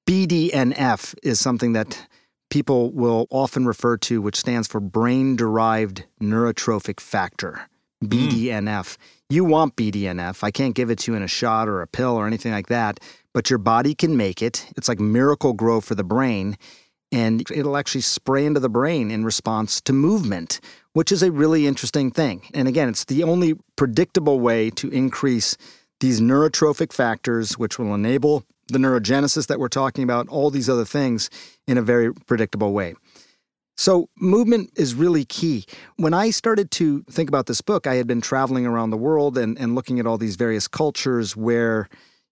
BDNF 0.08 1.16
is 1.24 1.40
something 1.40 1.74
that 1.74 2.08
people 2.50 2.92
will 2.92 3.28
often 3.30 3.66
refer 3.66 3.98
to, 3.98 4.22
which 4.22 4.36
stands 4.36 4.68
for 4.68 4.80
brain 4.80 5.36
derived 5.36 6.04
neurotrophic 6.22 7.00
factor. 7.00 7.68
Hmm. 8.02 8.08
BDNF. 8.10 8.98
You 9.30 9.44
want 9.44 9.76
BDNF. 9.76 10.44
I 10.44 10.52
can't 10.52 10.76
give 10.76 10.90
it 10.90 11.00
to 11.00 11.12
you 11.12 11.16
in 11.18 11.24
a 11.24 11.28
shot 11.28 11.68
or 11.68 11.82
a 11.82 11.88
pill 11.88 12.16
or 12.16 12.28
anything 12.28 12.52
like 12.52 12.68
that, 12.68 13.00
but 13.34 13.50
your 13.50 13.60
body 13.60 13.94
can 13.94 14.16
make 14.16 14.42
it. 14.42 14.66
It's 14.78 14.88
like 14.88 15.00
Miracle-Gro 15.00 15.82
for 15.82 15.96
the 15.96 16.04
brain, 16.04 16.58
and 17.12 17.50
it'll 17.52 17.78
actually 17.78 18.02
spray 18.02 18.46
into 18.46 18.60
the 18.60 18.70
brain 18.70 19.12
in 19.12 19.24
response 19.24 19.80
to 19.82 19.94
movement, 19.94 20.60
which 20.94 21.12
is 21.12 21.24
a 21.24 21.32
really 21.32 21.68
interesting 21.68 22.12
thing. 22.12 22.42
And 22.54 22.68
again, 22.68 22.90
it's 22.90 23.06
the 23.06 23.24
only 23.24 23.56
predictable 23.76 24.40
way 24.40 24.70
to 24.72 24.90
increase 24.90 25.58
these 26.00 26.22
neurotrophic 26.22 26.94
factors, 26.94 27.58
which 27.58 27.80
will 27.80 27.96
enable 27.96 28.44
the 28.68 28.78
neurogenesis 28.78 29.48
that 29.48 29.60
we're 29.60 29.70
talking 29.70 30.04
about, 30.04 30.28
all 30.28 30.50
these 30.50 30.70
other 30.70 30.86
things 30.86 31.30
in 31.68 31.78
a 31.78 31.82
very 31.82 32.14
predictable 32.14 32.74
way. 32.74 32.94
So, 33.80 34.10
movement 34.18 34.72
is 34.76 34.96
really 34.96 35.24
key. 35.24 35.66
When 35.98 36.14
I 36.14 36.32
started 36.32 36.72
to 36.72 37.04
think 37.04 37.30
about 37.30 37.46
this 37.46 37.62
book, 37.62 37.86
I 37.86 37.96
had 37.96 38.08
been 38.08 38.22
traveling 38.22 38.66
around 38.66 38.90
the 38.90 38.98
world 38.98 39.38
and, 39.38 39.58
and 39.60 39.76
looking 39.76 40.00
at 40.00 40.08
all 40.08 40.18
these 40.18 40.36
various 40.36 40.68
cultures 40.68 41.36
where 41.38 41.88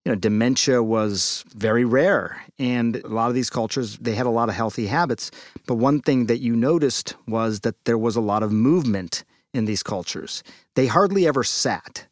you 0.05 0.11
know, 0.11 0.15
dementia 0.15 0.83
was 0.83 1.43
very 1.55 1.83
rare. 1.83 2.41
And 2.59 2.97
a 2.97 3.07
lot 3.07 3.29
of 3.29 3.35
these 3.35 3.49
cultures, 3.49 3.97
they 3.97 4.13
had 4.13 4.27
a 4.27 4.29
lot 4.29 4.49
of 4.49 4.55
healthy 4.55 4.85
habits. 4.85 5.31
But 5.65 5.75
one 5.75 5.99
thing 5.99 6.27
that 6.27 6.41
you 6.41 6.55
noticed 6.55 7.15
was 7.27 7.61
that 7.61 7.83
there 7.85 7.97
was 7.97 8.15
a 8.15 8.21
lot 8.21 8.43
of 8.43 8.51
movement 8.51 9.23
in 9.53 9.65
these 9.65 9.81
cultures. 9.81 10.43
They 10.75 10.85
hardly 10.85 11.27
ever 11.27 11.43
sat. 11.43 12.05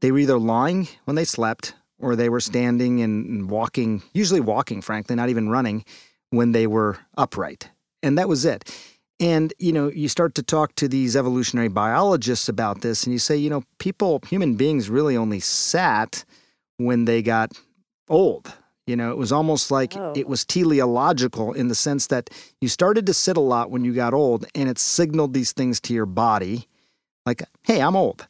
They 0.00 0.10
were 0.10 0.18
either 0.18 0.38
lying 0.38 0.88
when 1.04 1.14
they 1.14 1.24
slept 1.24 1.74
or 1.98 2.16
they 2.16 2.28
were 2.28 2.40
standing 2.40 3.00
and 3.00 3.48
walking, 3.48 4.02
usually 4.12 4.40
walking, 4.40 4.82
frankly, 4.82 5.14
not 5.14 5.28
even 5.28 5.48
running, 5.48 5.84
when 6.30 6.52
they 6.52 6.66
were 6.66 6.98
upright. 7.16 7.70
And 8.02 8.18
that 8.18 8.28
was 8.28 8.44
it. 8.44 8.76
And, 9.18 9.54
you 9.58 9.72
know, 9.72 9.90
you 9.90 10.08
start 10.08 10.34
to 10.34 10.42
talk 10.42 10.74
to 10.74 10.88
these 10.88 11.16
evolutionary 11.16 11.68
biologists 11.68 12.50
about 12.50 12.82
this, 12.82 13.04
and 13.04 13.14
you 13.14 13.18
say, 13.18 13.34
you 13.36 13.48
know, 13.48 13.62
people, 13.78 14.20
human 14.28 14.56
beings 14.56 14.90
really 14.90 15.16
only 15.16 15.40
sat 15.40 16.24
when 16.78 17.04
they 17.04 17.22
got 17.22 17.52
old. 18.08 18.52
You 18.86 18.94
know, 18.94 19.10
it 19.10 19.16
was 19.16 19.32
almost 19.32 19.70
like 19.70 19.96
Oh. 19.96 20.12
it 20.14 20.28
was 20.28 20.44
teleological 20.44 21.52
in 21.52 21.68
the 21.68 21.74
sense 21.74 22.06
that 22.06 22.30
you 22.60 22.68
started 22.68 23.06
to 23.06 23.14
sit 23.14 23.36
a 23.36 23.40
lot 23.40 23.70
when 23.70 23.84
you 23.84 23.92
got 23.92 24.14
old, 24.14 24.46
and 24.54 24.68
it 24.68 24.78
signaled 24.78 25.34
these 25.34 25.52
things 25.52 25.80
to 25.80 25.94
your 25.94 26.06
body 26.06 26.68
like, 27.26 27.42
hey, 27.64 27.82
I'm 27.82 27.96
old. 27.96 28.26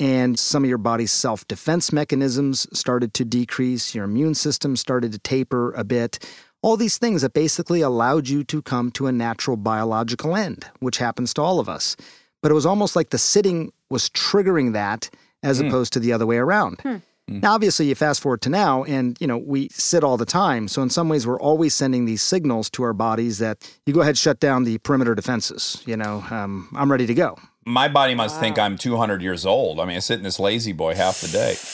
And 0.00 0.38
some 0.38 0.64
of 0.64 0.68
your 0.68 0.78
body's 0.78 1.12
self 1.12 1.46
defense 1.46 1.92
mechanisms 1.92 2.66
started 2.76 3.14
to 3.14 3.24
decrease, 3.24 3.94
your 3.94 4.04
immune 4.04 4.34
system 4.34 4.76
started 4.76 5.12
to 5.12 5.18
taper 5.18 5.72
a 5.72 5.84
bit. 5.84 6.18
All 6.62 6.76
these 6.76 6.98
things 6.98 7.22
that 7.22 7.34
basically 7.34 7.82
allowed 7.82 8.28
you 8.28 8.42
to 8.44 8.62
come 8.62 8.90
to 8.92 9.06
a 9.06 9.12
natural 9.12 9.56
biological 9.56 10.34
end, 10.34 10.66
which 10.80 10.98
happens 10.98 11.32
to 11.34 11.42
all 11.42 11.60
of 11.60 11.68
us. 11.68 11.96
But 12.42 12.50
it 12.50 12.54
was 12.54 12.66
almost 12.66 12.96
like 12.96 13.10
the 13.10 13.18
sitting 13.18 13.72
was 13.90 14.08
triggering 14.10 14.72
that 14.72 15.10
as 15.42 15.60
hmm. 15.60 15.66
opposed 15.66 15.92
to 15.92 16.00
the 16.00 16.12
other 16.12 16.26
way 16.26 16.38
around. 16.38 16.80
Hmm. 16.80 16.96
Now, 17.28 17.54
obviously, 17.54 17.88
you 17.88 17.94
fast 17.94 18.20
forward 18.22 18.40
to 18.42 18.48
now, 18.48 18.84
and 18.84 19.16
you 19.20 19.26
know 19.26 19.38
we 19.38 19.68
sit 19.70 20.02
all 20.02 20.16
the 20.16 20.26
time. 20.26 20.66
So 20.68 20.82
in 20.82 20.90
some 20.90 21.08
ways, 21.08 21.26
we're 21.26 21.40
always 21.40 21.74
sending 21.74 22.06
these 22.06 22.22
signals 22.22 22.70
to 22.70 22.82
our 22.82 22.94
bodies 22.94 23.38
that 23.38 23.70
you 23.86 23.92
go 23.92 24.00
ahead, 24.00 24.16
shut 24.16 24.40
down 24.40 24.64
the 24.64 24.78
perimeter 24.78 25.14
defenses. 25.14 25.82
You 25.86 25.96
know, 25.96 26.24
um, 26.30 26.68
I'm 26.74 26.90
ready 26.90 27.06
to 27.06 27.14
go. 27.14 27.38
My 27.66 27.86
body 27.86 28.14
must 28.14 28.40
think 28.40 28.58
I'm 28.58 28.78
200 28.78 29.20
years 29.20 29.44
old. 29.44 29.78
I 29.78 29.84
mean, 29.84 29.96
I 29.96 30.00
sit 30.00 30.16
in 30.16 30.22
this 30.22 30.40
lazy 30.40 30.72
boy 30.72 30.94
half 30.94 31.20
the 31.20 31.28
day. 31.28 31.56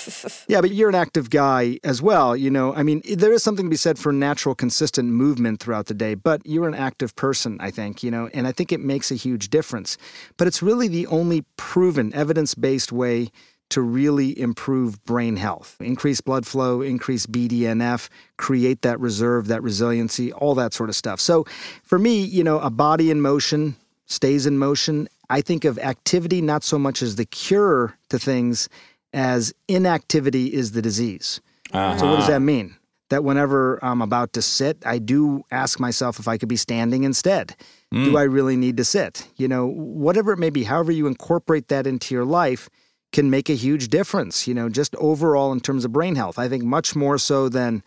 Yeah, 0.47 0.61
but 0.61 0.73
you're 0.73 0.91
an 0.91 0.95
active 0.95 1.31
guy 1.31 1.79
as 1.85 2.03
well. 2.03 2.37
You 2.37 2.51
know, 2.51 2.75
I 2.75 2.83
mean, 2.83 3.01
there 3.17 3.33
is 3.33 3.43
something 3.43 3.65
to 3.67 3.71
be 3.71 3.77
said 3.77 3.99
for 3.99 4.13
natural, 4.13 4.55
consistent 4.55 5.09
movement 5.09 5.61
throughout 5.61 5.87
the 5.87 5.95
day, 5.95 6.15
but 6.15 6.43
you're 6.45 6.69
an 6.69 6.75
active 6.75 7.17
person, 7.17 7.57
I 7.61 7.71
think, 7.71 8.03
you 8.03 8.11
know, 8.11 8.29
and 8.35 8.47
I 8.47 8.53
think 8.53 8.73
it 8.73 8.81
makes 8.81 9.11
a 9.11 9.15
huge 9.15 9.49
difference. 9.49 9.97
But 10.37 10.49
it's 10.49 10.63
really 10.63 10.87
the 10.87 11.07
only 11.07 11.45
proven, 11.57 12.15
evidence 12.15 12.55
based 12.55 12.93
way 12.93 13.31
to 13.71 13.81
really 13.81 14.39
improve 14.39 15.03
brain 15.05 15.37
health, 15.37 15.77
increase 15.81 16.21
blood 16.21 16.47
flow, 16.47 16.81
increase 16.81 17.27
BDNF, 17.27 18.09
create 18.37 18.83
that 18.83 19.01
reserve, 19.01 19.49
that 19.49 19.63
resiliency, 19.63 20.33
all 20.33 20.55
that 20.55 20.73
sort 20.75 20.89
of 20.89 20.97
stuff. 20.97 21.21
So 21.21 21.45
for 21.83 21.99
me, 21.99 22.23
you 22.23 22.45
know, 22.45 22.61
a 22.61 22.71
body 22.71 23.11
in 23.11 23.21
motion 23.21 23.77
stays 24.07 24.47
in 24.47 24.59
motion. 24.59 25.09
I 25.31 25.41
think 25.41 25.65
of 25.65 25.79
activity 25.79 26.41
not 26.43 26.63
so 26.63 26.79
much 26.79 27.03
as 27.03 27.17
the 27.17 27.25
cure 27.25 27.97
to 28.11 28.19
things 28.19 28.69
as 29.13 29.55
inactivity 29.69 30.53
is 30.53 30.73
the 30.73 30.83
disease. 30.83 31.41
So 31.73 31.79
what 31.79 31.99
does 31.99 32.03
uh-huh. 32.03 32.27
that 32.29 32.41
mean? 32.41 32.77
That 33.11 33.25
whenever 33.25 33.79
I'm 33.85 34.01
about 34.03 34.33
to 34.35 34.43
sit, 34.43 34.79
I 34.87 34.99
do 34.99 35.45
ask 35.51 35.79
myself 35.79 36.19
if 36.19 36.29
I 36.29 36.39
could 36.39 36.49
be 36.49 36.57
standing 36.57 37.05
instead. 37.05 37.55
Do 37.93 38.13
mm. 38.13 38.19
I 38.19 38.23
really 38.23 38.57
need 38.57 38.77
to 38.79 38.85
sit? 38.85 39.29
You 39.37 39.47
know, 39.47 39.67
whatever 39.67 40.33
it 40.33 40.39
may 40.39 40.51
be, 40.51 40.65
however 40.65 40.91
you 40.91 41.07
incorporate 41.07 41.69
that 41.69 41.87
into 41.87 42.15
your 42.15 42.25
life 42.25 42.69
can 43.15 43.31
make 43.31 43.49
a 43.49 43.55
huge 43.55 43.89
difference, 43.89 44.47
you 44.47 44.53
know, 44.53 44.69
just 44.69 44.95
overall 44.97 45.53
in 45.53 45.61
terms 45.61 45.85
of 45.85 45.93
brain 45.93 46.17
health. 46.17 46.39
I 46.39 46.49
think 46.49 46.65
much 46.65 46.95
more 46.95 47.17
so 47.17 47.49
than 47.49 47.83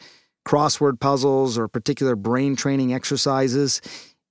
crossword 0.47 0.99
puzzles 0.99 1.57
or 1.57 1.67
particular 1.67 2.15
brain 2.15 2.55
training 2.55 2.93
exercises. 2.93 3.81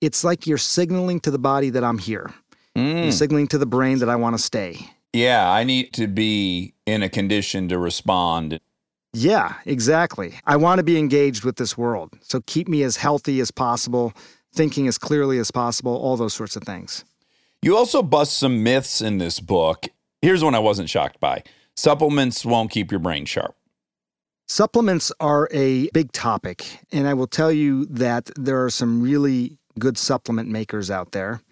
It's 0.00 0.24
like 0.24 0.46
you're 0.46 0.58
signaling 0.58 1.20
to 1.20 1.30
the 1.30 1.38
body 1.38 1.70
that 1.70 1.84
I'm 1.84 1.98
here. 1.98 2.32
You're 2.74 2.84
mm. 2.84 3.12
signaling 3.12 3.46
to 3.48 3.58
the 3.58 3.66
brain 3.66 3.98
that 3.98 4.08
I 4.08 4.16
want 4.16 4.36
to 4.36 4.42
stay. 4.42 4.78
Yeah, 5.12 5.50
I 5.50 5.64
need 5.64 5.92
to 5.94 6.06
be 6.06 6.74
in 6.86 7.02
a 7.02 7.08
condition 7.08 7.68
to 7.68 7.78
respond. 7.78 8.58
Yeah, 9.12 9.54
exactly. 9.64 10.34
I 10.46 10.56
want 10.56 10.78
to 10.78 10.82
be 10.82 10.98
engaged 10.98 11.44
with 11.44 11.56
this 11.56 11.76
world. 11.76 12.12
So 12.22 12.40
keep 12.46 12.68
me 12.68 12.82
as 12.82 12.96
healthy 12.96 13.40
as 13.40 13.50
possible, 13.50 14.12
thinking 14.54 14.88
as 14.88 14.98
clearly 14.98 15.38
as 15.38 15.50
possible, 15.50 15.94
all 15.94 16.16
those 16.16 16.34
sorts 16.34 16.56
of 16.56 16.64
things. 16.64 17.04
You 17.62 17.76
also 17.76 18.02
bust 18.02 18.36
some 18.36 18.62
myths 18.62 19.00
in 19.00 19.18
this 19.18 19.40
book. 19.40 19.88
Here's 20.26 20.42
one 20.42 20.56
I 20.56 20.58
wasn't 20.58 20.90
shocked 20.90 21.20
by 21.20 21.44
supplements 21.76 22.44
won't 22.44 22.72
keep 22.72 22.90
your 22.90 22.98
brain 22.98 23.26
sharp. 23.26 23.54
Supplements 24.48 25.12
are 25.20 25.48
a 25.52 25.88
big 25.90 26.10
topic, 26.10 26.80
and 26.90 27.06
I 27.06 27.14
will 27.14 27.28
tell 27.28 27.52
you 27.52 27.86
that 27.86 28.32
there 28.34 28.64
are 28.64 28.70
some 28.70 29.00
really 29.00 29.56
good 29.78 29.96
supplement 29.96 30.48
makers 30.48 30.90
out 30.90 31.12
there. 31.12 31.42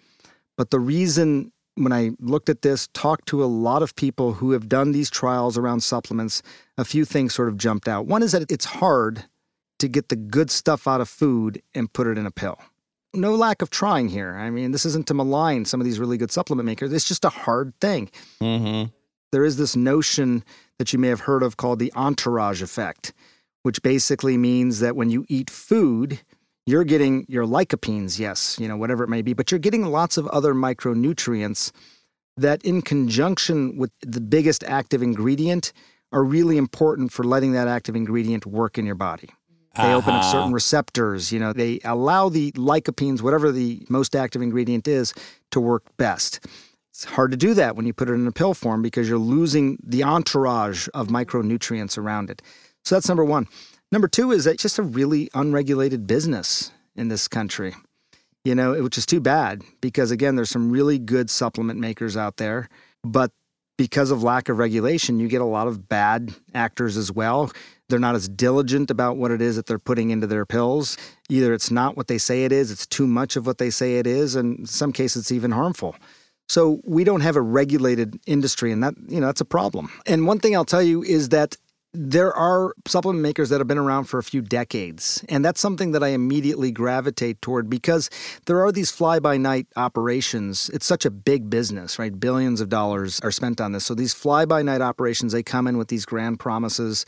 But 0.57 0.71
the 0.71 0.81
reason 0.81 1.53
when 1.75 1.93
I 1.93 2.11
looked 2.19 2.49
at 2.49 2.63
this, 2.63 2.89
talked 2.93 3.29
to 3.29 3.41
a 3.41 3.45
lot 3.45 3.81
of 3.81 3.95
people 3.95 4.33
who 4.33 4.51
have 4.51 4.67
done 4.67 4.91
these 4.91 5.09
trials 5.09 5.57
around 5.57 5.79
supplements, 5.79 6.43
a 6.77 6.83
few 6.83 7.05
things 7.05 7.33
sort 7.33 7.47
of 7.47 7.55
jumped 7.55 7.87
out. 7.87 8.07
One 8.07 8.23
is 8.23 8.33
that 8.33 8.51
it's 8.51 8.65
hard 8.65 9.23
to 9.79 9.87
get 9.87 10.09
the 10.09 10.17
good 10.17 10.51
stuff 10.51 10.85
out 10.85 10.99
of 10.99 11.07
food 11.07 11.61
and 11.73 11.93
put 11.93 12.07
it 12.07 12.17
in 12.17 12.25
a 12.25 12.31
pill. 12.31 12.59
No 13.15 13.35
lack 13.35 13.61
of 13.61 13.69
trying 13.69 14.09
here. 14.09 14.35
I 14.35 14.49
mean, 14.49 14.71
this 14.71 14.85
isn't 14.85 15.07
to 15.07 15.13
malign 15.13 15.65
some 15.65 15.81
of 15.81 15.85
these 15.85 15.99
really 15.99 16.17
good 16.17 16.31
supplement 16.31 16.65
makers. 16.65 16.91
It's 16.93 17.07
just 17.07 17.25
a 17.25 17.29
hard 17.29 17.73
thing. 17.79 18.09
Mm-hmm. 18.41 18.89
There 19.31 19.45
is 19.45 19.57
this 19.57 19.75
notion 19.75 20.43
that 20.79 20.93
you 20.93 20.99
may 20.99 21.07
have 21.07 21.21
heard 21.21 21.43
of 21.43 21.57
called 21.57 21.79
the 21.79 21.91
entourage 21.95 22.61
effect, 22.61 23.13
which 23.63 23.81
basically 23.81 24.37
means 24.37 24.79
that 24.79 24.95
when 24.95 25.09
you 25.09 25.25
eat 25.27 25.49
food, 25.49 26.19
you're 26.65 26.83
getting 26.83 27.25
your 27.27 27.45
lycopenes, 27.45 28.19
yes, 28.19 28.57
you 28.59 28.67
know, 28.67 28.77
whatever 28.77 29.03
it 29.03 29.09
may 29.09 29.21
be, 29.21 29.33
but 29.33 29.51
you're 29.51 29.59
getting 29.59 29.83
lots 29.83 30.17
of 30.17 30.27
other 30.27 30.53
micronutrients 30.53 31.71
that, 32.37 32.63
in 32.63 32.81
conjunction 32.81 33.77
with 33.77 33.91
the 34.01 34.21
biggest 34.21 34.63
active 34.63 35.01
ingredient, 35.01 35.73
are 36.11 36.23
really 36.23 36.57
important 36.57 37.11
for 37.11 37.23
letting 37.23 37.51
that 37.53 37.67
active 37.67 37.95
ingredient 37.95 38.45
work 38.45 38.77
in 38.77 38.85
your 38.85 38.95
body. 38.95 39.29
They 39.77 39.93
open 39.93 40.13
up 40.13 40.21
Uh-huh. 40.21 40.31
certain 40.31 40.53
receptors, 40.53 41.31
you 41.31 41.39
know, 41.39 41.51
they 41.53 41.79
allow 41.83 42.29
the 42.29 42.51
lycopenes, 42.53 43.21
whatever 43.21 43.51
the 43.51 43.85
most 43.89 44.15
active 44.15 44.41
ingredient 44.41 44.87
is, 44.87 45.13
to 45.51 45.59
work 45.59 45.83
best. 45.97 46.39
It's 46.91 47.03
hard 47.03 47.31
to 47.31 47.37
do 47.37 47.53
that 47.55 47.75
when 47.75 47.85
you 47.85 47.93
put 47.93 48.09
it 48.09 48.13
in 48.13 48.25
a 48.25 48.31
pill 48.31 48.53
form 48.53 48.81
because 48.81 49.09
you're 49.09 49.17
losing 49.17 49.77
the 49.83 50.03
entourage 50.03 50.87
of 50.93 51.09
micronutrients 51.09 51.97
around 51.97 52.29
it. 52.29 52.41
So 52.85 52.95
that's 52.95 53.09
number 53.09 53.25
one. 53.25 53.47
Number 53.91 54.07
two 54.07 54.31
is 54.31 54.45
that 54.45 54.53
it's 54.53 54.63
just 54.63 54.79
a 54.79 54.83
really 54.83 55.29
unregulated 55.33 56.07
business 56.07 56.71
in 56.95 57.09
this 57.09 57.27
country, 57.27 57.75
you 58.45 58.55
know, 58.55 58.81
which 58.81 58.97
is 58.97 59.05
too 59.05 59.19
bad 59.19 59.61
because, 59.81 60.09
again, 60.11 60.35
there's 60.37 60.49
some 60.49 60.71
really 60.71 60.97
good 60.97 61.29
supplement 61.29 61.79
makers 61.79 62.15
out 62.15 62.37
there. 62.37 62.69
But 63.03 63.31
because 63.77 64.09
of 64.09 64.23
lack 64.23 64.47
of 64.47 64.57
regulation, 64.57 65.19
you 65.19 65.27
get 65.27 65.41
a 65.41 65.45
lot 65.45 65.67
of 65.67 65.89
bad 65.89 66.33
actors 66.53 66.95
as 66.95 67.11
well. 67.11 67.51
They're 67.89 67.99
not 67.99 68.15
as 68.15 68.27
diligent 68.27 68.89
about 68.89 69.17
what 69.17 69.31
it 69.31 69.41
is 69.41 69.55
that 69.57 69.67
they're 69.67 69.77
putting 69.77 70.09
into 70.09 70.27
their 70.27 70.45
pills. 70.45 70.97
Either 71.29 71.53
it's 71.53 71.69
not 71.69 71.95
what 71.95 72.07
they 72.07 72.17
say 72.17 72.43
it 72.43 72.51
is, 72.51 72.71
it's 72.71 72.87
too 72.87 73.05
much 73.05 73.35
of 73.35 73.45
what 73.45 73.59
they 73.59 73.69
say 73.69 73.97
it 73.97 74.07
is, 74.07 74.35
and 74.35 74.59
in 74.59 74.65
some 74.65 74.91
cases 74.91 75.23
it's 75.23 75.31
even 75.31 75.51
harmful. 75.51 75.95
So 76.47 76.79
we 76.83 77.03
don't 77.03 77.21
have 77.21 77.35
a 77.35 77.41
regulated 77.41 78.19
industry, 78.27 78.71
and 78.71 78.83
that 78.83 78.95
you 79.07 79.19
know 79.19 79.27
that's 79.27 79.41
a 79.41 79.45
problem. 79.45 79.91
And 80.05 80.27
one 80.27 80.39
thing 80.39 80.55
I'll 80.55 80.65
tell 80.65 80.83
you 80.83 81.03
is 81.03 81.29
that 81.29 81.57
there 81.97 82.33
are 82.33 82.73
supplement 82.87 83.23
makers 83.23 83.49
that 83.49 83.59
have 83.59 83.67
been 83.67 83.77
around 83.77 84.03
for 84.05 84.17
a 84.17 84.23
few 84.23 84.41
decades, 84.41 85.23
and 85.29 85.45
that's 85.45 85.61
something 85.61 85.91
that 85.91 86.03
I 86.03 86.09
immediately 86.09 86.71
gravitate 86.71 87.41
toward 87.41 87.69
because 87.69 88.09
there 88.47 88.63
are 88.65 88.71
these 88.71 88.91
fly-by-night 88.91 89.67
operations. 89.77 90.69
It's 90.73 90.85
such 90.85 91.05
a 91.05 91.11
big 91.11 91.49
business, 91.49 91.97
right? 91.97 92.19
Billions 92.19 92.61
of 92.61 92.69
dollars 92.69 93.21
are 93.21 93.31
spent 93.31 93.61
on 93.61 93.71
this. 93.71 93.85
So 93.85 93.95
these 93.95 94.13
fly-by-night 94.13 94.81
operations, 94.81 95.31
they 95.31 95.41
come 95.43 95.67
in 95.67 95.77
with 95.77 95.87
these 95.87 96.05
grand 96.05 96.39
promises, 96.39 97.05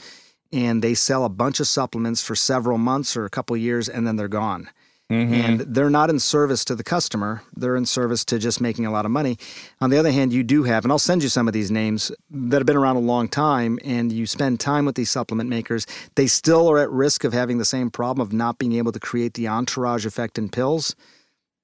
and 0.52 0.82
they 0.84 0.93
sell 0.93 1.26
a 1.26 1.30
bunch 1.30 1.60
of 1.60 1.68
supplements 1.68 2.22
for 2.22 2.36
several 2.36 2.78
months 2.78 3.16
or 3.18 3.26
a 3.26 3.30
couple 3.30 3.56
years, 3.58 3.89
and 3.89 4.06
then 4.06 4.16
they're 4.16 4.28
gone 4.28 4.70
and 5.10 5.62
they're 5.62 5.89
not 5.89 6.10
in 6.10 6.20
service 6.20 6.66
to 6.66 6.76
the 6.76 6.84
customer. 6.84 7.41
They're 7.56 7.78
in 7.78 7.86
service 7.86 8.26
to 8.26 8.38
just 8.38 8.60
making 8.60 8.86
a 8.86 8.91
lot 8.91 9.06
of 9.06 9.12
money. 9.12 9.38
On 9.80 9.89
the 9.89 9.98
other 9.98 10.12
hand, 10.12 10.34
you 10.34 10.43
do 10.43 10.64
have, 10.64 10.84
and 10.84 10.91
I'll 10.91 11.00
send 11.00 11.24
you 11.24 11.30
some 11.30 11.48
of 11.48 11.54
these 11.54 11.72
names 11.72 12.12
that 12.30 12.58
have 12.58 12.66
been 12.66 12.76
around 12.76 12.98
a 12.98 13.00
long 13.00 13.30
time, 13.30 13.80
and 13.86 14.12
you 14.12 14.26
spend 14.26 14.60
time 14.60 14.84
with 14.84 14.95
these 14.95 15.10
supplement 15.10 15.50
makers. 15.50 15.88
They 16.16 16.28
still 16.28 16.70
are 16.70 16.80
at 16.80 16.89
risk 16.89 17.24
of 17.24 17.32
having 17.32 17.58
the 17.58 17.64
same 17.64 17.89
problem 17.89 18.22
of 18.26 18.34
not 18.34 18.58
being 18.58 18.74
able 18.74 18.91
to 18.91 19.00
create 19.00 19.36
the 19.36 19.48
entourage 19.48 20.06
effect 20.06 20.38
in 20.38 20.50
pills. 20.50 20.93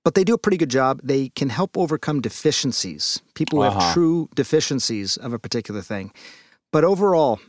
But 0.05 0.15
they 0.15 0.23
do 0.23 0.33
a 0.35 0.37
pretty 0.37 0.57
good 0.57 0.69
job. 0.69 1.01
They 1.03 1.27
can 1.27 1.49
help 1.49 1.77
overcome 1.77 2.21
deficiencies, 2.21 3.21
people 3.33 3.59
who 3.59 3.65
Uh-huh. 3.67 3.79
have 3.79 3.93
true 3.93 4.29
deficiencies 4.35 5.17
of 5.17 5.33
a 5.33 5.39
particular 5.39 5.81
thing. 5.81 6.13
But 6.71 6.85
overall, 6.85 7.41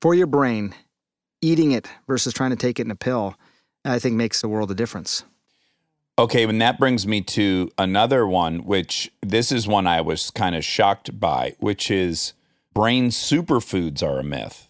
for 0.00 0.14
your 0.14 0.26
brain, 0.26 0.74
eating 1.40 1.72
it 1.72 1.88
versus 2.06 2.32
trying 2.32 2.50
to 2.50 2.56
take 2.56 2.78
it 2.78 2.86
in 2.86 2.90
a 2.90 2.96
pill, 2.96 3.36
I 3.84 3.98
think 3.98 4.16
makes 4.16 4.42
a 4.42 4.48
world 4.48 4.70
of 4.70 4.76
difference. 4.76 5.24
Okay, 6.16 6.44
and 6.44 6.62
that 6.62 6.78
brings 6.78 7.06
me 7.06 7.22
to 7.22 7.70
another 7.76 8.26
one, 8.26 8.64
which 8.64 9.12
this 9.20 9.50
is 9.50 9.66
one 9.66 9.86
I 9.86 10.00
was 10.00 10.30
kind 10.30 10.54
of 10.54 10.64
shocked 10.64 11.18
by, 11.18 11.56
which 11.58 11.90
is 11.90 12.34
brain 12.72 13.08
superfoods 13.08 14.02
are 14.02 14.20
a 14.20 14.24
myth. 14.24 14.68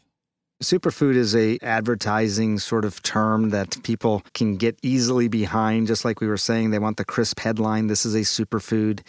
Superfood 0.63 1.17
is 1.17 1.37
a 1.37 1.59
advertising 1.61 2.59
sort 2.59 2.87
of 2.87 3.03
term 3.03 3.51
that 3.51 3.77
people 3.83 4.23
can 4.33 4.57
get 4.57 4.79
easily 4.83 5.29
behind. 5.29 5.87
Just 5.87 6.05
like 6.05 6.21
we 6.21 6.27
were 6.27 6.39
saying, 6.39 6.71
they 6.71 6.79
want 6.79 6.97
the 6.97 7.05
crisp 7.05 7.41
headline. 7.41 7.89
This 7.89 8.07
is 8.07 8.15
a 8.15 8.21
superfood. 8.21 9.01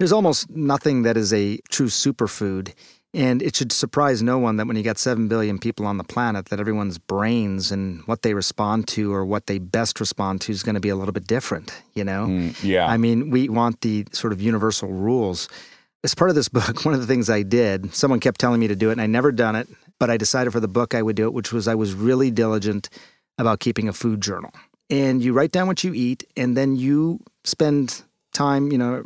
There's 0.00 0.12
almost 0.12 0.50
nothing 0.50 1.02
that 1.02 1.16
is 1.16 1.32
a 1.32 1.58
true 1.70 1.86
superfood. 1.86 2.74
And 3.14 3.42
it 3.42 3.54
should 3.54 3.72
surprise 3.72 4.22
no 4.22 4.38
one 4.38 4.56
that 4.56 4.66
when 4.66 4.76
you 4.76 4.82
got 4.82 4.96
7 4.96 5.28
billion 5.28 5.58
people 5.58 5.86
on 5.86 5.98
the 5.98 6.04
planet, 6.04 6.46
that 6.46 6.58
everyone's 6.58 6.96
brains 6.96 7.70
and 7.70 8.00
what 8.06 8.22
they 8.22 8.32
respond 8.32 8.88
to 8.88 9.12
or 9.12 9.26
what 9.26 9.46
they 9.48 9.58
best 9.58 10.00
respond 10.00 10.40
to 10.42 10.52
is 10.52 10.62
going 10.62 10.76
to 10.76 10.80
be 10.80 10.88
a 10.88 10.96
little 10.96 11.12
bit 11.12 11.26
different, 11.26 11.72
you 11.94 12.04
know? 12.04 12.26
Mm, 12.26 12.64
yeah. 12.64 12.86
I 12.86 12.96
mean, 12.96 13.28
we 13.28 13.50
want 13.50 13.82
the 13.82 14.06
sort 14.12 14.32
of 14.32 14.40
universal 14.40 14.88
rules. 14.88 15.50
As 16.04 16.14
part 16.14 16.30
of 16.30 16.36
this 16.36 16.48
book, 16.48 16.86
one 16.86 16.94
of 16.94 17.00
the 17.00 17.06
things 17.06 17.28
I 17.28 17.42
did, 17.42 17.94
someone 17.94 18.18
kept 18.18 18.40
telling 18.40 18.60
me 18.60 18.68
to 18.68 18.76
do 18.76 18.88
it, 18.88 18.92
and 18.92 19.00
I 19.02 19.06
never 19.06 19.30
done 19.30 19.56
it, 19.56 19.68
but 19.98 20.08
I 20.08 20.16
decided 20.16 20.52
for 20.52 20.60
the 20.60 20.68
book 20.68 20.94
I 20.94 21.02
would 21.02 21.16
do 21.16 21.26
it, 21.26 21.34
which 21.34 21.52
was 21.52 21.68
I 21.68 21.74
was 21.74 21.92
really 21.92 22.30
diligent 22.30 22.88
about 23.36 23.60
keeping 23.60 23.88
a 23.88 23.92
food 23.92 24.22
journal. 24.22 24.52
And 24.88 25.22
you 25.22 25.34
write 25.34 25.52
down 25.52 25.66
what 25.66 25.84
you 25.84 25.92
eat, 25.92 26.24
and 26.34 26.56
then 26.56 26.76
you 26.76 27.20
spend 27.44 28.02
time, 28.32 28.72
you 28.72 28.78
know, 28.78 29.04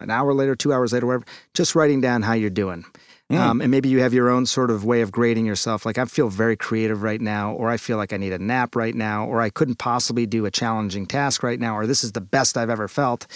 an 0.00 0.10
hour 0.10 0.34
later, 0.34 0.54
two 0.54 0.74
hours 0.74 0.92
later, 0.92 1.06
whatever, 1.06 1.24
just 1.54 1.74
writing 1.74 2.02
down 2.02 2.20
how 2.20 2.34
you're 2.34 2.50
doing. 2.50 2.84
Mm. 3.30 3.38
Um, 3.38 3.60
and 3.60 3.70
maybe 3.70 3.88
you 3.88 4.00
have 4.00 4.14
your 4.14 4.30
own 4.30 4.46
sort 4.46 4.70
of 4.70 4.84
way 4.84 5.00
of 5.00 5.10
grading 5.10 5.46
yourself. 5.46 5.84
Like, 5.84 5.98
I 5.98 6.04
feel 6.04 6.28
very 6.28 6.56
creative 6.56 7.02
right 7.02 7.20
now, 7.20 7.52
or 7.52 7.70
I 7.70 7.76
feel 7.76 7.96
like 7.96 8.12
I 8.12 8.16
need 8.16 8.32
a 8.32 8.38
nap 8.38 8.76
right 8.76 8.94
now, 8.94 9.26
or 9.26 9.40
I 9.40 9.50
couldn't 9.50 9.78
possibly 9.78 10.26
do 10.26 10.46
a 10.46 10.50
challenging 10.50 11.06
task 11.06 11.42
right 11.42 11.58
now, 11.58 11.76
or 11.76 11.86
this 11.86 12.04
is 12.04 12.12
the 12.12 12.20
best 12.20 12.56
I've 12.56 12.70
ever 12.70 12.86
felt. 12.86 13.26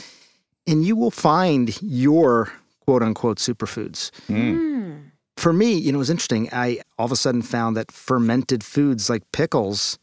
And 0.66 0.84
you 0.84 0.94
will 0.94 1.10
find 1.10 1.80
your 1.82 2.52
quote 2.80 3.02
unquote 3.02 3.38
superfoods. 3.38 4.10
Mm. 4.28 4.56
Hmm. 4.56 4.96
For 5.36 5.52
me, 5.52 5.72
you 5.72 5.90
know, 5.90 5.96
it 5.96 6.00
was 6.00 6.10
interesting. 6.10 6.50
I 6.52 6.80
all 6.98 7.06
of 7.06 7.12
a 7.12 7.16
sudden 7.16 7.40
found 7.40 7.76
that 7.76 7.90
fermented 7.90 8.62
foods 8.62 9.08
like 9.08 9.22
pickles 9.32 9.98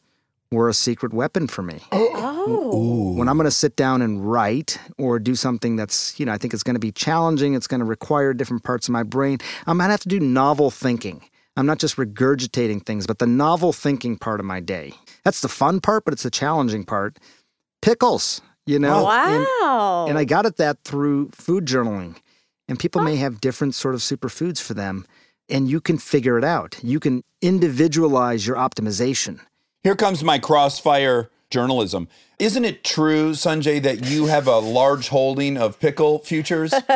were 0.52 0.70
a 0.70 0.74
secret 0.74 1.14
weapon 1.14 1.48
for 1.48 1.62
me. 1.62 1.80
Oh. 1.92 3.14
When 3.16 3.28
I'm 3.28 3.36
going 3.38 3.46
to 3.46 3.52
sit 3.52 3.76
down 3.76 4.02
and 4.02 4.30
write 4.30 4.80
or 4.98 5.20
do 5.20 5.36
something 5.36 5.76
that's, 5.76 6.20
you 6.20 6.26
know, 6.26 6.32
I 6.32 6.38
think 6.38 6.54
it's 6.54 6.64
going 6.64 6.76
to 6.76 6.80
be 6.80 6.92
challenging, 6.92 7.54
it's 7.54 7.68
going 7.68 7.80
to 7.82 7.86
require 7.86 8.34
different 8.34 8.64
parts 8.64 8.88
of 8.88 8.94
my 8.94 9.04
brain, 9.04 9.40
I'm 9.66 9.78
going 9.78 9.88
to 9.88 9.92
have 9.92 10.02
to 10.02 10.10
do 10.10 10.20
novel 10.20 10.72
thinking. 10.72 11.22
I'm 11.58 11.66
not 11.66 11.80
just 11.80 11.98
regurgitating 11.98 12.86
things, 12.86 13.08
but 13.08 13.20
the 13.20 13.28
novel 13.28 13.74
thinking 13.74 14.18
part 14.18 14.40
of 14.40 14.46
my 14.46 14.60
day. 14.60 14.94
That's 15.24 15.42
the 15.42 15.48
fun 15.50 15.82
part, 15.82 16.06
but 16.06 16.14
it's 16.14 16.24
the 16.24 16.30
challenging 16.30 16.86
part. 16.86 17.18
Pickles, 17.82 18.42
you 18.66 18.80
know? 18.80 19.10
And- 19.10 19.46
Wow. 19.62 20.06
and 20.08 20.18
I 20.18 20.24
got 20.24 20.46
at 20.46 20.58
that 20.58 20.78
through 20.84 21.30
food 21.34 21.66
journaling. 21.66 22.16
And 22.70 22.78
people 22.78 23.02
may 23.02 23.16
have 23.16 23.40
different 23.42 23.76
sort 23.76 23.96
of 23.96 24.02
superfoods 24.02 24.62
for 24.62 24.74
them, 24.74 25.06
and 25.50 25.70
you 25.70 25.80
can 25.82 25.98
figure 25.98 26.38
it 26.38 26.44
out. 26.44 26.78
You 26.84 27.00
can 27.00 27.24
individualize 27.42 28.46
your 28.46 28.58
optimization. 28.58 29.40
Here 29.84 29.96
comes 29.96 30.24
my 30.24 30.40
crossfire 30.40 31.30
journalism. 31.50 32.08
Isn't 32.40 32.66
it 32.66 32.84
true, 32.84 33.32
Sanjay, 33.32 33.82
that 33.82 34.06
you 34.06 34.28
have 34.28 34.48
a 34.48 34.60
large 34.60 35.10
holding 35.10 35.58
of 35.58 35.80
pickle 35.80 36.20
futures, 36.20 36.72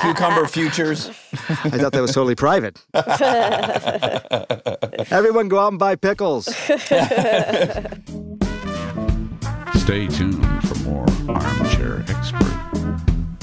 cucumber 0.00 0.46
futures? 0.46 1.08
I 1.08 1.70
thought 1.70 1.92
that 1.92 2.00
was 2.00 2.12
totally 2.12 2.36
private. 2.36 2.84
Everyone 5.10 5.48
go 5.48 5.58
out 5.58 5.72
and 5.72 5.78
buy 5.78 5.96
pickles. 5.96 6.44
Stay 9.74 10.06
tuned 10.08 10.68
for 10.68 10.78
more 10.84 11.06
Armchair 11.28 12.04
Expert. 12.08 13.00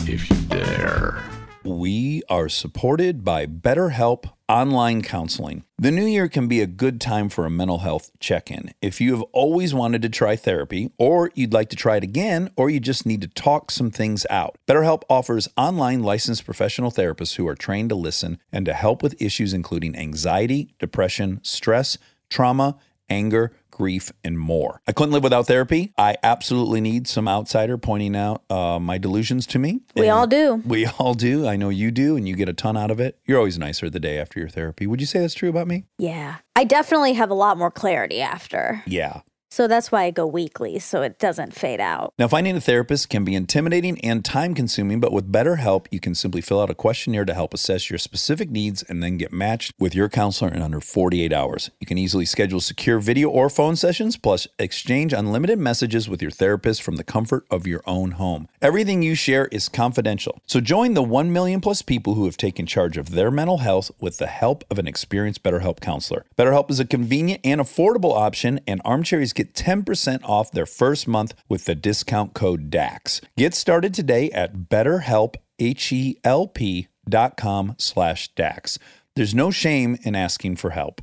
If 0.07 0.29
you 0.29 0.37
dare. 0.47 1.21
We 1.64 2.24
are 2.28 2.49
supported 2.49 3.24
by 3.24 3.45
BetterHelp 3.45 4.32
Online 4.49 5.03
Counseling. 5.03 5.64
The 5.78 5.91
new 5.91 6.07
year 6.07 6.28
can 6.28 6.47
be 6.47 6.59
a 6.59 6.66
good 6.66 6.99
time 6.99 7.30
for 7.30 7.45
a 7.45 7.51
mental 7.51 7.80
health 7.80 8.09
check 8.20 8.49
in. 8.49 8.74
If 8.82 8.99
you 8.99 9.12
have 9.12 9.22
always 9.32 9.72
wanted 9.72 10.01
to 10.01 10.09
try 10.09 10.36
therapy, 10.36 10.89
or 10.97 11.30
you'd 11.36 11.53
like 11.53 11.70
to 11.70 11.76
try 11.76 11.97
it 11.97 12.03
again, 12.03 12.49
or 12.55 12.72
you 12.72 12.80
just 12.80 13.05
need 13.05 13.22
to 13.22 13.28
talk 13.28 13.70
some 13.70 13.91
things 13.91 14.26
out, 14.32 14.57
BetterHelp 14.68 15.03
offers 15.07 15.47
online 15.55 16.01
licensed 16.01 16.45
professional 16.45 16.91
therapists 16.91 17.36
who 17.36 17.47
are 17.47 17.53
trained 17.53 17.89
to 17.89 17.95
listen 17.95 18.39
and 18.51 18.66
to 18.66 18.74
help 18.74 19.03
with 19.03 19.22
issues 19.22 19.53
including 19.53 19.95
anxiety, 19.95 20.74
depression, 20.80 21.39
stress, 21.43 21.99
trauma, 22.28 22.76
anger, 23.07 23.51
grief, 23.82 24.11
and 24.23 24.38
more. 24.38 24.79
I 24.88 24.91
couldn't 24.91 25.11
live 25.11 25.23
without 25.23 25.47
therapy. 25.47 25.91
I 25.97 26.15
absolutely 26.21 26.82
need 26.82 27.07
some 27.07 27.27
outsider 27.27 27.79
pointing 27.79 28.15
out 28.15 28.43
uh, 28.47 28.77
my 28.79 28.99
delusions 28.99 29.47
to 29.47 29.57
me. 29.59 29.79
we 29.95 30.03
And- 30.03 30.11
all 30.11 30.27
do. 30.27 30.61
we 30.63 30.86
all 30.99 31.15
do. 31.15 31.47
I 31.47 31.55
know 31.55 31.69
you 31.69 31.89
do, 31.89 32.15
and 32.15 32.27
you 32.29 32.36
get 32.36 32.47
a 32.47 32.53
ton 32.53 32.77
out 32.77 32.91
of 32.91 32.99
it. 32.99 33.17
You're 33.25 33.39
always 33.39 33.57
nicer 33.57 33.89
the 33.89 33.99
day 33.99 34.19
after 34.19 34.39
your 34.39 34.49
therapy. 34.49 34.86
Would 34.86 35.01
you 35.01 35.07
say 35.07 35.17
that's 35.19 35.34
true 35.34 35.49
about 35.49 35.67
me? 35.67 35.86
Yeah. 35.97 36.36
I 36.55 36.63
definitely 36.63 37.13
have 37.13 37.32
a 37.32 37.34
lot 37.34 37.57
more 37.57 37.71
clarity 37.71 38.21
after. 38.21 38.84
Yeah. 38.86 39.21
So 39.51 39.67
that's 39.67 39.91
why 39.91 40.05
I 40.05 40.11
go 40.11 40.25
weekly 40.25 40.79
so 40.79 41.01
it 41.01 41.19
doesn't 41.19 41.53
fade 41.53 41.81
out. 41.81 42.13
Now, 42.17 42.29
finding 42.29 42.55
a 42.55 42.61
therapist 42.61 43.09
can 43.09 43.25
be 43.25 43.35
intimidating 43.35 43.99
and 43.99 44.23
time 44.23 44.55
consuming, 44.55 45.01
but 45.01 45.11
with 45.11 45.29
BetterHelp, 45.29 45.87
you 45.91 45.99
can 45.99 46.15
simply 46.15 46.39
fill 46.39 46.61
out 46.61 46.69
a 46.69 46.73
questionnaire 46.73 47.25
to 47.25 47.33
help 47.33 47.53
assess 47.53 47.89
your 47.89 47.99
specific 47.99 48.49
needs 48.49 48.81
and 48.81 49.03
then 49.03 49.17
get 49.17 49.33
matched 49.33 49.73
with 49.77 49.93
your 49.93 50.07
counselor 50.07 50.49
in 50.53 50.61
under 50.61 50.79
48 50.79 51.33
hours. 51.33 51.69
You 51.81 51.85
can 51.85 51.97
easily 51.97 52.23
schedule 52.23 52.61
secure 52.61 52.99
video 52.99 53.27
or 53.27 53.49
phone 53.49 53.75
sessions, 53.75 54.15
plus 54.15 54.47
exchange 54.57 55.11
unlimited 55.11 55.59
messages 55.59 56.07
with 56.07 56.21
your 56.21 56.31
therapist 56.31 56.81
from 56.81 56.95
the 56.95 57.03
comfort 57.03 57.45
of 57.51 57.67
your 57.67 57.83
own 57.85 58.11
home. 58.11 58.47
Everything 58.61 59.03
you 59.03 59.15
share 59.15 59.47
is 59.47 59.67
confidential. 59.67 60.39
So 60.47 60.61
join 60.61 60.93
the 60.93 61.03
1 61.03 61.33
million 61.33 61.59
plus 61.59 61.81
people 61.81 62.13
who 62.13 62.23
have 62.23 62.37
taken 62.37 62.65
charge 62.65 62.95
of 62.95 63.11
their 63.11 63.29
mental 63.29 63.57
health 63.57 63.91
with 63.99 64.17
the 64.17 64.27
help 64.27 64.63
of 64.71 64.79
an 64.79 64.87
experienced 64.87 65.43
BetterHelp 65.43 65.81
counselor. 65.81 66.23
BetterHelp 66.37 66.71
is 66.71 66.79
a 66.79 66.85
convenient 66.85 67.41
and 67.43 67.59
affordable 67.59 68.15
option, 68.15 68.61
and 68.65 68.81
armchairs 68.85 69.33
get 69.41 69.53
10% 69.53 70.19
off 70.23 70.51
their 70.51 70.65
first 70.65 71.07
month 71.07 71.33
with 71.49 71.65
the 71.65 71.75
discount 71.75 72.33
code 72.33 72.69
DAX. 72.69 73.21
Get 73.37 73.53
started 73.53 73.93
today 73.93 74.29
at 74.31 74.69
betterhelp, 74.69 75.35
H-E-L-P 75.59 76.87
dot 77.09 77.37
com 77.37 77.75
slash 77.77 78.29
DAX. 78.35 78.77
There's 79.15 79.35
no 79.35 79.51
shame 79.51 79.97
in 80.03 80.15
asking 80.15 80.57
for 80.57 80.69
help. 80.69 81.01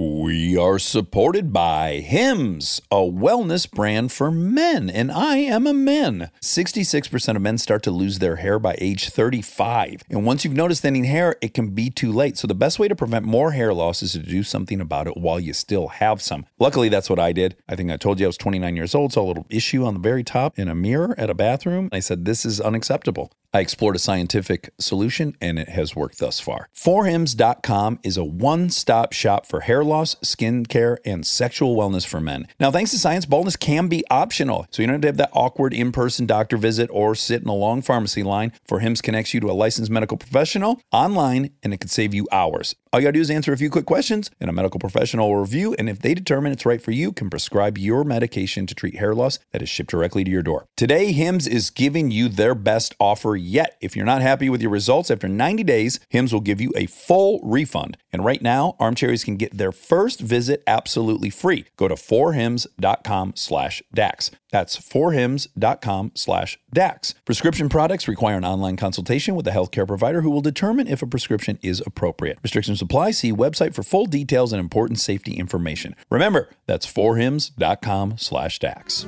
We 0.00 0.56
are 0.56 0.78
supported 0.78 1.52
by 1.52 1.94
Hims, 1.94 2.80
a 2.88 2.98
wellness 2.98 3.68
brand 3.68 4.12
for 4.12 4.30
men, 4.30 4.88
and 4.88 5.10
I 5.10 5.38
am 5.38 5.66
a 5.66 5.74
man. 5.74 6.30
66% 6.40 7.34
of 7.34 7.42
men 7.42 7.58
start 7.58 7.82
to 7.82 7.90
lose 7.90 8.20
their 8.20 8.36
hair 8.36 8.60
by 8.60 8.76
age 8.78 9.08
35. 9.08 10.04
And 10.08 10.24
once 10.24 10.44
you've 10.44 10.54
noticed 10.54 10.82
thinning 10.82 11.02
hair, 11.02 11.34
it 11.42 11.52
can 11.52 11.70
be 11.70 11.90
too 11.90 12.12
late. 12.12 12.38
So 12.38 12.46
the 12.46 12.54
best 12.54 12.78
way 12.78 12.86
to 12.86 12.94
prevent 12.94 13.24
more 13.24 13.50
hair 13.50 13.74
loss 13.74 14.00
is 14.00 14.12
to 14.12 14.20
do 14.20 14.44
something 14.44 14.80
about 14.80 15.08
it 15.08 15.16
while 15.16 15.40
you 15.40 15.52
still 15.52 15.88
have 15.88 16.22
some. 16.22 16.46
Luckily, 16.60 16.88
that's 16.88 17.10
what 17.10 17.18
I 17.18 17.32
did. 17.32 17.56
I 17.68 17.74
think 17.74 17.90
I 17.90 17.96
told 17.96 18.20
you 18.20 18.26
I 18.26 18.28
was 18.28 18.38
29 18.38 18.76
years 18.76 18.94
old, 18.94 19.12
saw 19.12 19.22
a 19.22 19.26
little 19.26 19.46
issue 19.50 19.84
on 19.84 19.94
the 19.94 20.00
very 20.00 20.22
top 20.22 20.60
in 20.60 20.68
a 20.68 20.76
mirror 20.76 21.16
at 21.18 21.28
a 21.28 21.34
bathroom. 21.34 21.88
I 21.90 21.98
said, 21.98 22.24
This 22.24 22.46
is 22.46 22.60
unacceptable. 22.60 23.32
I 23.52 23.60
explored 23.60 23.96
a 23.96 23.98
scientific 23.98 24.70
solution 24.78 25.34
and 25.40 25.58
it 25.58 25.70
has 25.70 25.96
worked 25.96 26.18
thus 26.18 26.38
far. 26.38 26.68
Forhims.com 26.76 27.98
is 28.02 28.18
a 28.18 28.24
one 28.24 28.68
stop 28.68 29.14
shop 29.14 29.46
for 29.46 29.60
hair 29.60 29.82
loss, 29.82 30.16
skin 30.22 30.66
care, 30.66 30.98
and 31.04 31.26
sexual 31.26 31.74
wellness 31.74 32.06
for 32.06 32.20
men. 32.20 32.46
Now, 32.60 32.70
thanks 32.70 32.90
to 32.90 32.98
science, 32.98 33.24
baldness 33.24 33.56
can 33.56 33.88
be 33.88 34.04
optional. 34.10 34.66
So 34.70 34.82
you 34.82 34.86
don't 34.86 34.96
have 34.96 35.00
to 35.02 35.08
have 35.08 35.16
that 35.16 35.30
awkward 35.32 35.72
in 35.72 35.92
person 35.92 36.26
doctor 36.26 36.58
visit 36.58 36.90
or 36.92 37.14
sit 37.14 37.40
in 37.40 37.48
a 37.48 37.54
long 37.54 37.80
pharmacy 37.80 38.22
line. 38.22 38.52
For 38.66 38.80
Hims 38.80 39.00
connects 39.00 39.32
you 39.32 39.40
to 39.40 39.50
a 39.50 39.52
licensed 39.52 39.90
medical 39.90 40.18
professional 40.18 40.82
online 40.92 41.50
and 41.62 41.72
it 41.72 41.78
could 41.78 41.90
save 41.90 42.12
you 42.12 42.28
hours. 42.30 42.74
All 42.92 43.00
you 43.00 43.04
gotta 43.04 43.12
do 43.12 43.20
is 43.20 43.30
answer 43.30 43.52
a 43.52 43.58
few 43.58 43.68
quick 43.68 43.84
questions 43.84 44.30
and 44.40 44.48
a 44.48 44.52
medical 44.52 44.80
professional 44.80 45.28
will 45.28 45.40
review. 45.40 45.74
And 45.78 45.88
if 45.88 45.98
they 45.98 46.14
determine 46.14 46.52
it's 46.52 46.64
right 46.64 46.80
for 46.80 46.90
you, 46.90 47.12
can 47.12 47.28
prescribe 47.28 47.76
your 47.76 48.02
medication 48.02 48.66
to 48.66 48.74
treat 48.74 48.96
hair 48.96 49.14
loss 49.14 49.38
that 49.52 49.60
is 49.60 49.68
shipped 49.68 49.90
directly 49.90 50.24
to 50.24 50.30
your 50.30 50.42
door. 50.42 50.66
Today, 50.76 51.12
Hims 51.12 51.46
is 51.46 51.68
giving 51.70 52.10
you 52.10 52.28
their 52.28 52.54
best 52.54 52.94
offer 52.98 53.36
yet. 53.36 53.76
If 53.82 53.94
you're 53.94 54.06
not 54.06 54.22
happy 54.22 54.48
with 54.48 54.62
your 54.62 54.70
results 54.70 55.10
after 55.10 55.28
90 55.28 55.64
days, 55.64 56.00
Hims 56.08 56.32
will 56.32 56.40
give 56.40 56.60
you 56.60 56.72
a 56.76 56.86
full 56.86 57.40
refund. 57.42 57.98
And 58.10 58.24
right 58.24 58.40
now, 58.40 58.74
Armcherries 58.80 59.24
can 59.24 59.36
get 59.36 59.56
their 59.56 59.72
first 59.72 60.20
visit 60.20 60.62
absolutely 60.66 61.30
free. 61.30 61.66
Go 61.76 61.88
to 61.88 61.94
forhims.com 61.94 63.32
slash 63.36 63.82
DAX. 63.92 64.30
That's 64.50 64.76
forhims.com 64.76 66.12
slash 66.14 66.58
DAX. 66.72 67.14
Prescription 67.24 67.68
products 67.68 68.08
require 68.08 68.36
an 68.36 68.44
online 68.44 68.76
consultation 68.76 69.34
with 69.34 69.46
a 69.46 69.50
healthcare 69.50 69.86
provider 69.86 70.22
who 70.22 70.30
will 70.30 70.40
determine 70.40 70.88
if 70.88 71.02
a 71.02 71.06
prescription 71.06 71.58
is 71.62 71.82
appropriate. 71.86 72.38
Restrictions 72.42 72.80
apply. 72.82 73.12
See 73.12 73.32
website 73.32 73.74
for 73.74 73.82
full 73.82 74.06
details 74.06 74.52
and 74.52 74.60
important 74.60 75.00
safety 75.00 75.34
information. 75.34 75.94
Remember, 76.10 76.48
that's 76.66 76.86
forhims.com 76.86 78.18
slash 78.18 78.58
DAX. 78.58 79.06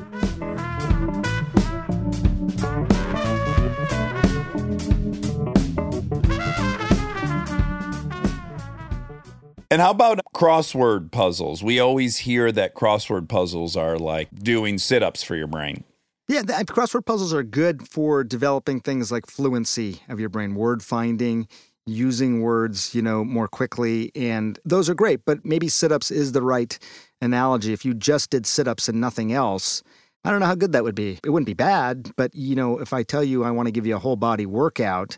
And 9.71 9.81
how 9.81 9.93
about 9.93 10.18
crossword 10.35 11.12
puzzles? 11.12 11.62
We 11.62 11.79
always 11.79 12.18
hear 12.18 12.51
that 12.51 12.75
crossword 12.75 13.29
puzzles 13.29 13.77
are 13.77 13.99
like 13.99 14.29
doing 14.35 14.79
sit 14.79 15.01
ups 15.01 15.23
for 15.23 15.37
your 15.37 15.47
brain. 15.47 15.85
Yeah, 16.27 16.43
the, 16.43 16.53
crossword 16.64 17.07
puzzles 17.07 17.33
are 17.33 17.45
good 17.45 17.89
for 17.89 18.25
developing 18.25 18.81
things 18.81 19.12
like 19.12 19.27
fluency 19.27 20.01
of 20.09 20.18
your 20.18 20.29
brain, 20.29 20.57
word 20.57 20.83
finding, 20.83 21.47
using 21.87 22.41
words, 22.41 22.95
you 22.97 23.03
know, 23.03 23.25
more 23.25 23.47
quickly, 23.47 24.11
and 24.16 24.59
those 24.64 24.89
are 24.89 24.95
great. 24.95 25.25
But 25.25 25.45
maybe 25.45 25.68
sit-ups 25.68 26.11
is 26.11 26.33
the 26.33 26.43
right 26.43 26.77
analogy. 27.21 27.73
If 27.73 27.85
you 27.85 27.95
just 27.95 28.31
did 28.31 28.47
sit-ups 28.47 28.89
and 28.89 29.01
nothing 29.01 29.33
else, 29.33 29.85
I 30.25 30.31
don't 30.31 30.41
know 30.41 30.47
how 30.47 30.55
good 30.55 30.73
that 30.73 30.85
would 30.85 30.95
be. 30.95 31.18
It 31.25 31.31
wouldn't 31.31 31.47
be 31.47 31.55
bad, 31.55 32.11
but 32.16 32.35
you 32.35 32.55
know, 32.55 32.79
if 32.79 32.93
I 32.93 33.03
tell 33.05 33.25
you 33.25 33.45
I 33.45 33.51
want 33.53 33.66
to 33.66 33.73
give 33.73 33.87
you 33.87 33.97
a 33.97 34.01
whole 34.01 34.16
body 34.16 34.47
workout 34.47 35.16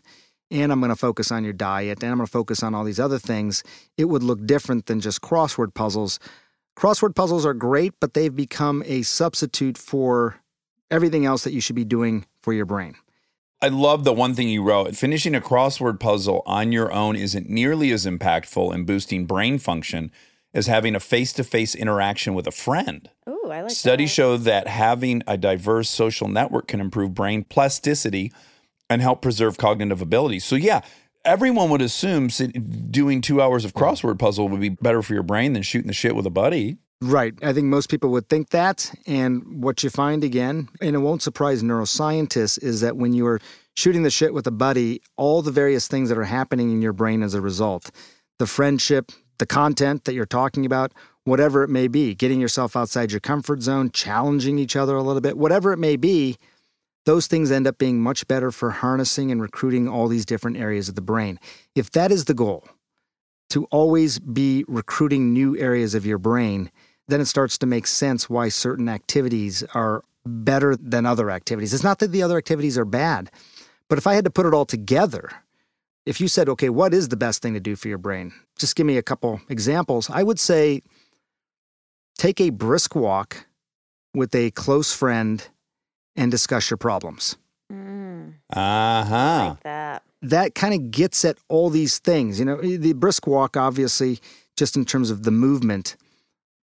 and 0.53 0.71
I'm 0.71 0.79
going 0.79 0.89
to 0.89 0.95
focus 0.95 1.31
on 1.31 1.43
your 1.43 1.53
diet 1.53 2.03
and 2.03 2.11
I'm 2.11 2.17
going 2.17 2.27
to 2.27 2.31
focus 2.31 2.63
on 2.63 2.75
all 2.75 2.83
these 2.83 2.99
other 2.99 3.19
things, 3.19 3.63
it 3.97 4.05
would 4.05 4.23
look 4.23 4.45
different 4.45 4.85
than 4.85 5.01
just 5.01 5.21
crossword 5.21 5.73
puzzles. 5.73 6.19
Crossword 6.77 7.15
puzzles 7.15 7.45
are 7.45 7.53
great, 7.53 7.93
but 7.99 8.13
they've 8.13 8.35
become 8.35 8.83
a 8.85 9.01
substitute 9.01 9.77
for 9.77 10.39
everything 10.91 11.25
else 11.25 11.43
that 11.43 11.53
you 11.53 11.59
should 11.59 11.75
be 11.75 11.83
doing 11.83 12.25
for 12.41 12.53
your 12.53 12.65
brain. 12.65 12.95
I 13.61 13.69
love 13.69 14.03
the 14.03 14.13
one 14.13 14.35
thing 14.35 14.49
you 14.49 14.61
wrote. 14.61 14.95
Finishing 14.95 15.33
a 15.33 15.41
crossword 15.41 15.99
puzzle 15.99 16.43
on 16.45 16.71
your 16.71 16.91
own 16.91 17.15
isn't 17.15 17.49
nearly 17.49 17.91
as 17.91 18.05
impactful 18.05 18.73
in 18.73 18.85
boosting 18.85 19.25
brain 19.25 19.57
function 19.57 20.11
as 20.53 20.67
having 20.67 20.95
a 20.95 20.99
face 20.99 21.33
to 21.33 21.43
face 21.43 21.73
interaction 21.73 22.33
with 22.35 22.45
a 22.45 22.51
friend. 22.51 23.09
Ooh, 23.27 23.49
I 23.49 23.61
like 23.61 23.71
Studies 23.71 24.09
that. 24.09 24.13
show 24.13 24.37
that 24.37 24.67
having 24.67 25.23
a 25.25 25.37
diverse 25.37 25.89
social 25.89 26.27
network 26.27 26.67
can 26.67 26.79
improve 26.79 27.15
brain 27.15 27.43
plasticity 27.43 28.31
and 28.93 29.01
help 29.01 29.21
preserve 29.21 29.57
cognitive 29.57 30.01
ability. 30.01 30.39
So, 30.39 30.55
yeah, 30.55 30.81
everyone 31.25 31.69
would 31.71 31.81
assume 31.81 32.27
doing 32.27 33.21
two 33.21 33.41
hours 33.41 33.65
of 33.65 33.73
crossword 33.73 34.19
puzzle 34.19 34.47
would 34.49 34.61
be 34.61 34.69
better 34.69 35.01
for 35.01 35.13
your 35.13 35.23
brain 35.23 35.53
than 35.53 35.63
shooting 35.63 35.87
the 35.87 35.93
shit 35.93 36.15
with 36.15 36.25
a 36.27 36.29
buddy. 36.29 36.77
Right. 37.01 37.33
I 37.41 37.51
think 37.51 37.65
most 37.65 37.89
people 37.89 38.11
would 38.11 38.29
think 38.29 38.51
that. 38.51 38.93
And 39.07 39.63
what 39.63 39.83
you 39.83 39.89
find 39.89 40.23
again, 40.23 40.69
and 40.79 40.95
it 40.95 40.99
won't 40.99 41.23
surprise 41.23 41.63
neuroscientists, 41.63 42.61
is 42.63 42.81
that 42.81 42.95
when 42.95 43.13
you 43.13 43.25
are 43.25 43.41
shooting 43.75 44.03
the 44.03 44.11
shit 44.11 44.33
with 44.33 44.45
a 44.47 44.51
buddy, 44.51 45.01
all 45.17 45.41
the 45.41 45.51
various 45.51 45.87
things 45.87 46.07
that 46.09 46.17
are 46.17 46.23
happening 46.23 46.71
in 46.71 46.81
your 46.81 46.93
brain 46.93 47.23
as 47.23 47.33
a 47.33 47.41
result 47.41 47.91
the 48.39 48.47
friendship, 48.47 49.11
the 49.37 49.45
content 49.45 50.05
that 50.05 50.13
you're 50.13 50.25
talking 50.25 50.65
about, 50.65 50.91
whatever 51.23 51.63
it 51.63 51.69
may 51.69 51.87
be, 51.87 52.15
getting 52.15 52.39
yourself 52.39 52.75
outside 52.75 53.11
your 53.11 53.19
comfort 53.19 53.61
zone, 53.61 53.89
challenging 53.91 54.57
each 54.57 54.75
other 54.75 54.95
a 54.95 55.03
little 55.03 55.21
bit, 55.21 55.37
whatever 55.37 55.71
it 55.71 55.77
may 55.77 55.95
be, 55.95 56.37
those 57.05 57.27
things 57.27 57.51
end 57.51 57.67
up 57.67 57.77
being 57.77 58.01
much 58.01 58.27
better 58.27 58.51
for 58.51 58.71
harnessing 58.71 59.31
and 59.31 59.41
recruiting 59.41 59.87
all 59.87 60.07
these 60.07 60.25
different 60.25 60.57
areas 60.57 60.89
of 60.89 60.95
the 60.95 61.01
brain. 61.01 61.39
If 61.75 61.91
that 61.91 62.11
is 62.11 62.25
the 62.25 62.33
goal, 62.33 62.67
to 63.49 63.65
always 63.65 64.19
be 64.19 64.65
recruiting 64.67 65.33
new 65.33 65.57
areas 65.57 65.93
of 65.93 66.05
your 66.05 66.17
brain, 66.17 66.71
then 67.07 67.21
it 67.21 67.25
starts 67.25 67.57
to 67.59 67.65
make 67.65 67.85
sense 67.85 68.29
why 68.29 68.49
certain 68.49 68.89
activities 68.89 69.63
are 69.73 70.03
better 70.25 70.75
than 70.75 71.05
other 71.05 71.29
activities. 71.29 71.73
It's 71.73 71.83
not 71.83 71.99
that 71.99 72.11
the 72.11 72.23
other 72.23 72.37
activities 72.37 72.77
are 72.77 72.85
bad, 72.85 73.29
but 73.89 73.97
if 73.97 74.07
I 74.07 74.15
had 74.15 74.23
to 74.23 74.31
put 74.31 74.45
it 74.45 74.53
all 74.53 74.65
together, 74.65 75.29
if 76.05 76.19
you 76.19 76.27
said, 76.27 76.49
okay, 76.49 76.69
what 76.69 76.93
is 76.93 77.09
the 77.09 77.17
best 77.17 77.41
thing 77.41 77.53
to 77.53 77.59
do 77.59 77.75
for 77.75 77.89
your 77.89 77.97
brain? 77.97 78.33
Just 78.57 78.75
give 78.75 78.85
me 78.85 78.97
a 78.97 79.03
couple 79.03 79.39
examples. 79.49 80.09
I 80.09 80.23
would 80.23 80.39
say 80.39 80.81
take 82.17 82.41
a 82.41 82.49
brisk 82.49 82.95
walk 82.95 83.45
with 84.13 84.33
a 84.33 84.51
close 84.51 84.93
friend 84.93 85.45
and 86.15 86.31
discuss 86.31 86.69
your 86.69 86.77
problems. 86.77 87.37
Mm, 87.71 88.33
Uh 88.51 89.03
huh. 89.05 89.49
like 89.49 89.63
that. 89.63 90.03
that 90.21 90.55
kind 90.55 90.73
of 90.73 90.91
gets 90.91 91.25
at 91.25 91.37
all 91.49 91.69
these 91.69 91.99
things. 91.99 92.39
You 92.39 92.45
know, 92.45 92.57
the 92.61 92.93
brisk 92.93 93.25
walk, 93.27 93.57
obviously, 93.57 94.19
just 94.57 94.75
in 94.75 94.85
terms 94.85 95.09
of 95.09 95.23
the 95.23 95.31
movement, 95.31 95.95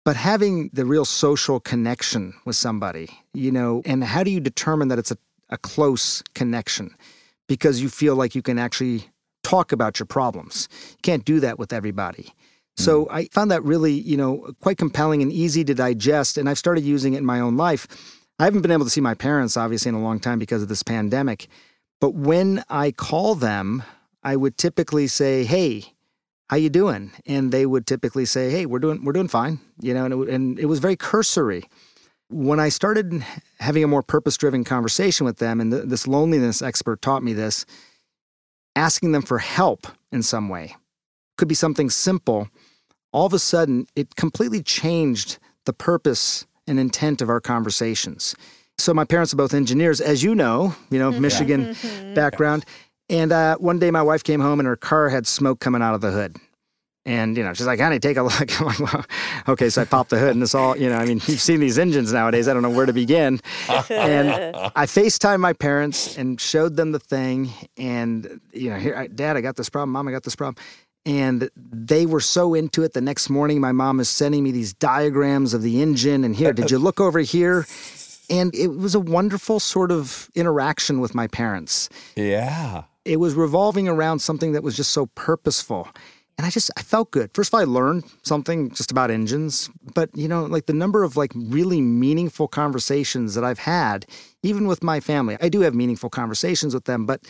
but 0.06 0.16
having 0.16 0.70
the 0.74 0.86
real 0.86 1.06
social 1.06 1.60
connection 1.60 2.34
with 2.46 2.56
somebody, 2.56 3.10
you 3.34 3.52
know, 3.52 3.82
and 3.86 4.04
how 4.04 4.24
do 4.24 4.32
you 4.32 4.40
determine 4.40 4.88
that 4.90 5.00
it's 5.00 5.12
a, 5.12 5.18
a 5.50 5.58
close 5.58 6.22
connection? 6.36 6.96
Because 7.48 7.82
you 7.82 7.90
feel 7.90 8.16
like 8.16 8.36
you 8.36 8.42
can 8.44 8.60
actually 8.60 9.10
talk 9.44 9.72
about 9.72 9.98
your 10.00 10.06
problems. 10.06 10.68
You 10.92 10.98
can't 11.02 11.26
do 11.26 11.40
that 11.40 11.58
with 11.58 11.74
everybody. 11.74 12.34
So 12.78 13.10
I 13.12 13.26
found 13.34 13.52
that 13.52 13.62
really, 13.64 13.92
you 13.92 14.16
know, 14.16 14.54
quite 14.62 14.78
compelling 14.78 15.22
and 15.22 15.34
easy 15.34 15.66
to 15.66 15.74
digest. 15.74 16.38
And 16.38 16.48
I've 16.48 16.58
started 16.58 16.82
using 16.86 17.14
it 17.14 17.18
in 17.18 17.26
my 17.26 17.42
own 17.42 17.58
life. 17.58 17.88
I 18.40 18.46
haven't 18.46 18.62
been 18.62 18.72
able 18.72 18.86
to 18.86 18.90
see 18.90 19.02
my 19.02 19.16
parents, 19.16 19.58
obviously, 19.58 19.90
in 19.90 19.96
a 19.96 20.02
long 20.02 20.20
time 20.20 20.40
because 20.40 20.62
of 20.62 20.70
this 20.70 20.82
pandemic. 20.82 21.48
But 22.00 22.14
when 22.16 22.64
I 22.70 22.92
call 22.92 23.36
them, 23.36 23.84
I 24.24 24.38
would 24.38 24.58
typically 24.58 25.08
say, 25.08 25.44
"Hey, 25.44 25.94
how 26.50 26.56
you 26.56 26.70
doing?" 26.70 27.12
And 27.26 27.52
they 27.52 27.66
would 27.66 27.86
typically 27.86 28.26
say, 28.26 28.50
"Hey, 28.50 28.66
we're 28.66 28.80
doing 28.80 29.04
we're 29.04 29.14
doing 29.14 29.28
fine." 29.28 29.60
You 29.82 29.94
know, 29.94 30.06
and 30.06 30.14
it, 30.14 30.30
and 30.30 30.60
it 30.60 30.66
was 30.66 30.80
very 30.80 30.96
cursory. 30.96 31.66
When 32.30 32.60
I 32.60 32.70
started 32.70 33.26
having 33.60 33.84
a 33.84 33.88
more 33.88 34.04
purpose-driven 34.04 34.64
conversation 34.64 35.26
with 35.26 35.38
them, 35.38 35.60
and 35.60 35.72
th- 35.72 35.86
this 35.86 36.08
loneliness 36.08 36.62
expert 36.62 37.02
taught 37.02 37.24
me 37.24 37.34
this, 37.34 37.66
asking 38.76 39.12
them 39.12 39.24
for 39.24 39.40
help 39.40 39.88
in 40.12 40.24
some 40.24 40.48
way 40.48 40.76
could 41.38 41.48
be 41.48 41.56
something 41.56 41.90
simple. 41.90 42.48
All 43.12 43.26
of 43.26 43.34
a 43.34 43.40
sudden, 43.40 43.88
it 43.96 44.16
completely 44.16 44.62
changed 44.62 45.40
the 45.66 45.74
purpose 45.74 46.46
and 46.70 46.80
intent 46.80 47.22
of 47.22 47.30
our 47.30 47.42
conversations. 47.42 48.36
So 48.78 48.94
my 48.94 49.04
parents 49.04 49.34
are 49.34 49.38
both 49.38 49.54
engineers, 49.54 50.00
as 50.00 50.24
you 50.24 50.34
know, 50.34 50.74
you 50.90 51.00
know, 51.00 51.12
Michigan 51.12 51.76
background. 52.16 52.66
And 53.10 53.32
uh, 53.32 53.58
one 53.58 53.80
day 53.80 53.92
my 53.92 54.04
wife 54.04 54.24
came 54.24 54.40
home 54.40 54.60
and 54.60 54.68
her 54.68 54.78
car 54.78 55.10
had 55.10 55.28
smoke 55.28 55.60
coming 55.60 55.82
out 55.82 55.96
of 55.96 56.02
the 56.02 56.12
hood. 56.12 56.38
And, 57.06 57.36
you 57.36 57.44
know, 57.44 57.54
she's 57.54 57.66
like, 57.66 57.80
honey, 57.80 57.98
take 57.98 58.18
a 58.18 58.24
look. 58.30 58.62
I'm 58.62 58.68
like, 58.68 58.80
well, 58.80 59.06
okay. 59.50 59.70
So 59.70 59.82
I 59.82 59.86
popped 59.86 60.12
the 60.12 60.20
hood 60.20 60.32
and 60.32 60.44
it's 60.44 60.54
all, 60.54 60.78
you 60.78 60.90
know, 60.90 60.98
I 60.98 61.06
mean, 61.06 61.20
you've 61.26 61.42
seen 61.42 61.60
these 61.60 61.80
engines 61.80 62.14
nowadays. 62.14 62.48
I 62.48 62.54
don't 62.54 62.62
know 62.62 62.70
where 62.70 62.86
to 62.86 62.94
begin. 62.94 63.40
And 63.90 64.30
I 64.76 64.86
FaceTimed 64.86 65.40
my 65.40 65.54
parents 65.54 66.18
and 66.18 66.40
showed 66.40 66.76
them 66.76 66.92
the 66.92 67.00
thing. 67.00 67.52
And, 67.78 68.40
you 68.54 68.70
know, 68.70 68.78
here, 68.78 68.96
I, 68.96 69.08
dad, 69.08 69.38
I 69.38 69.42
got 69.42 69.56
this 69.56 69.70
problem. 69.70 69.92
Mom, 69.92 70.08
I 70.08 70.12
got 70.12 70.24
this 70.24 70.36
problem. 70.36 70.64
And 71.06 71.50
they 71.56 72.06
were 72.06 72.20
so 72.20 72.54
into 72.54 72.84
it. 72.84 72.94
The 72.94 73.02
next 73.02 73.30
morning, 73.30 73.60
my 73.60 73.72
mom 73.72 74.00
is 74.00 74.10
sending 74.10 74.44
me 74.44 74.52
these 74.52 74.74
diagrams 74.74 75.54
of 75.54 75.62
the 75.62 75.82
engine. 75.82 76.24
And 76.24 76.36
here, 76.36 76.54
did 76.54 76.70
you 76.70 76.78
look 76.88 77.00
over 77.00 77.20
here? 77.20 77.66
And 78.30 78.54
it 78.54 78.68
was 78.68 78.94
a 78.94 79.00
wonderful 79.00 79.60
sort 79.60 79.92
of 79.92 80.30
interaction 80.36 81.00
with 81.00 81.16
my 81.16 81.28
parents 81.28 81.90
Yeah. 82.16 82.84
it 83.06 83.18
was 83.18 83.34
revolving 83.34 83.88
around 83.88 84.20
something 84.20 84.52
that 84.52 84.62
was 84.62 84.76
just 84.78 84.92
so 84.92 85.08
purposeful 85.16 85.88
and 86.38 86.46
i 86.46 86.50
just 86.50 86.72
i 86.78 86.82
felt 86.82 87.12
good 87.12 87.30
first 87.34 87.50
of 87.50 87.54
all 87.56 87.62
i 87.62 87.64
learned 87.64 88.04
something 88.24 88.70
just 88.72 88.92
about 88.92 89.12
engines 89.12 89.70
but 89.94 90.10
you 90.16 90.28
know 90.28 90.46
like 90.46 90.66
the 90.68 90.74
number 90.74 91.04
of 91.04 91.18
like 91.18 91.32
really 91.36 91.82
meaningful 91.82 92.48
conversations 92.48 93.36
that 93.36 93.44
i've 93.44 93.60
had 93.60 94.06
even 94.44 94.68
with 94.68 94.82
my 94.84 95.00
family 95.00 95.38
i 95.42 95.50
do 95.50 95.62
have 95.62 95.74
meaningful 95.74 96.10
conversations 96.10 96.74
with 96.74 96.86
them 96.86 97.06
but 97.06 97.28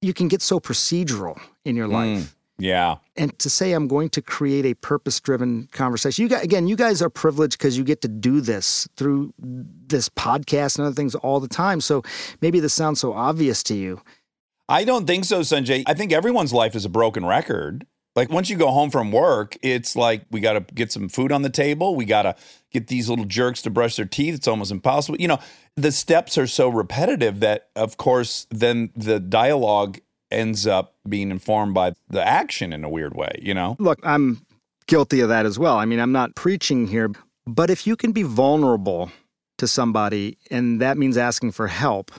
you 0.00 0.14
can 0.14 0.28
get 0.28 0.40
so 0.42 0.60
procedural 0.60 1.38
in 1.64 1.76
your 1.76 1.88
mm. 1.88 1.92
life 1.92 2.36
Yeah. 2.60 2.96
and 3.20 3.38
to 3.38 3.50
say 3.50 3.72
I'm 3.72 3.86
going 3.86 4.08
to 4.10 4.22
create 4.22 4.64
a 4.64 4.74
purpose-driven 4.74 5.68
conversation. 5.72 6.22
You 6.22 6.28
guys, 6.28 6.42
again, 6.42 6.66
you 6.66 6.76
guys 6.76 7.02
are 7.02 7.10
privileged 7.10 7.58
because 7.58 7.76
you 7.76 7.84
get 7.84 8.00
to 8.02 8.08
do 8.08 8.40
this 8.40 8.88
through 8.96 9.34
this 9.38 10.08
podcast 10.08 10.78
and 10.78 10.86
other 10.86 10.94
things 10.94 11.14
all 11.14 11.38
the 11.38 11.48
time. 11.48 11.80
So 11.80 12.02
maybe 12.40 12.60
this 12.60 12.72
sounds 12.72 13.00
so 13.00 13.12
obvious 13.12 13.62
to 13.64 13.74
you. 13.74 14.00
I 14.68 14.84
don't 14.84 15.06
think 15.06 15.24
so, 15.24 15.40
Sanjay. 15.40 15.82
I 15.86 15.94
think 15.94 16.12
everyone's 16.12 16.52
life 16.52 16.74
is 16.74 16.84
a 16.84 16.88
broken 16.88 17.26
record. 17.26 17.86
Like 18.16 18.30
once 18.30 18.50
you 18.50 18.56
go 18.56 18.70
home 18.70 18.90
from 18.90 19.12
work, 19.12 19.56
it's 19.62 19.94
like 19.94 20.24
we 20.30 20.40
got 20.40 20.54
to 20.54 20.74
get 20.74 20.90
some 20.90 21.08
food 21.08 21.30
on 21.30 21.42
the 21.42 21.50
table. 21.50 21.94
We 21.94 22.04
got 22.04 22.22
to 22.22 22.34
get 22.72 22.88
these 22.88 23.08
little 23.08 23.24
jerks 23.24 23.62
to 23.62 23.70
brush 23.70 23.96
their 23.96 24.06
teeth. 24.06 24.34
It's 24.34 24.48
almost 24.48 24.72
impossible. 24.72 25.20
You 25.20 25.28
know, 25.28 25.38
the 25.76 25.92
steps 25.92 26.38
are 26.38 26.46
so 26.46 26.68
repetitive 26.68 27.40
that, 27.40 27.68
of 27.76 27.96
course, 27.96 28.46
then 28.50 28.90
the 28.96 29.20
dialogue 29.20 30.00
ends 30.30 30.66
up 30.66 30.94
being 31.08 31.30
informed 31.30 31.74
by 31.74 31.92
the 32.08 32.26
action 32.26 32.72
in 32.72 32.84
a 32.84 32.88
weird 32.88 33.14
way, 33.14 33.32
you 33.40 33.54
know? 33.54 33.76
Look, 33.78 33.98
I'm 34.02 34.44
guilty 34.86 35.20
of 35.20 35.28
that 35.28 35.46
as 35.46 35.58
well. 35.58 35.76
I 35.76 35.84
mean, 35.84 36.00
I'm 36.00 36.12
not 36.12 36.34
preaching 36.34 36.86
here, 36.86 37.10
but 37.46 37.70
if 37.70 37.86
you 37.86 37.96
can 37.96 38.12
be 38.12 38.22
vulnerable 38.22 39.10
to 39.58 39.68
somebody 39.68 40.38
and 40.50 40.80
that 40.80 40.98
means 40.98 41.16
asking 41.16 41.52
for 41.52 41.66
help, 41.66 42.10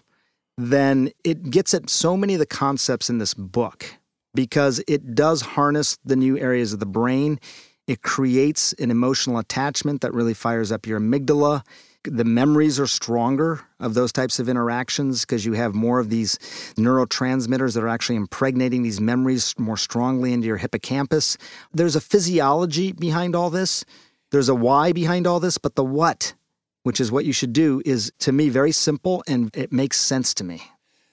then 0.57 1.11
it 1.23 1.49
gets 1.49 1.73
at 1.73 1.89
so 1.89 2.15
many 2.15 2.33
of 2.33 2.39
the 2.39 2.45
concepts 2.45 3.09
in 3.09 3.17
this 3.17 3.33
book 3.33 3.85
because 4.33 4.81
it 4.87 5.15
does 5.15 5.41
harness 5.41 5.97
the 6.05 6.15
new 6.15 6.37
areas 6.37 6.73
of 6.73 6.79
the 6.79 6.85
brain. 6.85 7.39
It 7.87 8.03
creates 8.03 8.73
an 8.73 8.91
emotional 8.91 9.37
attachment 9.39 10.01
that 10.01 10.13
really 10.13 10.33
fires 10.33 10.71
up 10.71 10.85
your 10.85 10.99
amygdala. 10.99 11.63
The 12.03 12.25
memories 12.25 12.79
are 12.79 12.87
stronger 12.87 13.61
of 13.79 13.93
those 13.93 14.11
types 14.11 14.39
of 14.39 14.49
interactions 14.49 15.21
because 15.21 15.45
you 15.45 15.53
have 15.53 15.75
more 15.75 15.99
of 15.99 16.09
these 16.09 16.37
neurotransmitters 16.75 17.75
that 17.75 17.83
are 17.83 17.87
actually 17.87 18.15
impregnating 18.15 18.81
these 18.81 18.99
memories 18.99 19.53
more 19.59 19.77
strongly 19.77 20.33
into 20.33 20.47
your 20.47 20.57
hippocampus. 20.57 21.37
There's 21.73 21.95
a 21.95 22.01
physiology 22.01 22.91
behind 22.91 23.35
all 23.35 23.51
this, 23.51 23.85
there's 24.31 24.49
a 24.49 24.55
why 24.55 24.93
behind 24.93 25.27
all 25.27 25.39
this, 25.39 25.57
but 25.57 25.75
the 25.75 25.83
what, 25.83 26.33
which 26.83 26.99
is 26.99 27.11
what 27.11 27.25
you 27.25 27.33
should 27.33 27.53
do, 27.53 27.81
is 27.85 28.11
to 28.19 28.31
me 28.31 28.49
very 28.49 28.71
simple 28.71 29.23
and 29.27 29.55
it 29.55 29.71
makes 29.71 29.99
sense 29.99 30.33
to 30.35 30.43
me. 30.43 30.63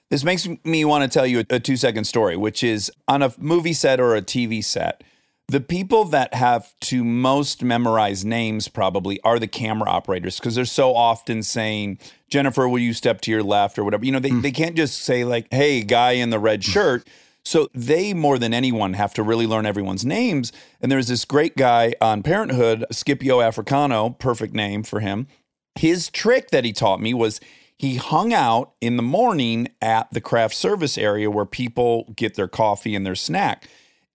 This 0.09 0.23
makes 0.23 0.47
me 0.63 0.85
want 0.85 1.03
to 1.03 1.09
tell 1.09 1.27
you 1.27 1.43
a, 1.51 1.59
two 1.59 1.77
second 1.77 2.05
story, 2.05 2.35
which 2.35 2.63
is 2.63 2.91
on 3.07 3.21
a 3.21 3.31
movie 3.37 3.73
set 3.73 3.99
or 3.99 4.15
a 4.15 4.23
TV 4.23 4.63
set. 4.63 5.03
The 5.49 5.59
people 5.59 6.05
that 6.05 6.35
have 6.35 6.73
to 6.81 7.03
most 7.03 7.63
memorize 7.63 8.23
names 8.23 8.67
probably 8.67 9.19
are 9.21 9.39
the 9.39 9.47
camera 9.47 9.89
operators 9.89 10.37
because 10.37 10.53
they're 10.53 10.63
so 10.63 10.93
often 10.93 11.41
saying, 11.41 11.97
Jennifer, 12.29 12.69
will 12.69 12.77
you 12.77 12.93
step 12.93 13.19
to 13.21 13.31
your 13.31 13.41
left 13.41 13.79
or 13.79 13.83
whatever? 13.83 14.05
You 14.05 14.11
know, 14.11 14.19
they, 14.19 14.29
hmm. 14.29 14.41
they 14.41 14.51
can't 14.51 14.75
just 14.75 15.01
say, 15.01 15.23
like, 15.23 15.47
hey, 15.49 15.81
guy 15.81 16.11
in 16.11 16.29
the 16.29 16.37
red 16.37 16.63
hmm. 16.63 16.69
shirt. 16.69 17.07
So 17.43 17.67
they, 17.73 18.13
more 18.13 18.37
than 18.37 18.53
anyone, 18.53 18.93
have 18.93 19.15
to 19.15 19.23
really 19.23 19.47
learn 19.47 19.65
everyone's 19.65 20.05
names. 20.05 20.51
And 20.81 20.91
there's 20.91 21.07
this 21.07 21.25
great 21.25 21.57
guy 21.57 21.95
on 21.99 22.21
Parenthood, 22.21 22.85
Scipio 22.91 23.39
Africano, 23.39 24.19
perfect 24.19 24.53
name 24.53 24.83
for 24.83 24.99
him. 24.99 25.25
His 25.73 26.11
trick 26.11 26.51
that 26.51 26.63
he 26.63 26.73
taught 26.73 27.01
me 27.01 27.15
was 27.15 27.39
he 27.75 27.95
hung 27.95 28.33
out 28.33 28.73
in 28.81 28.97
the 28.97 29.03
morning 29.03 29.69
at 29.81 30.11
the 30.11 30.21
craft 30.21 30.53
service 30.53 30.95
area 30.95 31.31
where 31.31 31.45
people 31.45 32.13
get 32.15 32.35
their 32.35 32.47
coffee 32.47 32.93
and 32.93 33.03
their 33.03 33.15
snack. 33.15 33.67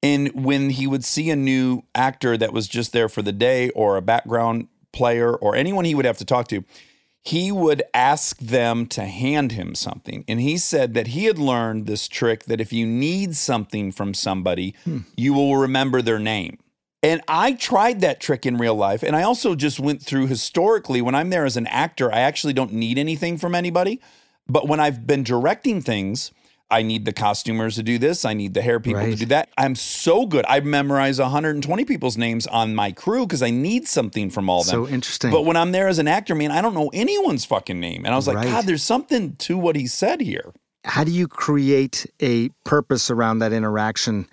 And 0.04 0.44
when 0.44 0.68
he 0.68 0.86
would 0.86 1.02
see 1.02 1.30
a 1.30 1.36
new 1.36 1.82
actor 1.94 2.36
that 2.36 2.52
was 2.52 2.68
just 2.68 2.92
there 2.92 3.08
for 3.08 3.22
the 3.22 3.32
day 3.32 3.70
or 3.70 3.96
a 3.96 4.02
background 4.02 4.68
player 4.92 5.34
or 5.34 5.56
anyone 5.56 5.86
he 5.86 5.94
would 5.94 6.04
have 6.04 6.18
to 6.18 6.26
talk 6.26 6.46
to, 6.48 6.62
he 7.22 7.50
would 7.50 7.82
ask 7.94 8.36
them 8.36 8.84
to 8.88 9.06
hand 9.06 9.52
him 9.52 9.74
something. 9.74 10.22
And 10.28 10.42
he 10.42 10.58
said 10.58 10.92
that 10.92 11.06
he 11.06 11.24
had 11.24 11.38
learned 11.38 11.86
this 11.86 12.06
trick 12.06 12.44
that 12.44 12.60
if 12.60 12.70
you 12.70 12.84
need 12.86 13.34
something 13.34 13.92
from 13.92 14.12
somebody, 14.12 14.74
hmm. 14.84 14.98
you 15.16 15.32
will 15.32 15.56
remember 15.56 16.02
their 16.02 16.18
name. 16.18 16.58
And 17.02 17.22
I 17.26 17.54
tried 17.54 18.02
that 18.02 18.20
trick 18.20 18.44
in 18.44 18.58
real 18.58 18.74
life. 18.74 19.02
And 19.02 19.16
I 19.16 19.22
also 19.22 19.54
just 19.54 19.80
went 19.80 20.02
through 20.02 20.26
historically 20.26 21.00
when 21.00 21.14
I'm 21.14 21.30
there 21.30 21.46
as 21.46 21.56
an 21.56 21.66
actor, 21.68 22.12
I 22.12 22.20
actually 22.20 22.52
don't 22.52 22.74
need 22.74 22.98
anything 22.98 23.38
from 23.38 23.54
anybody. 23.54 24.02
But 24.46 24.68
when 24.68 24.80
I've 24.80 25.06
been 25.06 25.22
directing 25.22 25.80
things, 25.80 26.30
I 26.74 26.82
need 26.82 27.04
the 27.04 27.12
costumers 27.12 27.76
to 27.76 27.84
do 27.84 27.98
this. 27.98 28.24
I 28.24 28.34
need 28.34 28.52
the 28.52 28.60
hair 28.60 28.80
people 28.80 29.02
to 29.02 29.14
do 29.14 29.26
that. 29.26 29.48
I'm 29.56 29.76
so 29.76 30.26
good. 30.26 30.44
I 30.48 30.58
memorize 30.58 31.20
120 31.20 31.84
people's 31.84 32.16
names 32.16 32.48
on 32.48 32.74
my 32.74 32.90
crew 32.90 33.26
because 33.26 33.42
I 33.42 33.50
need 33.50 33.86
something 33.86 34.28
from 34.28 34.50
all 34.50 34.62
of 34.62 34.66
them. 34.66 34.86
So 34.86 34.92
interesting. 34.92 35.30
But 35.30 35.42
when 35.42 35.56
I'm 35.56 35.70
there 35.70 35.86
as 35.86 36.00
an 36.00 36.08
actor, 36.08 36.34
man, 36.34 36.50
I 36.50 36.60
don't 36.60 36.74
know 36.74 36.90
anyone's 36.92 37.44
fucking 37.44 37.78
name. 37.78 38.04
And 38.04 38.12
I 38.12 38.16
was 38.16 38.26
like, 38.26 38.38
Right. 38.38 38.46
God, 38.46 38.64
there's 38.64 38.82
something 38.82 39.36
to 39.36 39.56
what 39.56 39.76
he 39.76 39.86
said 39.86 40.20
here. 40.20 40.52
How 40.84 41.04
do 41.04 41.12
you 41.12 41.28
create 41.28 42.06
a 42.20 42.48
purpose 42.64 43.08
around 43.08 43.38
that 43.38 43.52
interaction? 43.52 44.26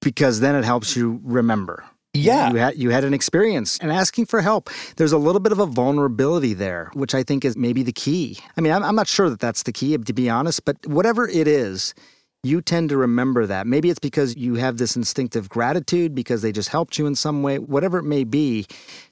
Because 0.00 0.38
then 0.38 0.54
it 0.54 0.64
helps 0.64 0.96
you 0.96 1.20
remember. 1.24 1.84
Yeah. 2.18 2.50
You 2.50 2.56
had 2.56 2.76
you 2.76 2.90
had 2.90 3.04
an 3.04 3.14
experience 3.14 3.78
and 3.78 3.92
asking 3.92 4.26
for 4.26 4.40
help. 4.40 4.70
There's 4.96 5.12
a 5.12 5.18
little 5.18 5.40
bit 5.40 5.52
of 5.52 5.58
a 5.58 5.66
vulnerability 5.66 6.54
there, 6.54 6.90
which 6.94 7.14
I 7.14 7.22
think 7.22 7.44
is 7.44 7.56
maybe 7.56 7.82
the 7.82 7.92
key. 7.92 8.38
I 8.56 8.60
mean, 8.60 8.72
I'm, 8.72 8.82
I'm 8.82 8.96
not 8.96 9.08
sure 9.08 9.30
that 9.30 9.40
that's 9.40 9.62
the 9.64 9.72
key, 9.72 9.96
to 9.96 10.12
be 10.12 10.28
honest, 10.28 10.64
but 10.64 10.76
whatever 10.86 11.28
it 11.28 11.46
is, 11.48 11.94
you 12.44 12.60
tend 12.60 12.88
to 12.90 12.96
remember 12.96 13.46
that. 13.46 13.66
Maybe 13.66 13.90
it's 13.90 13.98
because 13.98 14.36
you 14.36 14.54
have 14.54 14.76
this 14.78 14.96
instinctive 14.96 15.48
gratitude 15.48 16.14
because 16.14 16.42
they 16.42 16.52
just 16.52 16.68
helped 16.68 16.98
you 16.98 17.06
in 17.06 17.14
some 17.14 17.42
way, 17.42 17.58
whatever 17.58 17.98
it 17.98 18.04
may 18.04 18.24
be. 18.24 18.66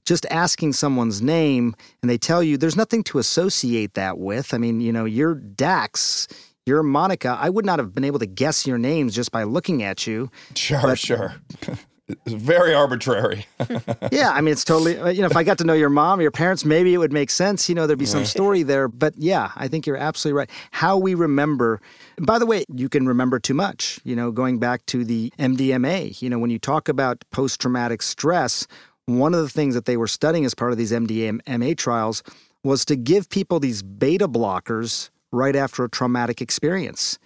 Just 0.05 0.27
asking 0.31 0.75
someone's 0.75 1.21
name 1.21 1.75
and 2.03 2.11
they 2.11 2.19
tell 2.19 2.43
you 2.43 2.57
there's 2.57 2.77
nothing 2.77 3.03
to 3.05 3.19
associate 3.19 3.95
that 3.95 4.19
with. 4.19 4.55
I 4.55 4.59
mean, 4.59 4.81
you 4.81 4.93
know, 4.93 5.05
you're 5.05 5.35
Dax, 5.35 6.29
you're 6.67 6.85
Monica. 6.85 7.37
I 7.41 7.51
would 7.51 7.67
not 7.67 7.79
have 7.81 7.95
been 7.95 8.05
able 8.05 8.21
to 8.21 8.27
guess 8.27 8.67
your 8.67 8.79
names 8.79 9.15
just 9.15 9.33
by 9.33 9.43
looking 9.43 9.83
at 9.83 10.07
you. 10.07 10.31
Sure, 10.55 10.95
sure. 10.95 11.35
it's 12.09 12.35
very 12.35 12.75
arbitrary. 12.75 13.47
yeah, 14.13 14.31
I 14.31 14.41
mean, 14.41 14.53
it's 14.53 14.65
totally, 14.65 14.97
uh, 14.97 15.09
you 15.09 15.21
know, 15.21 15.27
if 15.27 15.37
I 15.37 15.43
got 15.43 15.59
to 15.59 15.65
know 15.65 15.73
your 15.73 15.91
mom 15.91 16.21
your 16.21 16.31
parents, 16.31 16.65
maybe 16.65 16.95
it 16.95 16.99
would 16.99 17.13
make 17.13 17.31
sense. 17.31 17.69
You 17.69 17.75
know, 17.75 17.87
there'd 17.87 17.99
be 17.99 18.07
some 18.07 18.25
story 18.25 18.63
there. 18.63 18.89
But 18.89 19.15
yeah, 19.17 19.51
I 19.57 19.67
think 19.69 19.87
you're 19.87 19.97
absolutely 19.97 20.39
right. 20.39 20.51
How 20.71 20.97
we 20.97 21.15
remember, 21.15 21.81
by 22.21 22.39
the 22.39 22.47
way, 22.47 22.65
you 22.73 22.89
can 22.89 23.07
remember 23.07 23.39
too 23.39 23.55
much. 23.55 23.99
You 24.05 24.15
know, 24.15 24.31
going 24.31 24.59
back 24.59 24.87
to 24.87 25.05
the 25.05 25.33
MDMA, 25.39 26.21
you 26.23 26.31
know, 26.31 26.39
when 26.39 26.51
you 26.51 26.59
talk 26.59 26.89
about 26.89 27.25
post 27.33 27.61
traumatic 27.61 28.03
stress, 28.03 28.67
one 29.07 29.35
of 29.35 29.43
the 29.43 29.49
things 29.49 29.75
that 29.75 29.87
they 29.87 29.97
were 29.97 30.09
studying 30.09 30.45
as 30.45 30.55
part 30.55 30.73
of 30.73 30.79
these 30.79 30.93
MDMA 30.93 31.77
trials 31.77 32.23
was 32.63 32.85
to 32.85 32.97
give 32.97 33.29
people 33.29 33.61
these 33.61 33.83
beta 33.83 34.29
blockers 34.29 35.11
right 35.33 35.57
after 35.57 35.85
a 35.85 35.89
traumatic 35.89 36.41
experience. 36.41 37.19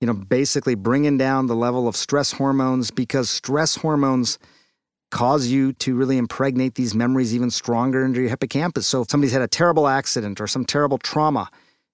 You 0.00 0.06
know, 0.06 0.12
basically 0.12 0.74
bringing 0.74 1.16
down 1.16 1.46
the 1.46 1.56
level 1.56 1.88
of 1.88 1.96
stress 1.96 2.32
hormones 2.32 2.90
because 2.90 3.30
stress 3.30 3.76
hormones 3.76 4.38
cause 5.10 5.46
you 5.46 5.72
to 5.72 5.94
really 5.94 6.18
impregnate 6.18 6.74
these 6.74 6.94
memories 6.94 7.34
even 7.34 7.50
stronger 7.50 8.04
into 8.04 8.20
your 8.20 8.28
hippocampus. 8.28 8.86
So 8.86 9.02
if 9.02 9.10
somebody's 9.10 9.32
had 9.32 9.42
a 9.42 9.48
terrible 9.48 9.88
accident 9.88 10.40
or 10.40 10.46
some 10.46 10.64
terrible 10.64 10.98
trauma, 10.98 11.48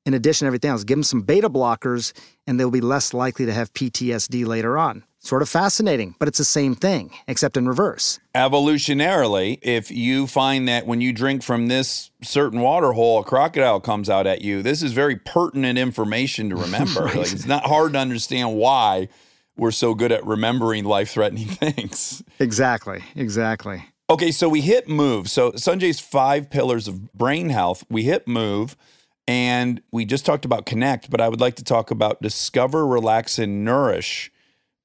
in 0.05 0.15
addition 0.15 0.45
to 0.45 0.49
everything 0.49 0.71
else, 0.71 0.85
give 0.85 0.97
them 0.97 1.03
some 1.03 1.23
beta 1.23 1.49
blockers 1.49 2.13
and 2.47 2.59
they'll 2.59 2.71
be 2.71 2.81
less 2.81 3.15
likely 3.15 3.47
to 3.47 3.53
have 3.53 3.73
PTSD 3.75 4.47
later 4.47 4.77
on. 4.77 5.05
Sort 5.21 5.41
of 5.43 5.49
fascinating, 5.49 6.17
but 6.19 6.27
it's 6.27 6.39
the 6.39 6.45
same 6.45 6.75
thing, 6.75 7.13
except 7.29 7.57
in 7.57 7.69
reverse. 7.69 8.19
Evolutionarily, 8.35 9.61
if 9.63 9.89
you 9.89 10.27
find 10.27 10.67
that 10.67 10.85
when 10.85 11.01
you 11.01 11.13
drink 11.13 11.45
from 11.45 11.69
this 11.69 12.11
certain 12.23 12.61
water 12.61 12.91
hole, 12.91 13.21
a 13.21 13.25
crocodile 13.25 13.79
comes 13.79 14.11
out 14.11 14.27
at 14.27 14.43
you, 14.43 14.63
this 14.63 14.83
is 14.83 14.93
very 14.93 15.15
pertinent 15.15 15.79
information 15.79 16.51
to 16.51 16.57
remember. 16.67 17.03
Like 17.03 17.33
it's 17.33 17.47
not 17.47 17.67
hard 17.67 17.93
to 17.93 18.01
understand 18.01 18.57
why 18.57 19.09
we're 19.57 19.71
so 19.71 19.95
good 19.95 20.11
at 20.11 20.27
remembering 20.27 20.85
life-threatening 20.85 21.47
things. 21.49 22.25
Exactly, 22.41 23.05
exactly. 23.15 23.85
Okay, 24.11 24.33
so 24.33 24.49
we 24.49 24.61
hit 24.61 24.89
move. 24.89 25.31
So 25.31 25.53
Sanjay's 25.53 26.01
five 26.01 26.51
pillars 26.51 26.89
of 26.89 27.13
brain 27.13 27.49
health. 27.49 27.85
We 27.89 28.03
hit 28.03 28.27
move, 28.27 28.77
and 29.33 29.81
we 29.91 30.05
just 30.05 30.27
talked 30.27 30.45
about 30.45 30.67
connect, 30.67 31.09
but 31.09 31.19
I 31.19 31.29
would 31.31 31.41
like 31.41 31.57
to 31.57 31.65
talk 31.65 31.91
about 31.91 32.21
discover, 32.21 32.87
relax, 32.87 33.39
and 33.39 33.65
nourish, 33.65 34.31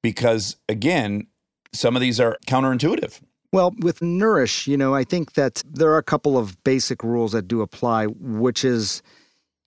because 0.02 0.56
again, 0.70 1.26
some 1.74 1.94
of 1.94 2.00
these 2.00 2.18
are 2.18 2.38
counterintuitive. 2.46 3.20
Well, 3.52 3.74
with 3.80 4.00
Nourish, 4.00 4.66
you 4.66 4.78
know, 4.78 4.94
I 4.94 5.04
think 5.04 5.34
that 5.34 5.62
there 5.70 5.90
are 5.92 5.98
a 5.98 6.02
couple 6.02 6.38
of 6.38 6.62
basic 6.64 7.02
rules 7.02 7.32
that 7.32 7.46
do 7.46 7.60
apply, 7.60 8.06
which 8.06 8.64
is 8.64 9.02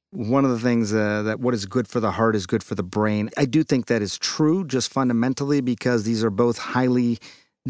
one 0.10 0.46
of 0.46 0.52
the 0.52 0.60
things 0.60 0.92
uh, 0.94 1.22
that 1.24 1.40
what 1.40 1.54
is 1.54 1.68
good 1.68 1.88
for 1.88 2.00
the 2.00 2.12
heart 2.12 2.36
is 2.36 2.48
good 2.48 2.64
for 2.64 2.74
the 2.74 2.84
brain. 2.84 3.30
I 3.38 3.46
do 3.46 3.64
think 3.64 3.86
that 3.86 4.02
is 4.02 4.18
true 4.18 4.66
just 4.66 4.92
fundamentally 4.92 5.62
because 5.62 6.04
these 6.06 6.24
are 6.24 6.32
both 6.32 6.58
highly 6.58 7.20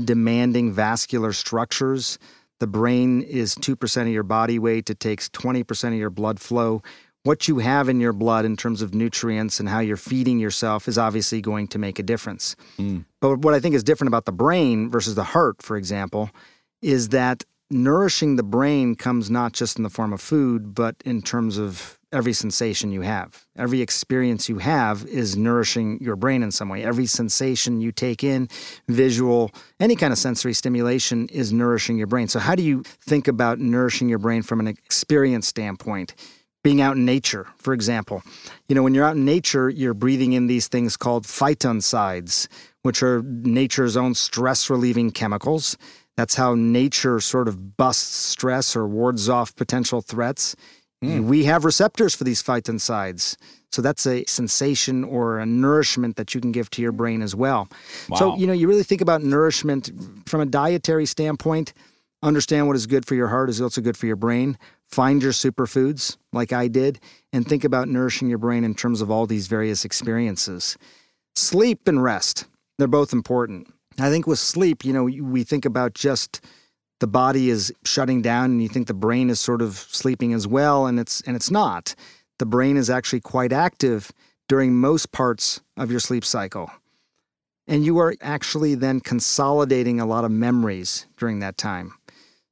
demanding 0.02 0.72
vascular 0.72 1.34
structures. 1.34 2.18
The 2.62 2.68
brain 2.68 3.24
is 3.24 3.56
2% 3.56 4.02
of 4.04 4.08
your 4.10 4.22
body 4.22 4.60
weight, 4.60 4.92
it 4.92 5.00
takes 5.00 5.28
20% 5.30 5.88
of 5.88 5.94
your 5.96 6.12
blood 6.12 6.40
flow. 6.40 6.84
What 7.24 7.48
you 7.48 7.58
have 7.58 7.90
in 7.90 8.00
your 8.00 8.14
blood 8.14 8.46
in 8.46 8.56
terms 8.56 8.84
of 8.84 8.94
nutrients 8.94 9.60
and 9.60 9.68
how 9.68 9.80
you're 9.80 9.98
feeding 9.98 10.38
yourself 10.38 10.88
is 10.88 10.96
obviously 10.96 11.42
going 11.42 11.70
to 11.70 11.80
make 11.80 11.98
a 11.98 12.04
difference. 12.04 12.56
Mm. 12.78 13.06
But 13.20 13.40
what 13.40 13.56
I 13.56 13.60
think 13.60 13.74
is 13.74 13.84
different 13.84 14.10
about 14.10 14.26
the 14.26 14.32
brain 14.32 14.92
versus 14.92 15.16
the 15.16 15.24
heart, 15.24 15.64
for 15.64 15.76
example, 15.76 16.30
is 16.84 17.10
that 17.10 17.44
nourishing 17.72 18.36
the 18.36 18.44
brain 18.44 18.94
comes 18.94 19.32
not 19.32 19.54
just 19.54 19.78
in 19.78 19.84
the 19.84 19.90
form 19.90 20.14
of 20.14 20.22
food, 20.22 20.76
but 20.76 20.96
in 21.04 21.24
terms 21.24 21.58
of 21.58 21.98
every 22.12 22.34
sensation 22.34 22.92
you 22.92 23.02
have. 23.02 23.46
Every 23.58 23.82
experience 23.82 24.50
you 24.50 24.58
have 24.58 25.06
is 25.06 25.38
nourishing 25.38 25.98
your 26.02 26.16
brain 26.16 26.44
in 26.44 26.52
some 26.52 26.70
way. 26.70 26.84
Every 26.84 27.06
sensation 27.06 27.82
you 27.82 27.92
take 27.92 28.24
in, 28.24 28.50
visual, 28.88 29.52
any 29.80 29.96
kind 29.96 30.12
of 30.12 30.20
sensory 30.20 30.54
stimulation 30.54 31.28
is 31.30 31.54
nourishing 31.54 31.98
your 31.98 32.08
brain. 32.08 32.28
So, 32.28 32.40
how 32.40 32.56
do 32.56 32.64
you 32.64 32.84
think 32.84 33.28
about 33.28 33.60
nourishing 33.60 34.10
your 34.10 34.20
brain 34.20 34.42
from 34.42 34.60
an 34.60 34.68
experience 34.68 35.48
standpoint? 35.48 36.16
Being 36.64 36.82
out 36.82 36.96
in 36.96 37.06
nature, 37.06 37.48
for 37.58 37.74
example. 37.74 38.22
You 38.70 38.76
know, 38.76 38.84
when 38.84 38.94
you're 38.94 39.06
out 39.06 39.16
in 39.16 39.26
nature, 39.26 39.68
you're 39.70 39.96
breathing 39.96 40.34
in 40.34 40.46
these 40.46 40.68
things 40.68 40.96
called 40.96 41.26
phytoncides, 41.26 42.48
which 42.84 43.02
are 43.02 43.24
nature's 43.24 43.98
own 43.98 44.14
stress 44.14 44.70
relieving 44.70 45.10
chemicals. 45.10 45.76
That's 46.18 46.36
how 46.36 46.54
nature 46.54 47.20
sort 47.20 47.48
of 47.48 47.78
busts 47.78 48.16
stress 48.16 48.76
or 48.76 48.88
wards 48.88 49.28
off 49.28 49.56
potential 49.56 50.02
threats. 50.02 50.56
Mm. 51.04 51.26
We 51.26 51.44
have 51.46 51.66
receptors 51.66 52.14
for 52.14 52.24
these 52.24 52.44
phytoncides. 52.44 53.36
So 53.72 53.82
that's 53.82 54.06
a 54.06 54.26
sensation 54.26 55.04
or 55.04 55.40
a 55.40 55.46
nourishment 55.46 56.18
that 56.18 56.36
you 56.36 56.42
can 56.42 56.52
give 56.52 56.70
to 56.72 56.82
your 56.82 56.92
brain 56.92 57.22
as 57.22 57.34
well. 57.34 57.70
So, 58.18 58.36
you 58.36 58.46
know, 58.46 58.54
you 58.54 58.68
really 58.68 58.84
think 58.84 59.02
about 59.02 59.24
nourishment 59.24 59.92
from 60.28 60.42
a 60.42 60.46
dietary 60.46 61.06
standpoint, 61.06 61.74
understand 62.22 62.68
what 62.68 62.76
is 62.76 62.86
good 62.86 63.06
for 63.06 63.16
your 63.16 63.30
heart 63.30 63.50
is 63.50 63.62
also 63.62 63.82
good 63.82 63.98
for 63.98 64.06
your 64.08 64.18
brain. 64.18 64.58
Find 64.90 65.24
your 65.24 65.32
superfoods 65.32 66.18
like 66.34 66.52
I 66.52 66.68
did 66.68 67.00
and 67.32 67.48
think 67.48 67.64
about 67.64 67.88
nourishing 67.88 68.28
your 68.28 68.38
brain 68.38 68.66
in 68.66 68.76
terms 68.76 69.02
of 69.02 69.10
all 69.10 69.26
these 69.26 69.48
various 69.48 69.86
experiences. 69.86 70.78
Sleep 71.36 71.88
and 71.88 72.04
rest, 72.04 72.46
they're 72.78 72.88
both 72.88 73.14
important. 73.14 73.74
I 74.00 74.10
think 74.10 74.28
with 74.28 74.40
sleep, 74.40 74.84
you 74.84 74.92
know, 74.92 75.06
we 75.06 75.44
think 75.44 75.66
about 75.66 75.94
just 75.94 76.44
the 77.02 77.08
body 77.08 77.50
is 77.50 77.74
shutting 77.84 78.22
down 78.22 78.52
and 78.52 78.62
you 78.62 78.70
think 78.70 78.86
the 78.86 78.94
brain 78.94 79.32
is 79.32 79.40
sort 79.40 79.62
of 79.64 79.76
sleeping 79.76 80.34
as 80.34 80.48
well 80.48 80.86
and 80.86 81.00
it's 81.00 81.20
and 81.22 81.36
it's 81.36 81.52
not. 81.52 81.96
The 82.38 82.46
brain 82.46 82.78
is 82.78 82.90
actually 82.92 83.22
quite 83.22 83.52
active 83.52 84.12
during 84.48 84.76
most 84.76 85.12
parts 85.12 85.62
of 85.78 85.90
your 85.90 86.00
sleep 86.00 86.24
cycle. 86.24 86.70
And 87.68 87.84
you 87.84 87.98
are 87.98 88.16
actually 88.22 88.76
then 88.76 89.00
consolidating 89.00 90.00
a 90.00 90.06
lot 90.06 90.26
of 90.26 90.32
memories 90.32 91.08
during 91.18 91.40
that 91.40 91.58
time. 91.58 91.94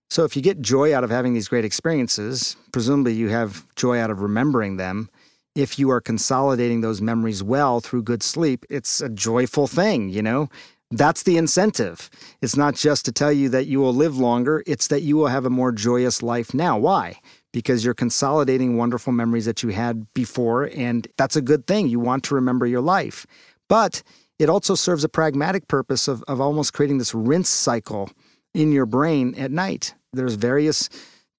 So 0.09 0.23
if 0.23 0.35
you 0.35 0.41
get 0.41 0.61
joy 0.61 0.95
out 0.95 1.03
of 1.03 1.11
having 1.11 1.35
these 1.35 1.47
great 1.47 1.65
experiences, 1.65 2.55
presumably 2.71 3.13
you 3.13 3.29
have 3.29 3.67
joy 3.75 3.99
out 3.99 4.09
of 4.09 4.21
remembering 4.21 4.77
them. 4.77 5.09
If 5.53 5.77
you 5.77 5.91
are 5.91 6.01
consolidating 6.01 6.81
those 6.81 7.01
memories 7.01 7.43
well 7.43 7.81
through 7.81 8.03
good 8.03 8.23
sleep, 8.23 8.65
it's 8.69 8.99
a 9.01 9.09
joyful 9.09 9.67
thing, 9.67 10.09
you 10.09 10.23
know? 10.23 10.49
That's 10.91 11.23
the 11.23 11.37
incentive. 11.37 12.09
It's 12.41 12.57
not 12.57 12.75
just 12.75 13.05
to 13.05 13.11
tell 13.11 13.31
you 13.31 13.49
that 13.49 13.67
you 13.67 13.79
will 13.79 13.93
live 13.93 14.17
longer, 14.17 14.63
it's 14.65 14.87
that 14.87 15.03
you 15.03 15.17
will 15.17 15.27
have 15.27 15.45
a 15.45 15.49
more 15.49 15.71
joyous 15.71 16.23
life 16.23 16.53
now. 16.53 16.79
Why? 16.79 17.19
Because 17.51 17.85
you're 17.85 17.93
consolidating 17.93 18.75
wonderful 18.75 19.13
memories 19.13 19.45
that 19.45 19.61
you 19.61 19.69
had 19.69 20.11
before, 20.13 20.69
and 20.75 21.07
that's 21.17 21.35
a 21.35 21.41
good 21.41 21.67
thing. 21.67 21.87
You 21.87 21.99
want 21.99 22.23
to 22.25 22.35
remember 22.35 22.65
your 22.65 22.81
life. 22.81 23.27
But 23.67 24.01
it 24.39 24.49
also 24.49 24.73
serves 24.73 25.03
a 25.03 25.09
pragmatic 25.09 25.67
purpose 25.67 26.07
of, 26.07 26.23
of 26.27 26.41
almost 26.41 26.73
creating 26.73 26.97
this 26.97 27.13
rinse 27.13 27.49
cycle 27.49 28.09
in 28.53 28.71
your 28.71 28.87
brain 28.87 29.35
at 29.35 29.51
night. 29.51 29.93
There's 30.13 30.33
various 30.33 30.89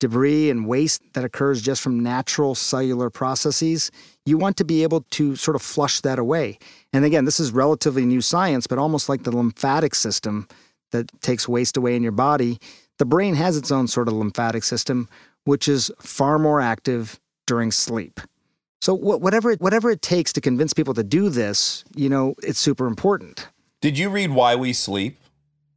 debris 0.01 0.51
and 0.51 0.67
waste 0.67 1.01
that 1.15 1.25
occurs 1.25 1.63
just 1.63 1.81
from 1.81 2.01
natural 2.03 2.55
cellular 2.57 3.09
processes. 3.11 3.91
You 4.27 4.37
want 4.37 4.57
to 4.57 4.65
be 4.65 4.83
able 4.83 5.03
to 5.13 5.37
sort 5.37 5.55
of 5.55 5.63
flush 5.63 6.01
that 6.01 6.19
away. 6.19 6.59
And 6.93 7.05
again, 7.05 7.25
this 7.25 7.39
is 7.39 7.53
relatively 7.53 8.05
new 8.05 8.21
science, 8.21 8.67
but 8.67 8.79
almost 8.79 9.09
like 9.09 9.23
the 9.23 9.31
lymphatic 9.35 9.95
system 9.95 10.49
that 10.91 11.11
takes 11.23 11.49
waste 11.49 11.77
away 11.77 11.95
in 11.95 12.03
your 12.03 12.13
body, 12.13 12.59
the 12.99 13.05
brain 13.05 13.35
has 13.37 13.57
its 13.57 13.71
own 13.71 13.87
sort 13.87 14.09
of 14.09 14.15
lymphatic 14.15 14.65
system, 14.65 15.09
which 15.45 15.69
is 15.69 15.91
far 16.01 16.39
more 16.39 16.61
active 16.61 17.21
during 17.47 17.71
sleep. 17.71 18.21
So 18.83 18.97
wh- 18.97 19.21
whatever 19.23 19.55
whatever 19.55 19.91
it 19.91 20.03
takes 20.03 20.33
to 20.33 20.41
convince 20.41 20.73
people 20.73 20.95
to 20.95 21.05
do 21.05 21.29
this, 21.29 21.85
you 21.95 22.09
know, 22.09 22.35
it's 22.43 22.59
super 22.59 22.87
important. 22.87 23.47
Did 23.81 23.97
you 23.99 24.11
read 24.11 24.31
Why 24.31 24.57
We 24.57 24.73
Sleep? 24.73 25.19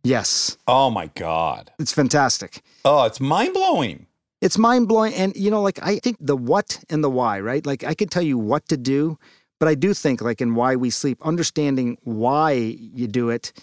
Yes, 0.06 0.58
Oh 0.68 0.90
my 0.90 1.08
God. 1.16 1.72
it's 1.80 1.94
fantastic. 1.94 2.62
Oh, 2.84 3.06
it's 3.06 3.22
mind 3.22 3.54
blowing. 3.54 4.06
It's 4.44 4.58
mind 4.58 4.90
blowing. 4.90 5.14
And, 5.16 5.34
you 5.36 5.50
know, 5.50 5.62
like 5.62 5.80
I 5.82 6.00
think 6.04 6.18
the 6.20 6.36
what 6.36 6.84
and 6.90 7.02
the 7.02 7.10
why, 7.10 7.40
right? 7.40 7.66
Like 7.66 7.84
I 7.86 7.94
could 7.96 8.12
tell 8.12 8.22
you 8.32 8.38
what 8.38 8.68
to 8.68 8.78
do, 8.78 9.18
But 9.64 9.70
I 9.70 9.76
do 9.76 9.94
think, 9.94 10.22
like, 10.22 10.42
in 10.42 10.56
why 10.56 10.76
we 10.76 10.90
sleep, 10.90 11.20
understanding 11.22 11.98
why 12.04 12.52
you 12.52 13.08
do 13.08 13.30
it, 13.30 13.54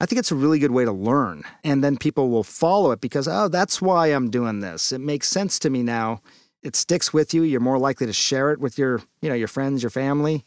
I 0.00 0.06
think 0.06 0.20
it's 0.20 0.30
a 0.30 0.36
really 0.36 0.60
good 0.60 0.70
way 0.70 0.84
to 0.84 0.92
learn. 0.92 1.42
And 1.64 1.82
then 1.82 1.96
people 1.96 2.30
will 2.30 2.44
follow 2.44 2.92
it 2.92 3.00
because, 3.00 3.26
oh, 3.26 3.48
that's 3.48 3.82
why 3.82 4.06
I'm 4.06 4.30
doing 4.30 4.60
this. 4.60 4.92
It 4.92 5.00
makes 5.00 5.26
sense 5.26 5.58
to 5.58 5.70
me 5.70 5.82
now. 5.82 6.20
It 6.62 6.76
sticks 6.76 7.12
with 7.12 7.34
you. 7.34 7.42
You're 7.42 7.58
more 7.58 7.76
likely 7.76 8.06
to 8.06 8.12
share 8.12 8.52
it 8.52 8.60
with 8.60 8.78
your, 8.78 9.02
you 9.20 9.28
know, 9.28 9.34
your 9.34 9.48
friends, 9.48 9.82
your 9.82 9.90
family. 9.90 10.44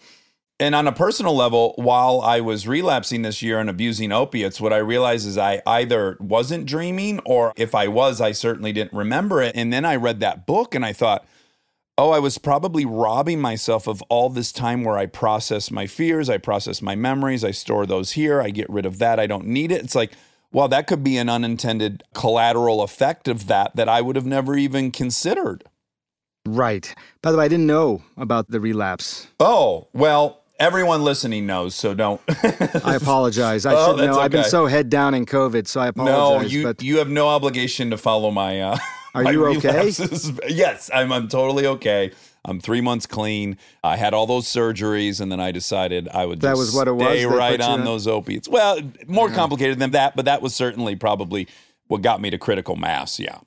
And 0.61 0.75
on 0.75 0.88
a 0.88 0.91
personal 0.91 1.35
level, 1.35 1.73
while 1.77 2.21
I 2.21 2.39
was 2.39 2.67
relapsing 2.67 3.23
this 3.23 3.41
year 3.41 3.57
and 3.57 3.67
abusing 3.67 4.11
opiates, 4.11 4.61
what 4.61 4.71
I 4.71 4.77
realized 4.77 5.27
is 5.27 5.35
I 5.35 5.63
either 5.65 6.17
wasn't 6.19 6.67
dreaming 6.67 7.19
or 7.25 7.51
if 7.55 7.73
I 7.73 7.88
was, 7.88 8.21
I 8.21 8.31
certainly 8.31 8.71
didn't 8.71 8.93
remember 8.93 9.41
it. 9.41 9.55
And 9.55 9.73
then 9.73 9.85
I 9.85 9.95
read 9.95 10.19
that 10.19 10.45
book 10.45 10.75
and 10.75 10.85
I 10.85 10.93
thought, 10.93 11.25
oh, 11.97 12.11
I 12.11 12.19
was 12.19 12.38
probably 12.38 12.85
robbing 12.85 13.41
myself 13.41 13.88
of 13.88 14.03
all 14.03 14.29
this 14.29 14.51
time 14.51 14.83
where 14.83 14.99
I 14.99 15.07
process 15.07 15.71
my 15.71 15.88
fears, 15.88 16.29
I 16.29 16.38
process 16.38 16.79
my 16.79 16.93
memories, 16.93 17.43
I 17.43 17.51
store 17.51 17.88
those 17.88 18.11
here, 18.11 18.39
I 18.39 18.51
get 18.51 18.69
rid 18.69 18.85
of 18.85 18.99
that, 18.99 19.19
I 19.19 19.25
don't 19.25 19.47
need 19.47 19.71
it. 19.71 19.83
It's 19.83 19.95
like, 19.95 20.11
well, 20.51 20.67
that 20.67 20.85
could 20.85 21.03
be 21.03 21.17
an 21.17 21.27
unintended 21.27 22.03
collateral 22.13 22.83
effect 22.83 23.27
of 23.27 23.47
that 23.47 23.75
that 23.75 23.89
I 23.89 24.01
would 24.01 24.15
have 24.15 24.27
never 24.27 24.55
even 24.55 24.91
considered. 24.91 25.63
Right. 26.45 26.93
By 27.23 27.31
the 27.31 27.39
way, 27.39 27.45
I 27.45 27.47
didn't 27.47 27.67
know 27.67 28.03
about 28.17 28.49
the 28.49 28.59
relapse. 28.59 29.27
Oh, 29.39 29.88
well, 29.93 30.40
everyone 30.61 31.03
listening 31.03 31.45
knows, 31.45 31.75
so 31.75 31.93
don't. 31.93 32.21
I 32.85 32.95
apologize. 32.95 33.65
I 33.65 33.73
Oh, 33.73 33.88
should 33.91 33.97
know. 33.97 34.05
that's 34.05 34.17
I've 34.17 34.31
been 34.31 34.43
so 34.45 34.65
head 34.67 34.89
down 34.89 35.13
in 35.13 35.25
COVID, 35.25 35.67
so 35.67 35.81
I 35.81 35.88
apologize. 35.88 36.41
no, 36.41 36.47
you 36.47 36.63
but 36.63 36.81
you 36.81 36.97
have 36.99 37.09
no 37.09 37.27
obligation 37.27 37.89
to 37.91 37.97
follow 37.97 38.31
my. 38.31 38.61
Uh, 38.61 38.77
Are 39.13 39.23
my 39.23 39.31
you 39.31 39.45
okay? 39.57 39.91
Yes, 40.47 40.89
I'm. 40.93 41.11
I'm 41.11 41.27
totally 41.27 41.65
okay. 41.67 42.11
I'm 42.45 42.59
three 42.59 42.81
months 42.81 43.05
clean. 43.05 43.57
I 43.83 43.97
had 43.97 44.13
all 44.13 44.25
those 44.25 44.45
surgeries, 44.47 45.19
and 45.21 45.31
then 45.31 45.39
I 45.39 45.51
decided 45.51 46.07
I 46.09 46.25
would. 46.25 46.41
That 46.41 46.51
just 46.51 46.59
was 46.59 46.75
what 46.75 46.88
it 46.88 46.93
was? 46.93 47.05
Stay 47.07 47.25
right 47.25 47.59
on 47.61 47.83
those 47.83 48.07
opiates. 48.07 48.47
Well, 48.47 48.79
more 49.07 49.29
complicated 49.29 49.79
than 49.79 49.91
that, 49.91 50.15
but 50.15 50.25
that 50.25 50.41
was 50.41 50.55
certainly 50.55 50.95
probably 50.95 51.47
what 51.88 52.01
got 52.01 52.21
me 52.21 52.29
to 52.29 52.38
critical 52.38 52.75
mass. 52.77 53.19
Yeah. 53.19 53.39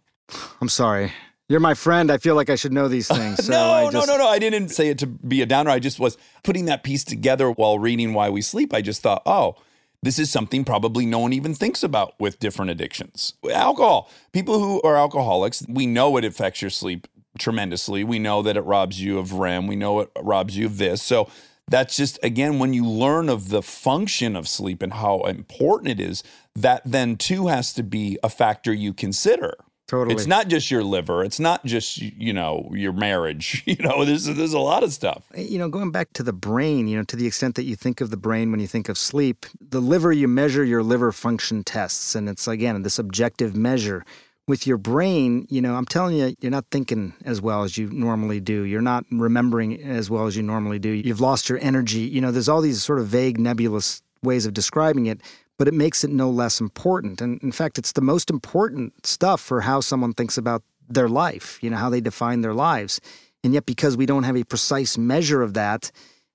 I'm 0.61 0.69
sorry. 0.69 1.13
You're 1.55 1.61
my 1.61 1.75
friend. 1.75 2.11
I 2.11 2.19
feel 2.19 2.35
like 2.35 2.51
I 2.51 2.57
should 2.57 2.73
know 2.73 2.89
these 2.89 3.07
things. 3.17 3.47
So 3.47 3.53
no, 3.53 3.73
I 3.73 3.89
no, 3.89 4.05
no, 4.05 4.17
no. 4.17 4.27
I 4.27 4.41
didn't 4.41 4.71
say 4.71 4.89
it 4.89 4.99
to 4.99 5.07
be 5.07 5.41
a 5.41 5.47
downer. 5.47 5.71
I 5.71 5.79
just 5.79 6.01
was 6.01 6.19
putting 6.43 6.65
that 6.65 6.83
piece 6.83 7.05
together 7.05 7.49
while 7.49 7.79
reading 7.79 8.13
Why 8.13 8.29
We 8.29 8.43
Sleep. 8.43 8.75
I 8.75 8.83
just 8.83 9.03
thought, 9.03 9.23
oh, 9.25 9.55
this 10.03 10.19
is 10.19 10.33
something 10.33 10.65
probably 10.65 11.07
no 11.07 11.21
one 11.21 11.33
even 11.33 11.55
thinks 11.55 11.85
about 11.85 12.19
with 12.19 12.41
different 12.41 12.73
addictions. 12.73 13.35
Alcohol. 13.49 14.11
People 14.33 14.59
who 14.59 14.83
are 14.83 14.97
alcoholics, 14.97 15.65
we 15.69 15.87
know 15.87 16.17
it 16.17 16.25
affects 16.25 16.61
your 16.61 16.73
sleep 16.73 17.07
tremendously. 17.39 18.03
We 18.03 18.19
know 18.19 18.43
that 18.43 18.57
it 18.57 18.63
robs 18.63 19.01
you 19.01 19.21
of 19.21 19.35
REM. 19.35 19.69
We 19.69 19.77
know 19.77 20.01
it 20.01 20.11
robs 20.21 20.57
you 20.57 20.67
of 20.67 20.79
this. 20.79 21.05
So 21.05 21.31
that's 21.69 21.97
just, 21.97 22.19
again, 22.25 22.59
when 22.59 22.75
you 22.75 22.85
learn 22.85 23.29
of 23.29 23.51
the 23.51 23.63
function 23.63 24.35
of 24.35 24.49
sleep 24.49 24.83
and 24.83 24.95
how 24.95 25.21
important 25.21 26.01
it 26.01 26.01
is, 26.01 26.25
that 26.57 26.83
then 26.85 27.15
too 27.15 27.47
has 27.47 27.73
to 27.75 27.85
be 27.85 28.19
a 28.25 28.29
factor 28.29 28.73
you 28.73 28.93
consider. 28.93 29.55
Totally. 29.87 30.15
It's 30.15 30.27
not 30.27 30.49
just 30.49 30.71
your 30.71 30.83
liver. 30.83 31.23
It's 31.23 31.39
not 31.39 31.65
just 31.67 31.99
you 31.99 32.33
know 32.33 32.71
your 32.73 32.93
marriage. 32.93 33.63
You 33.75 33.77
know, 33.83 34.05
there's 34.05 34.27
there's 34.27 34.53
a 34.53 34.61
lot 34.61 34.85
of 34.85 34.93
stuff. 34.93 35.25
Eh, 35.35 35.43
you 35.43 35.59
know, 35.59 35.69
going 35.69 35.91
back 35.91 36.13
to 36.13 36.23
the 36.23 36.33
brain, 36.33 36.87
you 36.87 36.97
know, 36.97 37.03
to 37.05 37.17
the 37.17 37.27
extent 37.27 37.57
that 37.57 37.65
you 37.65 37.75
think 37.75 38.01
of 38.01 38.11
the 38.11 38.17
brain 38.17 38.51
when 38.53 38.61
you 38.61 38.69
think 38.69 38.89
of 38.89 38.97
sleep, 38.97 39.47
the 39.61 39.81
liver, 39.81 40.13
you 40.13 40.29
measure 40.29 40.65
your 40.65 40.83
liver 40.83 41.11
function 41.11 41.65
tests. 41.65 42.15
And 42.15 42.29
it's, 42.29 42.47
again, 42.47 42.83
this 42.83 42.99
objective 42.99 43.57
measure. 43.57 44.05
With 44.47 44.67
your 44.67 44.77
brain, 44.77 45.47
you 45.49 45.61
know, 45.63 45.75
I'm 45.75 45.87
telling 45.87 46.17
you, 46.17 46.37
you're 46.41 46.53
not 46.53 46.67
thinking 46.71 47.15
as 47.25 47.41
well 47.41 47.65
as 47.65 47.79
you 47.79 47.91
normally 47.91 48.41
do. 48.41 48.63
You're 48.63 48.83
not 48.83 49.05
remembering 49.11 49.83
as 49.83 50.11
well 50.11 50.27
as 50.27 50.37
you 50.37 50.43
normally 50.43 50.79
do. 50.79 50.91
You've 50.91 51.23
lost 51.23 51.49
your 51.49 51.59
energy. 51.63 52.01
You 52.01 52.21
know, 52.21 52.31
there's 52.31 52.49
all 52.49 52.61
these 52.61 52.83
sort 52.83 53.01
of 53.01 53.07
vague, 53.07 53.41
nebulous 53.41 54.03
ways 54.23 54.47
of 54.47 54.55
describing 54.55 55.07
it, 55.07 55.21
but 55.59 55.69
it 55.69 55.75
makes 55.75 56.05
it 56.05 56.11
no 56.11 56.31
less 56.31 56.61
important. 56.61 57.21
And 57.21 57.41
in 57.43 57.53
fact, 57.53 57.79
it's 57.79 57.93
the 57.93 58.01
most 58.01 58.31
important 58.31 59.07
stuff 59.07 59.41
for 59.41 59.61
how 59.61 59.81
someone 59.81 60.13
thinks 60.13 60.37
about 60.37 60.63
their 60.89 61.09
life, 61.09 61.59
you 61.63 61.71
know, 61.71 61.77
how 61.77 61.91
they 61.91 62.01
define 62.01 62.41
their 62.41 62.55
lives. 62.55 63.01
And 63.43 63.55
yet, 63.55 63.67
because 63.67 63.97
we 63.97 64.07
don't 64.07 64.25
have 64.25 64.37
a 64.37 64.45
precise 64.45 64.99
measure 64.99 65.43
of 65.43 65.55
that, 65.55 65.91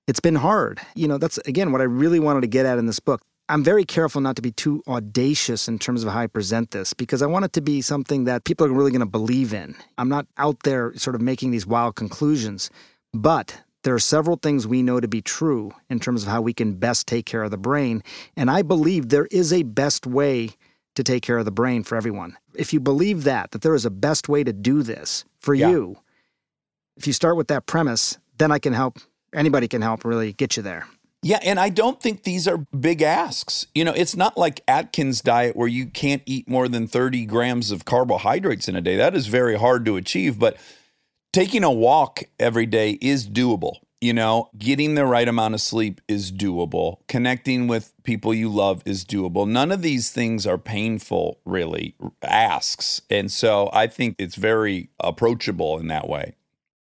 it's 0.06 0.20
been 0.20 0.36
hard. 0.36 0.80
You 0.94 1.08
know, 1.08 1.18
that's 1.18 1.38
again 1.38 1.72
what 1.72 1.80
I 1.80 1.84
really 1.84 2.20
wanted 2.20 2.40
to 2.42 2.46
get 2.46 2.66
at 2.66 2.78
in 2.78 2.86
this 2.86 3.00
book. 3.00 3.22
I'm 3.48 3.64
very 3.64 3.84
careful 3.84 4.20
not 4.20 4.36
to 4.36 4.42
be 4.42 4.52
too 4.52 4.80
audacious 4.86 5.66
in 5.66 5.80
terms 5.80 6.04
of 6.04 6.12
how 6.12 6.20
I 6.20 6.28
present 6.28 6.70
this 6.70 6.94
because 6.94 7.20
I 7.20 7.26
want 7.26 7.44
it 7.44 7.52
to 7.54 7.60
be 7.60 7.82
something 7.82 8.22
that 8.24 8.44
people 8.44 8.64
are 8.64 8.70
really 8.70 8.92
going 8.92 9.00
to 9.00 9.06
believe 9.06 9.52
in. 9.52 9.74
I'm 9.98 10.08
not 10.08 10.26
out 10.38 10.62
there 10.62 10.94
sort 10.96 11.16
of 11.16 11.20
making 11.20 11.50
these 11.50 11.66
wild 11.66 11.96
conclusions, 11.96 12.70
but 13.12 13.60
there 13.82 13.94
are 13.94 13.98
several 14.00 14.36
things 14.36 14.66
we 14.66 14.82
know 14.82 15.00
to 15.00 15.08
be 15.08 15.22
true 15.22 15.72
in 15.88 16.00
terms 16.00 16.22
of 16.22 16.28
how 16.28 16.40
we 16.42 16.52
can 16.52 16.74
best 16.74 17.06
take 17.06 17.26
care 17.26 17.42
of 17.42 17.50
the 17.50 17.56
brain. 17.56 18.02
And 18.36 18.50
I 18.50 18.62
believe 18.62 19.08
there 19.08 19.28
is 19.30 19.52
a 19.52 19.62
best 19.62 20.06
way 20.06 20.50
to 20.96 21.02
take 21.04 21.22
care 21.22 21.38
of 21.38 21.44
the 21.44 21.50
brain 21.52 21.82
for 21.84 21.96
everyone. 21.96 22.36
If 22.54 22.72
you 22.72 22.80
believe 22.80 23.24
that, 23.24 23.52
that 23.52 23.62
there 23.62 23.74
is 23.74 23.86
a 23.86 23.90
best 23.90 24.28
way 24.28 24.44
to 24.44 24.52
do 24.52 24.82
this 24.82 25.24
for 25.38 25.54
Yeah. 25.54 25.70
you, 25.70 25.96
if 26.96 27.06
you 27.06 27.12
start 27.12 27.36
with 27.36 27.48
that 27.48 27.66
premise, 27.66 28.18
then 28.38 28.52
I 28.52 28.58
can 28.58 28.72
help, 28.72 28.98
anybody 29.34 29.68
can 29.68 29.80
help 29.82 30.04
really 30.04 30.32
get 30.32 30.56
you 30.56 30.62
there. 30.62 30.86
Yeah, 31.22 31.38
and 31.42 31.60
I 31.60 31.68
don't 31.68 32.00
think 32.00 32.22
these 32.22 32.48
are 32.48 32.58
big 32.78 33.02
asks. 33.02 33.66
You 33.74 33.84
know, 33.84 33.92
it's 33.92 34.16
not 34.16 34.38
like 34.38 34.62
Atkins 34.66 35.20
diet 35.20 35.54
where 35.54 35.68
you 35.68 35.86
can't 35.86 36.22
eat 36.24 36.48
more 36.48 36.66
than 36.66 36.86
30 36.86 37.26
grams 37.26 37.70
of 37.70 37.84
carbohydrates 37.84 38.68
in 38.68 38.76
a 38.76 38.80
day. 38.80 38.96
That 38.96 39.14
is 39.14 39.26
very 39.26 39.58
hard 39.58 39.84
to 39.84 39.96
achieve, 39.96 40.38
but 40.38 40.56
taking 41.32 41.64
a 41.64 41.70
walk 41.70 42.22
every 42.38 42.66
day 42.66 42.98
is 43.00 43.28
doable. 43.28 43.76
You 44.00 44.14
know, 44.14 44.48
getting 44.56 44.94
the 44.94 45.04
right 45.04 45.28
amount 45.28 45.52
of 45.52 45.60
sleep 45.60 46.00
is 46.08 46.32
doable. 46.32 46.98
Connecting 47.06 47.66
with 47.66 47.92
people 48.02 48.32
you 48.32 48.48
love 48.48 48.82
is 48.86 49.04
doable. 49.04 49.46
None 49.46 49.70
of 49.70 49.82
these 49.82 50.10
things 50.10 50.46
are 50.46 50.56
painful, 50.56 51.38
really, 51.44 51.94
asks. 52.22 53.02
And 53.10 53.30
so 53.30 53.68
I 53.74 53.88
think 53.88 54.16
it's 54.18 54.36
very 54.36 54.88
approachable 55.00 55.78
in 55.78 55.88
that 55.88 56.08
way. 56.08 56.34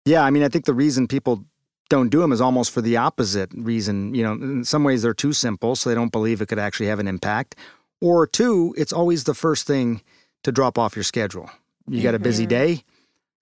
Yeah, 0.05 0.25
I 0.25 0.31
mean, 0.31 0.43
I 0.43 0.49
think 0.49 0.67
the 0.67 0.75
reason 0.75 1.09
people 1.09 1.47
don't 1.89 2.11
do 2.11 2.21
them 2.21 2.33
is 2.33 2.41
almost 2.43 2.71
for 2.71 2.83
the 2.83 2.99
opposite 2.99 3.51
reason. 3.55 4.15
You 4.15 4.23
know, 4.23 4.33
in 4.33 4.65
some 4.65 4.85
ways 4.85 5.01
they're 5.01 5.15
too 5.15 5.33
simple, 5.33 5.75
so 5.75 5.89
they 5.89 5.95
don't 5.95 6.13
believe 6.13 6.43
it 6.43 6.49
could 6.49 6.59
actually 6.59 6.89
have 6.89 6.99
an 6.99 7.09
impact. 7.09 7.57
Or 8.03 8.27
two, 8.27 8.75
it's 8.77 8.93
always 8.93 9.25
the 9.25 9.35
first 9.35 9.67
thing 9.67 10.03
to 10.43 10.53
drop 10.53 10.79
off 10.79 10.95
your 10.95 11.03
schedule. 11.03 11.49
You 11.89 12.03
got 12.03 12.15
a 12.15 12.19
busy 12.19 12.45
mm-hmm. 12.45 12.75
day, 12.75 12.85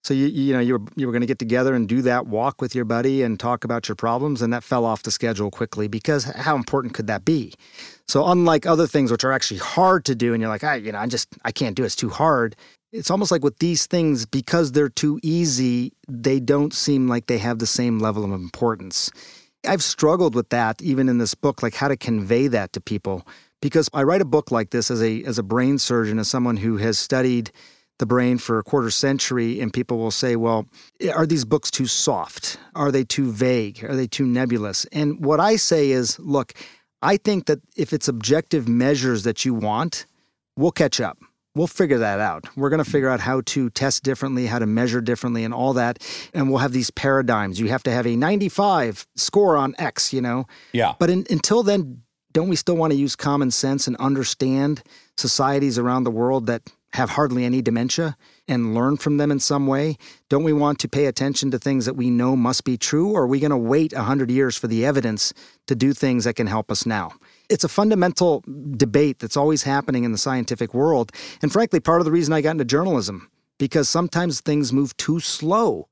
so 0.05 0.13
you 0.13 0.27
you 0.27 0.53
know 0.53 0.59
you 0.59 0.73
were 0.73 0.85
you 0.95 1.07
were 1.07 1.11
going 1.11 1.21
to 1.23 1.27
get 1.27 1.39
together 1.39 1.73
and 1.73 1.89
do 1.89 2.03
that 2.03 2.27
walk 2.27 2.61
with 2.61 2.75
your 2.75 2.85
buddy 2.85 3.23
and 3.23 3.39
talk 3.39 3.63
about 3.63 3.87
your 3.87 3.95
problems, 3.95 4.43
and 4.43 4.53
that 4.53 4.63
fell 4.63 4.85
off 4.85 5.01
the 5.01 5.09
schedule 5.09 5.49
quickly 5.49 5.87
because 5.87 6.25
how 6.25 6.55
important 6.55 6.93
could 6.93 7.07
that 7.07 7.25
be? 7.25 7.55
So 8.07 8.27
unlike 8.27 8.67
other 8.67 8.85
things 8.85 9.11
which 9.11 9.23
are 9.23 9.31
actually 9.31 9.61
hard 9.61 10.05
to 10.05 10.13
do, 10.13 10.31
and 10.33 10.41
you're 10.41 10.49
like, 10.49 10.63
I 10.63 10.75
you 10.75 10.91
know 10.91 10.99
I 10.99 11.07
just 11.07 11.29
I 11.43 11.51
can't 11.51 11.75
do 11.75 11.81
it, 11.81 11.87
it's 11.87 11.95
too 11.95 12.09
hard. 12.09 12.55
It's 12.91 13.09
almost 13.09 13.31
like 13.31 13.43
with 13.43 13.57
these 13.57 13.87
things 13.87 14.27
because 14.27 14.73
they're 14.73 14.89
too 14.89 15.19
easy, 15.23 15.91
they 16.07 16.39
don't 16.39 16.71
seem 16.71 17.07
like 17.07 17.25
they 17.25 17.39
have 17.39 17.57
the 17.57 17.65
same 17.65 17.97
level 17.97 18.23
of 18.23 18.31
importance. 18.31 19.09
I've 19.67 19.83
struggled 19.83 20.35
with 20.35 20.49
that 20.49 20.83
even 20.83 21.09
in 21.09 21.17
this 21.17 21.33
book, 21.33 21.63
like 21.63 21.73
how 21.73 21.87
to 21.87 21.97
convey 21.97 22.47
that 22.49 22.73
to 22.73 22.79
people. 22.79 23.25
Because 23.59 23.89
I 23.91 24.03
write 24.03 24.21
a 24.21 24.25
book 24.25 24.51
like 24.51 24.69
this 24.69 24.91
as 24.91 25.01
a 25.01 25.23
as 25.23 25.39
a 25.39 25.43
brain 25.43 25.79
surgeon, 25.79 26.19
as 26.19 26.27
someone 26.27 26.57
who 26.57 26.77
has 26.77 26.99
studied 26.99 27.51
the 27.99 28.05
brain 28.05 28.37
for 28.37 28.59
a 28.59 28.63
quarter 28.63 28.89
century, 28.89 29.59
and 29.61 29.73
people 29.73 29.97
will 29.97 30.11
say, 30.11 30.35
Well, 30.35 30.67
are 31.13 31.25
these 31.25 31.45
books 31.45 31.71
too 31.71 31.87
soft? 31.87 32.57
Are 32.75 32.91
they 32.91 33.03
too 33.03 33.31
vague? 33.31 33.83
Are 33.83 33.95
they 33.95 34.07
too 34.07 34.25
nebulous? 34.25 34.85
And 34.91 35.23
what 35.23 35.39
I 35.39 35.55
say 35.55 35.91
is, 35.91 36.19
look, 36.19 36.53
I 37.01 37.17
think 37.17 37.45
that 37.45 37.59
if 37.75 37.93
it's 37.93 38.07
objective 38.07 38.67
measures 38.67 39.23
that 39.23 39.45
you 39.45 39.53
want, 39.53 40.05
we'll 40.57 40.71
catch 40.71 40.99
up. 40.99 41.17
We'll 41.55 41.67
figure 41.67 41.99
that 41.99 42.19
out. 42.19 42.45
We're 42.57 42.69
going 42.69 42.83
to 42.83 42.89
figure 42.89 43.07
out 43.07 43.21
how 43.21 43.41
to 43.45 43.69
test 43.69 44.03
differently, 44.03 44.45
how 44.45 44.59
to 44.59 44.65
measure 44.65 44.99
differently, 44.99 45.45
and 45.45 45.53
all 45.53 45.71
that. 45.73 46.05
And 46.33 46.49
we'll 46.49 46.59
have 46.59 46.73
these 46.73 46.91
paradigms. 46.91 47.59
You 47.59 47.69
have 47.69 47.83
to 47.83 47.91
have 47.91 48.05
a 48.05 48.17
95 48.17 49.07
score 49.15 49.55
on 49.55 49.73
X, 49.77 50.11
you 50.11 50.19
know? 50.19 50.47
Yeah. 50.73 50.95
But 50.99 51.09
in, 51.09 51.25
until 51.29 51.63
then, 51.63 52.01
don't 52.33 52.49
we 52.49 52.57
still 52.57 52.75
want 52.75 52.91
to 52.91 52.99
use 52.99 53.15
common 53.15 53.51
sense 53.51 53.87
and 53.87 53.95
understand 53.95 54.83
societies 55.15 55.79
around 55.79 56.03
the 56.03 56.11
world 56.11 56.47
that 56.47 56.69
have 56.95 57.11
hardly 57.11 57.45
any 57.45 57.61
dementia 57.61 58.17
and 58.47 58.73
learn 58.73 58.97
from 58.97 59.17
them 59.17 59.31
in 59.31 59.39
some 59.39 59.67
way? 59.67 59.97
Don't 60.29 60.43
we 60.43 60.53
want 60.53 60.79
to 60.79 60.87
pay 60.87 61.05
attention 61.05 61.51
to 61.51 61.59
things 61.59 61.85
that 61.85 61.95
we 61.95 62.09
know 62.09 62.35
must 62.35 62.63
be 62.63 62.77
true? 62.77 63.11
Or 63.11 63.23
are 63.23 63.27
we 63.27 63.39
going 63.39 63.51
to 63.51 63.57
wait 63.57 63.93
100 63.93 64.31
years 64.31 64.57
for 64.57 64.67
the 64.67 64.85
evidence 64.85 65.33
to 65.67 65.75
do 65.75 65.93
things 65.93 66.23
that 66.23 66.35
can 66.35 66.47
help 66.47 66.71
us 66.71 66.85
now? 66.85 67.11
It's 67.49 67.63
a 67.63 67.69
fundamental 67.69 68.43
debate 68.77 69.19
that's 69.19 69.37
always 69.37 69.61
happening 69.61 70.03
in 70.03 70.11
the 70.11 70.17
scientific 70.17 70.73
world. 70.73 71.11
And 71.41 71.51
frankly, 71.51 71.79
part 71.79 72.01
of 72.01 72.05
the 72.05 72.11
reason 72.11 72.33
I 72.33 72.41
got 72.41 72.51
into 72.51 72.65
journalism, 72.65 73.29
because 73.59 73.87
sometimes 73.87 74.41
things 74.41 74.73
move 74.73 74.97
too 74.97 75.19
slow. 75.19 75.87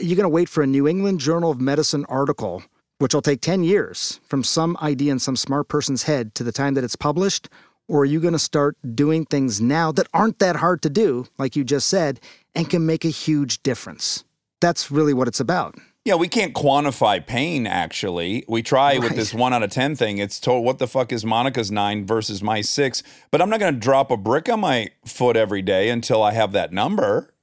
You're 0.00 0.16
going 0.16 0.24
to 0.24 0.28
wait 0.28 0.48
for 0.48 0.62
a 0.62 0.66
New 0.66 0.86
England 0.86 1.20
Journal 1.20 1.50
of 1.50 1.60
Medicine 1.60 2.04
article, 2.08 2.62
which 2.98 3.14
will 3.14 3.22
take 3.22 3.40
10 3.40 3.64
years 3.64 4.20
from 4.28 4.44
some 4.44 4.76
idea 4.80 5.12
in 5.12 5.18
some 5.18 5.36
smart 5.36 5.68
person's 5.68 6.02
head 6.02 6.34
to 6.34 6.44
the 6.44 6.52
time 6.52 6.74
that 6.74 6.84
it's 6.84 6.96
published? 6.96 7.48
Or 7.88 8.00
are 8.00 8.06
you 8.06 8.20
going 8.20 8.32
to 8.32 8.38
start 8.38 8.76
doing 8.94 9.24
things 9.24 9.60
now 9.60 9.92
that 9.92 10.08
aren't 10.12 10.38
that 10.40 10.56
hard 10.56 10.82
to 10.82 10.90
do, 10.90 11.26
like 11.38 11.54
you 11.54 11.64
just 11.64 11.88
said, 11.88 12.20
and 12.54 12.68
can 12.68 12.84
make 12.84 13.04
a 13.04 13.10
huge 13.10 13.62
difference? 13.62 14.24
That's 14.60 14.90
really 14.90 15.14
what 15.14 15.28
it's 15.28 15.40
about. 15.40 15.76
Yeah, 16.04 16.14
we 16.14 16.28
can't 16.28 16.54
quantify 16.54 17.26
pain. 17.26 17.66
Actually, 17.66 18.44
we 18.46 18.62
try 18.62 18.98
with 18.98 19.16
this 19.16 19.34
one 19.34 19.52
out 19.52 19.64
of 19.64 19.70
ten 19.70 19.96
thing. 19.96 20.18
It's 20.18 20.38
told 20.38 20.64
what 20.64 20.78
the 20.78 20.86
fuck 20.86 21.12
is 21.12 21.24
Monica's 21.24 21.72
nine 21.72 22.06
versus 22.06 22.42
my 22.44 22.60
six. 22.60 23.02
But 23.32 23.42
I'm 23.42 23.50
not 23.50 23.58
going 23.58 23.74
to 23.74 23.80
drop 23.80 24.12
a 24.12 24.16
brick 24.16 24.48
on 24.48 24.60
my 24.60 24.90
foot 25.04 25.36
every 25.36 25.62
day 25.62 25.90
until 25.90 26.22
I 26.22 26.30
have 26.30 26.52
that 26.52 26.72
number. 26.72 27.34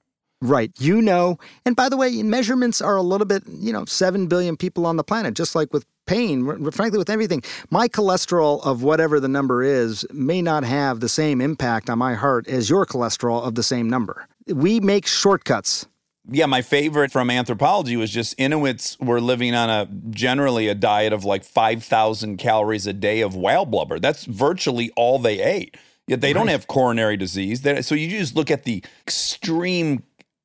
Right. 0.41 0.71
You 0.77 1.01
know, 1.01 1.39
and 1.65 1.75
by 1.75 1.87
the 1.87 1.97
way, 1.97 2.21
measurements 2.23 2.81
are 2.81 2.97
a 2.97 3.01
little 3.01 3.25
bit, 3.25 3.43
you 3.47 3.71
know, 3.71 3.83
7 3.85 4.27
billion 4.27 4.57
people 4.57 4.85
on 4.85 4.97
the 4.97 5.03
planet, 5.03 5.35
just 5.35 5.55
like 5.55 5.71
with 5.71 5.85
pain, 6.05 6.71
frankly, 6.71 6.97
with 6.97 7.09
everything. 7.09 7.41
My 7.69 7.87
cholesterol 7.87 8.65
of 8.65 8.83
whatever 8.83 9.19
the 9.19 9.27
number 9.27 9.63
is 9.63 10.05
may 10.11 10.41
not 10.41 10.63
have 10.63 10.99
the 10.99 11.09
same 11.09 11.41
impact 11.41 11.89
on 11.89 11.97
my 11.97 12.13
heart 12.13 12.47
as 12.47 12.69
your 12.69 12.85
cholesterol 12.85 13.45
of 13.45 13.55
the 13.55 13.63
same 13.63 13.89
number. 13.89 14.27
We 14.47 14.79
make 14.79 15.07
shortcuts. 15.07 15.87
Yeah, 16.29 16.45
my 16.45 16.61
favorite 16.61 17.11
from 17.11 17.29
anthropology 17.29 17.97
was 17.97 18.09
just 18.09 18.35
Inuits 18.37 18.97
were 18.99 19.19
living 19.19 19.53
on 19.53 19.69
a 19.69 19.87
generally 20.09 20.69
a 20.69 20.75
diet 20.75 21.11
of 21.11 21.25
like 21.25 21.43
5,000 21.43 22.37
calories 22.37 22.87
a 22.87 22.93
day 22.93 23.19
of 23.19 23.35
whale 23.35 23.65
blubber. 23.65 23.99
That's 23.99 24.23
virtually 24.23 24.89
all 24.95 25.19
they 25.19 25.41
ate. 25.41 25.75
Yet 26.07 26.21
they 26.21 26.33
don't 26.33 26.47
have 26.47 26.67
coronary 26.67 27.17
disease. 27.17 27.61
So 27.85 27.95
you 27.95 28.09
just 28.09 28.35
look 28.35 28.51
at 28.51 28.63
the 28.63 28.83
extreme 29.05 30.03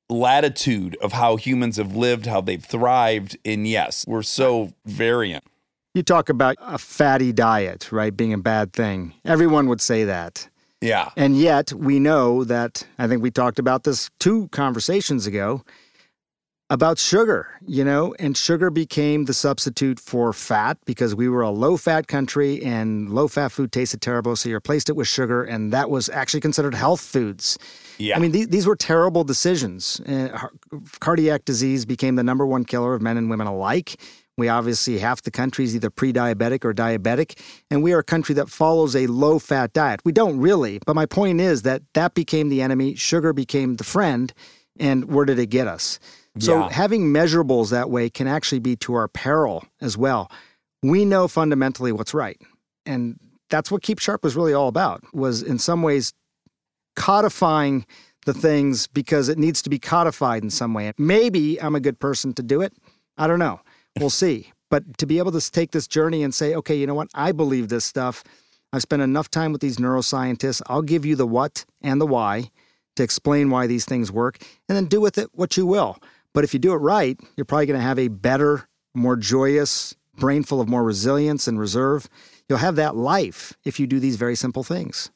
latitude 0.08 0.96
of 1.00 1.12
how 1.12 1.36
humans 1.36 1.76
have 1.76 1.94
lived, 1.94 2.26
how 2.26 2.40
they've 2.40 2.64
thrived. 2.64 3.36
And 3.44 3.66
yes, 3.66 4.04
we're 4.08 4.22
so 4.22 4.72
variant. 4.84 5.44
You 5.94 6.02
talk 6.02 6.28
about 6.28 6.56
a 6.60 6.78
fatty 6.78 7.32
diet, 7.32 7.90
right, 7.90 8.16
being 8.16 8.32
a 8.32 8.38
bad 8.38 8.72
thing. 8.72 9.14
Everyone 9.24 9.68
would 9.68 9.80
say 9.80 10.04
that. 10.04 10.48
Yeah. 10.80 11.10
And 11.16 11.36
yet, 11.36 11.72
we 11.72 11.98
know 11.98 12.44
that 12.44 12.86
I 12.98 13.08
think 13.08 13.22
we 13.22 13.30
talked 13.30 13.58
about 13.58 13.84
this 13.84 14.10
two 14.20 14.48
conversations 14.48 15.26
ago 15.26 15.64
about 16.70 16.98
sugar, 16.98 17.48
you 17.66 17.82
know, 17.82 18.14
and 18.18 18.36
sugar 18.36 18.70
became 18.70 19.24
the 19.24 19.32
substitute 19.32 19.98
for 19.98 20.32
fat 20.32 20.76
because 20.84 21.14
we 21.14 21.28
were 21.28 21.40
a 21.40 21.50
low 21.50 21.78
fat 21.78 22.06
country 22.08 22.62
and 22.62 23.08
low 23.08 23.26
fat 23.26 23.48
food 23.48 23.72
tasted 23.72 24.02
terrible. 24.02 24.36
So 24.36 24.50
you 24.50 24.54
replaced 24.54 24.90
it 24.90 24.96
with 24.96 25.08
sugar, 25.08 25.42
and 25.42 25.72
that 25.72 25.88
was 25.88 26.08
actually 26.10 26.40
considered 26.40 26.74
health 26.74 27.00
foods. 27.00 27.58
Yeah. 27.96 28.16
I 28.16 28.20
mean, 28.20 28.32
these, 28.32 28.48
these 28.48 28.66
were 28.66 28.76
terrible 28.76 29.24
decisions. 29.24 30.00
Uh, 30.00 30.48
cardiac 31.00 31.46
disease 31.46 31.86
became 31.86 32.16
the 32.16 32.22
number 32.22 32.46
one 32.46 32.64
killer 32.64 32.94
of 32.94 33.00
men 33.00 33.16
and 33.16 33.30
women 33.30 33.46
alike. 33.46 33.96
We 34.38 34.48
obviously, 34.48 34.98
half 34.98 35.22
the 35.22 35.30
country 35.32 35.64
is 35.64 35.74
either 35.74 35.90
pre 35.90 36.12
diabetic 36.12 36.64
or 36.64 36.72
diabetic, 36.72 37.38
and 37.70 37.82
we 37.82 37.92
are 37.92 37.98
a 37.98 38.04
country 38.04 38.34
that 38.36 38.48
follows 38.48 38.94
a 38.94 39.08
low 39.08 39.38
fat 39.40 39.72
diet. 39.72 40.00
We 40.04 40.12
don't 40.12 40.38
really, 40.38 40.78
but 40.86 40.94
my 40.94 41.06
point 41.06 41.40
is 41.40 41.62
that 41.62 41.82
that 41.94 42.14
became 42.14 42.48
the 42.48 42.62
enemy, 42.62 42.94
sugar 42.94 43.32
became 43.32 43.76
the 43.76 43.84
friend, 43.84 44.32
and 44.78 45.06
where 45.12 45.24
did 45.24 45.38
it 45.40 45.46
get 45.46 45.66
us? 45.66 45.98
So 46.38 46.60
Yeah. 46.60 46.68
having 46.70 47.12
measurables 47.12 47.70
that 47.70 47.90
way 47.90 48.08
can 48.08 48.28
actually 48.28 48.60
be 48.60 48.76
to 48.76 48.94
our 48.94 49.08
peril 49.08 49.64
as 49.80 49.98
well. 49.98 50.30
We 50.84 51.04
know 51.04 51.26
fundamentally 51.26 51.90
what's 51.90 52.14
right. 52.14 52.40
And 52.86 53.18
that's 53.50 53.72
what 53.72 53.82
Keep 53.82 53.98
Sharp 53.98 54.22
was 54.22 54.36
really 54.36 54.54
all 54.54 54.68
about, 54.68 55.02
was 55.12 55.42
in 55.42 55.58
some 55.58 55.82
ways 55.82 56.12
codifying 56.94 57.86
the 58.24 58.34
things 58.34 58.86
because 58.86 59.28
it 59.28 59.38
needs 59.38 59.62
to 59.62 59.70
be 59.70 59.78
codified 59.80 60.44
in 60.44 60.50
some 60.50 60.74
way. 60.74 60.92
Maybe 60.96 61.60
I'm 61.60 61.74
a 61.74 61.80
good 61.80 61.98
person 61.98 62.32
to 62.34 62.42
do 62.42 62.60
it. 62.60 62.72
I 63.16 63.26
don't 63.26 63.38
know. 63.40 63.60
We'll 64.00 64.10
see. 64.10 64.52
But 64.70 64.98
to 64.98 65.06
be 65.06 65.18
able 65.18 65.32
to 65.32 65.50
take 65.50 65.70
this 65.70 65.86
journey 65.86 66.22
and 66.22 66.34
say, 66.34 66.54
okay, 66.54 66.76
you 66.76 66.86
know 66.86 66.94
what? 66.94 67.08
I 67.14 67.32
believe 67.32 67.68
this 67.68 67.84
stuff. 67.84 68.22
I've 68.72 68.82
spent 68.82 69.02
enough 69.02 69.30
time 69.30 69.52
with 69.52 69.60
these 69.60 69.78
neuroscientists. 69.78 70.60
I'll 70.66 70.82
give 70.82 71.06
you 71.06 71.16
the 71.16 71.26
what 71.26 71.64
and 71.82 72.00
the 72.00 72.06
why 72.06 72.50
to 72.96 73.02
explain 73.02 73.48
why 73.48 73.66
these 73.66 73.84
things 73.84 74.10
work, 74.10 74.38
and 74.68 74.76
then 74.76 74.86
do 74.86 75.00
with 75.00 75.18
it 75.18 75.30
what 75.32 75.56
you 75.56 75.64
will. 75.64 75.98
But 76.34 76.44
if 76.44 76.52
you 76.52 76.60
do 76.60 76.72
it 76.72 76.78
right, 76.78 77.18
you're 77.36 77.44
probably 77.44 77.66
going 77.66 77.78
to 77.78 77.86
have 77.86 77.98
a 77.98 78.08
better, 78.08 78.68
more 78.94 79.16
joyous 79.16 79.94
brain 80.16 80.42
full 80.42 80.60
of 80.60 80.68
more 80.68 80.82
resilience 80.82 81.46
and 81.46 81.58
reserve. 81.58 82.08
You'll 82.48 82.58
have 82.58 82.76
that 82.76 82.96
life 82.96 83.56
if 83.64 83.78
you 83.78 83.86
do 83.86 84.00
these 84.00 84.16
very 84.16 84.34
simple 84.34 84.64
things. 84.64 85.10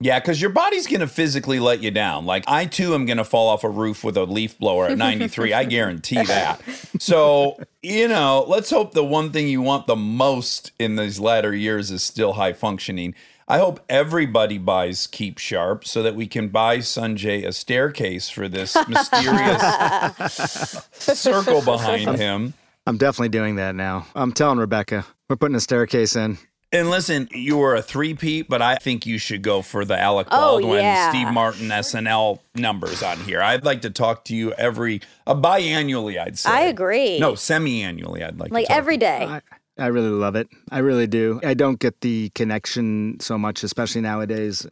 Yeah, 0.00 0.18
because 0.18 0.40
your 0.40 0.50
body's 0.50 0.86
going 0.86 1.00
to 1.00 1.06
physically 1.06 1.60
let 1.60 1.82
you 1.82 1.90
down. 1.90 2.26
Like 2.26 2.44
I 2.46 2.66
too 2.66 2.94
am 2.94 3.06
going 3.06 3.18
to 3.18 3.24
fall 3.24 3.48
off 3.48 3.64
a 3.64 3.70
roof 3.70 4.04
with 4.04 4.16
a 4.16 4.24
leaf 4.24 4.58
blower 4.58 4.86
at 4.86 4.98
93. 4.98 5.52
I 5.52 5.64
guarantee 5.64 6.22
that. 6.24 6.60
So, 6.98 7.58
you 7.82 8.08
know, 8.08 8.44
let's 8.46 8.70
hope 8.70 8.92
the 8.92 9.04
one 9.04 9.32
thing 9.32 9.48
you 9.48 9.62
want 9.62 9.86
the 9.86 9.96
most 9.96 10.72
in 10.78 10.96
these 10.96 11.20
latter 11.20 11.54
years 11.54 11.90
is 11.90 12.02
still 12.02 12.34
high 12.34 12.52
functioning. 12.52 13.14
I 13.46 13.58
hope 13.58 13.80
everybody 13.88 14.58
buys 14.58 15.06
Keep 15.06 15.38
Sharp 15.38 15.86
so 15.86 16.02
that 16.02 16.14
we 16.14 16.26
can 16.26 16.48
buy 16.48 16.78
Sanjay 16.78 17.46
a 17.46 17.52
staircase 17.52 18.30
for 18.30 18.48
this 18.48 18.76
mysterious 18.88 19.60
circle 20.92 21.62
behind 21.62 22.16
him. 22.16 22.54
I'm 22.86 22.96
definitely 22.96 23.30
doing 23.30 23.56
that 23.56 23.74
now. 23.74 24.06
I'm 24.14 24.32
telling 24.32 24.58
Rebecca, 24.58 25.04
we're 25.28 25.36
putting 25.36 25.56
a 25.56 25.60
staircase 25.60 26.16
in. 26.16 26.38
And 26.74 26.90
listen, 26.90 27.28
you 27.32 27.56
were 27.56 27.76
a 27.76 27.82
three-peat, 27.82 28.48
but 28.48 28.60
I 28.60 28.74
think 28.76 29.06
you 29.06 29.16
should 29.18 29.42
go 29.42 29.62
for 29.62 29.84
the 29.84 29.98
Alec 29.98 30.26
Oh, 30.32 30.58
Baldwin, 30.58 30.80
yeah. 30.82 31.10
Steve 31.10 31.28
Martin 31.32 31.68
SNL 31.68 32.40
numbers 32.56 33.00
on 33.02 33.18
here. 33.20 33.40
I'd 33.40 33.64
like 33.64 33.82
to 33.82 33.90
talk 33.90 34.24
to 34.26 34.34
you 34.34 34.52
every 34.54 35.00
uh, 35.26 35.34
biannually. 35.36 36.18
I'd 36.20 36.36
say. 36.36 36.50
I 36.50 36.60
agree. 36.62 37.20
No, 37.20 37.36
semi-annually. 37.36 38.24
I'd 38.24 38.40
like 38.40 38.50
like 38.50 38.64
to 38.64 38.68
talk 38.68 38.76
every 38.76 38.98
to 38.98 39.06
you. 39.06 39.10
day. 39.10 39.24
I, 39.24 39.40
I 39.78 39.86
really 39.86 40.08
love 40.10 40.34
it. 40.34 40.48
I 40.72 40.78
really 40.78 41.06
do. 41.06 41.40
I 41.44 41.54
don't 41.54 41.78
get 41.78 42.00
the 42.00 42.30
connection 42.30 43.18
so 43.20 43.38
much, 43.38 43.62
especially 43.62 44.00
nowadays. 44.00 44.66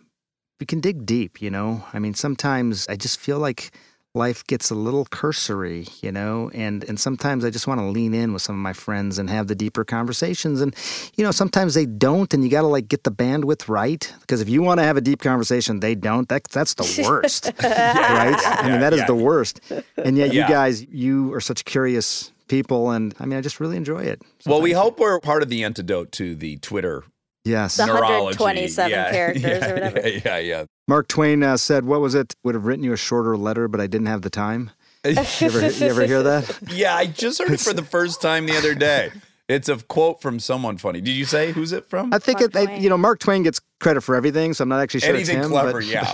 We 0.59 0.67
can 0.67 0.81
dig 0.81 1.07
deep, 1.07 1.41
you 1.41 1.51
know? 1.51 1.85
I 1.93 1.99
mean, 2.01 2.15
sometimes 2.15 2.87
I 2.89 2.97
just 2.97 3.19
feel 3.21 3.39
like 3.39 3.71
life 4.15 4.47
gets 4.47 4.71
a 4.71 4.75
little 4.75 5.07
cursory, 5.07 5.87
you 6.03 6.13
know, 6.13 6.51
and 6.53 6.85
and 6.85 7.01
sometimes 7.01 7.45
I 7.45 7.51
just 7.51 7.67
want 7.67 7.81
to 7.81 7.87
lean 7.87 8.13
in 8.13 8.33
with 8.33 8.43
some 8.43 8.55
of 8.55 8.61
my 8.61 8.73
friends 8.75 9.19
and 9.19 9.31
have 9.31 9.47
the 9.47 9.55
deeper 9.55 9.85
conversations 9.85 10.61
and 10.61 10.75
you 11.17 11.25
know, 11.25 11.31
sometimes 11.31 11.75
they 11.75 11.87
don't 11.87 12.33
and 12.35 12.45
you 12.45 12.51
got 12.51 12.63
to 12.63 12.67
like 12.67 12.89
get 12.89 13.05
the 13.05 13.11
bandwidth 13.11 13.69
right 13.69 14.13
because 14.21 14.41
if 14.41 14.49
you 14.49 14.63
want 14.63 14.81
to 14.81 14.85
have 14.85 14.97
a 14.97 15.01
deep 15.01 15.21
conversation, 15.21 15.81
they 15.81 15.95
don't. 15.95 16.29
That 16.29 16.45
that's 16.45 16.75
the 16.75 17.05
worst. 17.07 17.47
right? 17.63 18.37
I 18.47 18.69
mean, 18.69 18.81
that 18.81 18.93
is 18.93 19.01
yeah. 19.01 19.07
the 19.07 19.15
worst. 19.15 19.61
And 19.97 20.17
yet 20.19 20.33
Yeah. 20.33 20.43
you 20.43 20.49
guys, 20.49 20.85
you 20.85 21.33
are 21.33 21.41
such 21.41 21.65
curious 21.65 22.33
people 22.49 22.91
and 22.91 23.15
I 23.19 23.25
mean, 23.25 23.39
I 23.39 23.41
just 23.41 23.61
really 23.61 23.79
enjoy 23.79 24.03
it. 24.03 24.21
So 24.41 24.51
Well, 24.51 24.61
we 24.61 24.73
hope 24.73 24.99
we're 24.99 25.21
part 25.21 25.43
of 25.43 25.49
the 25.49 25.65
antidote 25.65 26.13
to 26.13 26.35
the 26.35 26.59
Twitter 26.59 27.05
Yes. 27.45 27.77
The 27.77 27.87
neurology. 27.87 28.39
127 28.39 28.91
Yeah, 28.91 29.11
characters 29.11 29.43
yeah, 29.43 29.71
or 29.71 29.75
whatever. 29.75 30.09
Yeah, 30.09 30.21
yeah, 30.25 30.39
yeah. 30.39 30.65
Mark 30.89 31.09
Twain 31.09 31.43
uh, 31.43 31.57
said, 31.57 31.85
"What 31.85 32.01
was 32.01 32.15
it? 32.15 32.35
Would 32.45 32.55
have 32.55 32.65
written 32.67 32.85
you 32.85 32.93
a 32.93 32.97
shorter 32.97 33.37
letter, 33.37 33.69
but 33.69 33.81
I 33.81 33.87
didn't 33.87 34.07
have 34.07 34.23
the 34.23 34.31
time." 34.31 34.71
You 35.05 35.17
ever, 35.41 35.69
you 35.69 35.87
ever 35.87 36.07
hear 36.07 36.23
that? 36.23 36.59
Yeah, 36.71 36.95
I 36.95 37.07
just 37.07 37.41
heard 37.41 37.51
it 37.51 37.59
for 37.61 37.73
the 37.73 37.83
first 37.83 38.23
time 38.23 38.47
the 38.47 38.57
other 38.57 38.75
day. 38.75 39.11
It's 39.49 39.69
a 39.69 39.77
quote 39.79 40.23
from 40.23 40.39
someone 40.39 40.77
funny. 40.79 41.01
Did 41.01 41.11
you 41.13 41.25
say 41.25 41.51
who's 41.51 41.73
it 41.73 41.87
from? 41.87 42.15
I 42.15 42.19
think 42.21 42.39
Mark 42.41 42.55
it, 42.55 42.57
I, 42.57 42.65
Twain. 42.67 42.83
you 42.83 42.89
know 42.89 42.97
Mark 42.97 43.19
Twain 43.19 43.43
gets 43.43 43.61
credit 43.81 44.03
for 44.03 44.15
everything, 44.15 44.55
so 44.55 44.63
I'm 44.63 44.69
not 44.69 44.81
actually 44.81 45.01
sure 45.01 45.15
Anything 45.15 45.39
it's 45.39 45.47
him. 45.47 45.51
clever, 45.53 45.73
but- 45.73 45.85
yeah. 45.87 46.13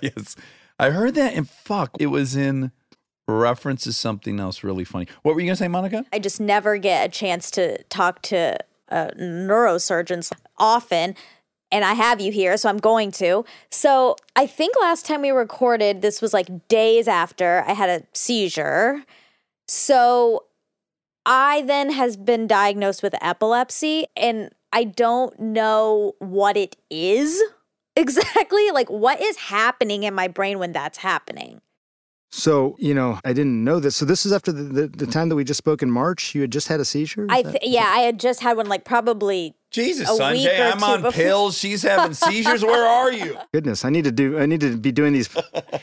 yes. 0.00 0.36
I 0.78 0.88
heard 0.90 1.14
that 1.16 1.34
and 1.34 1.48
fuck, 1.48 1.90
it 2.00 2.06
was 2.06 2.34
in 2.34 2.72
reference 3.28 3.84
to 3.84 3.92
something 3.92 4.40
else 4.40 4.64
really 4.64 4.84
funny. 4.84 5.06
What 5.22 5.34
were 5.34 5.40
you 5.42 5.46
going 5.46 5.56
to 5.56 5.62
say, 5.62 5.68
Monica? 5.68 6.06
I 6.12 6.18
just 6.18 6.40
never 6.40 6.78
get 6.78 7.04
a 7.06 7.08
chance 7.10 7.50
to 7.52 7.82
talk 7.84 8.22
to 8.22 8.56
uh, 8.90 9.10
neurosurgeons 9.18 10.32
often. 10.58 11.14
And 11.72 11.84
I 11.84 11.94
have 11.94 12.20
you 12.20 12.32
here, 12.32 12.56
so 12.56 12.68
I'm 12.68 12.78
going 12.78 13.12
to. 13.12 13.44
So 13.70 14.16
I 14.34 14.46
think 14.46 14.74
last 14.80 15.06
time 15.06 15.22
we 15.22 15.30
recorded, 15.30 16.02
this 16.02 16.20
was 16.20 16.32
like 16.32 16.68
days 16.68 17.06
after 17.06 17.64
I 17.66 17.74
had 17.74 17.88
a 17.88 18.06
seizure. 18.12 19.04
So 19.68 20.46
I 21.24 21.62
then 21.62 21.92
has 21.92 22.16
been 22.16 22.48
diagnosed 22.48 23.02
with 23.02 23.14
epilepsy, 23.22 24.06
and 24.16 24.50
I 24.72 24.84
don't 24.84 25.38
know 25.38 26.14
what 26.18 26.56
it 26.56 26.76
is 26.90 27.40
exactly. 27.96 28.70
Like, 28.72 28.90
what 28.90 29.20
is 29.20 29.36
happening 29.36 30.02
in 30.02 30.14
my 30.14 30.26
brain 30.26 30.58
when 30.58 30.72
that's 30.72 30.98
happening? 30.98 31.60
So 32.30 32.76
you 32.78 32.94
know, 32.94 33.18
I 33.24 33.32
didn't 33.32 33.64
know 33.64 33.80
this. 33.80 33.96
So 33.96 34.04
this 34.04 34.24
is 34.24 34.32
after 34.32 34.52
the, 34.52 34.62
the, 34.62 34.86
the 34.88 35.06
time 35.06 35.28
that 35.28 35.36
we 35.36 35.44
just 35.44 35.58
spoke 35.58 35.82
in 35.82 35.90
March. 35.90 36.34
You 36.34 36.42
had 36.42 36.52
just 36.52 36.68
had 36.68 36.80
a 36.80 36.84
seizure. 36.84 37.26
I 37.28 37.42
th- 37.42 37.62
yeah, 37.62 37.90
I 37.92 38.00
had 38.00 38.20
just 38.20 38.40
had 38.40 38.56
one 38.56 38.66
like 38.66 38.84
probably 38.84 39.54
Jesus, 39.70 40.08
A 40.08 40.12
week 40.14 40.20
Sanjay, 40.48 40.58
or 40.60 40.72
I'm 40.72 40.78
two 40.78 40.84
on 40.84 41.02
before- 41.02 41.12
pills. 41.12 41.56
She's 41.58 41.82
having 41.82 42.12
seizures. 42.14 42.64
Where 42.64 42.86
are 42.86 43.12
you? 43.12 43.36
Goodness, 43.54 43.84
I 43.84 43.90
need 43.90 44.04
to 44.04 44.10
do. 44.12 44.38
I 44.38 44.46
need 44.46 44.60
to 44.62 44.76
be 44.76 44.90
doing 44.92 45.12
these 45.12 45.28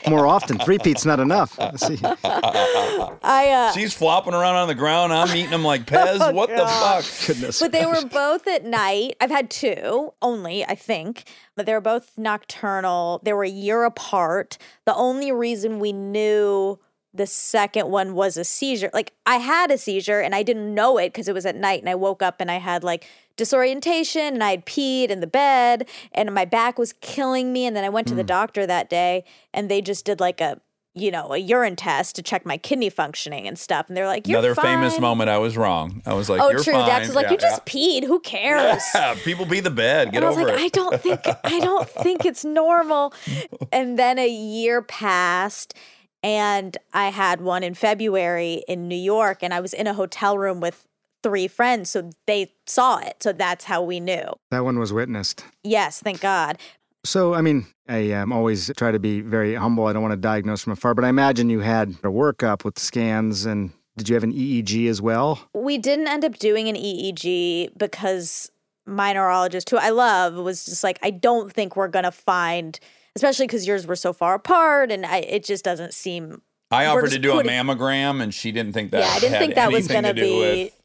more 0.06 0.26
often. 0.26 0.58
Three 0.58 0.78
peat's 0.78 1.06
not 1.06 1.20
enough. 1.20 1.58
See. 1.78 1.98
I 2.24 3.48
uh 3.50 3.72
She's 3.72 3.94
flopping 3.94 4.34
around 4.34 4.56
on 4.56 4.68
the 4.68 4.74
ground. 4.74 5.12
I'm 5.12 5.34
eating 5.34 5.50
them 5.50 5.64
like 5.64 5.86
Pez. 5.86 6.32
what 6.34 6.50
the 6.50 6.66
fuck? 6.66 7.04
Goodness. 7.26 7.60
but 7.60 7.72
they 7.72 7.86
were 7.86 8.04
both 8.04 8.46
at 8.46 8.64
night. 8.64 9.16
I've 9.20 9.30
had 9.30 9.50
two 9.50 10.12
only, 10.20 10.64
I 10.64 10.74
think, 10.74 11.24
but 11.56 11.66
they 11.66 11.72
were 11.72 11.80
both 11.80 12.12
nocturnal. 12.18 13.20
They 13.22 13.32
were 13.32 13.44
a 13.44 13.48
year 13.48 13.84
apart. 13.84 14.58
The 14.84 14.94
only 14.94 15.32
reason 15.32 15.78
we 15.78 15.92
knew 15.92 16.78
the 17.14 17.26
second 17.26 17.88
one 17.88 18.14
was 18.14 18.36
a 18.36 18.44
seizure. 18.44 18.90
Like 18.92 19.14
I 19.26 19.36
had 19.36 19.70
a 19.70 19.78
seizure 19.78 20.20
and 20.20 20.34
I 20.34 20.42
didn't 20.42 20.74
know 20.74 20.98
it 20.98 21.08
because 21.12 21.26
it 21.28 21.32
was 21.34 21.46
at 21.46 21.56
night 21.56 21.80
and 21.80 21.88
I 21.88 21.94
woke 21.94 22.22
up 22.22 22.40
and 22.40 22.50
I 22.50 22.58
had 22.58 22.84
like 22.84 23.06
disorientation 23.38 24.34
and 24.34 24.44
I 24.44 24.50
had 24.50 24.66
peed 24.66 25.08
in 25.08 25.20
the 25.20 25.26
bed 25.26 25.88
and 26.12 26.34
my 26.34 26.44
back 26.44 26.78
was 26.78 26.92
killing 27.00 27.52
me 27.52 27.64
and 27.64 27.74
then 27.74 27.84
I 27.84 27.88
went 27.88 28.06
to 28.08 28.14
the 28.14 28.24
mm. 28.24 28.26
doctor 28.26 28.66
that 28.66 28.90
day 28.90 29.24
and 29.54 29.70
they 29.70 29.80
just 29.80 30.04
did 30.04 30.20
like 30.20 30.42
a 30.42 30.60
you 30.94 31.12
know, 31.12 31.32
a 31.32 31.38
urine 31.38 31.76
test 31.76 32.16
to 32.16 32.22
check 32.22 32.44
my 32.44 32.56
kidney 32.56 32.90
functioning 32.90 33.46
and 33.46 33.58
stuff. 33.58 33.88
And 33.88 33.96
they're 33.96 34.06
like, 34.06 34.26
You're 34.26 34.40
Another 34.40 34.54
famous 34.54 34.98
moment. 34.98 35.30
I 35.30 35.38
was 35.38 35.56
wrong. 35.56 36.02
I 36.04 36.14
was 36.14 36.28
like, 36.28 36.40
Oh, 36.40 36.50
"You're 36.50 36.62
true. 36.62 36.72
fine." 36.72 36.88
Dax 36.88 37.06
was 37.06 37.14
like, 37.14 37.26
Yeah, 37.26 37.32
You 37.32 37.38
just 37.38 37.62
yeah. 37.66 37.72
peed. 37.72 38.04
Who 38.04 38.20
cares? 38.20 38.82
Yeah, 38.94 39.14
people 39.24 39.46
pee 39.46 39.60
the 39.60 39.70
bed. 39.70 40.10
Get 40.10 40.16
and 40.16 40.24
I 40.24 40.28
was 40.28 40.38
over 40.38 40.48
like, 40.48 40.60
it. 40.60 40.64
I 40.64 40.68
don't 40.68 41.00
think 41.00 41.20
I 41.44 41.60
don't 41.60 41.88
think 42.02 42.24
it's 42.24 42.44
normal. 42.44 43.14
And 43.70 43.98
then 43.98 44.18
a 44.18 44.28
year 44.28 44.80
passed 44.80 45.74
and 46.22 46.76
I 46.94 47.08
had 47.08 47.42
one 47.42 47.62
in 47.62 47.74
February 47.74 48.64
in 48.66 48.88
New 48.88 48.96
York 48.96 49.42
and 49.42 49.52
I 49.52 49.60
was 49.60 49.74
in 49.74 49.86
a 49.86 49.92
hotel 49.92 50.38
room 50.38 50.60
with 50.60 50.87
three 51.22 51.48
friends. 51.48 51.90
So 51.90 52.10
they 52.26 52.52
saw 52.66 52.98
it. 52.98 53.22
So 53.22 53.32
that's 53.32 53.64
how 53.64 53.82
we 53.82 54.00
knew. 54.00 54.24
That 54.50 54.64
one 54.64 54.78
was 54.78 54.92
witnessed. 54.92 55.44
Yes, 55.64 56.00
thank 56.00 56.20
God. 56.20 56.58
So, 57.04 57.34
I 57.34 57.40
mean, 57.40 57.66
I 57.88 58.12
um, 58.12 58.32
always 58.32 58.70
try 58.76 58.90
to 58.90 58.98
be 58.98 59.20
very 59.20 59.54
humble. 59.54 59.86
I 59.86 59.92
don't 59.92 60.02
want 60.02 60.12
to 60.12 60.16
diagnose 60.18 60.62
from 60.62 60.72
afar, 60.72 60.94
but 60.94 61.04
I 61.04 61.08
imagine 61.08 61.48
you 61.48 61.60
had 61.60 61.90
a 62.02 62.08
workup 62.08 62.64
with 62.64 62.78
scans 62.78 63.46
and 63.46 63.70
did 63.96 64.08
you 64.08 64.14
have 64.14 64.24
an 64.24 64.32
EEG 64.32 64.88
as 64.88 65.00
well? 65.02 65.40
We 65.54 65.78
didn't 65.78 66.08
end 66.08 66.24
up 66.24 66.38
doing 66.38 66.68
an 66.68 66.76
EEG 66.76 67.76
because 67.78 68.50
my 68.86 69.12
neurologist, 69.12 69.70
who 69.70 69.76
I 69.76 69.90
love, 69.90 70.34
was 70.34 70.64
just 70.64 70.84
like, 70.84 70.98
I 71.02 71.10
don't 71.10 71.52
think 71.52 71.76
we're 71.76 71.88
going 71.88 72.04
to 72.04 72.12
find, 72.12 72.78
especially 73.16 73.46
because 73.46 73.66
yours 73.66 73.86
were 73.86 73.96
so 73.96 74.12
far 74.12 74.34
apart 74.34 74.90
and 74.92 75.04
I, 75.06 75.18
it 75.18 75.44
just 75.44 75.64
doesn't 75.64 75.94
seem 75.94 76.42
I 76.70 76.86
offered 76.86 77.10
to 77.12 77.18
do 77.18 77.32
putting- 77.32 77.50
a 77.50 77.54
mammogram, 77.54 78.22
and 78.22 78.32
she 78.32 78.52
didn't 78.52 78.74
think 78.74 78.90
that. 78.90 79.00
yeah, 79.00 79.08
I 79.08 79.20
didn't 79.20 79.32
had 79.32 79.40
think 79.40 79.54
that 79.54 79.72
was 79.72 79.88
going 79.88 80.04
to 80.04 80.12
to 80.12 80.20
be 80.20 80.38
with- 80.38 80.77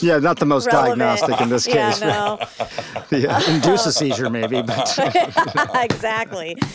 Yeah, 0.00 0.18
not 0.18 0.38
the 0.38 0.46
most 0.46 0.66
relevant. 0.66 0.98
diagnostic 0.98 1.40
in 1.40 1.48
this 1.48 1.66
yeah, 1.66 1.90
case. 1.90 2.00
no, 2.00 2.38
yeah, 3.18 3.40
induce 3.52 3.86
a 3.86 3.92
seizure 3.92 4.30
maybe, 4.30 4.62
but 4.62 4.98
exactly. 5.74 6.56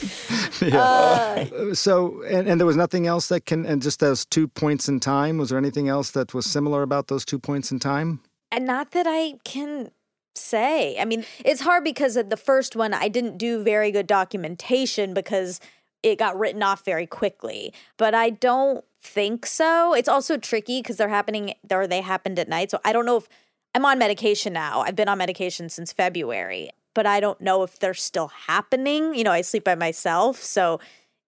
Uh, 0.64 1.74
so 1.74 2.22
and, 2.24 2.48
and 2.48 2.60
there 2.60 2.66
was 2.66 2.78
nothing 2.78 3.06
else 3.06 3.28
that 3.28 3.46
can 3.46 3.66
and 3.66 3.82
just 3.82 4.00
those 4.00 4.26
two 4.26 4.48
points 4.48 4.88
in 4.88 5.00
time. 5.00 5.38
Was 5.38 5.50
there 5.50 5.58
anything 5.58 5.90
else 5.90 6.12
that 6.12 6.34
was 6.34 6.46
similar 6.46 6.84
about 6.84 7.08
those 7.08 7.26
two 7.26 7.38
points 7.38 7.72
in 7.72 7.80
time? 7.80 8.22
And 8.50 8.66
not 8.66 8.92
that 8.92 9.06
I 9.06 9.34
can 9.44 9.92
say. 10.36 10.98
I 11.00 11.06
mean, 11.06 11.26
it's 11.44 11.62
hard 11.62 11.84
because 11.84 12.16
at 12.16 12.30
the 12.30 12.38
first 12.38 12.78
one, 12.78 12.94
I 12.94 13.10
didn't 13.10 13.38
do 13.38 13.62
very 13.62 13.92
good 13.92 14.08
documentation 14.08 15.14
because 15.14 15.60
it 16.04 16.20
got 16.20 16.38
written 16.38 16.62
off 16.62 16.86
very 16.86 17.08
quickly. 17.08 17.74
But 17.98 18.14
I 18.14 18.30
don't 18.30 18.86
think 19.02 19.46
so. 19.46 19.94
It's 19.94 20.10
also 20.10 20.38
tricky 20.38 20.82
because 20.82 20.98
they're 20.98 21.10
happening 21.10 21.54
or 21.72 21.88
they 21.88 22.02
happened 22.02 22.38
at 22.40 22.50
night. 22.50 22.72
So 22.72 22.80
I 22.86 22.94
don't 22.94 23.06
know 23.06 23.18
if 23.18 23.28
I'm 23.74 23.86
on 23.86 23.98
medication 23.98 24.54
now. 24.54 24.82
I've 24.82 24.96
been 24.96 25.10
on 25.10 25.18
medication 25.18 25.70
since 25.70 25.92
February, 25.92 26.70
but 26.94 27.06
I 27.06 27.20
don't 27.20 27.42
know 27.42 27.64
if 27.64 27.80
they're 27.80 27.94
still 27.94 28.28
happening. 28.28 29.16
You 29.16 29.24
know, 29.24 29.32
I 29.32 29.42
sleep 29.42 29.64
by 29.64 29.76
myself. 29.76 30.38
So 30.38 30.80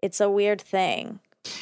it's 0.02 0.22
a 0.22 0.30
weird 0.30 0.62
thing. 0.62 1.20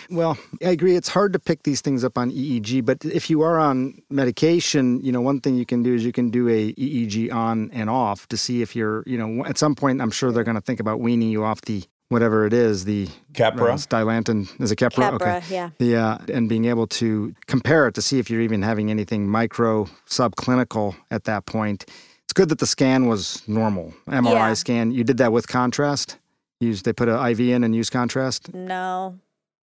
Well, 0.10 0.38
I 0.64 0.70
agree. 0.70 0.96
It's 0.96 1.10
hard 1.10 1.34
to 1.34 1.40
pick 1.40 1.64
these 1.64 1.82
things 1.82 2.04
up 2.04 2.18
on 2.18 2.32
EEG, 2.32 2.86
but 2.86 3.04
if 3.04 3.30
you 3.30 3.42
are 3.42 3.60
on 3.60 4.02
medication, 4.10 5.02
you 5.02 5.12
know, 5.12 5.22
one 5.22 5.42
thing 5.42 5.56
you 5.56 5.66
can 5.66 5.84
do 5.84 5.94
is 5.94 6.06
you 6.06 6.12
can 6.12 6.30
do 6.30 6.48
a 6.48 6.74
EEG 6.74 7.34
on 7.34 7.70
and 7.72 7.90
off 7.90 8.28
to 8.30 8.38
see 8.38 8.62
if 8.62 8.76
you're, 8.76 9.04
you 9.06 9.18
know, 9.18 9.46
at 9.46 9.58
some 9.58 9.76
point, 9.76 10.02
I'm 10.02 10.12
sure 10.12 10.32
they're 10.32 10.46
going 10.46 10.56
to 10.56 10.62
think 10.62 10.80
about 10.80 11.00
weaning 11.00 11.30
you 11.30 11.44
off 11.44 11.62
the 11.62 11.84
whatever 12.14 12.46
it 12.46 12.54
is, 12.54 12.86
the 12.86 13.08
Keppra? 13.34 13.72
uh, 13.74 13.76
Dilantin. 13.76 14.48
Is 14.62 14.72
it 14.72 14.78
Keppra? 14.78 15.18
Keppra, 15.20 15.50
yeah. 15.50 15.72
Yeah, 15.80 16.20
and 16.34 16.48
being 16.48 16.66
able 16.66 16.88
to 16.88 17.36
compare 17.48 17.88
it 17.88 17.96
to 17.96 18.02
see 18.02 18.20
if 18.20 18.30
you're 18.30 18.42
even 18.42 18.62
having 18.62 18.90
anything 18.90 19.28
micro 19.28 19.86
subclinical 20.08 20.96
at 21.12 21.26
that 21.26 21.46
point. 21.46 21.86
It's 22.24 22.34
good 22.34 22.50
that 22.50 22.60
the 22.60 22.68
scan 22.68 23.08
was 23.08 23.46
normal. 23.48 23.94
MRI 24.08 24.32
Yeah. 24.50 24.54
scan. 24.54 24.92
You 24.92 25.04
did 25.04 25.18
that 25.18 25.32
with 25.34 25.48
contrast. 25.48 26.18
Used 26.60 26.86
they 26.86 26.94
put 26.94 27.10
an 27.10 27.20
IV 27.20 27.40
in 27.42 27.64
and 27.66 27.76
use 27.76 27.90
contrast. 27.90 28.54
No, 28.54 29.20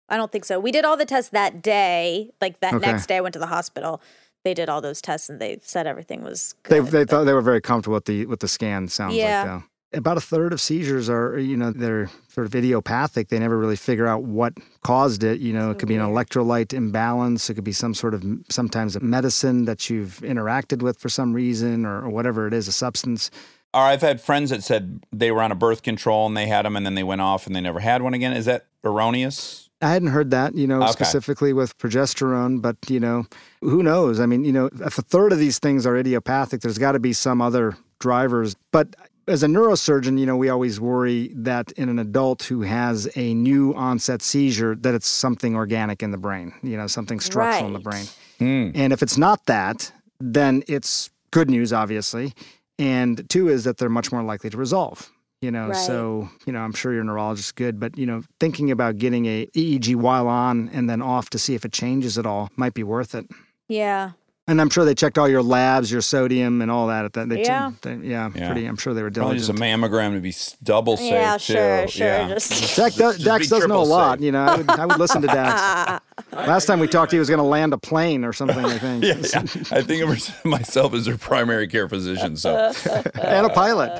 I 0.09 0.17
don't 0.17 0.31
think 0.31 0.43
so. 0.43 0.59
We 0.59 0.71
did 0.73 0.83
all 0.83 0.97
the 0.97 1.05
tests 1.05 1.29
that 1.31 1.61
day. 1.61 2.31
Like 2.41 2.59
that 2.59 2.73
Okay. 2.73 2.91
next 2.91 3.05
day, 3.07 3.17
I 3.17 3.21
went 3.21 3.31
to 3.33 3.39
the 3.39 3.47
hospital. 3.47 4.01
They 4.43 4.53
did 4.53 4.67
all 4.67 4.81
those 4.81 5.01
tests 5.01 5.29
and 5.29 5.39
they 5.39 5.59
said 5.63 5.87
everything 5.87 6.21
was 6.23 6.55
They 6.67 6.79
good. 6.79 6.87
they 6.87 6.99
but- 7.03 7.09
thought 7.09 7.23
they 7.25 7.33
were 7.33 7.41
very 7.41 7.61
comfortable 7.61 7.93
with 7.95 8.05
the 8.05 8.25
with 8.25 8.41
the 8.41 8.47
scan. 8.49 8.87
Sounds 8.89 9.15
Yeah. 9.15 9.39
like 9.43 9.47
though. 9.47 9.63
About 9.93 10.15
a 10.15 10.21
third 10.21 10.53
of 10.53 10.61
seizures 10.61 11.09
are, 11.09 11.37
you 11.37 11.57
know, 11.57 11.71
they're 11.71 12.09
sort 12.29 12.47
of 12.47 12.55
idiopathic. 12.55 13.27
They 13.27 13.39
never 13.39 13.57
really 13.57 13.75
figure 13.75 14.07
out 14.07 14.23
what 14.23 14.53
caused 14.83 15.21
it. 15.21 15.41
You 15.41 15.51
know, 15.51 15.71
it 15.71 15.79
could 15.79 15.89
be 15.89 15.95
an 15.95 16.01
electrolyte 16.01 16.71
imbalance. 16.73 17.49
It 17.49 17.55
could 17.55 17.65
be 17.65 17.73
some 17.73 17.93
sort 17.93 18.13
of 18.13 18.23
sometimes 18.49 18.95
a 18.95 19.01
medicine 19.01 19.65
that 19.65 19.89
you've 19.89 20.19
interacted 20.23 20.81
with 20.81 20.97
for 20.97 21.09
some 21.09 21.33
reason, 21.33 21.85
or, 21.85 22.05
or 22.05 22.09
whatever 22.09 22.47
it 22.47 22.53
is, 22.53 22.69
a 22.69 22.71
substance. 22.71 23.31
Or 23.73 23.81
I've 23.81 24.01
had 24.01 24.21
friends 24.21 24.49
that 24.49 24.63
said 24.63 25.03
they 25.11 25.29
were 25.31 25.41
on 25.41 25.51
a 25.51 25.55
birth 25.55 25.83
control 25.83 26.25
and 26.25 26.37
they 26.37 26.47
had 26.47 26.63
them, 26.65 26.77
and 26.77 26.85
then 26.85 26.95
they 26.95 27.03
went 27.03 27.21
off 27.21 27.45
and 27.45 27.53
they 27.55 27.61
never 27.61 27.79
had 27.81 28.01
one 28.01 28.13
again. 28.13 28.31
Is 28.33 28.45
that 28.45 28.67
erroneous? 28.85 29.69
I 29.81 29.89
hadn't 29.89 30.09
heard 30.09 30.31
that, 30.31 30.55
you 30.55 30.67
know, 30.67 30.83
Okay. 30.83 30.91
specifically 30.91 31.53
with 31.53 31.77
progesterone, 31.79 32.61
but 32.61 32.77
you 32.87 32.99
know, 32.99 33.25
who 33.61 33.81
knows? 33.81 34.19
I 34.19 34.25
mean, 34.25 34.45
you 34.45 34.53
know, 34.53 34.69
if 34.85 34.97
a 34.97 35.01
third 35.01 35.33
of 35.33 35.39
these 35.39 35.57
things 35.57 35.85
are 35.85 35.97
idiopathic, 35.97 36.61
there's 36.61 36.77
got 36.77 36.91
to 36.91 36.99
be 36.99 37.13
some 37.13 37.41
other 37.41 37.75
drivers. 37.99 38.55
But 38.71 38.95
as 39.27 39.43
a 39.43 39.47
neurosurgeon, 39.47 40.19
you 40.19 40.25
know, 40.25 40.35
we 40.35 40.49
always 40.49 40.79
worry 40.79 41.31
that 41.35 41.71
in 41.73 41.89
an 41.89 41.99
adult 41.99 42.43
who 42.43 42.61
has 42.61 43.07
a 43.15 43.33
new 43.33 43.73
onset 43.75 44.21
seizure, 44.21 44.75
that 44.75 44.93
it's 44.93 45.07
something 45.07 45.55
organic 45.55 46.01
in 46.03 46.11
the 46.11 46.17
brain, 46.17 46.53
you 46.63 46.75
know, 46.77 46.87
something 46.87 47.19
structural 47.19 47.67
in 47.67 47.73
the 47.73 47.79
Right. 47.79 48.15
brain. 48.39 48.71
And 48.75 48.91
if 48.91 49.03
it's 49.03 49.17
not 49.17 49.45
that, 49.45 49.91
then 50.19 50.63
it's 50.67 51.09
good 51.31 51.49
news, 51.49 51.71
obviously. 51.71 52.33
And 52.79 53.27
two 53.29 53.47
is 53.49 53.63
that 53.65 53.77
they're 53.77 53.89
much 53.89 54.11
more 54.11 54.23
likely 54.23 54.49
to 54.49 54.57
resolve. 54.57 55.11
You 55.41 55.49
know, 55.51 55.67
Right. 55.69 55.75
so 55.75 56.29
you 56.45 56.53
know, 56.53 56.59
I'm 56.59 56.73
sure 56.73 56.93
your 56.93 57.03
neurologist 57.03 57.47
is 57.47 57.51
good, 57.51 57.79
but 57.79 57.97
you 57.97 58.05
know, 58.05 58.21
thinking 58.39 58.69
about 58.71 58.97
getting 58.97 59.25
a 59.25 59.47
EEG 59.55 59.95
while 59.95 60.27
on 60.27 60.69
and 60.73 60.87
then 60.89 61.01
off 61.01 61.29
to 61.31 61.39
see 61.39 61.55
if 61.55 61.65
it 61.65 61.71
changes 61.71 62.17
at 62.17 62.25
all 62.25 62.49
might 62.57 62.73
be 62.73 62.83
worth 62.83 63.15
it. 63.15 63.25
yeah. 63.67 64.11
And 64.51 64.59
I'm 64.59 64.69
sure 64.69 64.83
they 64.83 64.93
checked 64.93 65.17
all 65.17 65.29
your 65.29 65.41
labs, 65.41 65.89
your 65.91 66.01
sodium, 66.01 66.61
and 66.61 66.69
all 66.69 66.87
that. 66.87 67.05
At 67.05 67.13
that, 67.13 67.29
they, 67.29 67.41
Yeah. 67.43 67.71
they- 67.81 67.95
yeah, 68.03 68.29
Yeah. 68.35 68.47
pretty. 68.51 68.65
I'm 68.65 68.75
sure 68.75 68.93
they 68.93 69.01
were 69.01 69.09
diligent. 69.09 69.45
Probably 69.57 69.77
just 69.77 69.85
a 69.85 69.87
mammogram 69.87 70.13
to 70.13 70.19
be 70.19 70.35
double 70.63 70.97
safe. 70.97 71.09
Yeah, 71.11 71.37
too. 71.37 71.53
sure, 71.53 71.87
sure. 71.87 72.07
Yeah. 72.07 72.27
Just 72.27 72.49
Dax, 72.75 72.95
does, 72.95 73.15
Just 73.15 73.25
Dax 73.25 73.49
be 73.49 73.59
does 73.59 73.67
know 73.67 73.81
a 73.81 73.83
lot. 73.83 74.17
safe. 74.19 74.25
You 74.25 74.31
know, 74.33 74.43
I 74.43 74.57
would, 74.57 74.69
I 74.69 74.85
would 74.85 74.99
listen 74.99 75.21
to 75.21 75.27
Dax. 75.27 76.03
Last 76.33 76.65
time 76.65 76.79
we 76.79 76.87
talked, 76.87 77.11
he 77.11 77.17
was 77.19 77.29
going 77.29 77.39
to 77.39 77.43
land 77.45 77.73
a 77.73 77.77
plane 77.77 78.23
or 78.25 78.33
something. 78.33 78.63
I 78.63 78.77
think, 78.77 79.03
Yeah, 79.05 79.15
yeah. 79.17 79.41
I 79.71 79.81
think 79.81 80.03
of 80.03 80.45
myself 80.45 80.93
as 80.93 81.05
their 81.05 81.17
primary 81.17 81.67
care 81.67 81.87
physician. 81.87 82.35
So, 82.37 82.71
and 83.15 83.45
a 83.45 83.49
pilot. 83.49 83.97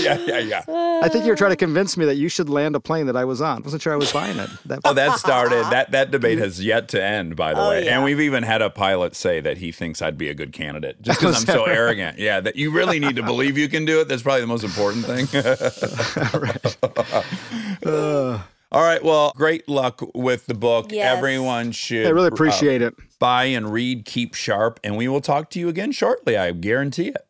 Yeah, 0.00 0.18
yeah, 0.26 0.38
yeah. 0.38 0.62
I 1.02 1.08
think 1.08 1.24
you 1.24 1.30
were 1.32 1.36
trying 1.36 1.50
to 1.50 1.56
convince 1.56 1.96
me 1.96 2.04
that 2.06 2.14
you 2.16 2.28
should 2.28 2.48
land 2.48 2.76
a 2.76 2.80
plane 2.80 3.06
that 3.06 3.16
I 3.16 3.24
was 3.24 3.40
on. 3.40 3.58
I 3.58 3.60
wasn't 3.64 3.82
sure 3.82 3.92
I 3.92 3.96
was 3.96 4.12
buying 4.12 4.38
it. 4.38 4.48
That, 4.66 4.80
Oh, 4.84 4.94
that 4.94 5.18
started. 5.18 5.64
That 5.70 5.90
that 5.90 6.10
debate 6.12 6.38
has 6.38 6.64
yet 6.64 6.88
to 6.90 7.02
end, 7.02 7.34
by 7.36 7.54
the 7.54 7.60
Oh, 7.60 7.70
way. 7.70 7.84
yeah. 7.84 7.96
And 7.96 8.04
we've 8.04 8.20
even 8.20 8.44
had 8.44 8.62
a 8.62 8.70
pilot 8.70 9.14
say 9.16 9.40
that 9.40 9.58
he 9.58 9.71
thinks 9.72 10.00
I'd 10.00 10.18
be 10.18 10.28
a 10.28 10.34
good 10.34 10.52
candidate 10.52 11.02
just 11.02 11.20
because 11.20 11.40
I'm 11.40 11.46
so 11.46 11.64
arrogant. 11.64 12.18
Yeah, 12.18 12.40
that 12.40 12.56
you 12.56 12.70
really 12.70 13.00
need 13.00 13.16
to 13.16 13.22
believe 13.22 13.58
you 13.58 13.68
can 13.68 13.84
do 13.84 14.00
it. 14.00 14.08
That's 14.08 14.22
probably 14.22 14.42
the 14.42 14.46
most 14.46 14.64
important 14.64 15.06
thing. 15.06 15.26
All 18.72 18.82
right. 18.82 19.04
Well, 19.04 19.32
great 19.36 19.68
luck 19.68 20.02
with 20.14 20.46
the 20.46 20.54
book. 20.54 20.92
Yes. 20.92 21.16
Everyone 21.16 21.72
should 21.72 22.06
I 22.06 22.10
really 22.10 22.30
uh, 22.30 22.34
appreciate 22.34 22.80
it. 22.80 22.94
buy 23.18 23.44
and 23.44 23.72
read. 23.72 24.06
Keep 24.06 24.34
sharp, 24.34 24.80
and 24.82 24.96
we 24.96 25.08
will 25.08 25.20
talk 25.20 25.50
to 25.50 25.60
you 25.60 25.68
again 25.68 25.92
shortly. 25.92 26.36
I 26.36 26.52
guarantee 26.52 27.08
it. 27.08 27.26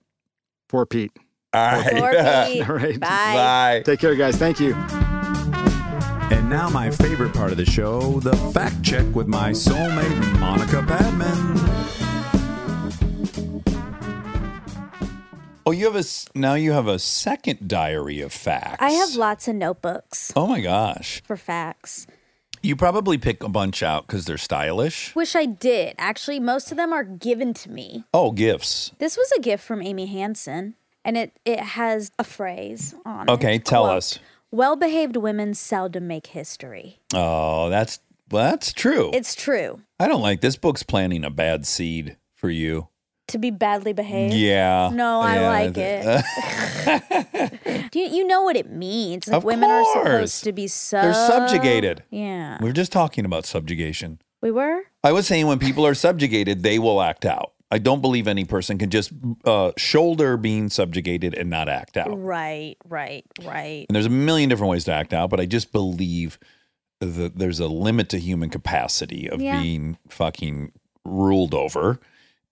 Four-peat. 0.68 1.12
All 1.54 1.60
right. 1.60 1.90
Corby. 1.90 2.62
All 2.62 2.76
right. 2.76 3.00
Bye. 3.00 3.34
Bye. 3.34 3.82
Take 3.84 4.00
care, 4.00 4.14
guys. 4.14 4.36
Thank 4.36 4.60
you. 4.60 4.74
And 6.32 6.48
now, 6.48 6.70
my 6.70 6.90
favorite 6.90 7.34
part 7.34 7.50
of 7.50 7.58
the 7.58 7.66
show 7.66 8.18
the 8.20 8.34
fact 8.54 8.82
check 8.82 9.04
with 9.14 9.26
my 9.26 9.50
soulmate, 9.50 10.40
Monica 10.40 10.82
Padman. 10.82 12.11
Oh, 15.64 15.70
you 15.70 15.84
have 15.90 15.96
a 15.96 16.04
now. 16.34 16.54
You 16.54 16.72
have 16.72 16.86
a 16.88 16.98
second 16.98 17.68
diary 17.68 18.20
of 18.20 18.32
facts. 18.32 18.78
I 18.80 18.90
have 18.90 19.14
lots 19.14 19.46
of 19.48 19.54
notebooks 19.54 20.32
Oh 20.34 20.46
my 20.46 20.60
gosh! 20.60 21.22
for 21.24 21.36
facts. 21.36 22.06
You 22.64 22.76
probably 22.76 23.18
pick 23.18 23.42
a 23.42 23.48
bunch 23.48 23.82
out 23.82 24.06
because 24.06 24.24
they're 24.24 24.38
stylish. 24.38 25.14
Wish 25.16 25.34
I 25.34 25.46
did. 25.46 25.96
Actually, 25.98 26.38
most 26.38 26.70
of 26.70 26.76
them 26.76 26.92
are 26.92 27.02
given 27.02 27.54
to 27.54 27.70
me. 27.70 28.04
Oh, 28.14 28.30
gifts. 28.30 28.92
This 28.98 29.16
was 29.16 29.32
a 29.32 29.40
gift 29.40 29.64
from 29.64 29.82
Amy 29.82 30.06
Hansen, 30.06 30.74
and 31.04 31.16
it 31.16 31.32
it 31.44 31.60
has 31.60 32.10
a 32.18 32.24
phrase 32.24 32.94
on 33.04 33.28
it. 33.28 33.32
Okay, 33.32 33.58
tell 33.58 33.84
Quote, 33.84 33.96
us. 33.98 34.18
Well-behaved 34.50 35.16
women 35.16 35.54
seldom 35.54 36.06
make 36.06 36.28
history. 36.28 37.00
Oh, 37.14 37.68
that's 37.68 38.00
well, 38.30 38.50
that's 38.50 38.72
true. 38.72 39.10
It's 39.12 39.34
true. 39.34 39.80
I 40.00 40.08
don't 40.08 40.22
like 40.22 40.40
this 40.40 40.56
book's 40.56 40.82
planting 40.82 41.24
a 41.24 41.30
bad 41.30 41.66
seed 41.66 42.16
for 42.34 42.50
you. 42.50 42.88
To 43.28 43.38
be 43.38 43.50
badly 43.50 43.92
behaved. 43.92 44.34
Yeah. 44.34 44.90
No, 44.92 45.20
I 45.20 45.36
Yeah, 45.36 45.48
like 45.48 45.78
it. 45.78 47.88
Do 47.92 47.98
you, 48.00 48.06
you 48.08 48.26
know 48.26 48.42
what 48.42 48.56
it 48.56 48.70
means? 48.70 49.26
Like 49.28 49.36
Of 49.38 49.44
women 49.44 49.70
are 49.70 49.82
course. 49.82 50.02
supposed 50.04 50.44
to 50.44 50.52
be 50.52 50.66
so 50.66 51.00
They're 51.00 51.14
subjugated. 51.14 52.02
Yeah. 52.10 52.58
We 52.60 52.66
We're 52.66 52.72
just 52.72 52.92
talking 52.92 53.24
about 53.24 53.46
subjugation. 53.46 54.20
We 54.42 54.50
were? 54.50 54.82
I 55.04 55.12
was 55.12 55.26
saying 55.26 55.46
when 55.46 55.58
people 55.58 55.86
are 55.86 55.94
subjugated, 55.94 56.62
they 56.62 56.78
will 56.78 57.00
act 57.00 57.24
out. 57.24 57.52
I 57.70 57.78
don't 57.78 58.02
believe 58.02 58.28
any 58.28 58.44
person 58.44 58.76
can 58.76 58.90
just 58.90 59.12
uh, 59.46 59.72
shoulder 59.78 60.36
being 60.36 60.68
subjugated 60.68 61.34
and 61.34 61.48
not 61.48 61.70
act 61.70 61.96
out. 61.96 62.22
Right, 62.22 62.76
right, 62.86 63.24
right. 63.44 63.86
And 63.88 63.94
there's 63.94 64.04
a 64.06 64.10
million 64.10 64.50
different 64.50 64.70
ways 64.70 64.84
to 64.84 64.92
act 64.92 65.14
out, 65.14 65.30
but 65.30 65.40
I 65.40 65.46
just 65.46 65.72
believe 65.72 66.38
that 67.00 67.38
there's 67.38 67.60
a 67.60 67.68
limit 67.68 68.10
to 68.10 68.18
human 68.18 68.50
capacity 68.50 69.30
of 69.30 69.40
Yeah. 69.40 69.62
being 69.62 69.96
fucking 70.08 70.72
ruled 71.06 71.54
over, 71.54 71.98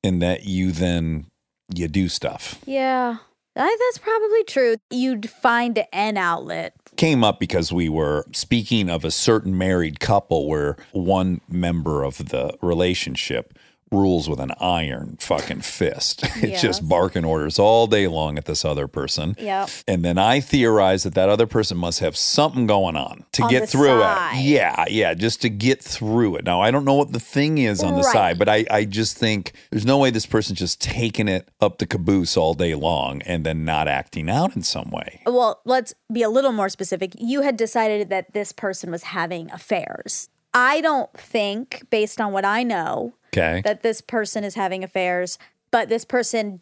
and 0.03 0.21
that 0.23 0.45
you 0.45 0.73
then 0.73 1.27
you 1.75 1.89
do 1.89 2.09
stuff. 2.09 2.61
Yeah. 2.67 3.19
I, 3.57 3.77
that's 3.93 3.99
probably 3.99 4.45
true. 4.45 4.77
You'd 4.91 5.29
find 5.29 5.85
an 5.93 6.17
outlet. 6.17 6.75
Came 6.97 7.25
up 7.25 7.41
because 7.41 7.73
we 7.73 7.89
were 7.89 8.25
speaking 8.33 8.89
of 8.89 9.05
a 9.05 9.11
certain 9.11 9.59
married 9.59 9.99
couple 10.01 10.49
where 10.49 10.77
one 10.93 11.41
member 11.49 12.05
of 12.05 12.31
the 12.31 12.57
relationship 12.63 13.59
rules 13.93 14.29
with 14.29 14.39
an 14.41 14.53
iron 14.61 15.17
fucking 15.21 15.61
fist. 15.63 16.25
It's 16.51 16.63
just 16.63 16.89
barking 16.89 17.25
orders 17.25 17.59
all 17.59 17.87
day 17.87 18.07
long 18.09 18.39
at 18.39 18.47
this 18.47 18.65
other 18.65 18.89
person. 18.89 19.37
Yep. 19.39 19.69
And 19.87 20.05
then 20.05 20.17
I 20.19 20.41
theorize 20.41 21.03
that 21.03 21.15
that 21.15 21.29
other 21.29 21.47
person 21.47 21.77
must 21.77 21.99
have 22.01 22.17
something 22.17 22.67
going 22.67 22.97
on 22.97 23.25
to 23.33 23.43
On 23.45 23.51
get 23.51 23.69
through 23.69 24.01
side. 24.01 24.39
it. 24.39 24.43
Yeah, 24.45 24.85
yeah, 24.89 25.15
just 25.15 25.43
to 25.43 25.51
get 25.51 25.83
through 25.83 26.37
it. 26.37 26.45
Now, 26.45 26.61
I 26.63 26.71
don't 26.71 26.85
know 26.85 26.95
what 26.95 27.13
the 27.13 27.21
thing 27.21 27.59
is 27.59 27.83
on 27.83 27.95
the 27.95 28.01
Right. 28.03 28.13
side, 28.13 28.39
but 28.39 28.49
I, 28.49 28.65
I 28.71 28.85
just 28.87 29.17
think 29.19 29.53
there's 29.71 29.85
no 29.87 29.99
way 29.99 30.11
this 30.11 30.25
person's 30.27 30.59
just 30.59 30.81
taking 30.81 31.29
it 31.29 31.49
up 31.61 31.79
the 31.79 31.87
caboose 31.87 32.37
all 32.37 32.55
day 32.55 32.75
long 32.75 33.21
and 33.23 33.45
then 33.45 33.65
not 33.67 33.87
acting 33.87 34.31
out 34.31 34.57
in 34.57 34.63
some 34.63 34.91
way. 34.91 35.21
Well, 35.27 35.61
let's 35.67 35.93
be 36.11 36.23
a 36.23 36.31
little 36.31 36.53
more 36.53 36.71
specific. 36.71 37.13
You 37.19 37.43
had 37.43 37.57
decided 37.59 38.09
that 38.09 38.33
this 38.33 38.51
person 38.53 38.91
was 38.91 39.03
having 39.03 39.51
affairs. 39.51 40.30
I 40.55 40.81
don't 40.81 41.13
think, 41.15 41.85
based 41.91 42.21
on 42.21 42.33
what 42.33 42.45
I 42.45 42.63
know, 42.63 43.15
Okay. 43.33 43.63
that 43.65 43.83
this 43.83 44.01
person 44.01 44.43
is 44.45 44.55
having 44.55 44.83
affairs, 44.83 45.39
but 45.71 45.89
this 45.89 46.05
person 46.05 46.61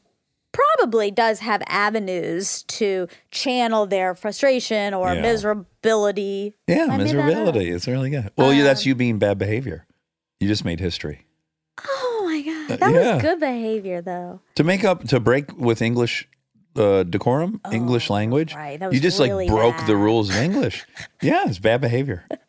probably 0.53 1.11
does 1.11 1.41
have 1.41 1.63
avenues 1.67 2.63
to 2.65 3.07
channel 3.31 3.87
their 3.87 4.15
frustration 4.15 4.93
or 4.95 5.15
Yeah. 5.15 5.23
miserability. 5.23 6.55
yeah, 6.67 6.87
I 6.91 6.97
made 6.99 7.09
that 7.09 7.17
up. 7.19 7.25
miserability. 7.55 7.75
It's 7.75 7.87
really 7.87 8.11
good. 8.11 8.31
Well, 8.37 8.53
yeah, 8.53 8.61
Um, 8.61 8.65
that's 8.65 8.85
you 8.87 8.95
being 8.95 9.19
bad 9.19 9.39
behavior. 9.39 9.87
You 10.41 10.49
just 10.49 10.65
made 10.65 10.81
history. 10.81 11.27
Oh 11.87 12.23
my 12.27 12.43
god, 12.43 12.71
Uh, 12.73 12.77
that 12.87 12.95
yeah. 12.95 13.15
was 13.15 13.23
good 13.23 13.41
behavior 13.41 14.01
though. 14.03 14.41
To 14.57 14.65
make 14.65 14.85
up, 14.85 15.07
to 15.09 15.21
break 15.21 15.57
with 15.57 15.81
English 15.81 16.29
uh, 16.77 17.03
decorum, 17.03 17.61
English 17.73 18.09
language, 18.11 18.53
Oh, 18.55 18.59
right. 18.59 18.79
That 18.79 18.93
you 18.93 19.01
just 19.01 19.19
really 19.19 19.49
like 19.49 19.49
broke 19.49 19.87
the 19.87 19.97
rules 19.97 20.31
of 20.31 20.37
English. 20.37 20.85
yeah, 21.23 21.43
it's 21.47 21.59
bad 21.59 21.81
behavior. 21.81 22.25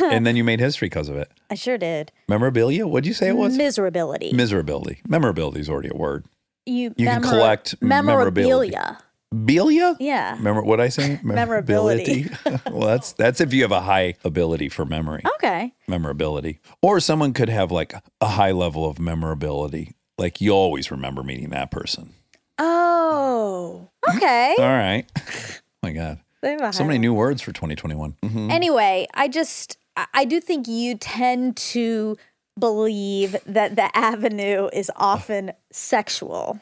and 0.12 0.26
then 0.26 0.36
you 0.36 0.44
made 0.44 0.60
history 0.60 0.86
because 0.86 1.08
of 1.08 1.16
it. 1.16 1.30
I 1.50 1.54
sure 1.54 1.78
did. 1.78 2.12
Memorabilia? 2.28 2.86
What'd 2.86 3.06
you 3.06 3.14
say 3.14 3.28
it 3.28 3.36
was? 3.36 3.56
Miserability. 3.56 4.32
Miserability. 4.32 4.98
Memorability 5.08 5.60
is 5.60 5.68
already 5.68 5.90
a 5.92 5.96
word. 5.96 6.24
you 6.66 6.94
you 6.96 7.06
can 7.06 7.22
collect 7.22 7.80
memorability. 7.82 8.70
memorabilia. 8.70 8.98
Belia? 9.34 9.96
Yeah. 9.98 10.36
Remember 10.36 10.62
what 10.62 10.78
I 10.78 10.90
say? 10.90 11.18
Memorability. 11.24 12.28
well, 12.70 12.86
that's 12.86 13.12
that's 13.12 13.40
if 13.40 13.54
you 13.54 13.62
have 13.62 13.72
a 13.72 13.80
high 13.80 14.14
ability 14.24 14.68
for 14.68 14.84
memory. 14.84 15.22
Okay. 15.36 15.72
Memorability. 15.88 16.60
Or 16.82 17.00
someone 17.00 17.32
could 17.32 17.48
have 17.48 17.72
like 17.72 17.94
a 18.20 18.26
high 18.28 18.52
level 18.52 18.84
of 18.84 18.98
memorability. 18.98 19.94
Like 20.18 20.42
you 20.42 20.50
always 20.52 20.90
remember 20.90 21.22
meeting 21.22 21.48
that 21.50 21.70
person. 21.70 22.12
Oh. 22.58 23.88
Okay. 24.16 24.54
All 24.58 24.64
right. 24.64 25.06
my 25.82 25.92
God. 25.92 26.20
They 26.42 26.50
have 26.50 26.60
a 26.60 26.72
So 26.72 26.84
many 26.84 26.98
new 26.98 27.14
words 27.14 27.40
for 27.40 27.52
2021. 27.52 28.16
Mhm. 28.22 28.50
Anyway, 28.50 29.06
I 29.14 29.28
just 29.28 29.78
I- 29.96 30.24
do 30.24 30.40
think 30.40 30.68
you 30.68 30.96
tend 30.96 31.56
to 31.58 32.16
believe 32.58 33.36
that 33.46 33.76
the 33.76 33.96
avenue 33.96 34.68
is 34.72 34.90
often 34.96 35.52
sexual. 35.70 36.60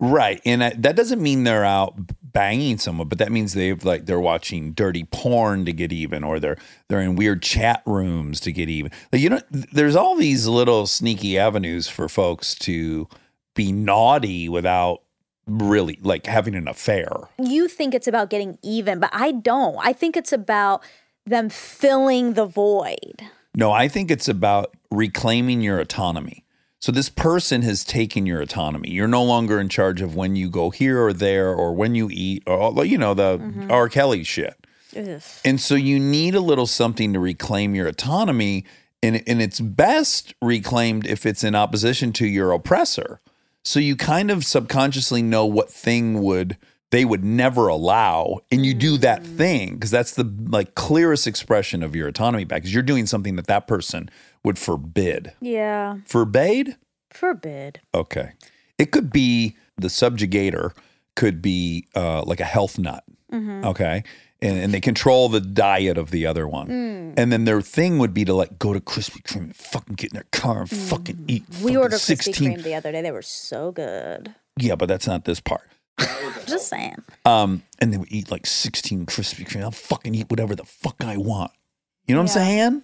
Right, 0.00 0.40
and 0.44 0.64
I, 0.64 0.70
that 0.78 0.96
doesn't 0.96 1.22
mean 1.22 1.44
they're 1.44 1.64
out 1.64 1.94
banging 2.32 2.78
someone, 2.78 3.08
but 3.08 3.18
that 3.18 3.30
means 3.30 3.52
they've 3.52 3.84
like 3.84 4.06
they're 4.06 4.18
watching 4.18 4.72
dirty 4.72 5.04
porn 5.04 5.64
to 5.64 5.72
get 5.72 5.92
even, 5.92 6.24
or 6.24 6.40
they're 6.40 6.56
they're 6.88 7.00
in 7.00 7.14
weird 7.14 7.40
chat 7.40 7.82
rooms 7.86 8.40
to 8.40 8.52
get 8.52 8.68
even. 8.68 8.90
Like 9.12 9.22
you 9.22 9.28
know, 9.28 9.40
there's 9.50 9.94
all 9.94 10.16
these 10.16 10.48
little 10.48 10.88
sneaky 10.88 11.38
avenues 11.38 11.86
for 11.86 12.08
folks 12.08 12.56
to 12.56 13.08
be 13.54 13.70
naughty 13.70 14.48
without 14.48 15.02
really 15.46 15.98
like 16.02 16.26
having 16.26 16.56
an 16.56 16.66
affair. 16.66 17.08
You 17.38 17.68
think 17.68 17.94
it's 17.94 18.08
about 18.08 18.30
getting 18.30 18.58
even, 18.62 18.98
but 18.98 19.10
I 19.12 19.32
don't. 19.32 19.76
I 19.80 19.92
think 19.92 20.16
it's 20.16 20.32
about 20.32 20.82
them 21.26 21.48
filling 21.48 22.34
the 22.34 22.46
void. 22.46 23.22
No, 23.54 23.70
I 23.70 23.88
think 23.88 24.10
it's 24.10 24.28
about 24.28 24.74
reclaiming 24.90 25.60
your 25.60 25.78
autonomy. 25.78 26.44
So 26.80 26.90
this 26.90 27.08
person 27.08 27.62
has 27.62 27.84
taken 27.84 28.26
your 28.26 28.40
autonomy. 28.40 28.90
You're 28.90 29.06
no 29.06 29.22
longer 29.22 29.60
in 29.60 29.68
charge 29.68 30.00
of 30.02 30.16
when 30.16 30.34
you 30.34 30.50
go 30.50 30.70
here 30.70 31.00
or 31.00 31.12
there 31.12 31.54
or 31.54 31.72
when 31.72 31.94
you 31.94 32.08
eat 32.10 32.42
or 32.46 32.58
all- 32.58 32.84
you 32.84 32.98
know 32.98 33.14
the 33.14 33.38
mm-hmm. 33.38 33.70
R. 33.70 33.88
Kelly 33.88 34.24
shit. 34.24 34.56
And 35.44 35.60
so 35.60 35.74
you 35.74 36.00
need 36.00 36.34
a 36.34 36.40
little 36.40 36.66
something 36.66 37.12
to 37.12 37.20
reclaim 37.20 37.74
your 37.74 37.86
autonomy. 37.86 38.64
And, 39.02 39.22
and 39.26 39.40
it's 39.40 39.60
best 39.60 40.34
reclaimed 40.42 41.06
if 41.06 41.24
it's 41.24 41.44
in 41.44 41.54
opposition 41.54 42.12
to 42.14 42.26
your 42.26 42.52
oppressor. 42.52 43.20
So 43.64 43.78
you 43.78 43.94
kind 43.94 44.30
of 44.30 44.44
subconsciously 44.44 45.22
know 45.22 45.46
what 45.46 45.70
thing 45.70 46.20
would 46.22 46.56
they 46.92 47.06
would 47.06 47.24
never 47.24 47.68
allow. 47.68 48.40
And 48.52 48.64
you 48.64 48.74
do 48.74 48.98
that 48.98 49.22
mm. 49.22 49.36
thing 49.36 49.74
because 49.74 49.90
that's 49.90 50.12
the 50.12 50.30
like 50.48 50.74
clearest 50.74 51.26
expression 51.26 51.82
of 51.82 51.96
your 51.96 52.06
autonomy 52.06 52.44
back 52.44 52.58
because 52.58 52.72
you're 52.72 52.82
doing 52.82 53.06
something 53.06 53.34
that 53.36 53.46
that 53.46 53.66
person 53.66 54.10
would 54.44 54.58
forbid. 54.58 55.32
Yeah. 55.40 55.96
Forbade? 56.04 56.76
Forbid. 57.10 57.80
Okay. 57.94 58.32
It 58.78 58.92
could 58.92 59.10
be 59.10 59.56
the 59.76 59.88
subjugator 59.88 60.72
could 61.16 61.40
be 61.40 61.86
uh, 61.94 62.22
like 62.24 62.40
a 62.40 62.44
health 62.44 62.78
nut. 62.78 63.04
Mm-hmm. 63.32 63.64
Okay. 63.64 64.04
And, 64.42 64.58
and 64.58 64.74
they 64.74 64.80
control 64.80 65.30
the 65.30 65.40
diet 65.40 65.96
of 65.96 66.10
the 66.10 66.26
other 66.26 66.46
one. 66.46 66.68
Mm. 66.68 67.14
And 67.16 67.32
then 67.32 67.44
their 67.46 67.62
thing 67.62 67.98
would 68.00 68.12
be 68.12 68.26
to 68.26 68.34
like 68.34 68.58
go 68.58 68.74
to 68.74 68.80
Krispy 68.80 69.22
Kreme 69.22 69.44
and 69.44 69.56
fucking 69.56 69.94
get 69.94 70.10
in 70.10 70.14
their 70.14 70.26
car 70.30 70.60
and 70.60 70.68
mm. 70.68 70.90
fucking 70.90 71.24
eat. 71.26 71.44
We 71.48 71.56
fucking 71.56 71.76
ordered 71.78 72.00
Krispy 72.00 72.34
Kreme 72.34 72.62
the 72.62 72.74
other 72.74 72.92
day. 72.92 73.00
They 73.00 73.12
were 73.12 73.22
so 73.22 73.72
good. 73.72 74.34
Yeah, 74.58 74.74
but 74.74 74.88
that's 74.88 75.06
not 75.06 75.24
this 75.24 75.40
part. 75.40 75.62
Just 76.46 76.68
saying. 76.68 76.96
Um, 77.24 77.62
and 77.80 77.92
they 77.92 77.96
would 77.98 78.12
eat 78.12 78.30
like 78.30 78.46
16 78.46 79.06
Krispy 79.06 79.46
Kreme. 79.46 79.62
I'll 79.62 79.70
fucking 79.70 80.14
eat 80.14 80.30
whatever 80.30 80.54
the 80.54 80.64
fuck 80.64 80.96
I 81.00 81.16
want. 81.16 81.50
You 82.06 82.14
know 82.14 82.20
what 82.20 82.30
I'm 82.30 82.42
saying? 82.42 82.82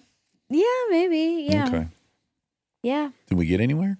Yeah, 0.49 0.63
maybe. 0.89 1.47
Yeah. 1.49 1.67
Okay. 1.67 1.87
Yeah. 2.83 3.09
Did 3.27 3.37
we 3.37 3.45
get 3.45 3.59
anywhere? 3.61 3.97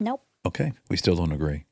Nope. 0.00 0.22
Okay. 0.46 0.72
We 0.88 0.96
still 0.96 1.16
don't 1.16 1.32
agree. 1.32 1.64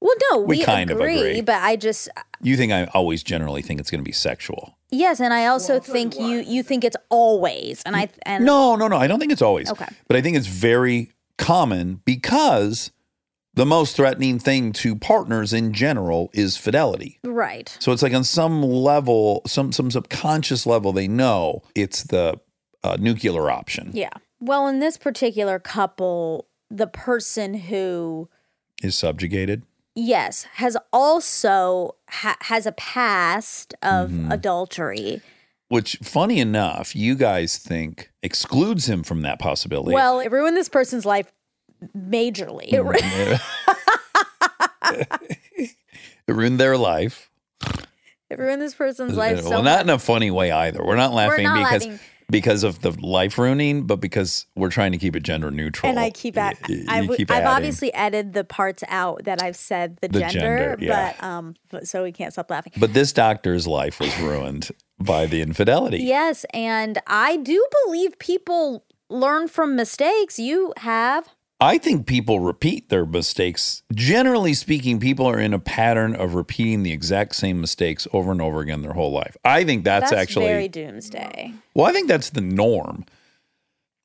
Well, 0.00 0.14
no, 0.32 0.38
We 0.40 0.58
we, 0.58 0.64
kind 0.64 0.90
of 0.90 0.96
agree, 0.98 1.18
agree. 1.20 1.40
but 1.42 1.62
I 1.62 1.76
just 1.76 2.08
You 2.40 2.56
think 2.56 2.72
I 2.72 2.86
always 2.86 3.22
generally 3.22 3.62
think 3.62 3.78
it's 3.78 3.88
going 3.90 4.00
to 4.00 4.04
be 4.04 4.10
sexual. 4.12 4.76
yes, 4.90 5.20
and 5.20 5.32
I 5.32 5.46
also 5.46 5.78
think 5.78 6.18
you 6.18 6.40
you 6.40 6.64
think 6.64 6.82
it's 6.82 6.96
always, 7.08 7.82
and 7.86 7.94
I 7.94 8.08
and 8.26 8.44
No, 8.44 8.74
no, 8.74 8.88
no. 8.88 8.96
I 8.96 9.06
don't 9.06 9.20
think 9.20 9.30
it's 9.30 9.42
always. 9.42 9.70
Okay. 9.70 9.86
But 10.08 10.16
I 10.16 10.20
think 10.20 10.36
it's 10.36 10.48
very 10.48 11.12
common 11.38 12.00
because 12.04 12.90
the 13.54 13.66
most 13.66 13.96
threatening 13.96 14.38
thing 14.38 14.72
to 14.72 14.96
partners 14.96 15.52
in 15.52 15.72
general 15.72 16.30
is 16.32 16.56
fidelity. 16.56 17.18
right. 17.24 17.76
So 17.80 17.92
it's 17.92 18.02
like 18.02 18.14
on 18.14 18.24
some 18.24 18.62
level, 18.62 19.42
some 19.46 19.72
some 19.72 19.90
subconscious 19.90 20.66
level, 20.66 20.92
they 20.92 21.08
know 21.08 21.62
it's 21.74 22.02
the 22.04 22.40
uh, 22.84 22.96
nuclear 22.98 23.50
option 23.50 23.90
Yeah. 23.94 24.10
Well, 24.40 24.66
in 24.66 24.80
this 24.80 24.96
particular 24.98 25.58
couple, 25.60 26.48
the 26.70 26.86
person 26.88 27.54
who 27.54 28.28
is 28.82 28.96
subjugated. 28.96 29.62
yes 29.94 30.44
has 30.54 30.76
also 30.92 31.94
ha- 32.08 32.38
has 32.40 32.66
a 32.66 32.72
past 32.72 33.74
of 33.82 34.10
Mm-hmm. 34.10 34.32
adultery. 34.32 35.20
Which, 35.68 35.96
funny 36.02 36.38
enough, 36.38 36.94
you 36.94 37.14
guys 37.14 37.56
think 37.56 38.10
excludes 38.22 38.86
him 38.90 39.02
from 39.02 39.22
that 39.22 39.38
possibility. 39.38 39.94
Well, 39.94 40.20
it 40.20 40.30
ruined 40.30 40.54
this 40.56 40.68
person's 40.68 41.06
life 41.06 41.32
majorly. 41.96 42.72
It 42.72 42.80
ru- 42.82 42.96
it 46.26 46.32
ruined 46.34 46.58
their 46.60 46.76
life. 46.76 47.30
it 48.30 48.38
ruined 48.38 48.62
this 48.62 48.74
person's 48.74 49.16
life 49.16 49.40
so 49.40 49.50
well, 49.50 49.62
much. 49.62 49.72
not 49.72 49.80
in 49.82 49.90
a 49.90 49.98
funny 49.98 50.30
way 50.30 50.50
either. 50.50 50.84
We're 50.84 50.96
not 50.96 51.12
laughing 51.12 51.44
not 51.44 51.58
because 51.58 51.86
laughing. 51.86 52.00
because 52.30 52.64
of 52.64 52.80
the 52.80 52.90
life 53.00 53.38
ruining, 53.38 53.86
but 53.86 53.96
because 53.96 54.46
we're 54.56 54.70
trying 54.70 54.92
to 54.92 54.98
keep 54.98 55.14
it 55.16 55.22
gender 55.22 55.50
neutral. 55.50 55.90
And 55.90 55.98
I 55.98 56.10
keep 56.10 56.36
at 56.36 56.56
I 56.88 57.00
you 57.00 57.14
keep 57.16 57.30
I've 57.30 57.46
obviously 57.46 57.92
edited 57.94 58.32
the 58.32 58.44
parts 58.44 58.82
out 58.88 59.24
that 59.24 59.42
I've 59.42 59.56
said 59.56 59.98
the, 60.00 60.08
The 60.08 60.20
gender, 60.20 60.32
gender, 60.38 60.76
yeah. 60.80 61.14
but 61.18 61.24
um, 61.26 61.54
but 61.70 61.88
so 61.88 62.02
we 62.02 62.12
can't 62.12 62.32
stop 62.32 62.50
laughing. 62.50 62.72
But 62.78 62.94
this 62.94 63.12
doctor's 63.12 63.66
life 63.66 64.00
was 64.00 64.16
ruined 64.18 64.70
by 64.98 65.26
the 65.26 65.42
infidelity. 65.42 65.98
Yes, 65.98 66.44
and 66.54 66.98
I 67.06 67.36
do 67.36 67.64
believe 67.84 68.18
people 68.18 68.84
learn 69.10 69.48
from 69.48 69.76
mistakes. 69.76 70.38
You 70.38 70.72
have. 70.78 71.28
I 71.62 71.78
think 71.78 72.08
people 72.08 72.40
repeat 72.40 72.88
their 72.88 73.06
mistakes. 73.06 73.84
Generally 73.94 74.54
speaking, 74.54 74.98
people 74.98 75.26
are 75.26 75.38
in 75.38 75.54
a 75.54 75.60
pattern 75.60 76.16
of 76.16 76.34
repeating 76.34 76.82
the 76.82 76.90
exact 76.90 77.36
same 77.36 77.60
mistakes 77.60 78.08
over 78.12 78.32
and 78.32 78.42
over 78.42 78.58
again 78.58 78.82
their 78.82 78.94
whole 78.94 79.12
life. 79.12 79.36
I 79.44 79.62
think 79.62 79.84
that's, 79.84 80.10
That's 80.10 80.20
actually 80.20 80.46
very 80.46 80.66
doomsday. 80.66 81.54
Well, 81.72 81.86
I 81.86 81.92
think 81.92 82.08
that's 82.08 82.30
the 82.30 82.40
norm. 82.40 83.04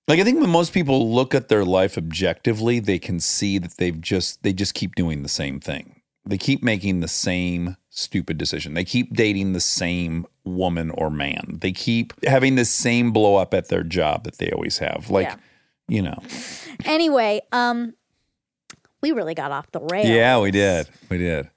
Like 0.07 0.19
I 0.19 0.23
think 0.23 0.39
when 0.39 0.51
most 0.51 0.71
people 0.71 1.11
look 1.11 1.33
at 1.33 1.49
their 1.49 1.65
life 1.65 1.97
objectively, 1.97 2.79
they 2.79 2.99
can 2.99 3.19
see 3.19 3.57
that 3.57 3.77
they've 3.77 3.99
just 3.99 4.43
they 4.43 4.53
just 4.53 4.75
keep 4.75 4.93
doing 4.93 5.23
the 5.23 5.29
same 5.29 5.59
thing. 5.59 6.01
They 6.25 6.37
keep 6.37 6.61
making 6.61 6.99
the 6.99 7.07
same 7.07 7.75
stupid 7.89 8.37
decision. 8.37 8.75
They 8.75 8.85
keep 8.85 9.15
dating 9.15 9.53
the 9.53 9.61
same 9.61 10.27
woman 10.45 10.91
or 10.91 11.09
man. 11.09 11.57
They 11.61 11.71
keep 11.71 12.13
having 12.23 12.53
the 12.53 12.65
same 12.65 13.11
blow 13.11 13.37
up 13.37 13.55
at 13.55 13.69
their 13.69 13.83
job 13.83 14.25
that 14.25 14.37
they 14.37 14.51
always 14.51 14.77
have. 14.77 15.09
Like, 15.09 15.29
Yeah. 15.29 15.35
You 15.87 16.01
know. 16.01 16.17
Anyway, 16.85 17.41
um, 17.51 17.93
we 19.01 19.11
really 19.11 19.33
got 19.33 19.51
off 19.51 19.71
the 19.71 19.79
rails. 19.79 20.07
Yeah, 20.07 20.39
we 20.39 20.51
did. 20.51 20.89
We 21.09 21.17
did. 21.17 21.49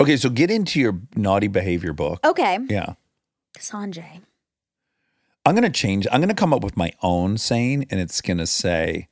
Okay, 0.00 0.16
so 0.16 0.28
get 0.30 0.50
into 0.50 0.80
your 0.80 0.98
naughty 1.14 1.48
behavior 1.48 1.92
book. 1.92 2.20
Okay, 2.24 2.58
Yeah. 2.68 2.94
Sanjay. 3.58 4.22
I'm 5.44 5.54
going 5.54 5.62
to 5.64 5.70
change. 5.70 6.06
I'm 6.10 6.20
going 6.20 6.28
to 6.28 6.34
come 6.34 6.52
up 6.52 6.62
with 6.64 6.76
my 6.76 6.92
own 7.02 7.36
saying, 7.38 7.86
and 7.90 8.00
it's 8.00 8.20
going 8.20 8.38
to 8.38 8.46
say 8.46 9.08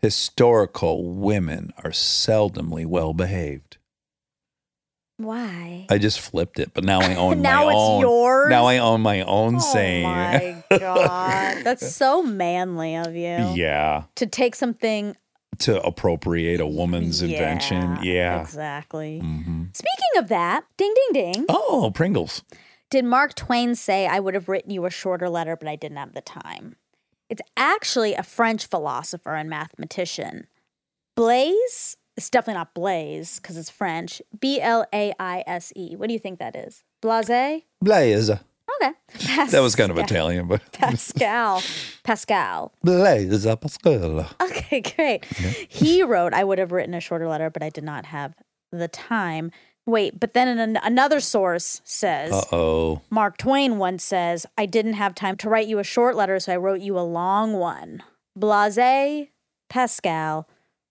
historical 0.00 1.04
women 1.14 1.72
are 1.82 1.90
seldomly 1.90 2.84
well 2.86 3.12
behaved. 3.14 3.78
Why? 5.16 5.86
I 5.90 5.98
just 5.98 6.20
flipped 6.20 6.58
it, 6.58 6.72
but 6.74 6.82
now 6.84 7.00
I 7.00 7.14
own 7.16 7.40
Now 7.40 7.66
my 7.66 7.72
it's 7.72 7.80
own. 7.80 8.00
yours? 8.00 8.50
Now 8.50 8.66
I 8.66 8.78
own 8.78 9.00
my 9.00 9.20
own 9.22 9.56
Oh 9.56 9.58
saying. 9.60 10.02
my 10.70 10.78
god, 10.78 11.58
that's 11.64 11.94
so 11.94 12.22
manly 12.22 12.96
of 12.96 13.14
you. 13.14 13.52
yeah. 13.54 14.04
To 14.16 14.26
take 14.26 14.54
something. 14.54 15.16
To 15.58 15.80
appropriate 15.82 16.60
a 16.60 16.66
woman's 16.66 17.22
invention. 17.22 17.98
Yeah. 18.02 18.40
Exactly. 18.40 19.20
hmm 19.20 19.64
Speaking 19.72 20.18
of 20.18 20.28
that, 20.28 20.64
ding 20.76 20.92
ding 21.12 21.32
ding. 21.32 21.46
Oh, 21.48 21.92
Pringles. 21.94 22.42
Did 22.90 23.04
Mark 23.04 23.34
Twain 23.34 23.74
say, 23.76 24.06
I 24.08 24.18
would 24.20 24.34
have 24.34 24.48
written 24.48 24.70
you 24.72 24.84
a 24.84 24.90
shorter 24.90 25.28
letter, 25.28 25.56
but 25.56 25.68
I 25.68 25.76
didn't 25.76 25.96
have 25.98 26.12
the 26.12 26.20
time? 26.20 26.76
It's 27.30 27.42
actually 27.56 28.14
a 28.14 28.22
French 28.22 28.66
philosopher 28.66 29.34
and 29.34 29.48
mathematician. 29.48 30.46
Blaise, 31.16 31.96
it's 32.16 32.30
definitely 32.30 32.58
not 32.58 32.74
Blaise 32.74 33.40
because 33.40 33.56
it's 33.56 33.70
French. 33.70 34.22
B 34.38 34.60
L 34.60 34.86
A 34.92 35.12
I 35.18 35.44
S 35.46 35.72
E. 35.76 35.96
What 35.96 36.08
do 36.08 36.12
you 36.12 36.18
think 36.18 36.38
that 36.38 36.56
is? 36.56 36.84
Blase? 37.02 37.62
Blaze. 37.80 38.30
Okay. 38.30 38.92
That 39.50 39.60
was 39.60 39.76
kind 39.76 39.90
of 39.90 39.98
Italian, 39.98 40.46
but 40.48 40.60
Pascal. 40.72 41.62
Pascal. 42.02 42.72
Blaze 42.82 43.44
Pascal. 43.44 44.28
Okay, 44.40 44.80
great. 44.80 45.24
He 45.68 46.02
wrote, 46.02 46.32
I 46.32 46.44
would 46.44 46.58
have 46.58 46.72
written 46.72 46.94
a 46.94 47.00
shorter 47.00 47.28
letter, 47.28 47.50
but 47.50 47.62
I 47.62 47.70
did 47.70 47.84
not 47.84 48.06
have 48.06 48.34
the 48.72 48.88
time. 48.88 49.50
Wait, 49.86 50.18
but 50.18 50.32
then 50.32 50.58
an, 50.58 50.78
another 50.82 51.20
source 51.20 51.82
says, 51.84 52.32
Uh 52.32 52.42
oh. 52.52 53.02
Mark 53.10 53.36
Twain 53.36 53.78
once 53.78 54.02
says, 54.02 54.46
I 54.56 54.66
didn't 54.66 54.94
have 54.94 55.14
time 55.14 55.36
to 55.38 55.48
write 55.48 55.68
you 55.68 55.78
a 55.78 55.84
short 55.84 56.16
letter, 56.16 56.40
so 56.40 56.52
I 56.54 56.56
wrote 56.56 56.80
you 56.80 56.98
a 56.98 57.00
long 57.00 57.52
one. 57.52 58.02
Blase 58.34 59.28
Pascal 59.68 60.48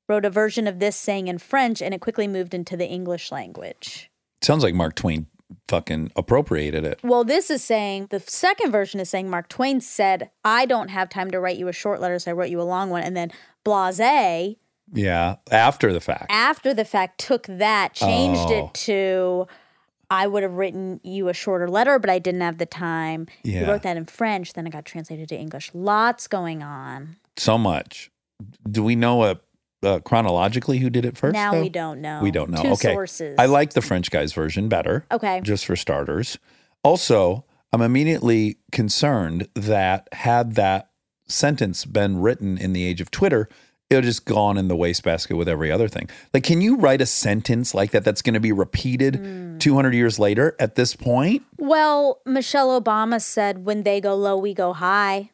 wrote 0.10 0.26
a 0.26 0.30
version 0.30 0.68
of 0.68 0.80
this 0.80 0.96
saying 0.96 1.28
in 1.28 1.38
French, 1.38 1.82
and 1.82 1.94
it 1.94 2.02
quickly 2.02 2.28
moved 2.28 2.54
into 2.54 2.76
the 2.78 2.88
English 2.88 3.32
language. 3.32 4.10
Sounds 4.42 4.64
like 4.64 4.74
Mark 4.74 4.96
Twain 4.96 5.28
fucking 5.68 6.12
appropriated 6.16 6.84
it. 6.84 7.00
Well, 7.04 7.24
this 7.24 7.50
is 7.50 7.64
saying, 7.64 8.08
the 8.10 8.20
second 8.20 8.72
version 8.72 9.00
is 9.00 9.10
saying 9.10 9.30
Mark 9.30 9.48
Twain 9.50 9.80
said, 9.82 10.30
I 10.44 10.66
don't 10.66 10.90
have 10.90 11.10
time 11.10 11.32
to 11.32 11.40
write 11.40 11.58
you 11.58 11.68
a 11.68 11.74
short 11.74 12.02
letter, 12.02 12.18
so 12.20 12.32
I 12.32 12.34
wrote 12.34 12.50
you 12.50 12.60
a 12.60 12.64
long 12.64 12.90
one. 12.90 13.04
And 13.04 13.16
then 13.16 13.32
Blase, 13.64 14.56
Yeah. 14.94 15.36
After 15.52 15.94
the 15.94 16.02
fact. 16.02 16.26
after 16.30 16.74
the 16.74 16.86
fact, 16.86 17.20
took 17.20 17.46
that, 17.48 17.94
changed 17.94 18.42
Oh. 18.52 18.66
it 18.66 18.74
to, 18.74 19.48
I 20.10 20.28
would 20.28 20.44
have 20.44 20.54
written 20.54 21.00
you 21.04 21.30
a 21.30 21.34
shorter 21.34 21.68
letter, 21.70 21.98
but 22.00 22.10
I 22.10 22.20
didn't 22.20 22.42
have 22.42 22.58
the 22.58 22.66
time. 22.66 23.28
He 23.44 23.54
Yeah. 23.54 23.70
wrote 23.70 23.84
that 23.84 23.96
in 23.96 24.06
French, 24.06 24.54
then 24.54 24.68
it 24.68 24.72
got 24.72 24.86
translated 24.86 25.30
to 25.30 25.38
English. 25.38 25.72
Lots 25.74 26.28
going 26.28 26.62
on. 26.64 27.16
so 27.38 27.58
much. 27.58 28.12
Do 28.70 28.84
we 28.84 28.96
know 28.96 29.22
uh 29.22 29.36
uh, 29.84 30.00
chronologically 30.00 30.80
who 30.80 30.90
did 30.90 31.06
it 31.06 31.18
first? 31.18 31.34
now 31.34 31.52
though? 31.54 31.62
we 31.62 31.70
don't 31.70 32.02
know. 32.02 32.22
We 32.22 32.32
don't 32.32 32.50
know. 32.50 32.62
Two 32.62 32.70
okay. 32.70 32.94
sources. 32.94 33.36
I 33.38 33.46
like 33.46 33.74
the 33.74 33.82
French 33.82 34.10
guy's 34.12 34.34
version 34.34 34.70
better, 34.70 35.06
Okay. 35.12 35.42
just 35.42 35.66
for 35.66 35.76
starters. 35.76 36.38
Also, 36.84 37.46
I'm 37.72 37.82
immediately 37.82 38.58
concerned 38.72 39.48
that 39.56 40.08
had 40.14 40.56
that 40.56 40.90
sentence 41.28 41.86
been 41.86 42.20
written 42.20 42.58
in 42.58 42.74
the 42.74 42.84
age 42.86 43.02
of 43.02 43.10
Twitter, 43.10 43.48
it 43.90 43.96
would 43.96 44.04
just 44.04 44.26
gone 44.26 44.58
in 44.58 44.68
the 44.68 44.76
wastebasket 44.76 45.38
with 45.38 45.48
every 45.48 45.72
other 45.72 45.88
thing. 45.88 46.10
Like, 46.34 46.44
can 46.44 46.62
you 46.62 46.78
write 46.78 47.00
a 47.02 47.06
sentence 47.06 47.74
like 47.76 47.92
that 47.92 48.04
that's 48.04 48.22
going 48.22 48.34
to 48.34 48.40
be 48.40 48.52
repeated 48.52 49.18
Hmm. 49.18 49.58
200 49.60 49.94
years 49.94 50.18
later 50.20 50.56
at 50.60 50.76
this 50.76 50.96
point? 50.96 51.44
Well, 51.58 52.20
Michelle 52.26 52.80
Obama 52.82 53.22
said, 53.22 53.66
when 53.66 53.84
they 53.84 54.02
go 54.02 54.16
low, 54.16 54.36
we 54.38 54.54
go 54.54 54.74
high. 54.74 55.30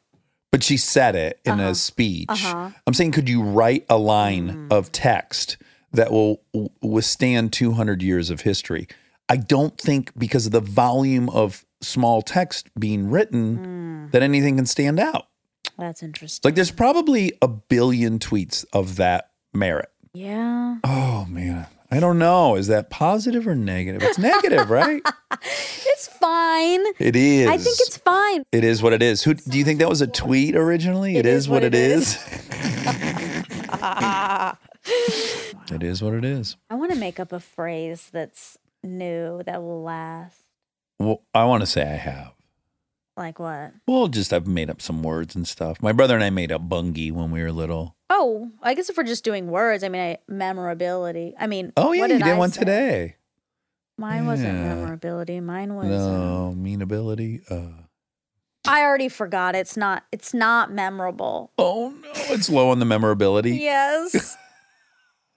But 0.51 0.63
she 0.63 0.77
said 0.77 1.15
it 1.15 1.39
in 1.45 1.59
Uh-huh. 1.59 1.69
a 1.69 1.75
speech. 1.75 2.27
I'm 2.45 2.93
saying, 2.93 3.11
could 3.11 3.29
you 3.29 3.43
write 3.43 3.85
a 3.89 3.97
line 3.97 4.49
Mm. 4.69 4.71
of 4.73 4.91
text 4.91 5.57
that 5.93 6.11
will 6.11 6.41
w- 6.53 6.69
withstand 6.81 7.53
200 7.53 8.01
years 8.01 8.29
of 8.29 8.41
history? 8.41 8.87
I 9.29 9.37
don't 9.37 9.77
think 9.79 10.11
because 10.17 10.47
of 10.47 10.51
the 10.51 10.59
volume 10.59 11.29
of 11.29 11.65
small 11.81 12.21
text 12.23 12.67
being 12.79 13.09
written 13.11 14.07
Mm. 14.07 14.11
that 14.11 14.23
anything 14.23 14.55
can 14.55 14.65
stand 14.65 14.99
out. 14.99 15.27
That's 15.77 16.01
interesting. 16.01 16.47
Like 16.47 16.55
there's 16.55 16.71
probably 16.71 17.33
a 17.41 17.47
billion 17.47 18.17
tweets 18.19 18.65
of 18.73 18.95
that 18.95 19.29
merit. 19.53 19.89
yeah. 20.13 20.77
Oh 20.83 21.25
man. 21.29 21.67
I 21.91 21.99
don't 21.99 22.19
know. 22.19 22.55
Is 22.55 22.67
that 22.67 22.89
positive 22.89 23.47
or 23.47 23.55
negative? 23.55 24.03
It's 24.03 24.19
negative, 24.19 24.69
right? 24.69 25.01
It's 25.41 26.07
fine. 26.07 26.79
It 26.97 27.17
is. 27.17 27.49
I 27.49 27.57
think 27.57 27.75
it's 27.79 27.97
fine. 27.97 28.43
It 28.53 28.63
is 28.63 28.81
what 28.81 28.93
it 28.93 29.03
is. 29.03 29.23
Who 29.23 29.33
do 29.33 29.57
you 29.57 29.65
think 29.65 29.79
that 29.79 29.89
was 29.89 30.01
a 30.01 30.07
tweet 30.07 30.55
originally? 30.55 31.17
It 31.17 31.25
is 31.25 31.49
what 31.49 31.63
it 31.63 31.73
it 31.73 31.75
is. 31.75 32.15
it 35.71 35.83
is 35.83 36.01
what 36.01 36.13
it 36.13 36.23
is. 36.23 36.55
I 36.69 36.75
want 36.75 36.93
to 36.93 36.97
make 36.97 37.19
up 37.19 37.33
a 37.33 37.39
phrase 37.41 38.09
that's 38.13 38.57
new 38.81 39.43
that 39.45 39.61
will 39.61 39.83
last. 39.83 40.39
Well, 40.99 41.21
I 41.33 41.43
want 41.45 41.61
to 41.61 41.67
say 41.67 41.81
I 41.81 41.95
have. 41.95 42.31
Like 43.17 43.39
what? 43.39 43.73
Well, 43.85 44.07
just 44.07 44.31
I've 44.31 44.47
made 44.47 44.69
up 44.69 44.81
some 44.81 45.03
words 45.03 45.35
and 45.35 45.45
stuff. 45.45 45.81
My 45.81 45.91
brother 45.91 46.15
and 46.15 46.23
I 46.23 46.29
made 46.29 46.51
up 46.51 46.69
bungie 46.69 47.11
when 47.11 47.31
we 47.31 47.43
were 47.43 47.51
little. 47.51 47.97
Oh, 48.09 48.49
I 48.63 48.73
guess 48.73 48.89
if 48.89 48.97
we're 48.97 49.03
just 49.03 49.23
doing 49.23 49.47
words, 49.51 49.83
I 49.83 49.89
mean, 49.89 50.01
I, 50.01 50.17
memorability. 50.27 51.35
I 51.39 51.47
mean, 51.47 51.71
Oh 51.77 51.91
yeah, 51.91 52.01
what 52.01 52.09
you 52.09 52.17
did 52.17 52.23
did 52.25 52.33
I 52.33 52.37
one 52.37 52.51
say? 52.51 52.59
today. 52.59 53.15
Mine 53.97 54.25
wasn't 54.25 54.53
memorability. 54.59 55.39
Mine 55.41 55.75
was. 55.75 55.87
No 55.87 56.53
mean 56.55 56.81
ability. 56.81 57.41
Uh, 57.49 57.67
I 58.65 58.81
already 58.81 59.09
forgot. 59.09 59.55
It's 59.55 59.75
not. 59.77 60.05
It's 60.11 60.33
not 60.33 60.71
memorable. 60.71 61.51
oh 61.57 61.89
no, 62.01 62.09
it's 62.33 62.49
low 62.49 62.69
on 62.71 62.79
the 62.79 62.85
memorability. 62.85 63.57
Yes. 63.57 64.37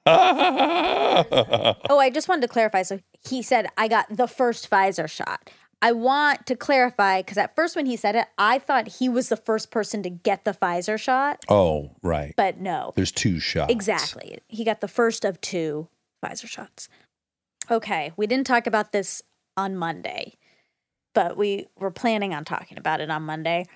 oh, 0.07 1.99
I 1.99 2.11
just 2.12 2.28
wanted 2.28 2.43
to 2.43 2.49
clarify. 2.49 2.82
So 2.82 3.01
he 3.28 3.43
said 3.43 3.66
I 3.77 3.89
got 3.89 4.07
the 4.16 4.27
first 4.28 4.70
Pfizer 4.70 5.09
shot. 5.11 5.51
I 5.82 5.90
want 5.90 6.46
to 6.46 6.54
clarify 6.54 7.20
because 7.20 7.36
at 7.36 7.56
first 7.56 7.74
when 7.74 7.86
he 7.86 7.96
said 7.96 8.14
it, 8.14 8.28
I 8.38 8.60
thought 8.60 8.86
he 8.86 9.09
was 9.09 9.28
the 9.28 9.36
first 9.36 9.72
person 9.72 10.04
to 10.04 10.10
get 10.10 10.44
the 10.44 10.52
Pfizer 10.52 10.98
shot, 10.98 11.44
oh, 11.48 11.90
right. 12.02 12.32
but 12.36 12.59
no. 12.59 12.92
There's 12.94 13.10
two 13.10 13.40
shots. 13.40 13.72
Exactly. 13.72 14.38
He 14.46 14.64
got 14.64 14.80
the 14.80 14.86
first 14.86 15.24
of 15.24 15.40
two 15.40 15.88
Pfizer 16.24 16.46
shots. 16.46 16.88
Okay, 17.68 18.12
we 18.16 18.28
didn't 18.28 18.46
talk 18.46 18.68
about 18.68 18.92
this 18.92 19.22
on 19.56 19.76
Monday, 19.76 20.34
but 21.14 21.36
we 21.36 21.66
were 21.76 21.90
planning 21.90 22.32
on 22.32 22.44
talking 22.44 22.78
about 22.78 23.00
it 23.00 23.10
on 23.10 23.24
Monday. 23.24 23.66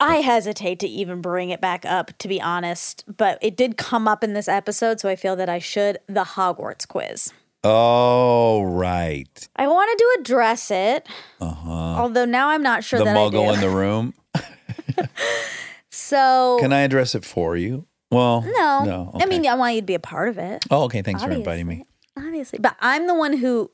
I 0.00 0.16
hesitate 0.16 0.78
to 0.80 0.88
even 0.88 1.20
bring 1.20 1.50
it 1.50 1.60
back 1.60 1.84
up, 1.84 2.16
to 2.18 2.28
be 2.28 2.40
honest, 2.40 3.04
but 3.06 3.38
it 3.42 3.56
did 3.56 3.76
come 3.76 4.08
up 4.08 4.24
in 4.24 4.32
this 4.32 4.48
episode, 4.48 5.00
so 5.00 5.08
I 5.08 5.16
feel 5.16 5.36
that 5.36 5.48
I 5.48 5.58
should. 5.58 5.98
The 6.06 6.24
Hogwarts 6.24 6.88
quiz. 6.88 7.32
Oh, 7.68 8.62
right. 8.62 9.48
I 9.56 9.66
wanted 9.66 9.98
to 9.98 10.16
address 10.20 10.70
it, 10.70 11.06
Uh 11.40 11.50
huh. 11.50 11.70
although 11.70 12.24
now 12.24 12.48
I'm 12.50 12.62
not 12.62 12.84
sure 12.84 12.98
the 13.00 13.04
that 13.06 13.16
muggle 13.16 13.48
I 13.48 13.48
do. 13.48 13.54
in 13.54 13.60
the 13.60 13.70
room. 13.70 14.14
so 15.90 16.58
Can 16.60 16.72
I 16.72 16.80
address 16.80 17.14
it 17.14 17.24
for 17.24 17.56
you? 17.56 17.86
Well, 18.10 18.42
no, 18.42 18.84
no. 18.84 19.10
I 19.20 19.26
mean. 19.26 19.46
I 19.46 19.54
want 19.54 19.74
you 19.74 19.80
to 19.80 19.86
be 19.86 19.94
a 19.94 19.98
part 20.00 20.28
of 20.28 20.38
it. 20.38 20.64
oh, 20.70 20.84
okay. 20.84 21.02
Thanks 21.02 21.22
for 21.22 21.30
inviting 21.30 21.66
me. 21.66 21.84
Obviously, 22.16 22.58
but 22.60 22.76
I'm 22.80 23.06
the 23.06 23.14
one 23.14 23.36
who 23.36 23.70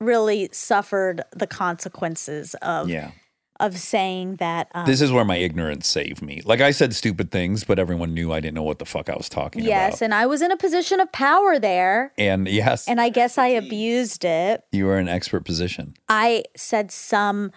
really 0.00 0.48
suffered 0.52 1.22
the 1.34 1.46
consequences 1.46 2.54
of 2.62 2.88
Yeah. 2.90 3.12
Of 3.60 3.78
saying 3.78 4.36
that. 4.36 4.68
Um, 4.74 4.86
This 4.86 5.00
is 5.00 5.10
where 5.12 5.24
my 5.24 5.36
ignorance 5.36 5.86
saved 5.86 6.22
me. 6.22 6.42
Like 6.44 6.60
I 6.60 6.70
said 6.70 6.94
stupid 6.94 7.30
things, 7.30 7.64
but 7.64 7.78
everyone 7.78 8.14
knew 8.14 8.32
I 8.32 8.40
didn't 8.40 8.54
know 8.54 8.62
what 8.62 8.78
the 8.78 8.84
fuck 8.84 9.08
I 9.08 9.16
was 9.16 9.28
talking 9.28 9.62
yes, 9.62 9.68
about. 9.68 9.90
Yes, 9.92 10.02
and 10.02 10.14
I 10.14 10.26
was 10.26 10.42
in 10.42 10.50
a 10.50 10.56
position 10.56 11.00
of 11.00 11.10
power 11.12 11.58
there, 11.58 12.12
And 12.18 12.48
yes, 12.48 12.86
and 12.88 13.00
I 13.00 13.08
guess 13.08 13.38
I 13.38 13.46
abused 13.62 14.24
it. 14.24 14.64
you 14.72 14.86
were 14.86 14.98
in 14.98 15.08
expert 15.08 15.44
position. 15.44 15.94
I 16.08 16.44
said 16.56 16.90
some 16.90 17.52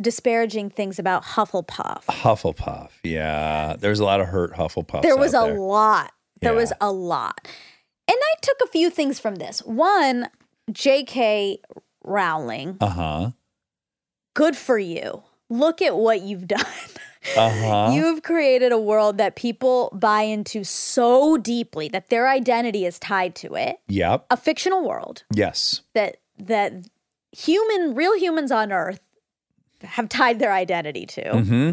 disparaging 0.00 0.70
things 0.70 0.98
about 0.98 1.24
Hufflepuff. 1.24 2.04
Hufflepuff. 2.04 2.90
Yeah. 3.02 3.74
There's 3.78 3.98
a 3.98 4.04
lot 4.04 4.20
of 4.20 4.28
hurt 4.28 4.52
Hufflepuffs. 4.54 5.02
There 5.02 5.16
was 5.16 5.34
a 5.34 5.40
there. 5.46 5.58
lot. 5.58 6.12
There 6.40 6.54
was 6.54 6.72
a 6.80 6.92
lot. 6.92 7.48
And 8.06 8.16
I 8.16 8.34
took 8.40 8.56
a 8.64 8.68
few 8.68 8.90
things 8.90 9.18
from 9.18 9.34
this. 9.36 9.58
One, 9.64 10.28
J.K. 10.70 11.58
Rowling, 12.04 12.76
Uh-huh. 12.80 13.32
good 14.34 14.56
for 14.56 14.78
you. 14.78 15.24
Look 15.50 15.80
at 15.82 15.96
what 15.96 16.22
you've 16.22 16.46
done. 16.46 16.64
Uh-huh. 17.36 17.90
You've 17.92 18.22
created 18.22 18.70
a 18.72 18.78
world 18.78 19.18
that 19.18 19.34
people 19.36 19.90
buy 19.92 20.22
into 20.22 20.64
so 20.64 21.36
deeply 21.36 21.88
that 21.88 22.08
their 22.08 22.26
identity 22.28 22.86
is 22.86 22.98
tied 22.98 23.34
to 23.34 23.54
it. 23.54 23.80
yep. 23.88 24.24
A 24.30 24.36
fictional 24.36 24.86
world 24.86 25.24
Yes. 25.34 25.82
that 25.94 26.18
that 26.38 26.72
human, 27.32 27.94
real 27.94 28.16
humans 28.16 28.50
on 28.52 28.72
Earth 28.72 29.00
have 29.82 30.08
tied 30.08 30.38
their 30.38 30.52
identity 30.52 31.04
to. 31.06 31.30
hmm 31.42 31.72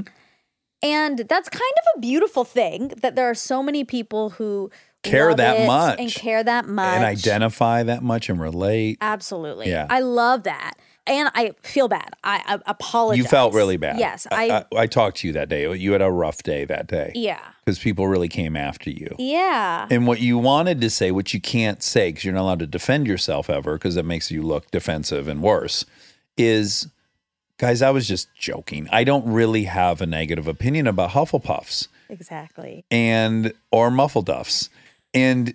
And 0.81 1.19
that's 1.19 1.47
kind 1.47 1.61
of 1.77 1.97
a 1.97 1.99
beautiful 2.01 2.43
thing 2.43 2.89
that 3.01 3.15
there 3.15 3.29
are 3.29 3.35
so 3.35 3.63
many 3.63 3.83
people 3.85 4.31
who 4.31 4.71
Care 5.03 5.33
that 5.35 5.67
much. 5.67 5.99
and 5.99 6.11
care 6.11 6.43
that 6.43 6.65
much 6.67 6.95
And 6.95 7.05
identify 7.05 7.83
that 7.83 8.01
much 8.01 8.27
and 8.29 8.41
relate. 8.41 8.97
Absolutely. 8.99 9.69
Yeah. 9.69 9.85
I 9.89 9.99
love 9.99 10.43
that. 10.43 10.73
And 11.07 11.29
I 11.35 11.51
feel 11.61 11.87
bad. 11.87 12.15
I, 12.23 12.41
I 12.47 12.59
apologize. 12.65 13.23
You 13.23 13.29
felt 13.29 13.53
really 13.53 13.77
bad. 13.77 13.99
Yes. 13.99 14.25
I, 14.31 14.49
I, 14.49 14.65
I, 14.75 14.87
talked 14.87 15.17
to 15.17 15.27
you 15.27 15.33
that 15.33 15.49
day. 15.49 15.71
You 15.75 15.91
had 15.91 16.01
a 16.01 16.09
rough 16.09 16.41
day 16.41 16.65
that 16.65 16.87
day 16.87 17.11
yeah. 17.13 17.39
because 17.63 17.77
people 17.77 18.07
really 18.07 18.27
came 18.27 18.55
after 18.55 18.89
you. 18.89 19.15
Yeah. 19.19 19.87
And 19.91 20.07
what 20.07 20.19
you 20.19 20.39
wanted 20.39 20.81
to 20.81 20.89
say, 20.89 21.11
which 21.11 21.33
you 21.33 21.39
can't 21.39 21.83
say 21.83 22.09
because 22.09 22.25
you're 22.25 22.33
not 22.33 22.41
allowed 22.41 22.59
to 22.59 22.67
defend 22.67 23.05
yourself 23.05 23.51
ever 23.51 23.73
because 23.73 23.97
it 23.97 24.05
makes 24.05 24.31
you 24.31 24.41
look 24.41 24.71
defensive 24.71 25.27
and 25.27 25.43
worse, 25.43 25.85
is 26.37 26.87
guys, 27.57 27.81
I 27.81 27.91
was 27.91 28.07
just 28.07 28.33
joking. 28.35 28.87
I 28.91 29.03
don't 29.03 29.31
really 29.31 29.65
have 29.65 30.01
a 30.01 30.05
negative 30.05 30.47
opinion 30.47 30.87
about 30.87 31.11
Hufflepuffs 31.11 31.87
Exactly. 32.09 32.85
and 32.89 33.53
or 33.71 33.89
Muffleduffs. 33.89 34.69
And 35.15 35.53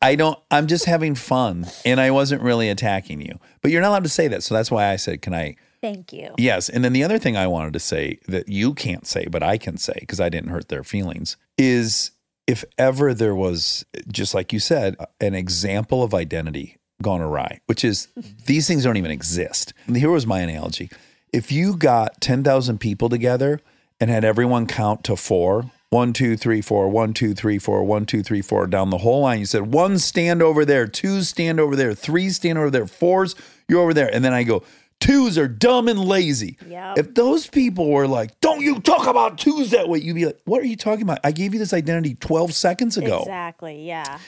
I 0.00 0.14
don't, 0.14 0.38
I'm 0.50 0.66
just 0.66 0.84
having 0.84 1.14
fun 1.14 1.66
and 1.84 2.00
I 2.00 2.10
wasn't 2.10 2.42
really 2.42 2.68
attacking 2.68 3.20
you. 3.20 3.40
But 3.62 3.70
you're 3.70 3.80
not 3.80 3.88
allowed 3.88 4.04
to 4.04 4.10
say 4.10 4.28
that. 4.28 4.42
So 4.42 4.54
that's 4.54 4.70
why 4.70 4.90
I 4.90 4.96
said, 4.96 5.22
can 5.22 5.34
I? 5.34 5.56
Thank 5.80 6.12
you. 6.12 6.34
Yes. 6.36 6.68
And 6.68 6.84
then 6.84 6.92
the 6.92 7.02
other 7.02 7.18
thing 7.18 7.36
I 7.36 7.46
wanted 7.46 7.72
to 7.72 7.80
say 7.80 8.18
that 8.28 8.48
you 8.48 8.74
can't 8.74 9.06
say, 9.06 9.26
but 9.26 9.42
I 9.42 9.56
can 9.56 9.78
say 9.78 9.96
because 10.00 10.20
I 10.20 10.28
didn't 10.28 10.50
hurt 10.50 10.68
their 10.68 10.84
feelings 10.84 11.38
is 11.56 12.10
if 12.46 12.64
ever 12.76 13.14
there 13.14 13.34
was, 13.34 13.84
just 14.08 14.34
like 14.34 14.52
you 14.52 14.58
said, 14.58 14.96
an 15.20 15.34
example 15.34 16.02
of 16.02 16.12
identity 16.12 16.76
gone 17.02 17.22
awry, 17.22 17.60
which 17.66 17.84
is 17.84 18.08
these 18.46 18.68
things 18.68 18.84
don't 18.84 18.98
even 18.98 19.10
exist. 19.10 19.72
And 19.86 19.96
here 19.96 20.10
was 20.10 20.26
my 20.26 20.40
analogy. 20.40 20.90
If 21.32 21.50
you 21.50 21.76
got 21.76 22.20
10,000 22.20 22.78
people 22.78 23.08
together 23.08 23.60
and 24.00 24.10
had 24.10 24.24
everyone 24.24 24.66
count 24.66 25.04
to 25.04 25.16
four, 25.16 25.70
one, 25.90 26.12
two, 26.12 26.36
three, 26.36 26.60
four, 26.60 26.88
one, 26.88 27.12
two, 27.12 27.34
three, 27.34 27.58
four, 27.58 27.82
one, 27.82 28.06
two, 28.06 28.22
three, 28.22 28.40
four, 28.42 28.66
down 28.68 28.90
the 28.90 28.98
whole 28.98 29.22
line. 29.22 29.40
You 29.40 29.46
said 29.46 29.72
one 29.72 29.98
stand 29.98 30.40
over 30.40 30.64
there, 30.64 30.86
two 30.86 31.22
stand 31.22 31.58
over 31.58 31.74
there, 31.74 31.94
three 31.94 32.30
stand 32.30 32.58
over 32.58 32.70
there, 32.70 32.86
fours, 32.86 33.34
you're 33.68 33.80
over 33.82 33.92
there. 33.92 34.08
And 34.14 34.24
then 34.24 34.32
I 34.32 34.44
go, 34.44 34.62
twos 35.00 35.36
are 35.36 35.48
dumb 35.48 35.88
and 35.88 35.98
lazy. 35.98 36.56
Yep. 36.68 36.98
If 36.98 37.14
those 37.14 37.48
people 37.48 37.90
were 37.90 38.06
like, 38.06 38.38
don't 38.40 38.60
you 38.60 38.78
talk 38.80 39.08
about 39.08 39.36
twos 39.38 39.72
that 39.72 39.88
way, 39.88 39.98
you'd 39.98 40.14
be 40.14 40.26
like, 40.26 40.38
what 40.44 40.62
are 40.62 40.66
you 40.66 40.76
talking 40.76 41.02
about? 41.02 41.18
I 41.24 41.32
gave 41.32 41.54
you 41.54 41.58
this 41.58 41.72
identity 41.72 42.14
12 42.14 42.54
seconds 42.54 42.96
ago. 42.96 43.18
Exactly. 43.20 43.84
Yeah. 43.84 44.18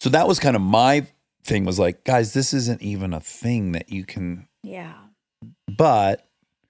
So 0.00 0.10
that 0.10 0.26
was 0.26 0.40
kind 0.40 0.56
of 0.56 0.62
my 0.62 1.06
thing 1.44 1.64
was 1.64 1.78
like, 1.78 2.02
guys, 2.02 2.32
this 2.32 2.52
isn't 2.52 2.82
even 2.82 3.14
a 3.14 3.20
thing 3.20 3.72
that 3.72 3.90
you 3.90 4.04
can, 4.04 4.48
Yeah. 4.64 4.94
but, 5.68 6.26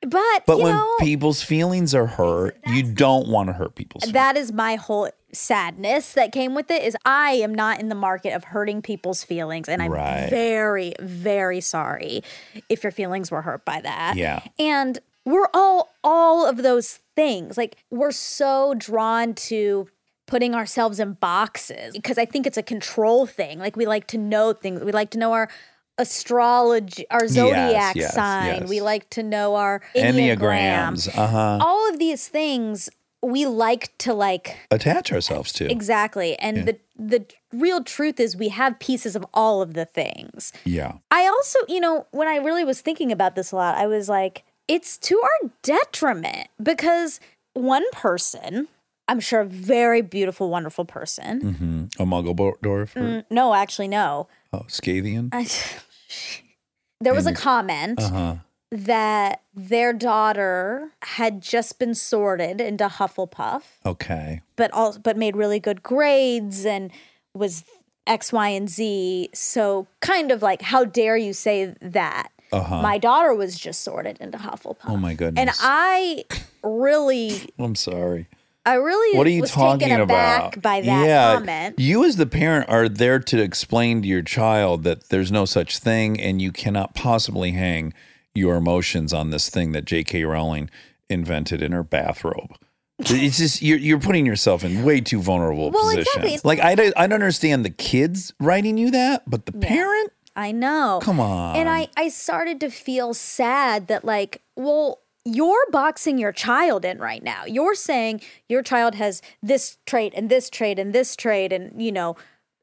But, 0.07 0.47
but 0.47 0.59
when 0.59 0.74
know, 0.74 0.95
people's 1.01 1.43
feelings 1.43 1.95
are 1.95 2.07
hurt, 2.07 2.59
you 2.66 2.83
don't 2.83 3.29
want 3.29 3.49
to 3.49 3.53
hurt 3.53 3.74
people's 3.77 4.03
feelings. 4.03 4.15
that 4.15 4.37
is 4.37 4.53
my 4.53 4.74
whole 4.74 5.09
sadness 5.33 6.12
that 6.12 6.31
came 6.33 6.55
with 6.55 6.70
it 6.70 6.83
is 6.83 6.97
I 7.07 7.33
am 7.33 7.55
not 7.55 7.81
in 7.81 7.89
the 7.89 7.95
market 7.95 8.35
of 8.35 8.45
hurting 8.45 8.83
people's 8.83 9.24
feelings 9.24 9.66
and 9.69 9.81
I'm 9.83 9.91
Right. 9.91 10.29
very 10.29 10.93
very 11.01 11.61
sorry 11.62 12.23
if 12.69 12.83
your 12.83 12.93
feelings 12.93 13.31
were 13.31 13.41
hurt 13.43 13.65
by 13.65 13.81
that. 13.81 14.16
Yeah. 14.16 14.43
And 14.59 14.99
we're 15.24 15.49
all 15.55 15.95
all 16.05 16.47
of 16.47 16.59
those 16.59 16.99
things. 17.16 17.57
Like 17.57 17.77
we're 17.91 18.11
so 18.12 18.74
drawn 18.77 19.35
to 19.35 19.89
putting 20.27 20.55
ourselves 20.55 20.99
in 21.01 21.15
boxes 21.15 21.95
because 21.95 22.19
I 22.19 22.24
think 22.24 22.47
it's 22.47 22.57
a 22.59 22.62
control 22.62 23.24
thing. 23.27 23.59
Like 23.59 23.77
we 23.77 23.87
like 23.87 24.07
to 24.09 24.19
know 24.19 24.53
things. 24.53 24.83
We 24.83 24.93
like 24.93 25.11
to 25.11 25.19
know 25.19 25.33
our 25.33 25.49
astrology, 25.98 27.05
our 27.10 27.27
zodiac 27.28 27.94
yes, 27.97 28.14
sign. 28.14 28.60
yes. 28.62 28.69
We 28.69 28.81
like 28.81 29.09
to 29.10 29.23
know 29.23 29.55
our 29.56 29.81
enneagram. 29.94 30.36
Enneagrams, 30.39 31.09
uh 31.16 31.27
huh. 31.27 31.59
All 31.60 31.89
of 31.90 31.98
these 31.98 32.28
things 32.28 32.89
we 33.23 33.47
like 33.47 33.97
to 33.98 34.12
like 34.14 34.56
Attach 34.70 35.12
ourselves 35.12 35.52
to. 35.52 35.70
exactly. 35.70 36.36
And 36.39 36.66
the 36.66 36.78
the 36.98 37.24
real 37.52 37.82
truth 37.85 38.19
is 38.19 38.36
we 38.36 38.48
have 38.48 38.78
pieces 38.78 39.14
of 39.16 39.24
all 39.35 39.62
of 39.62 39.74
the 39.74 39.85
things. 39.85 40.52
Yeah. 40.64 40.94
I 41.10 41.27
also, 41.27 41.59
you 41.69 41.81
know, 41.81 42.06
when 42.10 42.27
I 42.28 42.36
really 42.36 42.64
was 42.64 42.81
thinking 42.81 43.12
about 43.12 43.35
this 43.36 43.52
a 43.52 43.56
lot, 43.56 43.77
I 43.77 43.86
was 43.86 44.09
like, 44.09 44.44
it's 44.69 44.98
to 44.98 45.20
our 45.23 45.51
detriment 45.62 46.48
because 46.62 47.20
one 47.55 47.85
person, 47.93 48.69
I'm 49.09 49.20
sure 49.20 49.40
a 49.40 49.44
very 49.47 50.01
beautiful, 50.02 50.48
wonderful 50.51 50.85
person. 50.85 51.40
hmm 51.98 52.02
A 52.02 52.06
Muggledorf? 52.06 52.97
or- 52.97 53.01
Mm, 53.01 53.24
No, 53.31 53.55
actually, 53.55 53.89
no. 53.89 54.28
Oh? 54.53 54.66
I, 55.33 55.47
there 57.01 57.15
was 57.15 57.27
a 57.27 57.33
comment 57.33 57.99
Uh 58.01 58.09
huh. 58.11 58.35
that 58.70 59.43
their 59.55 59.93
daughter 59.93 60.91
had 61.03 61.41
just 61.41 61.79
been 61.79 61.95
sorted 61.95 62.61
into 62.61 62.87
Hufflepuff, 62.89 63.62
Okay. 63.87 64.43
but 64.57 64.70
all 64.73 64.99
but 64.99 65.16
made 65.16 65.37
really 65.37 65.59
good 65.61 65.83
grades 65.83 66.65
and 66.66 66.91
was 67.35 67.65
X, 68.07 68.33
Y, 68.33 68.49
and 68.49 68.69
Z. 68.69 69.31
So 69.35 69.87
kind 70.01 70.31
of 70.31 70.43
like, 70.43 70.62
how 70.62 70.85
dare 70.85 71.16
you 71.16 71.33
say 71.33 71.74
that? 71.81 72.29
Uh-huh. 72.53 72.83
My 72.83 72.99
daughter 72.99 73.35
was 73.35 73.59
just 73.59 73.81
sorted 73.83 74.19
into 74.20 74.37
Hufflepuff. 74.37 74.77
Oh 74.87 74.97
my 74.99 75.15
goodness. 75.15 75.41
And 75.41 75.51
I 75.62 76.24
really, 76.62 77.49
I'm 77.59 77.74
sorry. 77.74 78.29
I 78.64 78.74
really 78.74 79.18
What 79.18 79.26
are 79.26 79.30
you 79.30 79.44
talking 79.44 79.89
taken 79.89 80.01
about? 80.01 80.52
aback 80.55 80.62
by 80.62 80.80
that 80.82 81.06
yeah, 81.06 81.34
comment. 81.34 81.78
You 81.78 82.05
as 82.05 82.16
the 82.16 82.26
parent 82.26 82.68
are 82.68 82.89
there 82.89 83.18
to 83.18 83.40
explain 83.43 84.02
to 84.02 84.09
your 84.09 84.22
child 84.22 84.84
that 84.84 85.09
there's 85.09 85.32
no 85.32 85.44
such 85.44 85.78
thing 85.78 86.20
and 86.20 86.40
you 86.40 86.52
cannot 86.52 86.94
possibly 86.94 87.51
hang 87.52 87.93
your 88.34 88.55
emotions 88.56 89.12
on 89.12 89.30
this 89.30 89.51
thing 89.51 89.72
that 89.72 89.84
J.K. 89.84 90.24
Rowling 90.24 90.70
invented 91.10 91.60
in 91.60 91.72
her 91.72 91.82
bathrobe. 91.82 92.55
It's 93.01 93.39
just 93.39 93.62
you're 93.62 93.78
you're 93.78 93.98
putting 93.98 94.24
yourself 94.26 94.62
in 94.62 94.84
way 94.84 95.01
too 95.01 95.20
vulnerable 95.20 95.72
Well, 95.72 95.82
positions. 95.90 96.06
exactly. 96.24 96.39
Like 96.44 96.60
I 96.60 96.76
don't, 96.76 96.94
I 96.97 97.09
don't 97.09 97.14
understand 97.14 97.64
the 97.64 97.70
kids 97.70 98.32
writing 98.39 98.78
you 98.78 98.93
that, 98.93 99.24
but 99.28 99.44
the 99.47 99.52
parent, 99.52 100.12
I 100.36 100.52
know. 100.52 101.01
come 101.02 101.18
on. 101.18 101.56
And 101.56 101.68
I, 101.68 101.89
I 101.97 102.09
started 102.10 102.60
to 102.60 102.70
feel 102.70 103.12
sad 103.12 103.89
that, 103.89 104.05
like, 104.05 104.40
well, 104.56 105.01
you're 105.24 105.66
boxing 105.70 106.19
your 106.19 106.32
child 106.32 106.85
in 106.85 106.99
right 106.99 107.23
now. 107.23 107.44
You're 107.44 107.74
saying 107.74 108.20
your 108.49 108.62
child 108.62 108.94
has 108.97 109.23
this 109.43 109.78
trait 109.86 110.12
and 110.16 110.28
this 110.28 110.51
trait 110.51 110.78
and 110.78 110.93
this 110.93 111.15
trait, 111.16 111.53
and, 111.53 111.81
you 111.81 111.93
know, 111.93 112.16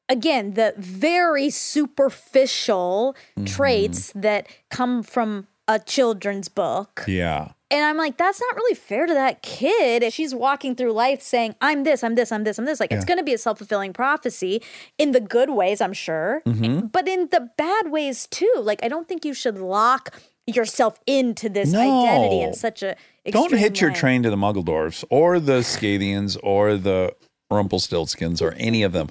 again, 0.08 0.54
the 0.54 0.74
very 0.76 1.50
superficial 1.50 3.16
Mm-hmm. 3.38 3.44
traits 3.46 4.12
that 4.14 4.46
come 4.70 5.02
from 5.02 5.46
a 5.68 5.78
children's 5.78 6.48
book. 6.48 7.04
yeah. 7.06 7.52
And 7.72 7.84
I'm 7.84 7.96
like, 7.96 8.16
that's 8.16 8.40
not 8.40 8.56
really 8.56 8.74
fair 8.74 9.06
to 9.06 9.14
that 9.14 9.42
kid. 9.42 10.02
If 10.02 10.12
she's 10.14 10.34
walking 10.34 10.74
through 10.74 10.90
life 10.90 11.22
saying, 11.22 11.54
I'm 11.60 11.84
this, 11.84 12.02
I'm 12.02 12.16
this, 12.16 12.32
I'm 12.32 12.42
this, 12.42 12.58
I'm 12.58 12.64
this, 12.64 12.80
like 12.80 12.90
it's 12.90 13.04
going 13.04 13.18
to 13.18 13.22
be 13.24 13.32
a 13.32 13.38
self 13.38 13.58
fulfilling 13.58 13.92
prophecy 13.92 14.60
in 14.98 15.12
the 15.12 15.20
good 15.20 15.50
ways, 15.50 15.80
I'm 15.80 15.92
sure, 15.92 16.42
Mm-hmm. 16.44 16.88
but 16.88 17.06
in 17.06 17.28
the 17.30 17.48
bad 17.56 17.92
ways 17.92 18.26
too. 18.26 18.52
Like, 18.58 18.80
I 18.82 18.88
don't 18.88 19.06
think 19.06 19.24
you 19.24 19.32
should 19.32 19.56
lock 19.58 20.20
yourself 20.56 20.98
into 21.06 21.48
this 21.48 21.70
No. 21.72 21.80
identity 21.80 22.40
in 22.42 22.54
such 22.54 22.82
a 22.82 22.96
Don't 23.26 23.52
hitch 23.52 23.80
your 23.80 23.90
way. 23.90 23.96
train 23.96 24.22
to 24.22 24.30
the 24.30 24.36
Muggledorfs 24.36 25.04
or 25.10 25.40
the 25.40 25.62
Scythians 25.62 26.36
or 26.36 26.76
the 26.76 27.14
Rumpelstiltskins 27.50 28.40
or 28.40 28.52
any 28.54 28.82
of 28.82 28.92
them. 28.92 29.08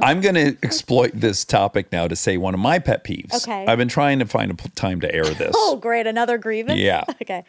I'm 0.00 0.20
going 0.20 0.34
to 0.34 0.56
exploit 0.62 1.12
this 1.14 1.44
topic 1.44 1.92
now 1.92 2.08
to 2.08 2.16
say 2.16 2.36
one 2.36 2.54
of 2.54 2.60
my 2.60 2.78
pet 2.78 3.04
peeves. 3.04 3.34
Okay. 3.34 3.66
I've 3.66 3.78
been 3.78 3.88
trying 3.88 4.18
to 4.20 4.26
find 4.26 4.50
a 4.50 4.54
p- 4.54 4.68
time 4.74 5.00
to 5.00 5.14
air 5.14 5.24
this. 5.24 5.52
Oh, 5.54 5.76
great. 5.76 6.06
Another 6.06 6.38
grievance? 6.38 6.80
Yeah. 6.80 7.04
Okay. 7.22 7.44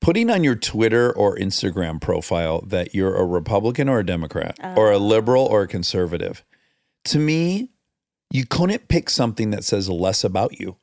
Putting 0.00 0.30
on 0.30 0.42
your 0.42 0.56
Twitter 0.56 1.12
or 1.12 1.36
Instagram 1.36 2.00
profile 2.00 2.62
that 2.62 2.94
you're 2.94 3.14
a 3.16 3.24
Republican 3.24 3.86
or 3.86 3.98
a 3.98 4.06
Democrat 4.06 4.58
or 4.76 4.90
a 4.90 4.96
oh. 4.96 4.98
liberal 4.98 5.44
or 5.44 5.62
a 5.62 5.68
conservative. 5.68 6.42
To 7.06 7.18
me, 7.18 7.68
you 8.30 8.46
couldn't 8.46 8.88
pick 8.88 9.10
something 9.10 9.50
that 9.50 9.62
says 9.62 9.90
less 9.90 10.24
about 10.24 10.58
you. 10.58 10.76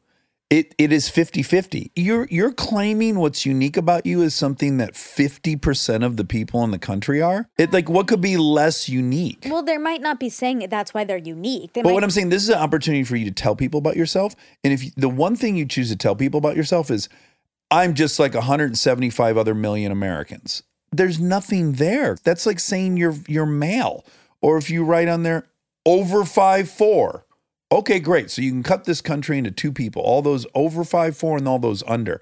It 0.49 0.73
it 0.77 0.93
is 0.93 1.09
50-50. 1.09 1.91
You're 1.95 2.25
you're 2.31 2.53
claiming 2.53 3.19
what's 3.19 3.45
unique 3.45 3.75
about 3.75 4.05
you 4.05 4.21
is 4.21 4.33
something 4.33 4.77
that 4.77 4.93
50% 4.93 6.05
of 6.05 6.15
the 6.15 6.23
people 6.23 6.63
in 6.63 6.71
the 6.71 6.79
country 6.79 7.21
are. 7.21 7.49
It 7.57 7.73
like 7.73 7.89
what 7.89 8.07
could 8.07 8.21
be 8.21 8.37
less 8.37 8.87
unique? 8.87 9.45
Well, 9.49 9.61
they 9.61 9.77
might 9.77 10.01
not 10.01 10.21
be 10.21 10.29
saying 10.29 10.61
it. 10.61 10.69
That's 10.69 10.93
why 10.93 11.03
they're 11.03 11.17
unique. 11.17 11.73
They 11.73 11.81
But 11.81 11.89
might 11.89 11.95
what 11.95 12.03
I'm 12.05 12.11
saying, 12.11 12.29
this 12.29 12.43
is 12.43 12.49
an 12.49 12.59
opportunity 12.59 13.03
for 13.03 13.17
you 13.17 13.25
to 13.25 13.31
tell 13.31 13.57
people 13.57 13.79
about 13.79 13.97
yourself. 13.97 14.35
And 14.63 14.71
if 14.71 14.85
you, 14.85 14.91
the 14.95 15.09
one 15.09 15.35
thing 15.35 15.57
you 15.57 15.65
choose 15.65 15.89
to 15.89 15.97
tell 15.97 16.15
people 16.15 16.37
about 16.37 16.55
yourself 16.55 16.89
is, 16.89 17.09
I'm 17.69 17.93
just 17.93 18.17
like 18.17 18.33
175 18.33 19.37
other 19.37 19.53
million 19.53 19.91
Americans. 19.91 20.63
There's 20.93 21.19
nothing 21.19 21.73
there. 21.73 22.15
That's 22.23 22.45
like 22.45 22.61
saying 22.61 22.95
you're 22.95 23.15
you're 23.27 23.45
male. 23.45 24.05
Or 24.39 24.57
if 24.57 24.69
you 24.69 24.85
write 24.85 25.09
on 25.09 25.23
there 25.23 25.49
over 25.85 26.23
five 26.23 26.69
four, 26.69 27.25
okay, 27.71 27.99
great. 27.99 28.31
So 28.31 28.41
you 28.41 28.51
can 28.51 28.63
cut 28.63 28.85
this 28.85 29.01
country 29.01 29.37
into 29.37 29.51
two 29.51 29.71
people, 29.71 30.01
all 30.01 30.21
those 30.21 30.45
over 30.55 30.83
five 30.83 31.17
four 31.17 31.37
and 31.37 31.47
all 31.47 31.59
those 31.59 31.83
under. 31.87 32.21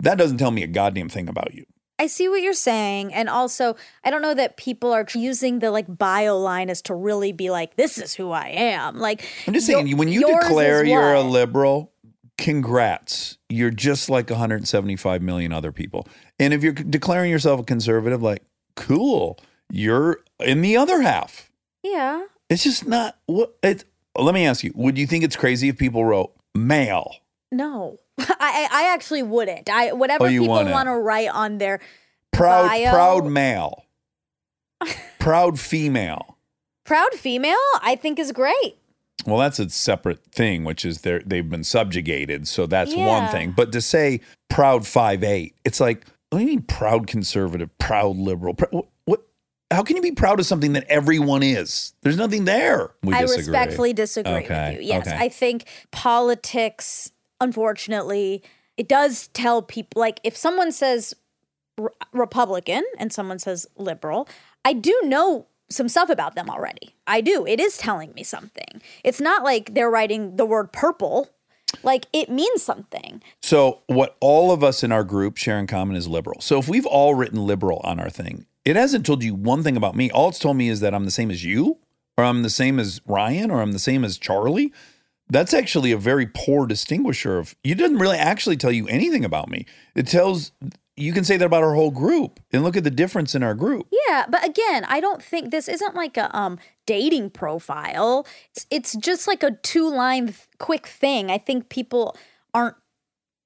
That 0.00 0.18
doesn't 0.18 0.38
tell 0.38 0.50
me 0.50 0.62
a 0.62 0.66
goddamn 0.66 1.08
thing 1.08 1.28
about 1.28 1.54
you. 1.54 1.64
I 1.98 2.08
see 2.08 2.28
what 2.28 2.42
you're 2.42 2.52
saying. 2.52 3.14
And 3.14 3.28
also, 3.28 3.76
I 4.02 4.10
don't 4.10 4.22
know 4.22 4.34
that 4.34 4.56
people 4.56 4.92
are 4.92 5.06
using 5.14 5.60
the 5.60 5.70
like 5.70 5.86
bio 5.88 6.36
line 6.38 6.68
as 6.68 6.82
to 6.82 6.94
really 6.94 7.32
be 7.32 7.50
like, 7.50 7.76
this 7.76 7.98
is 7.98 8.14
who 8.14 8.32
I 8.32 8.48
am. 8.48 8.98
Like, 8.98 9.24
I'm 9.46 9.54
just 9.54 9.66
saying, 9.66 9.96
when 9.96 10.08
you 10.08 10.26
declare 10.26 10.84
you're 10.84 11.14
a 11.14 11.22
liberal, 11.22 11.92
congrats. 12.36 13.38
You're 13.48 13.70
just 13.70 14.10
like 14.10 14.28
175 14.28 15.22
million 15.22 15.52
other 15.52 15.70
people. 15.70 16.08
And 16.38 16.52
if 16.52 16.64
you're 16.64 16.72
declaring 16.72 17.30
yourself 17.30 17.60
a 17.60 17.64
conservative, 17.64 18.22
like, 18.22 18.42
cool, 18.74 19.38
you're 19.70 20.18
in 20.40 20.62
the 20.62 20.76
other 20.76 21.00
half. 21.00 21.50
Yeah. 21.82 22.24
It's 22.50 22.64
just 22.64 22.86
not 22.86 23.16
what 23.26 23.56
it's. 23.62 23.84
Let 24.16 24.34
me 24.34 24.46
ask 24.46 24.62
you: 24.64 24.72
Would 24.74 24.96
you 24.98 25.06
think 25.06 25.24
it's 25.24 25.36
crazy 25.36 25.68
if 25.68 25.76
people 25.78 26.04
wrote 26.04 26.32
male? 26.54 27.16
No. 27.52 27.98
I 28.18 28.68
I 28.70 28.90
actually 28.92 29.22
wouldn't. 29.22 29.68
I 29.70 29.92
whatever 29.92 30.26
Oh, 30.26 30.28
people 30.28 30.48
wanna- 30.48 30.98
write 30.98 31.28
on 31.30 31.58
their 31.58 31.80
Proud, 32.32 32.66
Bio. 32.68 32.90
proud 32.90 33.26
male, 33.26 33.84
proud 35.18 35.58
female. 35.60 36.36
proud 36.84 37.12
female, 37.14 37.56
I 37.80 37.96
think 38.00 38.18
is 38.18 38.32
great. 38.32 38.76
Well, 39.26 39.38
that's 39.38 39.58
a 39.58 39.70
separate 39.70 40.24
thing, 40.32 40.64
which 40.64 40.84
is 40.84 41.00
they're 41.02 41.22
they've 41.24 41.48
been 41.48 41.64
subjugated, 41.64 42.46
so 42.48 42.66
that's 42.66 42.94
one 42.94 43.28
thing. 43.30 43.52
But 43.56 43.72
to 43.72 43.80
say 43.80 44.20
proud 44.50 44.86
five 44.86 45.22
eight, 45.24 45.54
it's 45.64 45.80
like 45.80 46.04
what 46.30 46.38
do 46.40 46.44
you 46.44 46.50
mean 46.50 46.62
proud 46.62 47.06
conservative, 47.06 47.70
proud 47.78 48.16
liberal? 48.16 48.54
Pr-? 48.54 48.66
How 49.74 49.82
can 49.82 49.96
you 49.96 50.02
be 50.02 50.12
proud 50.12 50.40
of 50.40 50.46
something 50.46 50.72
that 50.74 50.84
everyone 50.88 51.42
is? 51.42 51.94
There's 52.02 52.16
nothing 52.16 52.44
there. 52.44 52.92
We 53.02 53.12
I 53.12 53.22
disagree. 53.22 53.38
respectfully 53.44 53.92
disagree 53.92 54.32
Okay, 54.44 54.72
with 54.72 54.82
you. 54.82 54.88
Yes, 54.88 55.06
okay. 55.06 55.16
I 55.16 55.28
think 55.28 55.64
politics, 55.90 57.10
unfortunately, 57.40 58.42
it 58.76 58.88
does 58.88 59.28
tell 59.28 59.62
people 59.62 60.00
like 60.00 60.20
if 60.24 60.36
someone 60.36 60.72
says 60.72 61.14
re- 61.78 61.90
Republican 62.12 62.84
and 62.98 63.12
someone 63.12 63.38
says 63.38 63.66
liberal, 63.76 64.28
I 64.64 64.72
do 64.72 64.98
know 65.04 65.46
some 65.70 65.88
stuff 65.88 66.08
about 66.08 66.34
them 66.34 66.48
already. 66.48 66.94
I 67.06 67.20
do. 67.20 67.46
It 67.46 67.60
is 67.60 67.76
telling 67.76 68.12
me 68.14 68.22
something. 68.22 68.82
It's 69.02 69.20
not 69.20 69.42
like 69.42 69.74
they're 69.74 69.90
writing 69.90 70.36
the 70.36 70.44
word 70.46 70.72
purple. 70.72 71.30
Like 71.82 72.06
it 72.12 72.30
means 72.30 72.62
something. 72.62 73.20
So, 73.42 73.82
what 73.88 74.16
all 74.20 74.52
of 74.52 74.62
us 74.62 74.84
in 74.84 74.92
our 74.92 75.02
group 75.02 75.36
share 75.36 75.58
in 75.58 75.66
common 75.66 75.96
is 75.96 76.06
liberal. 76.06 76.40
So, 76.40 76.58
if 76.58 76.68
we've 76.68 76.86
all 76.86 77.14
written 77.14 77.44
liberal 77.46 77.80
on 77.82 77.98
our 77.98 78.10
thing, 78.10 78.46
it 78.64 78.76
hasn't 78.76 79.04
told 79.04 79.22
you 79.22 79.34
one 79.34 79.62
thing 79.62 79.76
about 79.76 79.94
me. 79.94 80.10
All 80.10 80.28
it's 80.28 80.38
told 80.38 80.56
me 80.56 80.68
is 80.68 80.80
that 80.80 80.94
I'm 80.94 81.04
the 81.04 81.10
same 81.10 81.30
as 81.30 81.44
you, 81.44 81.78
or 82.16 82.24
I'm 82.24 82.42
the 82.42 82.50
same 82.50 82.78
as 82.78 83.00
Ryan, 83.06 83.50
or 83.50 83.60
I'm 83.60 83.72
the 83.72 83.78
same 83.78 84.04
as 84.04 84.18
Charlie. 84.18 84.72
That's 85.28 85.54
actually 85.54 85.92
a 85.92 85.96
very 85.96 86.26
poor 86.26 86.66
distinguisher 86.66 87.38
of 87.38 87.54
you 87.64 87.74
didn't 87.74 87.98
really 87.98 88.18
actually 88.18 88.56
tell 88.56 88.72
you 88.72 88.86
anything 88.88 89.24
about 89.24 89.48
me. 89.48 89.66
It 89.94 90.06
tells 90.06 90.52
you 90.96 91.12
can 91.12 91.24
say 91.24 91.36
that 91.36 91.44
about 91.44 91.62
our 91.62 91.74
whole 91.74 91.90
group 91.90 92.40
and 92.52 92.62
look 92.62 92.76
at 92.76 92.84
the 92.84 92.90
difference 92.90 93.34
in 93.34 93.42
our 93.42 93.54
group. 93.54 93.88
Yeah, 94.08 94.26
but 94.28 94.46
again, 94.46 94.84
I 94.84 95.00
don't 95.00 95.22
think 95.22 95.50
this 95.50 95.68
isn't 95.68 95.94
like 95.94 96.16
a 96.16 96.34
um 96.36 96.58
dating 96.86 97.30
profile. 97.30 98.26
It's, 98.54 98.66
it's 98.70 98.96
just 98.96 99.26
like 99.26 99.42
a 99.42 99.52
two 99.62 99.88
line 99.90 100.26
th- 100.26 100.38
quick 100.58 100.86
thing. 100.86 101.30
I 101.30 101.38
think 101.38 101.68
people 101.68 102.16
aren't 102.52 102.76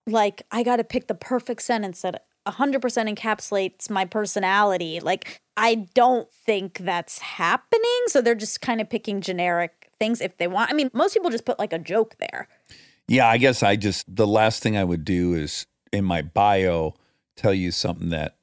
like 0.06 0.42
I 0.50 0.62
got 0.62 0.76
to 0.76 0.84
pick 0.84 1.06
the 1.06 1.14
perfect 1.14 1.62
sentence 1.62 2.02
that 2.02 2.24
100% 2.48 3.14
encapsulates 3.14 3.90
my 3.90 4.04
personality. 4.04 5.00
Like 5.00 5.40
I 5.56 5.86
don't 5.94 6.32
think 6.32 6.78
that's 6.78 7.18
happening, 7.18 8.02
so 8.06 8.20
they're 8.20 8.34
just 8.34 8.60
kind 8.60 8.80
of 8.80 8.88
picking 8.88 9.20
generic 9.20 9.90
things 9.98 10.20
if 10.20 10.36
they 10.38 10.48
want. 10.48 10.70
I 10.70 10.74
mean, 10.74 10.90
most 10.92 11.14
people 11.14 11.30
just 11.30 11.44
put 11.44 11.58
like 11.58 11.72
a 11.72 11.78
joke 11.78 12.16
there. 12.18 12.48
Yeah, 13.08 13.28
I 13.28 13.38
guess 13.38 13.62
I 13.62 13.76
just 13.76 14.14
the 14.14 14.26
last 14.26 14.62
thing 14.62 14.76
I 14.76 14.84
would 14.84 15.04
do 15.04 15.34
is 15.34 15.66
in 15.92 16.04
my 16.04 16.22
bio 16.22 16.94
tell 17.36 17.54
you 17.54 17.70
something 17.70 18.10
that 18.10 18.36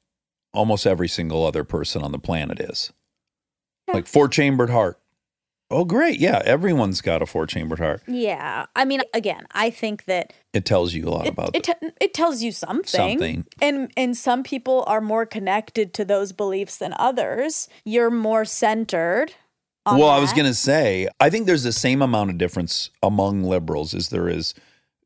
almost 0.52 0.86
every 0.86 1.08
single 1.08 1.44
other 1.46 1.64
person 1.64 2.02
on 2.02 2.12
the 2.12 2.18
planet 2.18 2.60
is. 2.60 2.92
Like 3.92 4.06
four 4.06 4.26
chambered 4.28 4.70
heart. 4.70 4.98
Oh 5.70 5.84
great. 5.84 6.20
Yeah, 6.20 6.42
everyone's 6.44 7.00
got 7.00 7.22
a 7.22 7.26
four 7.26 7.46
chambered 7.46 7.80
heart. 7.80 8.02
Yeah. 8.06 8.66
I 8.76 8.84
mean, 8.84 9.00
again, 9.12 9.46
I 9.52 9.70
think 9.70 10.04
that 10.04 10.32
It 10.52 10.64
tells 10.64 10.94
you 10.94 11.08
a 11.08 11.10
lot 11.10 11.26
it, 11.26 11.32
about 11.32 11.56
it, 11.56 11.64
te- 11.64 11.90
it 12.00 12.14
tells 12.14 12.40
you 12.42 12.52
something. 12.52 12.84
Something. 13.18 13.44
And 13.60 13.90
and 13.96 14.16
some 14.16 14.42
people 14.44 14.84
are 14.86 15.00
more 15.00 15.26
connected 15.26 15.92
to 15.94 16.04
those 16.04 16.32
beliefs 16.32 16.76
than 16.76 16.94
others. 16.98 17.68
You're 17.84 18.10
more 18.10 18.44
centered. 18.44 19.32
on 19.84 19.98
Well, 19.98 20.08
I 20.08 20.20
was 20.20 20.32
going 20.32 20.46
to 20.46 20.54
say, 20.54 21.08
I 21.18 21.30
think 21.30 21.46
there's 21.46 21.64
the 21.64 21.72
same 21.72 22.00
amount 22.00 22.30
of 22.30 22.38
difference 22.38 22.90
among 23.02 23.42
liberals 23.42 23.92
as 23.92 24.10
there 24.10 24.28
is 24.28 24.54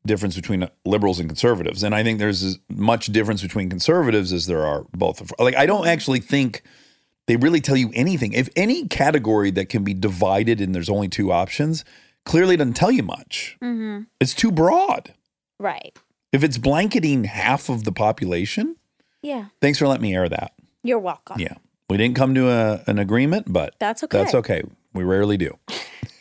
difference 0.05 0.35
between 0.35 0.67
liberals 0.85 1.19
and 1.19 1.27
conservatives. 1.29 1.83
And 1.83 1.93
I 1.95 2.03
think 2.03 2.19
there's 2.19 2.41
as 2.43 2.59
much 2.69 3.07
difference 3.07 3.41
between 3.41 3.69
conservatives 3.69 4.31
as 4.33 4.45
there 4.47 4.65
are 4.65 4.85
both. 4.93 5.21
of- 5.21 5.31
Like, 5.39 5.55
I 5.55 5.65
don't 5.67 5.87
actually 5.87 6.19
think 6.19 6.63
they 7.27 7.35
really 7.37 7.61
tell 7.61 7.77
you 7.77 7.91
anything. 7.93 8.33
If 8.33 8.49
any 8.55 8.87
category 8.87 9.51
that 9.51 9.69
can 9.69 9.83
be 9.83 9.93
divided 9.93 10.59
and 10.61 10.73
there's 10.75 10.89
only 10.89 11.07
two 11.07 11.31
options, 11.31 11.85
clearly 12.25 12.57
doesn't 12.57 12.73
tell 12.73 12.91
you 12.91 13.03
much. 13.03 13.57
Mhm. 13.61 14.07
It's 14.19 14.33
too 14.33 14.51
broad. 14.51 15.13
Right. 15.59 15.97
If 16.31 16.43
it's 16.43 16.57
blanketing 16.57 17.25
half 17.25 17.69
of 17.69 17.83
the 17.83 17.91
population, 17.91 18.75
Yeah. 19.21 19.45
thanks 19.61 19.77
for 19.79 19.87
letting 19.87 20.03
me 20.03 20.15
air 20.15 20.27
that. 20.29 20.53
You're 20.83 20.99
welcome. 20.99 21.39
Yeah. 21.39 21.55
We 21.89 21.97
didn't 21.97 22.15
come 22.15 22.33
to 22.35 22.49
a, 22.49 22.83
an 22.87 22.99
agreement, 22.99 23.51
but 23.51 23.75
That's 23.79 24.03
okay. 24.05 24.17
that's 24.17 24.33
okay. 24.33 24.63
We 24.93 25.03
rarely 25.03 25.37
do. 25.37 25.57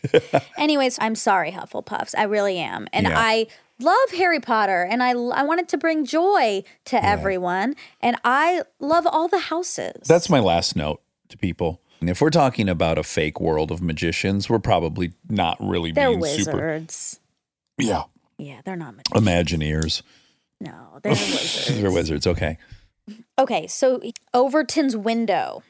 Anyways, 0.59 0.99
I'm 1.01 1.15
sorry, 1.15 1.53
Hufflepuffs. 1.53 2.15
I 2.17 2.25
really 2.25 2.59
am. 2.59 2.89
And 2.93 3.07
Yeah. 3.07 3.19
I 3.19 3.47
love 3.81 4.11
Harry 4.17 4.41
Potter 4.41 4.83
and 4.83 5.03
I, 5.03 5.11
I 5.11 5.43
wanted 5.43 5.69
to 5.71 5.79
bring 5.79 6.05
joy 6.05 6.63
to 6.87 7.05
everyone. 7.05 7.75
And 8.01 8.17
I 8.25 8.63
love 8.79 9.07
all 9.07 9.29
the 9.29 9.39
houses. 9.39 10.07
That's 10.07 10.29
my 10.31 10.41
last 10.41 10.77
note 10.77 11.01
to 11.29 11.39
people. 11.39 11.81
And 12.01 12.09
if 12.09 12.21
we're 12.21 12.31
talking 12.31 12.69
about 12.69 12.97
a 12.99 13.03
fake 13.03 13.41
world 13.41 13.71
of 13.71 13.83
magicians, 13.83 14.49
we're 14.49 14.59
probably 14.59 15.13
not 15.29 15.59
really 15.61 15.93
They're 15.93 16.09
being 16.11 16.25
super. 16.25 16.53
wizards. 16.57 17.21
Yeah. 17.79 18.05
Yeah, 18.39 18.61
they're 18.65 18.77
not 18.77 18.95
magicians. 18.97 19.27
Imagineers. 19.29 20.03
no, 20.61 20.99
they're 21.03 21.13
wizards. 21.13 21.81
They're 21.81 21.91
wizards. 21.93 22.27
Okay. 22.27 22.57
Okay, 23.39 23.67
so 23.67 24.01
Overton's 24.33 24.97
window. 24.97 25.63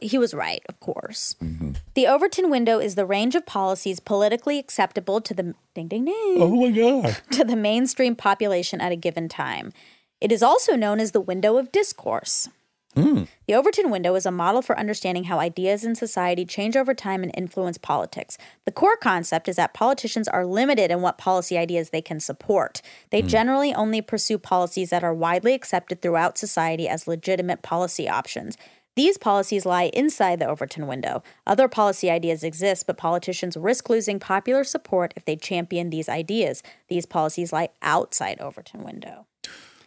He 0.00 0.18
was 0.18 0.34
right, 0.34 0.62
of 0.68 0.80
course. 0.80 1.36
Mm-hmm. 1.42 1.72
The 1.94 2.06
Overton 2.06 2.50
window 2.50 2.78
is 2.78 2.94
the 2.94 3.06
range 3.06 3.34
of 3.34 3.46
policies 3.46 4.00
politically 4.00 4.58
acceptable 4.58 5.20
to 5.20 5.34
the 5.34 5.54
ding 5.74 5.88
ding 5.88 6.04
ding 6.04 6.14
Oh 6.38 6.54
my 6.54 6.70
God. 6.70 7.16
to 7.32 7.44
the 7.44 7.56
mainstream 7.56 8.16
population 8.16 8.80
at 8.80 8.92
a 8.92 8.96
given 8.96 9.28
time. 9.28 9.72
It 10.20 10.32
is 10.32 10.42
also 10.42 10.76
known 10.76 11.00
as 11.00 11.12
the 11.12 11.20
window 11.20 11.56
of 11.56 11.72
discourse. 11.72 12.48
Hmm. 12.94 13.24
The 13.48 13.54
Overton 13.54 13.90
window 13.90 14.14
is 14.14 14.24
a 14.24 14.30
model 14.30 14.62
for 14.62 14.78
understanding 14.78 15.24
how 15.24 15.40
ideas 15.40 15.84
in 15.84 15.96
society 15.96 16.44
change 16.44 16.76
over 16.76 16.94
time 16.94 17.24
and 17.24 17.32
influence 17.36 17.76
politics. 17.76 18.38
The 18.66 18.70
core 18.70 18.96
concept 18.96 19.48
is 19.48 19.56
that 19.56 19.74
politicians 19.74 20.28
are 20.28 20.46
limited 20.46 20.92
in 20.92 21.00
what 21.02 21.18
policy 21.18 21.58
ideas 21.58 21.90
they 21.90 22.00
can 22.00 22.20
support. 22.20 22.82
They 23.10 23.20
Hmm. 23.20 23.26
generally 23.26 23.74
only 23.74 24.00
pursue 24.00 24.38
policies 24.38 24.90
that 24.90 25.02
are 25.02 25.12
widely 25.12 25.54
accepted 25.54 26.02
throughout 26.02 26.38
society 26.38 26.88
as 26.88 27.08
legitimate 27.08 27.62
policy 27.62 28.08
options. 28.08 28.56
These 28.96 29.18
policies 29.18 29.66
lie 29.66 29.90
inside 29.92 30.38
the 30.38 30.46
Overton 30.46 30.86
window. 30.86 31.22
Other 31.46 31.66
policy 31.66 32.10
ideas 32.10 32.44
exist, 32.44 32.86
but 32.86 32.96
politicians 32.96 33.56
risk 33.56 33.90
losing 33.90 34.20
popular 34.20 34.62
support 34.62 35.12
if 35.16 35.24
they 35.24 35.36
champion 35.36 35.90
these 35.90 36.08
ideas. 36.08 36.62
These 36.88 37.06
policies 37.06 37.52
lie 37.52 37.70
outside 37.82 38.40
Overton 38.40 38.84
window. 38.84 39.26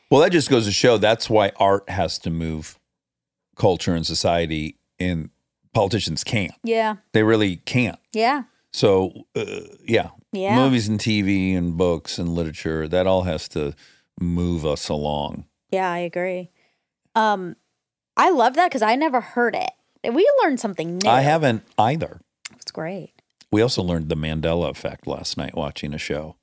Well, 0.10 0.22
that 0.22 0.32
just 0.32 0.50
goes 0.50 0.66
to 0.66 0.72
show 0.72 0.98
that's 0.98 1.30
why 1.30 1.52
art 1.58 1.90
has 1.90 2.18
to 2.20 2.30
move 2.30 2.78
culture 3.56 3.96
and 3.96 4.06
society, 4.06 4.78
and 5.00 5.30
politicians 5.74 6.24
can't. 6.24 6.54
Yeah. 6.64 6.98
They 7.14 7.24
really 7.24 7.58
can't. 7.58 8.00
Yeah. 8.14 8.44
So, 8.72 9.26
uh, 9.36 9.46
yeah. 9.86 10.10
Yeah. 10.32 10.56
Movies 10.56 10.88
and 10.88 11.00
TV 11.00 11.58
and 11.58 11.78
books 11.78 12.20
and 12.20 12.30
literature, 12.30 12.88
that 12.88 13.08
all 13.08 13.24
has 13.24 13.48
to 13.50 13.74
move 14.20 14.66
us 14.66 14.90
along. 14.90 15.46
Yeah, 15.72 15.92
I 15.92 16.00
agree. 16.00 16.52
Um, 17.16 17.56
I 18.18 18.32
love 18.32 18.56
that 18.56 18.70
because 18.70 18.82
I 18.82 18.96
never 18.96 19.22
heard 19.22 19.56
it. 19.56 19.70
We 20.04 20.30
learned 20.44 20.60
something 20.60 20.98
new. 20.98 21.10
I 21.10 21.22
haven't 21.22 21.64
either. 21.78 22.20
It's 22.60 22.72
great. 22.72 23.14
We 23.52 23.62
also 23.62 23.82
learned 23.82 24.10
the 24.10 24.16
Mandela 24.16 24.70
effect 24.70 25.08
last 25.08 25.38
night 25.38 25.56
watching 25.56 25.94
a 25.94 25.98
show. 25.98 26.36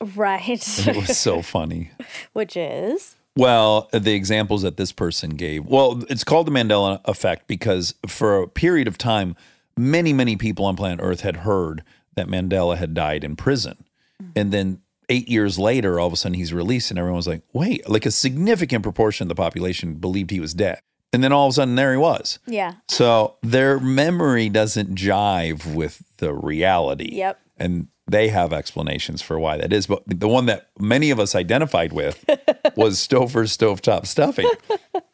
Right. 0.00 0.46
It 0.86 0.96
was 0.96 1.18
so 1.18 1.42
funny. 1.42 1.90
Which 2.32 2.56
is 2.56 3.16
Well, 3.36 3.88
the 3.92 4.14
examples 4.14 4.62
that 4.62 4.76
this 4.76 4.92
person 4.92 5.30
gave. 5.30 5.66
Well, 5.66 6.04
it's 6.08 6.24
called 6.24 6.46
the 6.46 6.52
Mandela 6.52 7.00
effect 7.04 7.46
because 7.46 7.94
for 8.06 8.42
a 8.42 8.48
period 8.48 8.88
of 8.88 8.96
time, 8.96 9.36
many, 9.76 10.12
many 10.12 10.36
people 10.36 10.64
on 10.64 10.76
planet 10.76 11.00
Earth 11.02 11.22
had 11.22 11.38
heard 11.38 11.82
that 12.14 12.28
Mandela 12.28 12.76
had 12.76 12.94
died 12.94 13.24
in 13.24 13.36
prison. 13.36 13.84
Mm-hmm. 14.22 14.32
And 14.36 14.52
then 14.52 14.80
eight 15.08 15.28
years 15.28 15.58
later, 15.58 16.00
all 16.00 16.06
of 16.06 16.12
a 16.12 16.16
sudden 16.16 16.34
he's 16.34 16.52
released, 16.52 16.90
and 16.90 16.98
everyone 16.98 17.16
was 17.16 17.28
like, 17.28 17.42
wait, 17.52 17.88
like 17.88 18.06
a 18.06 18.10
significant 18.10 18.82
proportion 18.82 19.26
of 19.26 19.28
the 19.28 19.34
population 19.34 19.94
believed 19.94 20.30
he 20.30 20.40
was 20.40 20.54
dead. 20.54 20.80
And 21.16 21.24
then 21.24 21.32
all 21.32 21.46
of 21.46 21.52
a 21.52 21.54
sudden, 21.54 21.76
there 21.76 21.92
he 21.92 21.96
was. 21.96 22.38
yeah. 22.46 22.74
So 22.88 23.36
their 23.42 23.80
memory 23.80 24.50
doesn't 24.50 24.94
jive 24.94 25.74
with 25.74 26.02
the 26.18 26.34
reality. 26.34 27.08
Yep. 27.14 27.40
And 27.56 27.88
they 28.08 28.28
have 28.28 28.52
explanations 28.52 29.20
for 29.22 29.38
why 29.38 29.56
that 29.56 29.72
is. 29.72 29.86
But 29.86 30.02
the 30.06 30.28
one 30.28 30.46
that 30.46 30.68
many 30.78 31.10
of 31.10 31.18
us 31.18 31.34
identified 31.34 31.92
with 31.92 32.24
was 32.76 32.98
Stouffer's 32.98 33.56
stovetop 33.56 34.06
stuffing. 34.06 34.48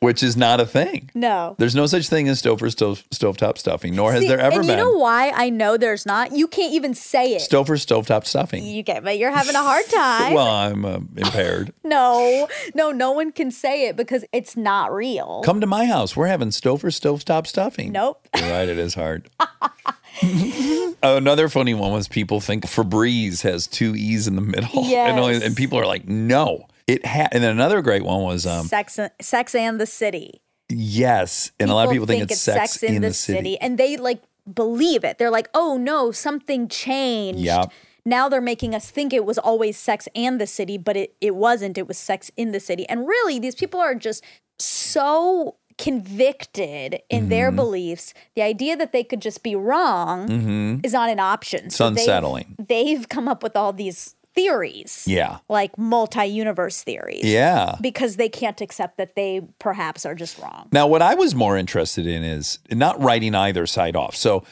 which 0.00 0.22
is 0.22 0.36
not 0.36 0.60
a 0.60 0.66
thing. 0.66 1.10
No. 1.14 1.54
There's 1.58 1.74
no 1.76 1.86
such 1.86 2.08
thing 2.08 2.28
as 2.28 2.42
Stouffer 2.42 2.70
stove, 2.70 3.04
stovetop 3.10 3.56
stuffing, 3.56 3.94
nor 3.94 4.12
has 4.12 4.26
there 4.26 4.38
ever 4.40 4.58
and 4.58 4.66
been. 4.66 4.78
you 4.78 4.84
know 4.84 4.98
why 4.98 5.30
I 5.30 5.48
know 5.48 5.76
there's 5.76 6.04
not? 6.04 6.32
You 6.32 6.48
can't 6.48 6.72
even 6.74 6.92
say 6.92 7.34
it. 7.34 7.40
Stouffer 7.42 7.78
stovetop 7.78 8.26
stuffing. 8.26 8.64
you 8.64 8.82
get, 8.82 9.04
but 9.04 9.16
you're 9.18 9.30
having 9.30 9.54
a 9.54 9.62
hard 9.62 9.86
time. 9.94 10.34
well, 10.34 10.48
I'm 10.50 10.84
uh, 10.84 10.98
impaired. 11.16 11.72
no, 11.84 12.48
no, 12.74 12.90
no 12.90 13.12
one 13.12 13.30
can 13.32 13.50
say 13.50 13.86
it 13.86 13.96
because 13.96 14.24
it's 14.32 14.56
not 14.56 14.92
real. 14.92 15.42
Come 15.44 15.60
to 15.60 15.66
my 15.66 15.86
house. 15.86 16.16
We're 16.16 16.26
having 16.26 16.48
Stouffer 16.48 16.90
stovetop 16.90 17.46
stuffing. 17.46 17.92
Nope. 17.92 18.26
You're 18.36 18.50
right, 18.50 18.68
it 18.68 18.78
is 18.78 18.94
hard. 18.94 19.30
Another 21.02 21.48
funny 21.48 21.74
one 21.74 21.92
was 21.92 22.08
people 22.08 22.40
think 22.40 22.64
Febreze 22.64 23.42
has 23.42 23.66
two 23.66 23.94
E's 23.96 24.26
in 24.28 24.36
the 24.36 24.42
middle. 24.42 24.84
And, 24.92 25.18
only, 25.18 25.42
and 25.44 25.56
people 25.56 25.78
are 25.78 25.86
like, 25.86 26.06
no. 26.08 26.66
It 26.86 27.04
ha- 27.06 27.28
and 27.32 27.42
then 27.42 27.50
another 27.50 27.82
great 27.82 28.04
one 28.04 28.22
was 28.22 28.46
um, 28.46 28.66
Sex, 28.66 28.98
Sex 29.20 29.54
and 29.54 29.80
the 29.80 29.86
City. 29.86 30.40
yes, 30.68 31.52
and 31.58 31.70
a 31.70 31.74
lot 31.74 31.86
of 31.86 31.92
people 31.92 32.06
think, 32.06 32.30
it's 32.30 32.40
sex, 32.40 32.82
in, 32.82 33.02
the, 33.02 33.12
city. 33.12 33.58
and 33.60 33.78
they 33.78 33.96
like 33.96 34.22
believe 34.52 35.04
it. 35.04 35.18
They're 35.18 35.30
like, 35.30 35.48
"Oh 35.54 35.76
no, 35.76 36.10
something 36.12 36.68
changed." 36.68 37.40
Yep. 37.40 37.72
Now 38.04 38.28
they're 38.28 38.40
making 38.40 38.74
us 38.74 38.90
think 38.90 39.12
it 39.12 39.24
was 39.24 39.38
always 39.38 39.76
Sex 39.78 40.08
and 40.14 40.40
the 40.40 40.46
City, 40.46 40.76
but 40.76 40.96
it 40.96 41.14
it 41.20 41.36
wasn't. 41.36 41.78
It 41.78 41.86
was 41.86 41.98
Sex 41.98 42.30
in 42.36 42.50
the 42.52 42.60
City. 42.60 42.88
And 42.88 43.06
really, 43.06 43.38
these 43.38 43.54
people 43.54 43.78
are 43.80 43.94
just 43.94 44.24
so 44.58 45.56
convicted 45.78 47.00
in 47.10 47.28
their 47.28 47.48
Mm-hmm. 47.48 47.56
beliefs. 47.56 48.14
The 48.36 48.42
idea 48.42 48.76
that 48.76 48.92
they 48.92 49.04
could 49.04 49.20
just 49.20 49.42
be 49.42 49.54
wrong 49.56 50.80
is 50.84 50.92
not 50.92 51.10
an 51.10 51.18
option. 51.20 51.66
It's 51.66 51.76
So 51.76 51.90
they've- 51.90 51.98
unsettling. 52.02 52.56
They've 52.58 53.08
come 53.08 53.28
up 53.28 53.42
with 53.42 53.56
all 53.56 53.72
these 53.72 54.14
theories, 54.34 55.04
Yeah, 55.06 55.38
like 55.50 55.76
multi-universe 55.76 56.82
theories 56.84 57.24
yeah. 57.24 57.74
because 57.82 58.16
they 58.16 58.30
can't 58.30 58.60
accept 58.62 58.96
that 58.96 59.14
they 59.14 59.42
perhaps 59.58 60.06
are 60.06 60.14
just 60.14 60.38
wrong. 60.38 60.68
Now, 60.72 60.86
what 60.86 61.02
I 61.02 61.14
was 61.14 61.34
more 61.34 61.58
interested 61.58 62.06
in 62.06 62.22
is 62.22 62.58
not 62.70 62.98
writing 63.02 63.34
either 63.34 63.66
side 63.66 63.94
off. 63.94 64.16
So, 64.16 64.42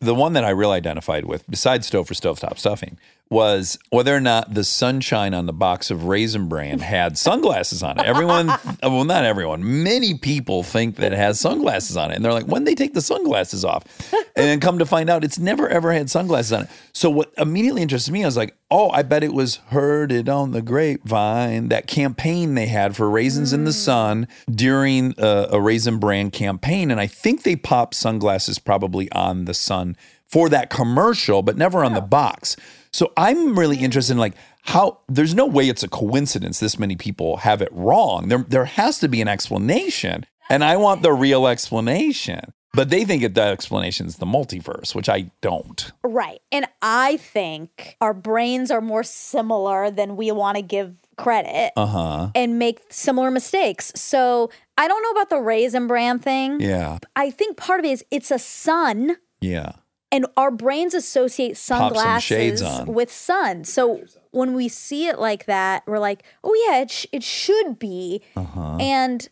the 0.00 0.14
one 0.14 0.34
that 0.34 0.44
I 0.44 0.50
really 0.50 0.76
identified 0.76 1.24
with, 1.24 1.48
besides 1.48 1.90
Stouffer 1.90 2.12
stovetop 2.14 2.58
stuffing, 2.58 2.98
was 3.30 3.78
whether 3.90 4.14
or 4.14 4.20
not 4.20 4.54
the 4.54 4.64
sunshine 4.64 5.32
on 5.34 5.46
the 5.46 5.52
box 5.52 5.90
of 5.90 6.06
Raisin 6.06 6.48
Bran 6.48 6.80
had 6.80 7.16
sunglasses 7.16 7.80
on 7.80 8.00
it. 8.00 8.04
Everyone, 8.04 8.48
well, 8.82 9.04
not 9.04 9.24
everyone, 9.24 9.84
many 9.84 10.18
people 10.18 10.64
think 10.64 10.96
that 10.96 11.12
it 11.12 11.16
has 11.16 11.38
sunglasses 11.38 11.96
on 11.96 12.10
it. 12.10 12.16
And 12.16 12.24
they're 12.24 12.32
like, 12.32 12.48
when 12.48 12.64
they 12.64 12.74
take 12.74 12.92
the 12.92 13.00
sunglasses 13.00 13.64
off? 13.64 13.84
And 14.12 14.46
then 14.46 14.58
come 14.58 14.80
to 14.80 14.86
find 14.86 15.08
out, 15.08 15.22
it's 15.22 15.38
never 15.38 15.68
ever 15.68 15.92
had 15.92 16.10
sunglasses 16.10 16.52
on 16.52 16.62
it. 16.62 16.70
So, 16.92 17.08
what 17.08 17.32
immediately 17.38 17.82
interested 17.82 18.12
me, 18.12 18.24
I 18.24 18.26
was 18.26 18.36
like, 18.36 18.56
oh, 18.70 18.90
I 18.90 19.02
bet 19.02 19.22
it 19.22 19.32
was 19.32 19.56
Heard 19.68 20.10
It 20.10 20.28
on 20.28 20.50
the 20.50 20.62
Grapevine, 20.62 21.68
that 21.68 21.86
campaign 21.86 22.54
they 22.54 22.66
had 22.66 22.96
for 22.96 23.08
Raisins 23.08 23.52
in 23.52 23.64
the 23.64 23.72
Sun 23.72 24.26
during 24.50 25.14
uh, 25.18 25.48
a 25.52 25.60
Raisin 25.60 25.98
Bran 25.98 26.30
campaign. 26.30 26.90
And 26.90 27.00
I 27.00 27.06
think 27.06 27.42
they 27.42 27.54
popped 27.54 27.94
sunglasses 27.94 28.58
probably 28.58 29.10
on 29.12 29.44
the 29.44 29.54
sun 29.54 29.96
for 30.26 30.48
that 30.48 30.70
commercial, 30.70 31.42
but 31.42 31.56
never 31.56 31.84
on 31.84 31.94
the 31.94 32.00
box. 32.00 32.56
So 32.92 33.12
I'm 33.16 33.58
really 33.58 33.78
interested 33.78 34.12
in 34.14 34.18
like 34.18 34.34
how 34.62 34.98
there's 35.08 35.34
no 35.34 35.46
way 35.46 35.68
it's 35.68 35.82
a 35.82 35.88
coincidence 35.88 36.60
this 36.60 36.78
many 36.78 36.96
people 36.96 37.38
have 37.38 37.62
it 37.62 37.68
wrong. 37.72 38.28
There 38.28 38.44
there 38.48 38.64
has 38.64 38.98
to 39.00 39.08
be 39.08 39.20
an 39.20 39.28
explanation. 39.28 40.26
And 40.48 40.64
I 40.64 40.76
want 40.76 41.02
the 41.02 41.12
real 41.12 41.46
explanation. 41.46 42.52
But 42.72 42.88
they 42.90 43.04
think 43.04 43.22
that 43.22 43.34
the 43.34 43.42
explanation 43.42 44.06
is 44.06 44.16
the 44.16 44.26
multiverse, 44.26 44.94
which 44.94 45.08
I 45.08 45.30
don't. 45.40 45.90
Right. 46.04 46.40
And 46.52 46.66
I 46.82 47.16
think 47.16 47.96
our 48.00 48.14
brains 48.14 48.70
are 48.70 48.80
more 48.80 49.02
similar 49.02 49.90
than 49.90 50.16
we 50.16 50.30
want 50.30 50.56
to 50.56 50.62
give 50.62 50.94
credit 51.16 51.72
Uh-huh. 51.76 52.30
and 52.34 52.58
make 52.60 52.80
similar 52.88 53.30
mistakes. 53.32 53.92
So 53.96 54.50
I 54.78 54.86
don't 54.86 55.02
know 55.02 55.10
about 55.10 55.30
the 55.30 55.40
raisin 55.40 55.88
bran 55.88 56.20
thing. 56.20 56.60
Yeah. 56.60 56.98
I 57.16 57.30
think 57.30 57.56
part 57.56 57.80
of 57.80 57.86
it 57.86 57.90
is 57.90 58.04
it's 58.12 58.30
a 58.30 58.38
sun. 58.38 59.16
Yeah. 59.40 59.72
And 60.12 60.26
our 60.36 60.50
brains 60.50 60.94
associate 60.94 61.56
sunglasses 61.56 62.62
with 62.86 63.12
sun. 63.12 63.64
So 63.64 64.02
when 64.32 64.54
we 64.54 64.68
see 64.68 65.06
it 65.06 65.18
like 65.18 65.46
that, 65.46 65.84
we're 65.86 66.00
like, 66.00 66.24
oh, 66.42 66.54
yeah, 66.68 66.80
it, 66.80 66.90
sh- 66.90 67.06
it 67.12 67.22
should 67.22 67.78
be. 67.78 68.20
Uh-huh. 68.34 68.76
And 68.80 69.28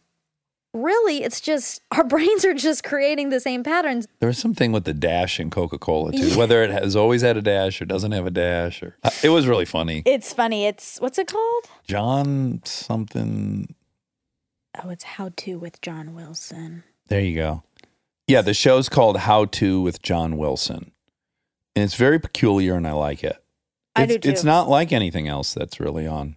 really, 0.72 1.24
it's 1.24 1.40
just 1.40 1.82
our 1.90 2.04
brains 2.04 2.44
are 2.44 2.54
just 2.54 2.84
creating 2.84 3.30
the 3.30 3.40
same 3.40 3.64
patterns. 3.64 4.06
There 4.20 4.28
was 4.28 4.38
something 4.38 4.70
with 4.70 4.84
the 4.84 4.94
dash 4.94 5.40
in 5.40 5.50
Coca-Cola 5.50 6.12
too, 6.12 6.30
whether 6.38 6.62
it 6.62 6.70
has 6.70 6.94
always 6.94 7.22
had 7.22 7.36
a 7.36 7.42
dash 7.42 7.82
or 7.82 7.84
doesn't 7.84 8.12
have 8.12 8.26
a 8.26 8.30
dash 8.30 8.82
or 8.82 8.96
uh, 9.02 9.10
it 9.22 9.30
was 9.30 9.46
really 9.46 9.64
funny. 9.64 10.02
It's 10.06 10.32
funny. 10.32 10.66
It's 10.66 11.00
what's 11.00 11.18
it 11.18 11.26
called? 11.28 11.64
John 11.86 12.60
something 12.64 13.74
Oh, 14.82 14.90
it's 14.90 15.04
How 15.04 15.32
To 15.38 15.58
with 15.58 15.80
John 15.80 16.14
Wilson. 16.14 16.84
There 17.08 17.20
you 17.20 17.34
go. 17.34 17.62
Yeah, 18.28 18.42
the 18.42 18.54
show's 18.54 18.88
called 18.88 19.16
How 19.18 19.46
To 19.46 19.80
with 19.80 20.02
John 20.02 20.36
Wilson. 20.36 20.92
And 21.74 21.84
it's 21.84 21.94
very 21.94 22.18
peculiar 22.18 22.74
and 22.74 22.86
I 22.86 22.92
like 22.92 23.24
it. 23.24 23.36
I 23.96 24.02
It's, 24.04 24.12
do 24.12 24.18
too. 24.18 24.28
it's 24.28 24.44
not 24.44 24.68
like 24.68 24.92
anything 24.92 25.26
else 25.28 25.54
that's 25.54 25.80
really 25.80 26.06
on. 26.06 26.36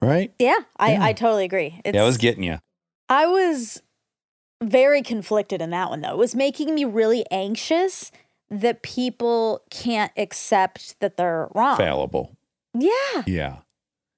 Right? 0.00 0.32
Yeah, 0.38 0.54
I, 0.76 0.92
Yeah. 0.92 1.04
I 1.04 1.12
totally 1.12 1.44
agree. 1.44 1.80
It's, 1.84 1.94
yeah, 1.96 2.02
I 2.02 2.06
was 2.06 2.16
getting 2.18 2.44
you. 2.44 2.60
I 3.08 3.26
was 3.26 3.82
very 4.62 5.02
conflicted 5.02 5.60
in 5.60 5.70
that 5.70 5.90
one 5.90 6.00
though. 6.00 6.12
It 6.12 6.18
was 6.18 6.34
making 6.34 6.74
me 6.74 6.84
really 6.84 7.24
anxious 7.30 8.12
that 8.50 8.82
people 8.82 9.62
can't 9.70 10.12
accept 10.16 10.98
that 11.00 11.16
they're 11.16 11.48
wrong. 11.54 11.76
Fallible. 11.76 12.36
Yeah, 12.74 13.22
Yeah. 13.26 13.56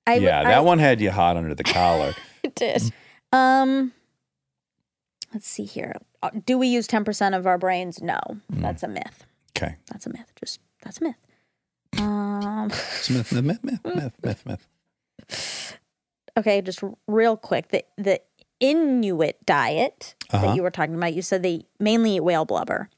I, 0.07 0.15
yeah, 0.15 0.41
I, 0.41 0.45
that 0.45 0.65
one 0.65 0.79
had 0.79 1.01
you 1.01 1.11
hot 1.11 1.37
under 1.37 1.55
the 1.55 1.63
collar. 1.65 2.15
It 2.43 2.55
did. 2.55 2.83
Um, 3.33 3.93
let's 5.33 5.47
see 5.49 5.65
here. 5.65 5.95
Uh, 6.23 6.31
Do 6.45 6.59
we 6.59 6.67
use 6.69 6.87
ten 6.87 7.05
percent 7.05 7.35
of 7.35 7.47
our 7.47 7.59
brains? 7.59 8.01
No, 8.03 8.19
Mm. 8.53 8.63
that's 8.63 8.83
a 8.83 8.89
myth. 8.89 9.25
Okay. 9.57 9.77
That's 9.91 10.07
a 10.07 10.11
myth. 10.11 10.33
Just 10.37 10.61
that's 10.83 11.01
a 11.01 11.05
myth. 11.05 11.17
Um, 11.99 12.69
myth, 12.69 13.33
myth, 13.33 13.33
myth, 13.65 13.81
myth, 13.85 14.13
myth, 14.23 14.47
myth. 14.47 15.79
okay, 16.39 16.61
just 16.63 16.81
real 17.07 17.37
quick. 17.37 17.69
The 17.69 17.85
the 17.97 18.21
Inuit 18.61 19.45
diet 19.47 20.15
Uh-huh. 20.31 20.47
that 20.49 20.57
you 20.57 20.63
were 20.63 20.71
talking 20.71 20.95
about, 20.95 21.15
you 21.15 21.23
said 21.23 21.43
they 21.43 21.65
mainly 21.79 22.17
eat 22.17 22.21
whale 22.21 22.45
blubber. 22.45 22.89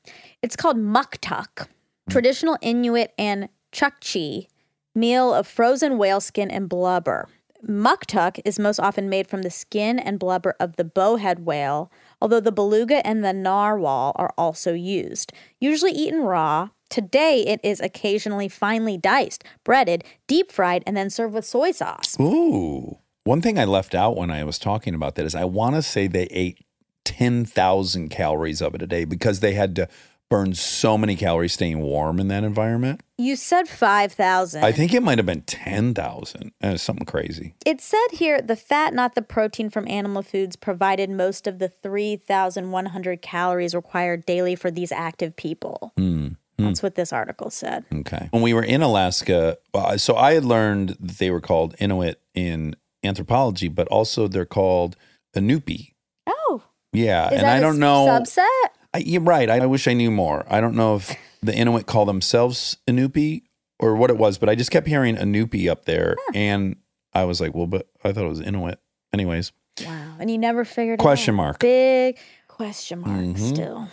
It's 0.42 0.56
called 0.56 0.76
muktuk, 0.76 1.68
traditional 2.10 2.59
Inuit 2.60 3.12
and 3.16 3.48
Chukchi 3.72 4.48
meal 4.94 5.32
of 5.32 5.46
frozen 5.46 5.96
whale 5.98 6.20
skin 6.20 6.50
and 6.50 6.68
blubber. 6.68 7.28
Muktuk 7.66 8.40
is 8.44 8.59
most 8.59 8.80
often 8.80 9.09
made 9.09 9.28
from 9.28 9.42
the 9.42 9.50
skin 9.50 9.98
and 10.00 10.18
blubber 10.18 10.54
of 10.59 10.74
the 10.76 10.84
bowhead 10.84 11.46
whale, 11.46 11.90
although 12.23 12.39
the 12.39 12.53
beluga 12.53 13.05
and 13.05 13.24
the 13.24 13.32
narwhal 13.32 14.12
are 14.15 14.32
also 14.39 14.73
used. 14.73 15.32
Usually 15.59 15.90
eaten 15.90 16.20
raw, 16.20 16.69
today 16.89 17.44
it 17.44 17.59
is 17.65 17.81
occasionally 17.81 18.49
finely 18.49 18.97
diced, 18.97 19.43
breaded, 19.65 20.05
deep 20.28 20.53
fried, 20.53 20.85
and 20.86 20.97
then 20.97 21.11
served 21.11 21.35
with 21.35 21.44
soy 21.44 21.73
sauce. 21.73 22.16
Ooh. 22.20 22.99
One 23.24 23.43
thing 23.43 23.59
I 23.59 23.65
left 23.65 23.93
out 23.93 24.16
when 24.16 24.31
I 24.31 24.44
was 24.44 24.61
talking 24.61 24.94
about 24.94 25.16
that 25.16 25.27
is 25.27 25.35
I 25.35 25.44
want 25.44 25.74
to 25.74 25.82
say 25.82 26.07
they 26.07 26.28
ate 26.31 26.65
10,000 27.05 28.09
calories 28.09 28.62
of 28.62 28.77
it 28.77 28.82
a 28.82 28.86
day 28.86 29.05
because 29.05 29.40
they 29.40 29.55
had 29.55 29.74
to 29.74 29.89
burn 30.32 30.54
so 30.54 30.96
many 30.96 31.14
calories 31.14 31.52
staying 31.52 31.80
warm 31.80 32.18
in 32.18 32.28
that 32.28 32.42
environment. 32.42 33.02
You 33.18 33.36
said 33.36 33.68
5,000. 33.68 34.64
I 34.64 34.72
think 34.72 34.94
it 34.94 35.02
might 35.02 35.18
have 35.18 35.26
been 35.26 35.42
10,000. 35.42 36.52
Uh, 36.62 36.78
something 36.78 37.04
crazy. 37.04 37.54
It 37.66 37.82
said 37.82 38.06
here 38.12 38.40
the 38.40 38.56
fat, 38.56 38.94
not 38.94 39.14
the 39.14 39.20
protein 39.20 39.68
from 39.68 39.86
animal 39.86 40.22
foods, 40.22 40.56
provided 40.56 41.10
most 41.10 41.46
of 41.46 41.59
the 41.59 41.68
3,100 41.68 43.20
calories 43.20 43.74
required 43.74 44.24
daily 44.24 44.54
for 44.54 44.70
these 44.70 44.90
active 44.90 45.36
people. 45.36 45.92
Mm. 45.98 46.36
That's 46.56 46.82
what 46.82 46.94
this 46.94 47.12
article 47.12 47.50
said. 47.50 47.84
Okay. 47.92 48.28
When 48.30 48.40
we 48.40 48.54
were 48.54 48.62
in 48.62 48.80
Alaska, 48.80 49.59
uh, 49.74 49.98
so 49.98 50.16
I 50.16 50.32
had 50.32 50.46
learned 50.46 50.96
that 51.00 51.18
they 51.18 51.30
were 51.30 51.40
called 51.42 51.74
Inuit 51.78 52.22
in 52.34 52.74
anthropology, 53.04 53.68
but 53.68 53.86
also 53.88 54.28
they're 54.28 54.46
called 54.46 54.96
Inupi. 55.36 55.92
Oh, 56.26 56.62
Yeah. 56.92 57.28
is 57.28 57.38
and 57.38 57.46
I 57.46 57.60
don't 57.60 57.78
know. 57.78 58.06
subset? 58.06 58.68
I, 58.94 58.98
you're 58.98 59.23
right. 59.23 59.48
I, 59.48 59.59
I 59.59 59.66
wish 59.66 59.89
I 59.89 59.93
knew 59.94 60.10
more. 60.10 60.44
I 60.48 60.60
don't 60.60 60.74
know 60.77 60.97
if 60.97 61.16
the 61.43 61.55
Inuit 61.55 61.86
call 61.86 62.05
themselves 62.05 62.77
Inupi 62.86 63.43
or 63.78 63.97
what 63.97 64.10
it 64.10 64.16
was, 64.19 64.39
but 64.39 64.48
I 64.48 64.55
just 64.55 64.70
kept 64.70 64.86
hearing 64.86 65.16
Inupi 65.16 65.70
up 65.70 65.85
there. 65.86 66.16
And 66.35 66.77
I 67.14 67.24
was 67.24 67.40
like, 67.40 67.55
well, 67.55 67.66
but 67.66 67.89
I 68.05 68.12
thought 68.12 68.24
it 68.24 68.28
was 68.28 68.40
Inuit. 68.40 68.78
Anyways, 69.12 69.52
Wow, 69.86 70.16
and 70.20 70.31
you 70.31 70.36
never 70.39 70.64
figured 70.66 70.98
Question 70.98 71.35
mark. 71.35 71.59
Big 71.59 72.19
question 72.48 73.01
mark. 73.01 73.12
Mhm. 73.20 73.39
Still, 73.39 73.89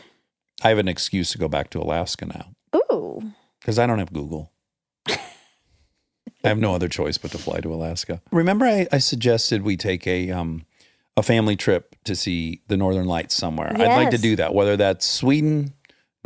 I 0.61 0.69
have 0.69 0.77
an 0.77 0.89
excuse 0.89 1.31
to 1.31 1.37
go 1.37 1.47
back 1.47 1.69
to 1.71 1.79
Alaska 1.81 2.25
now 2.25 2.51
ooh, 2.91 3.31
because 3.61 3.79
I 3.79 3.87
don't 3.87 3.99
have 3.99 4.11
Google. 4.11 4.51
I 6.43 6.47
have 6.47 6.57
no 6.59 6.73
other 6.73 6.87
choice 6.87 7.17
but 7.17 7.31
to 7.31 7.37
fly 7.37 7.59
to 7.59 7.73
Alaska. 7.73 8.21
Remember, 8.31 8.65
I, 8.65 8.87
I 8.93 8.97
suggested 8.99 9.61
we 9.61 9.75
take 9.75 10.07
a 10.07 10.31
um, 10.31 10.65
a 11.19 11.23
family 11.23 11.55
trip 11.55 11.95
to 12.05 12.15
see 12.15 12.61
the 12.67 12.77
Northern 12.77 13.05
Lights 13.05 13.35
somewhere. 13.35 13.71
I'd 13.75 13.95
like 13.95 14.11
to 14.11 14.17
do 14.17 14.35
that, 14.37 14.53
whether 14.53 14.75
that's 14.77 15.05
Sweden, 15.05 15.73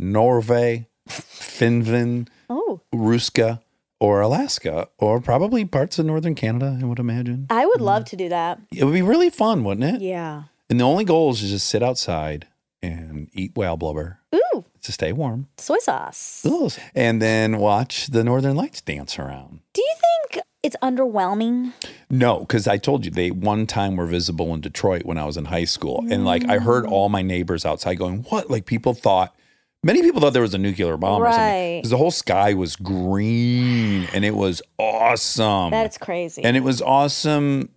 Norway, 0.00 0.88
Finland, 1.08 2.30
oh, 2.48 2.80
Ruska, 2.94 3.60
or 4.00 4.20
Alaska 4.20 4.88
or 4.98 5.20
probably 5.20 5.64
parts 5.64 5.98
of 5.98 6.06
northern 6.06 6.34
Canada, 6.34 6.78
I 6.80 6.84
would 6.84 6.98
imagine. 6.98 7.46
I 7.50 7.64
would 7.64 7.76
mm-hmm. 7.76 7.84
love 7.84 8.04
to 8.06 8.16
do 8.16 8.28
that. 8.28 8.60
It 8.70 8.84
would 8.84 8.92
be 8.92 9.02
really 9.02 9.30
fun, 9.30 9.64
wouldn't 9.64 9.96
it? 9.96 10.02
Yeah. 10.02 10.44
And 10.68 10.80
the 10.80 10.84
only 10.84 11.04
goal 11.04 11.30
is 11.30 11.40
to 11.40 11.46
just 11.46 11.68
sit 11.68 11.82
outside 11.82 12.46
and 12.82 13.30
eat 13.32 13.56
whale 13.56 13.78
blubber 13.78 14.20
Ooh, 14.34 14.64
to 14.82 14.92
stay 14.92 15.12
warm. 15.12 15.48
soy 15.56 15.78
sauce. 15.78 16.44
Ooh. 16.46 16.68
And 16.94 17.22
then 17.22 17.58
watch 17.58 18.08
the 18.08 18.22
northern 18.22 18.56
lights 18.56 18.82
dance 18.82 19.18
around. 19.18 19.60
Do 19.72 19.80
you 19.80 19.94
think 20.30 20.43
it's 20.64 20.76
underwhelming? 20.82 21.72
No, 22.10 22.40
because 22.40 22.66
I 22.66 22.78
told 22.78 23.04
you 23.04 23.10
they 23.10 23.30
one 23.30 23.66
time 23.66 23.96
were 23.96 24.06
visible 24.06 24.52
in 24.54 24.60
Detroit 24.60 25.04
when 25.04 25.18
I 25.18 25.24
was 25.24 25.36
in 25.36 25.44
high 25.46 25.64
school. 25.64 26.04
And 26.10 26.24
like 26.24 26.48
I 26.48 26.58
heard 26.58 26.86
all 26.86 27.08
my 27.08 27.22
neighbors 27.22 27.64
outside 27.64 27.96
going, 27.96 28.24
What? 28.30 28.50
Like 28.50 28.64
people 28.66 28.94
thought 28.94 29.36
many 29.82 30.00
people 30.00 30.20
thought 30.20 30.32
there 30.32 30.42
was 30.42 30.54
a 30.54 30.58
nuclear 30.58 30.96
bomb 30.96 31.22
or 31.22 31.26
something. 31.26 31.40
Right. 31.40 31.78
Because 31.78 31.90
the 31.90 31.98
whole 31.98 32.10
sky 32.10 32.54
was 32.54 32.76
green 32.76 34.08
and 34.14 34.24
it 34.24 34.34
was 34.34 34.62
awesome. 34.78 35.70
That's 35.70 35.98
crazy. 35.98 36.42
and 36.42 36.56
it 36.56 36.62
was 36.64 36.80
awesome 36.82 37.68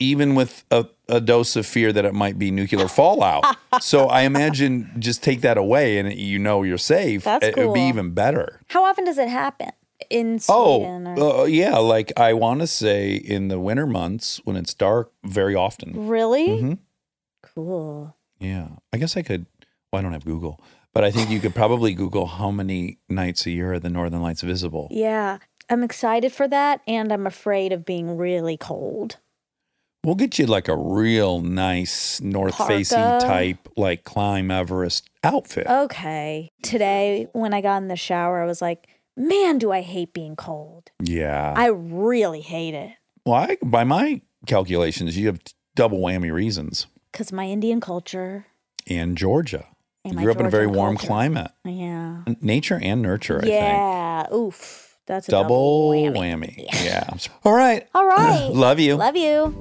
even 0.00 0.34
with 0.34 0.64
a, 0.70 0.86
a 1.08 1.20
dose 1.20 1.56
of 1.56 1.64
fear 1.64 1.92
that 1.92 2.04
it 2.04 2.12
might 2.12 2.38
be 2.38 2.50
nuclear 2.50 2.88
fallout. 2.88 3.56
so 3.80 4.06
I 4.08 4.22
imagine 4.22 4.92
just 4.98 5.22
take 5.22 5.40
that 5.42 5.56
away 5.56 5.98
and 5.98 6.12
you 6.12 6.38
know 6.38 6.62
you're 6.62 6.78
safe. 6.78 7.24
That's 7.24 7.46
it 7.46 7.56
would 7.56 7.72
be 7.72 7.82
even 7.82 8.10
better. 8.10 8.60
How 8.68 8.84
often 8.84 9.04
does 9.04 9.18
it 9.18 9.28
happen 9.28 9.70
in 10.14 10.38
Oh, 10.48 10.78
Sweden? 10.78 11.06
or- 11.18 11.40
uh, 11.40 11.44
yeah. 11.44 11.76
Like 11.78 12.12
I 12.16 12.32
want 12.32 12.60
to 12.60 12.66
say 12.66 13.14
in 13.14 13.48
the 13.48 13.58
winter 13.60 13.86
months 13.86 14.40
when 14.44 14.56
it's 14.56 14.72
dark, 14.74 15.12
very 15.24 15.54
often. 15.54 16.06
really? 16.08 16.48
Mhm. 16.48 16.78
Cool. 17.42 18.16
Yeah. 18.38 18.68
I 18.92 18.98
guess 18.98 19.16
I 19.16 19.22
could. 19.22 19.46
Well, 19.92 20.00
I 20.00 20.02
don't 20.02 20.12
have 20.12 20.24
Google, 20.24 20.60
but 20.92 21.04
I 21.04 21.10
think 21.10 21.30
you 21.30 21.40
could 21.40 21.54
probably 21.54 21.94
Google 21.94 22.26
how 22.26 22.50
many 22.50 22.98
nights 23.08 23.46
a 23.46 23.50
year 23.50 23.74
are 23.74 23.78
the 23.78 23.90
Northern 23.90 24.22
Lights 24.22 24.42
visible. 24.42 24.88
Yeah. 24.90 25.38
I'm 25.70 25.82
excited 25.82 26.30
for 26.32 26.46
that, 26.48 26.80
and 26.86 27.10
I'm 27.12 27.26
afraid 27.26 27.72
of 27.72 27.84
being 27.86 28.16
really 28.18 28.56
cold. 28.58 29.16
We'll 30.04 30.14
get 30.16 30.38
you 30.38 30.44
like 30.44 30.68
a 30.68 30.76
real 30.76 31.40
nice 31.40 32.20
north 32.20 32.54
facing 32.66 32.98
type, 33.20 33.68
like 33.74 34.04
climb 34.04 34.50
Everest 34.50 35.08
outfit. 35.22 35.66
Okay. 35.66 36.50
Today, 36.62 37.28
when 37.32 37.54
I 37.54 37.62
got 37.62 37.78
in 37.80 37.88
the 37.88 37.96
shower, 37.96 38.42
I 38.42 38.46
was 38.46 38.60
like, 38.60 38.86
man, 39.16 39.58
do 39.58 39.70
I 39.72 39.80
hate 39.82 40.12
being 40.12 40.36
cold. 40.36 40.90
yeah. 41.02 41.54
I 41.56 41.66
really 41.66 42.40
hate 42.40 42.74
it 42.74 42.92
well, 43.26 43.36
I, 43.36 43.56
by 43.64 43.84
my 43.84 44.20
calculations, 44.46 45.16
you 45.16 45.26
have 45.28 45.40
double 45.74 45.98
whammy 45.98 46.30
reasons. 46.30 46.86
because 47.10 47.32
my 47.32 47.46
Indian 47.46 47.80
culture 47.80 48.46
And 48.86 49.16
Georgia. 49.16 49.64
and 50.04 50.14
you 50.14 50.20
grew 50.20 50.32
up 50.32 50.40
in 50.40 50.46
a 50.46 50.50
very 50.50 50.66
warm 50.66 50.96
culture. 50.96 51.06
climate. 51.06 51.50
Yeah. 51.64 52.22
Nature 52.42 52.78
and 52.82 53.00
nurture, 53.00 53.38
I 53.38 53.40
think. 53.40 53.52
Yeah. 53.54 54.34
Oof. 54.34 54.90
That's 55.06 55.28
a 55.28 55.30
Double, 55.30 55.92
double, 56.04 56.20
whammy. 56.20 56.66
Yeah. 56.84 57.08
All 57.44 57.52
right. 57.54 57.86
All 57.94 58.06
right. 58.06 58.50
Love 58.52 58.78
you. 58.80 58.96
Love 58.96 59.16
you. 59.16 59.54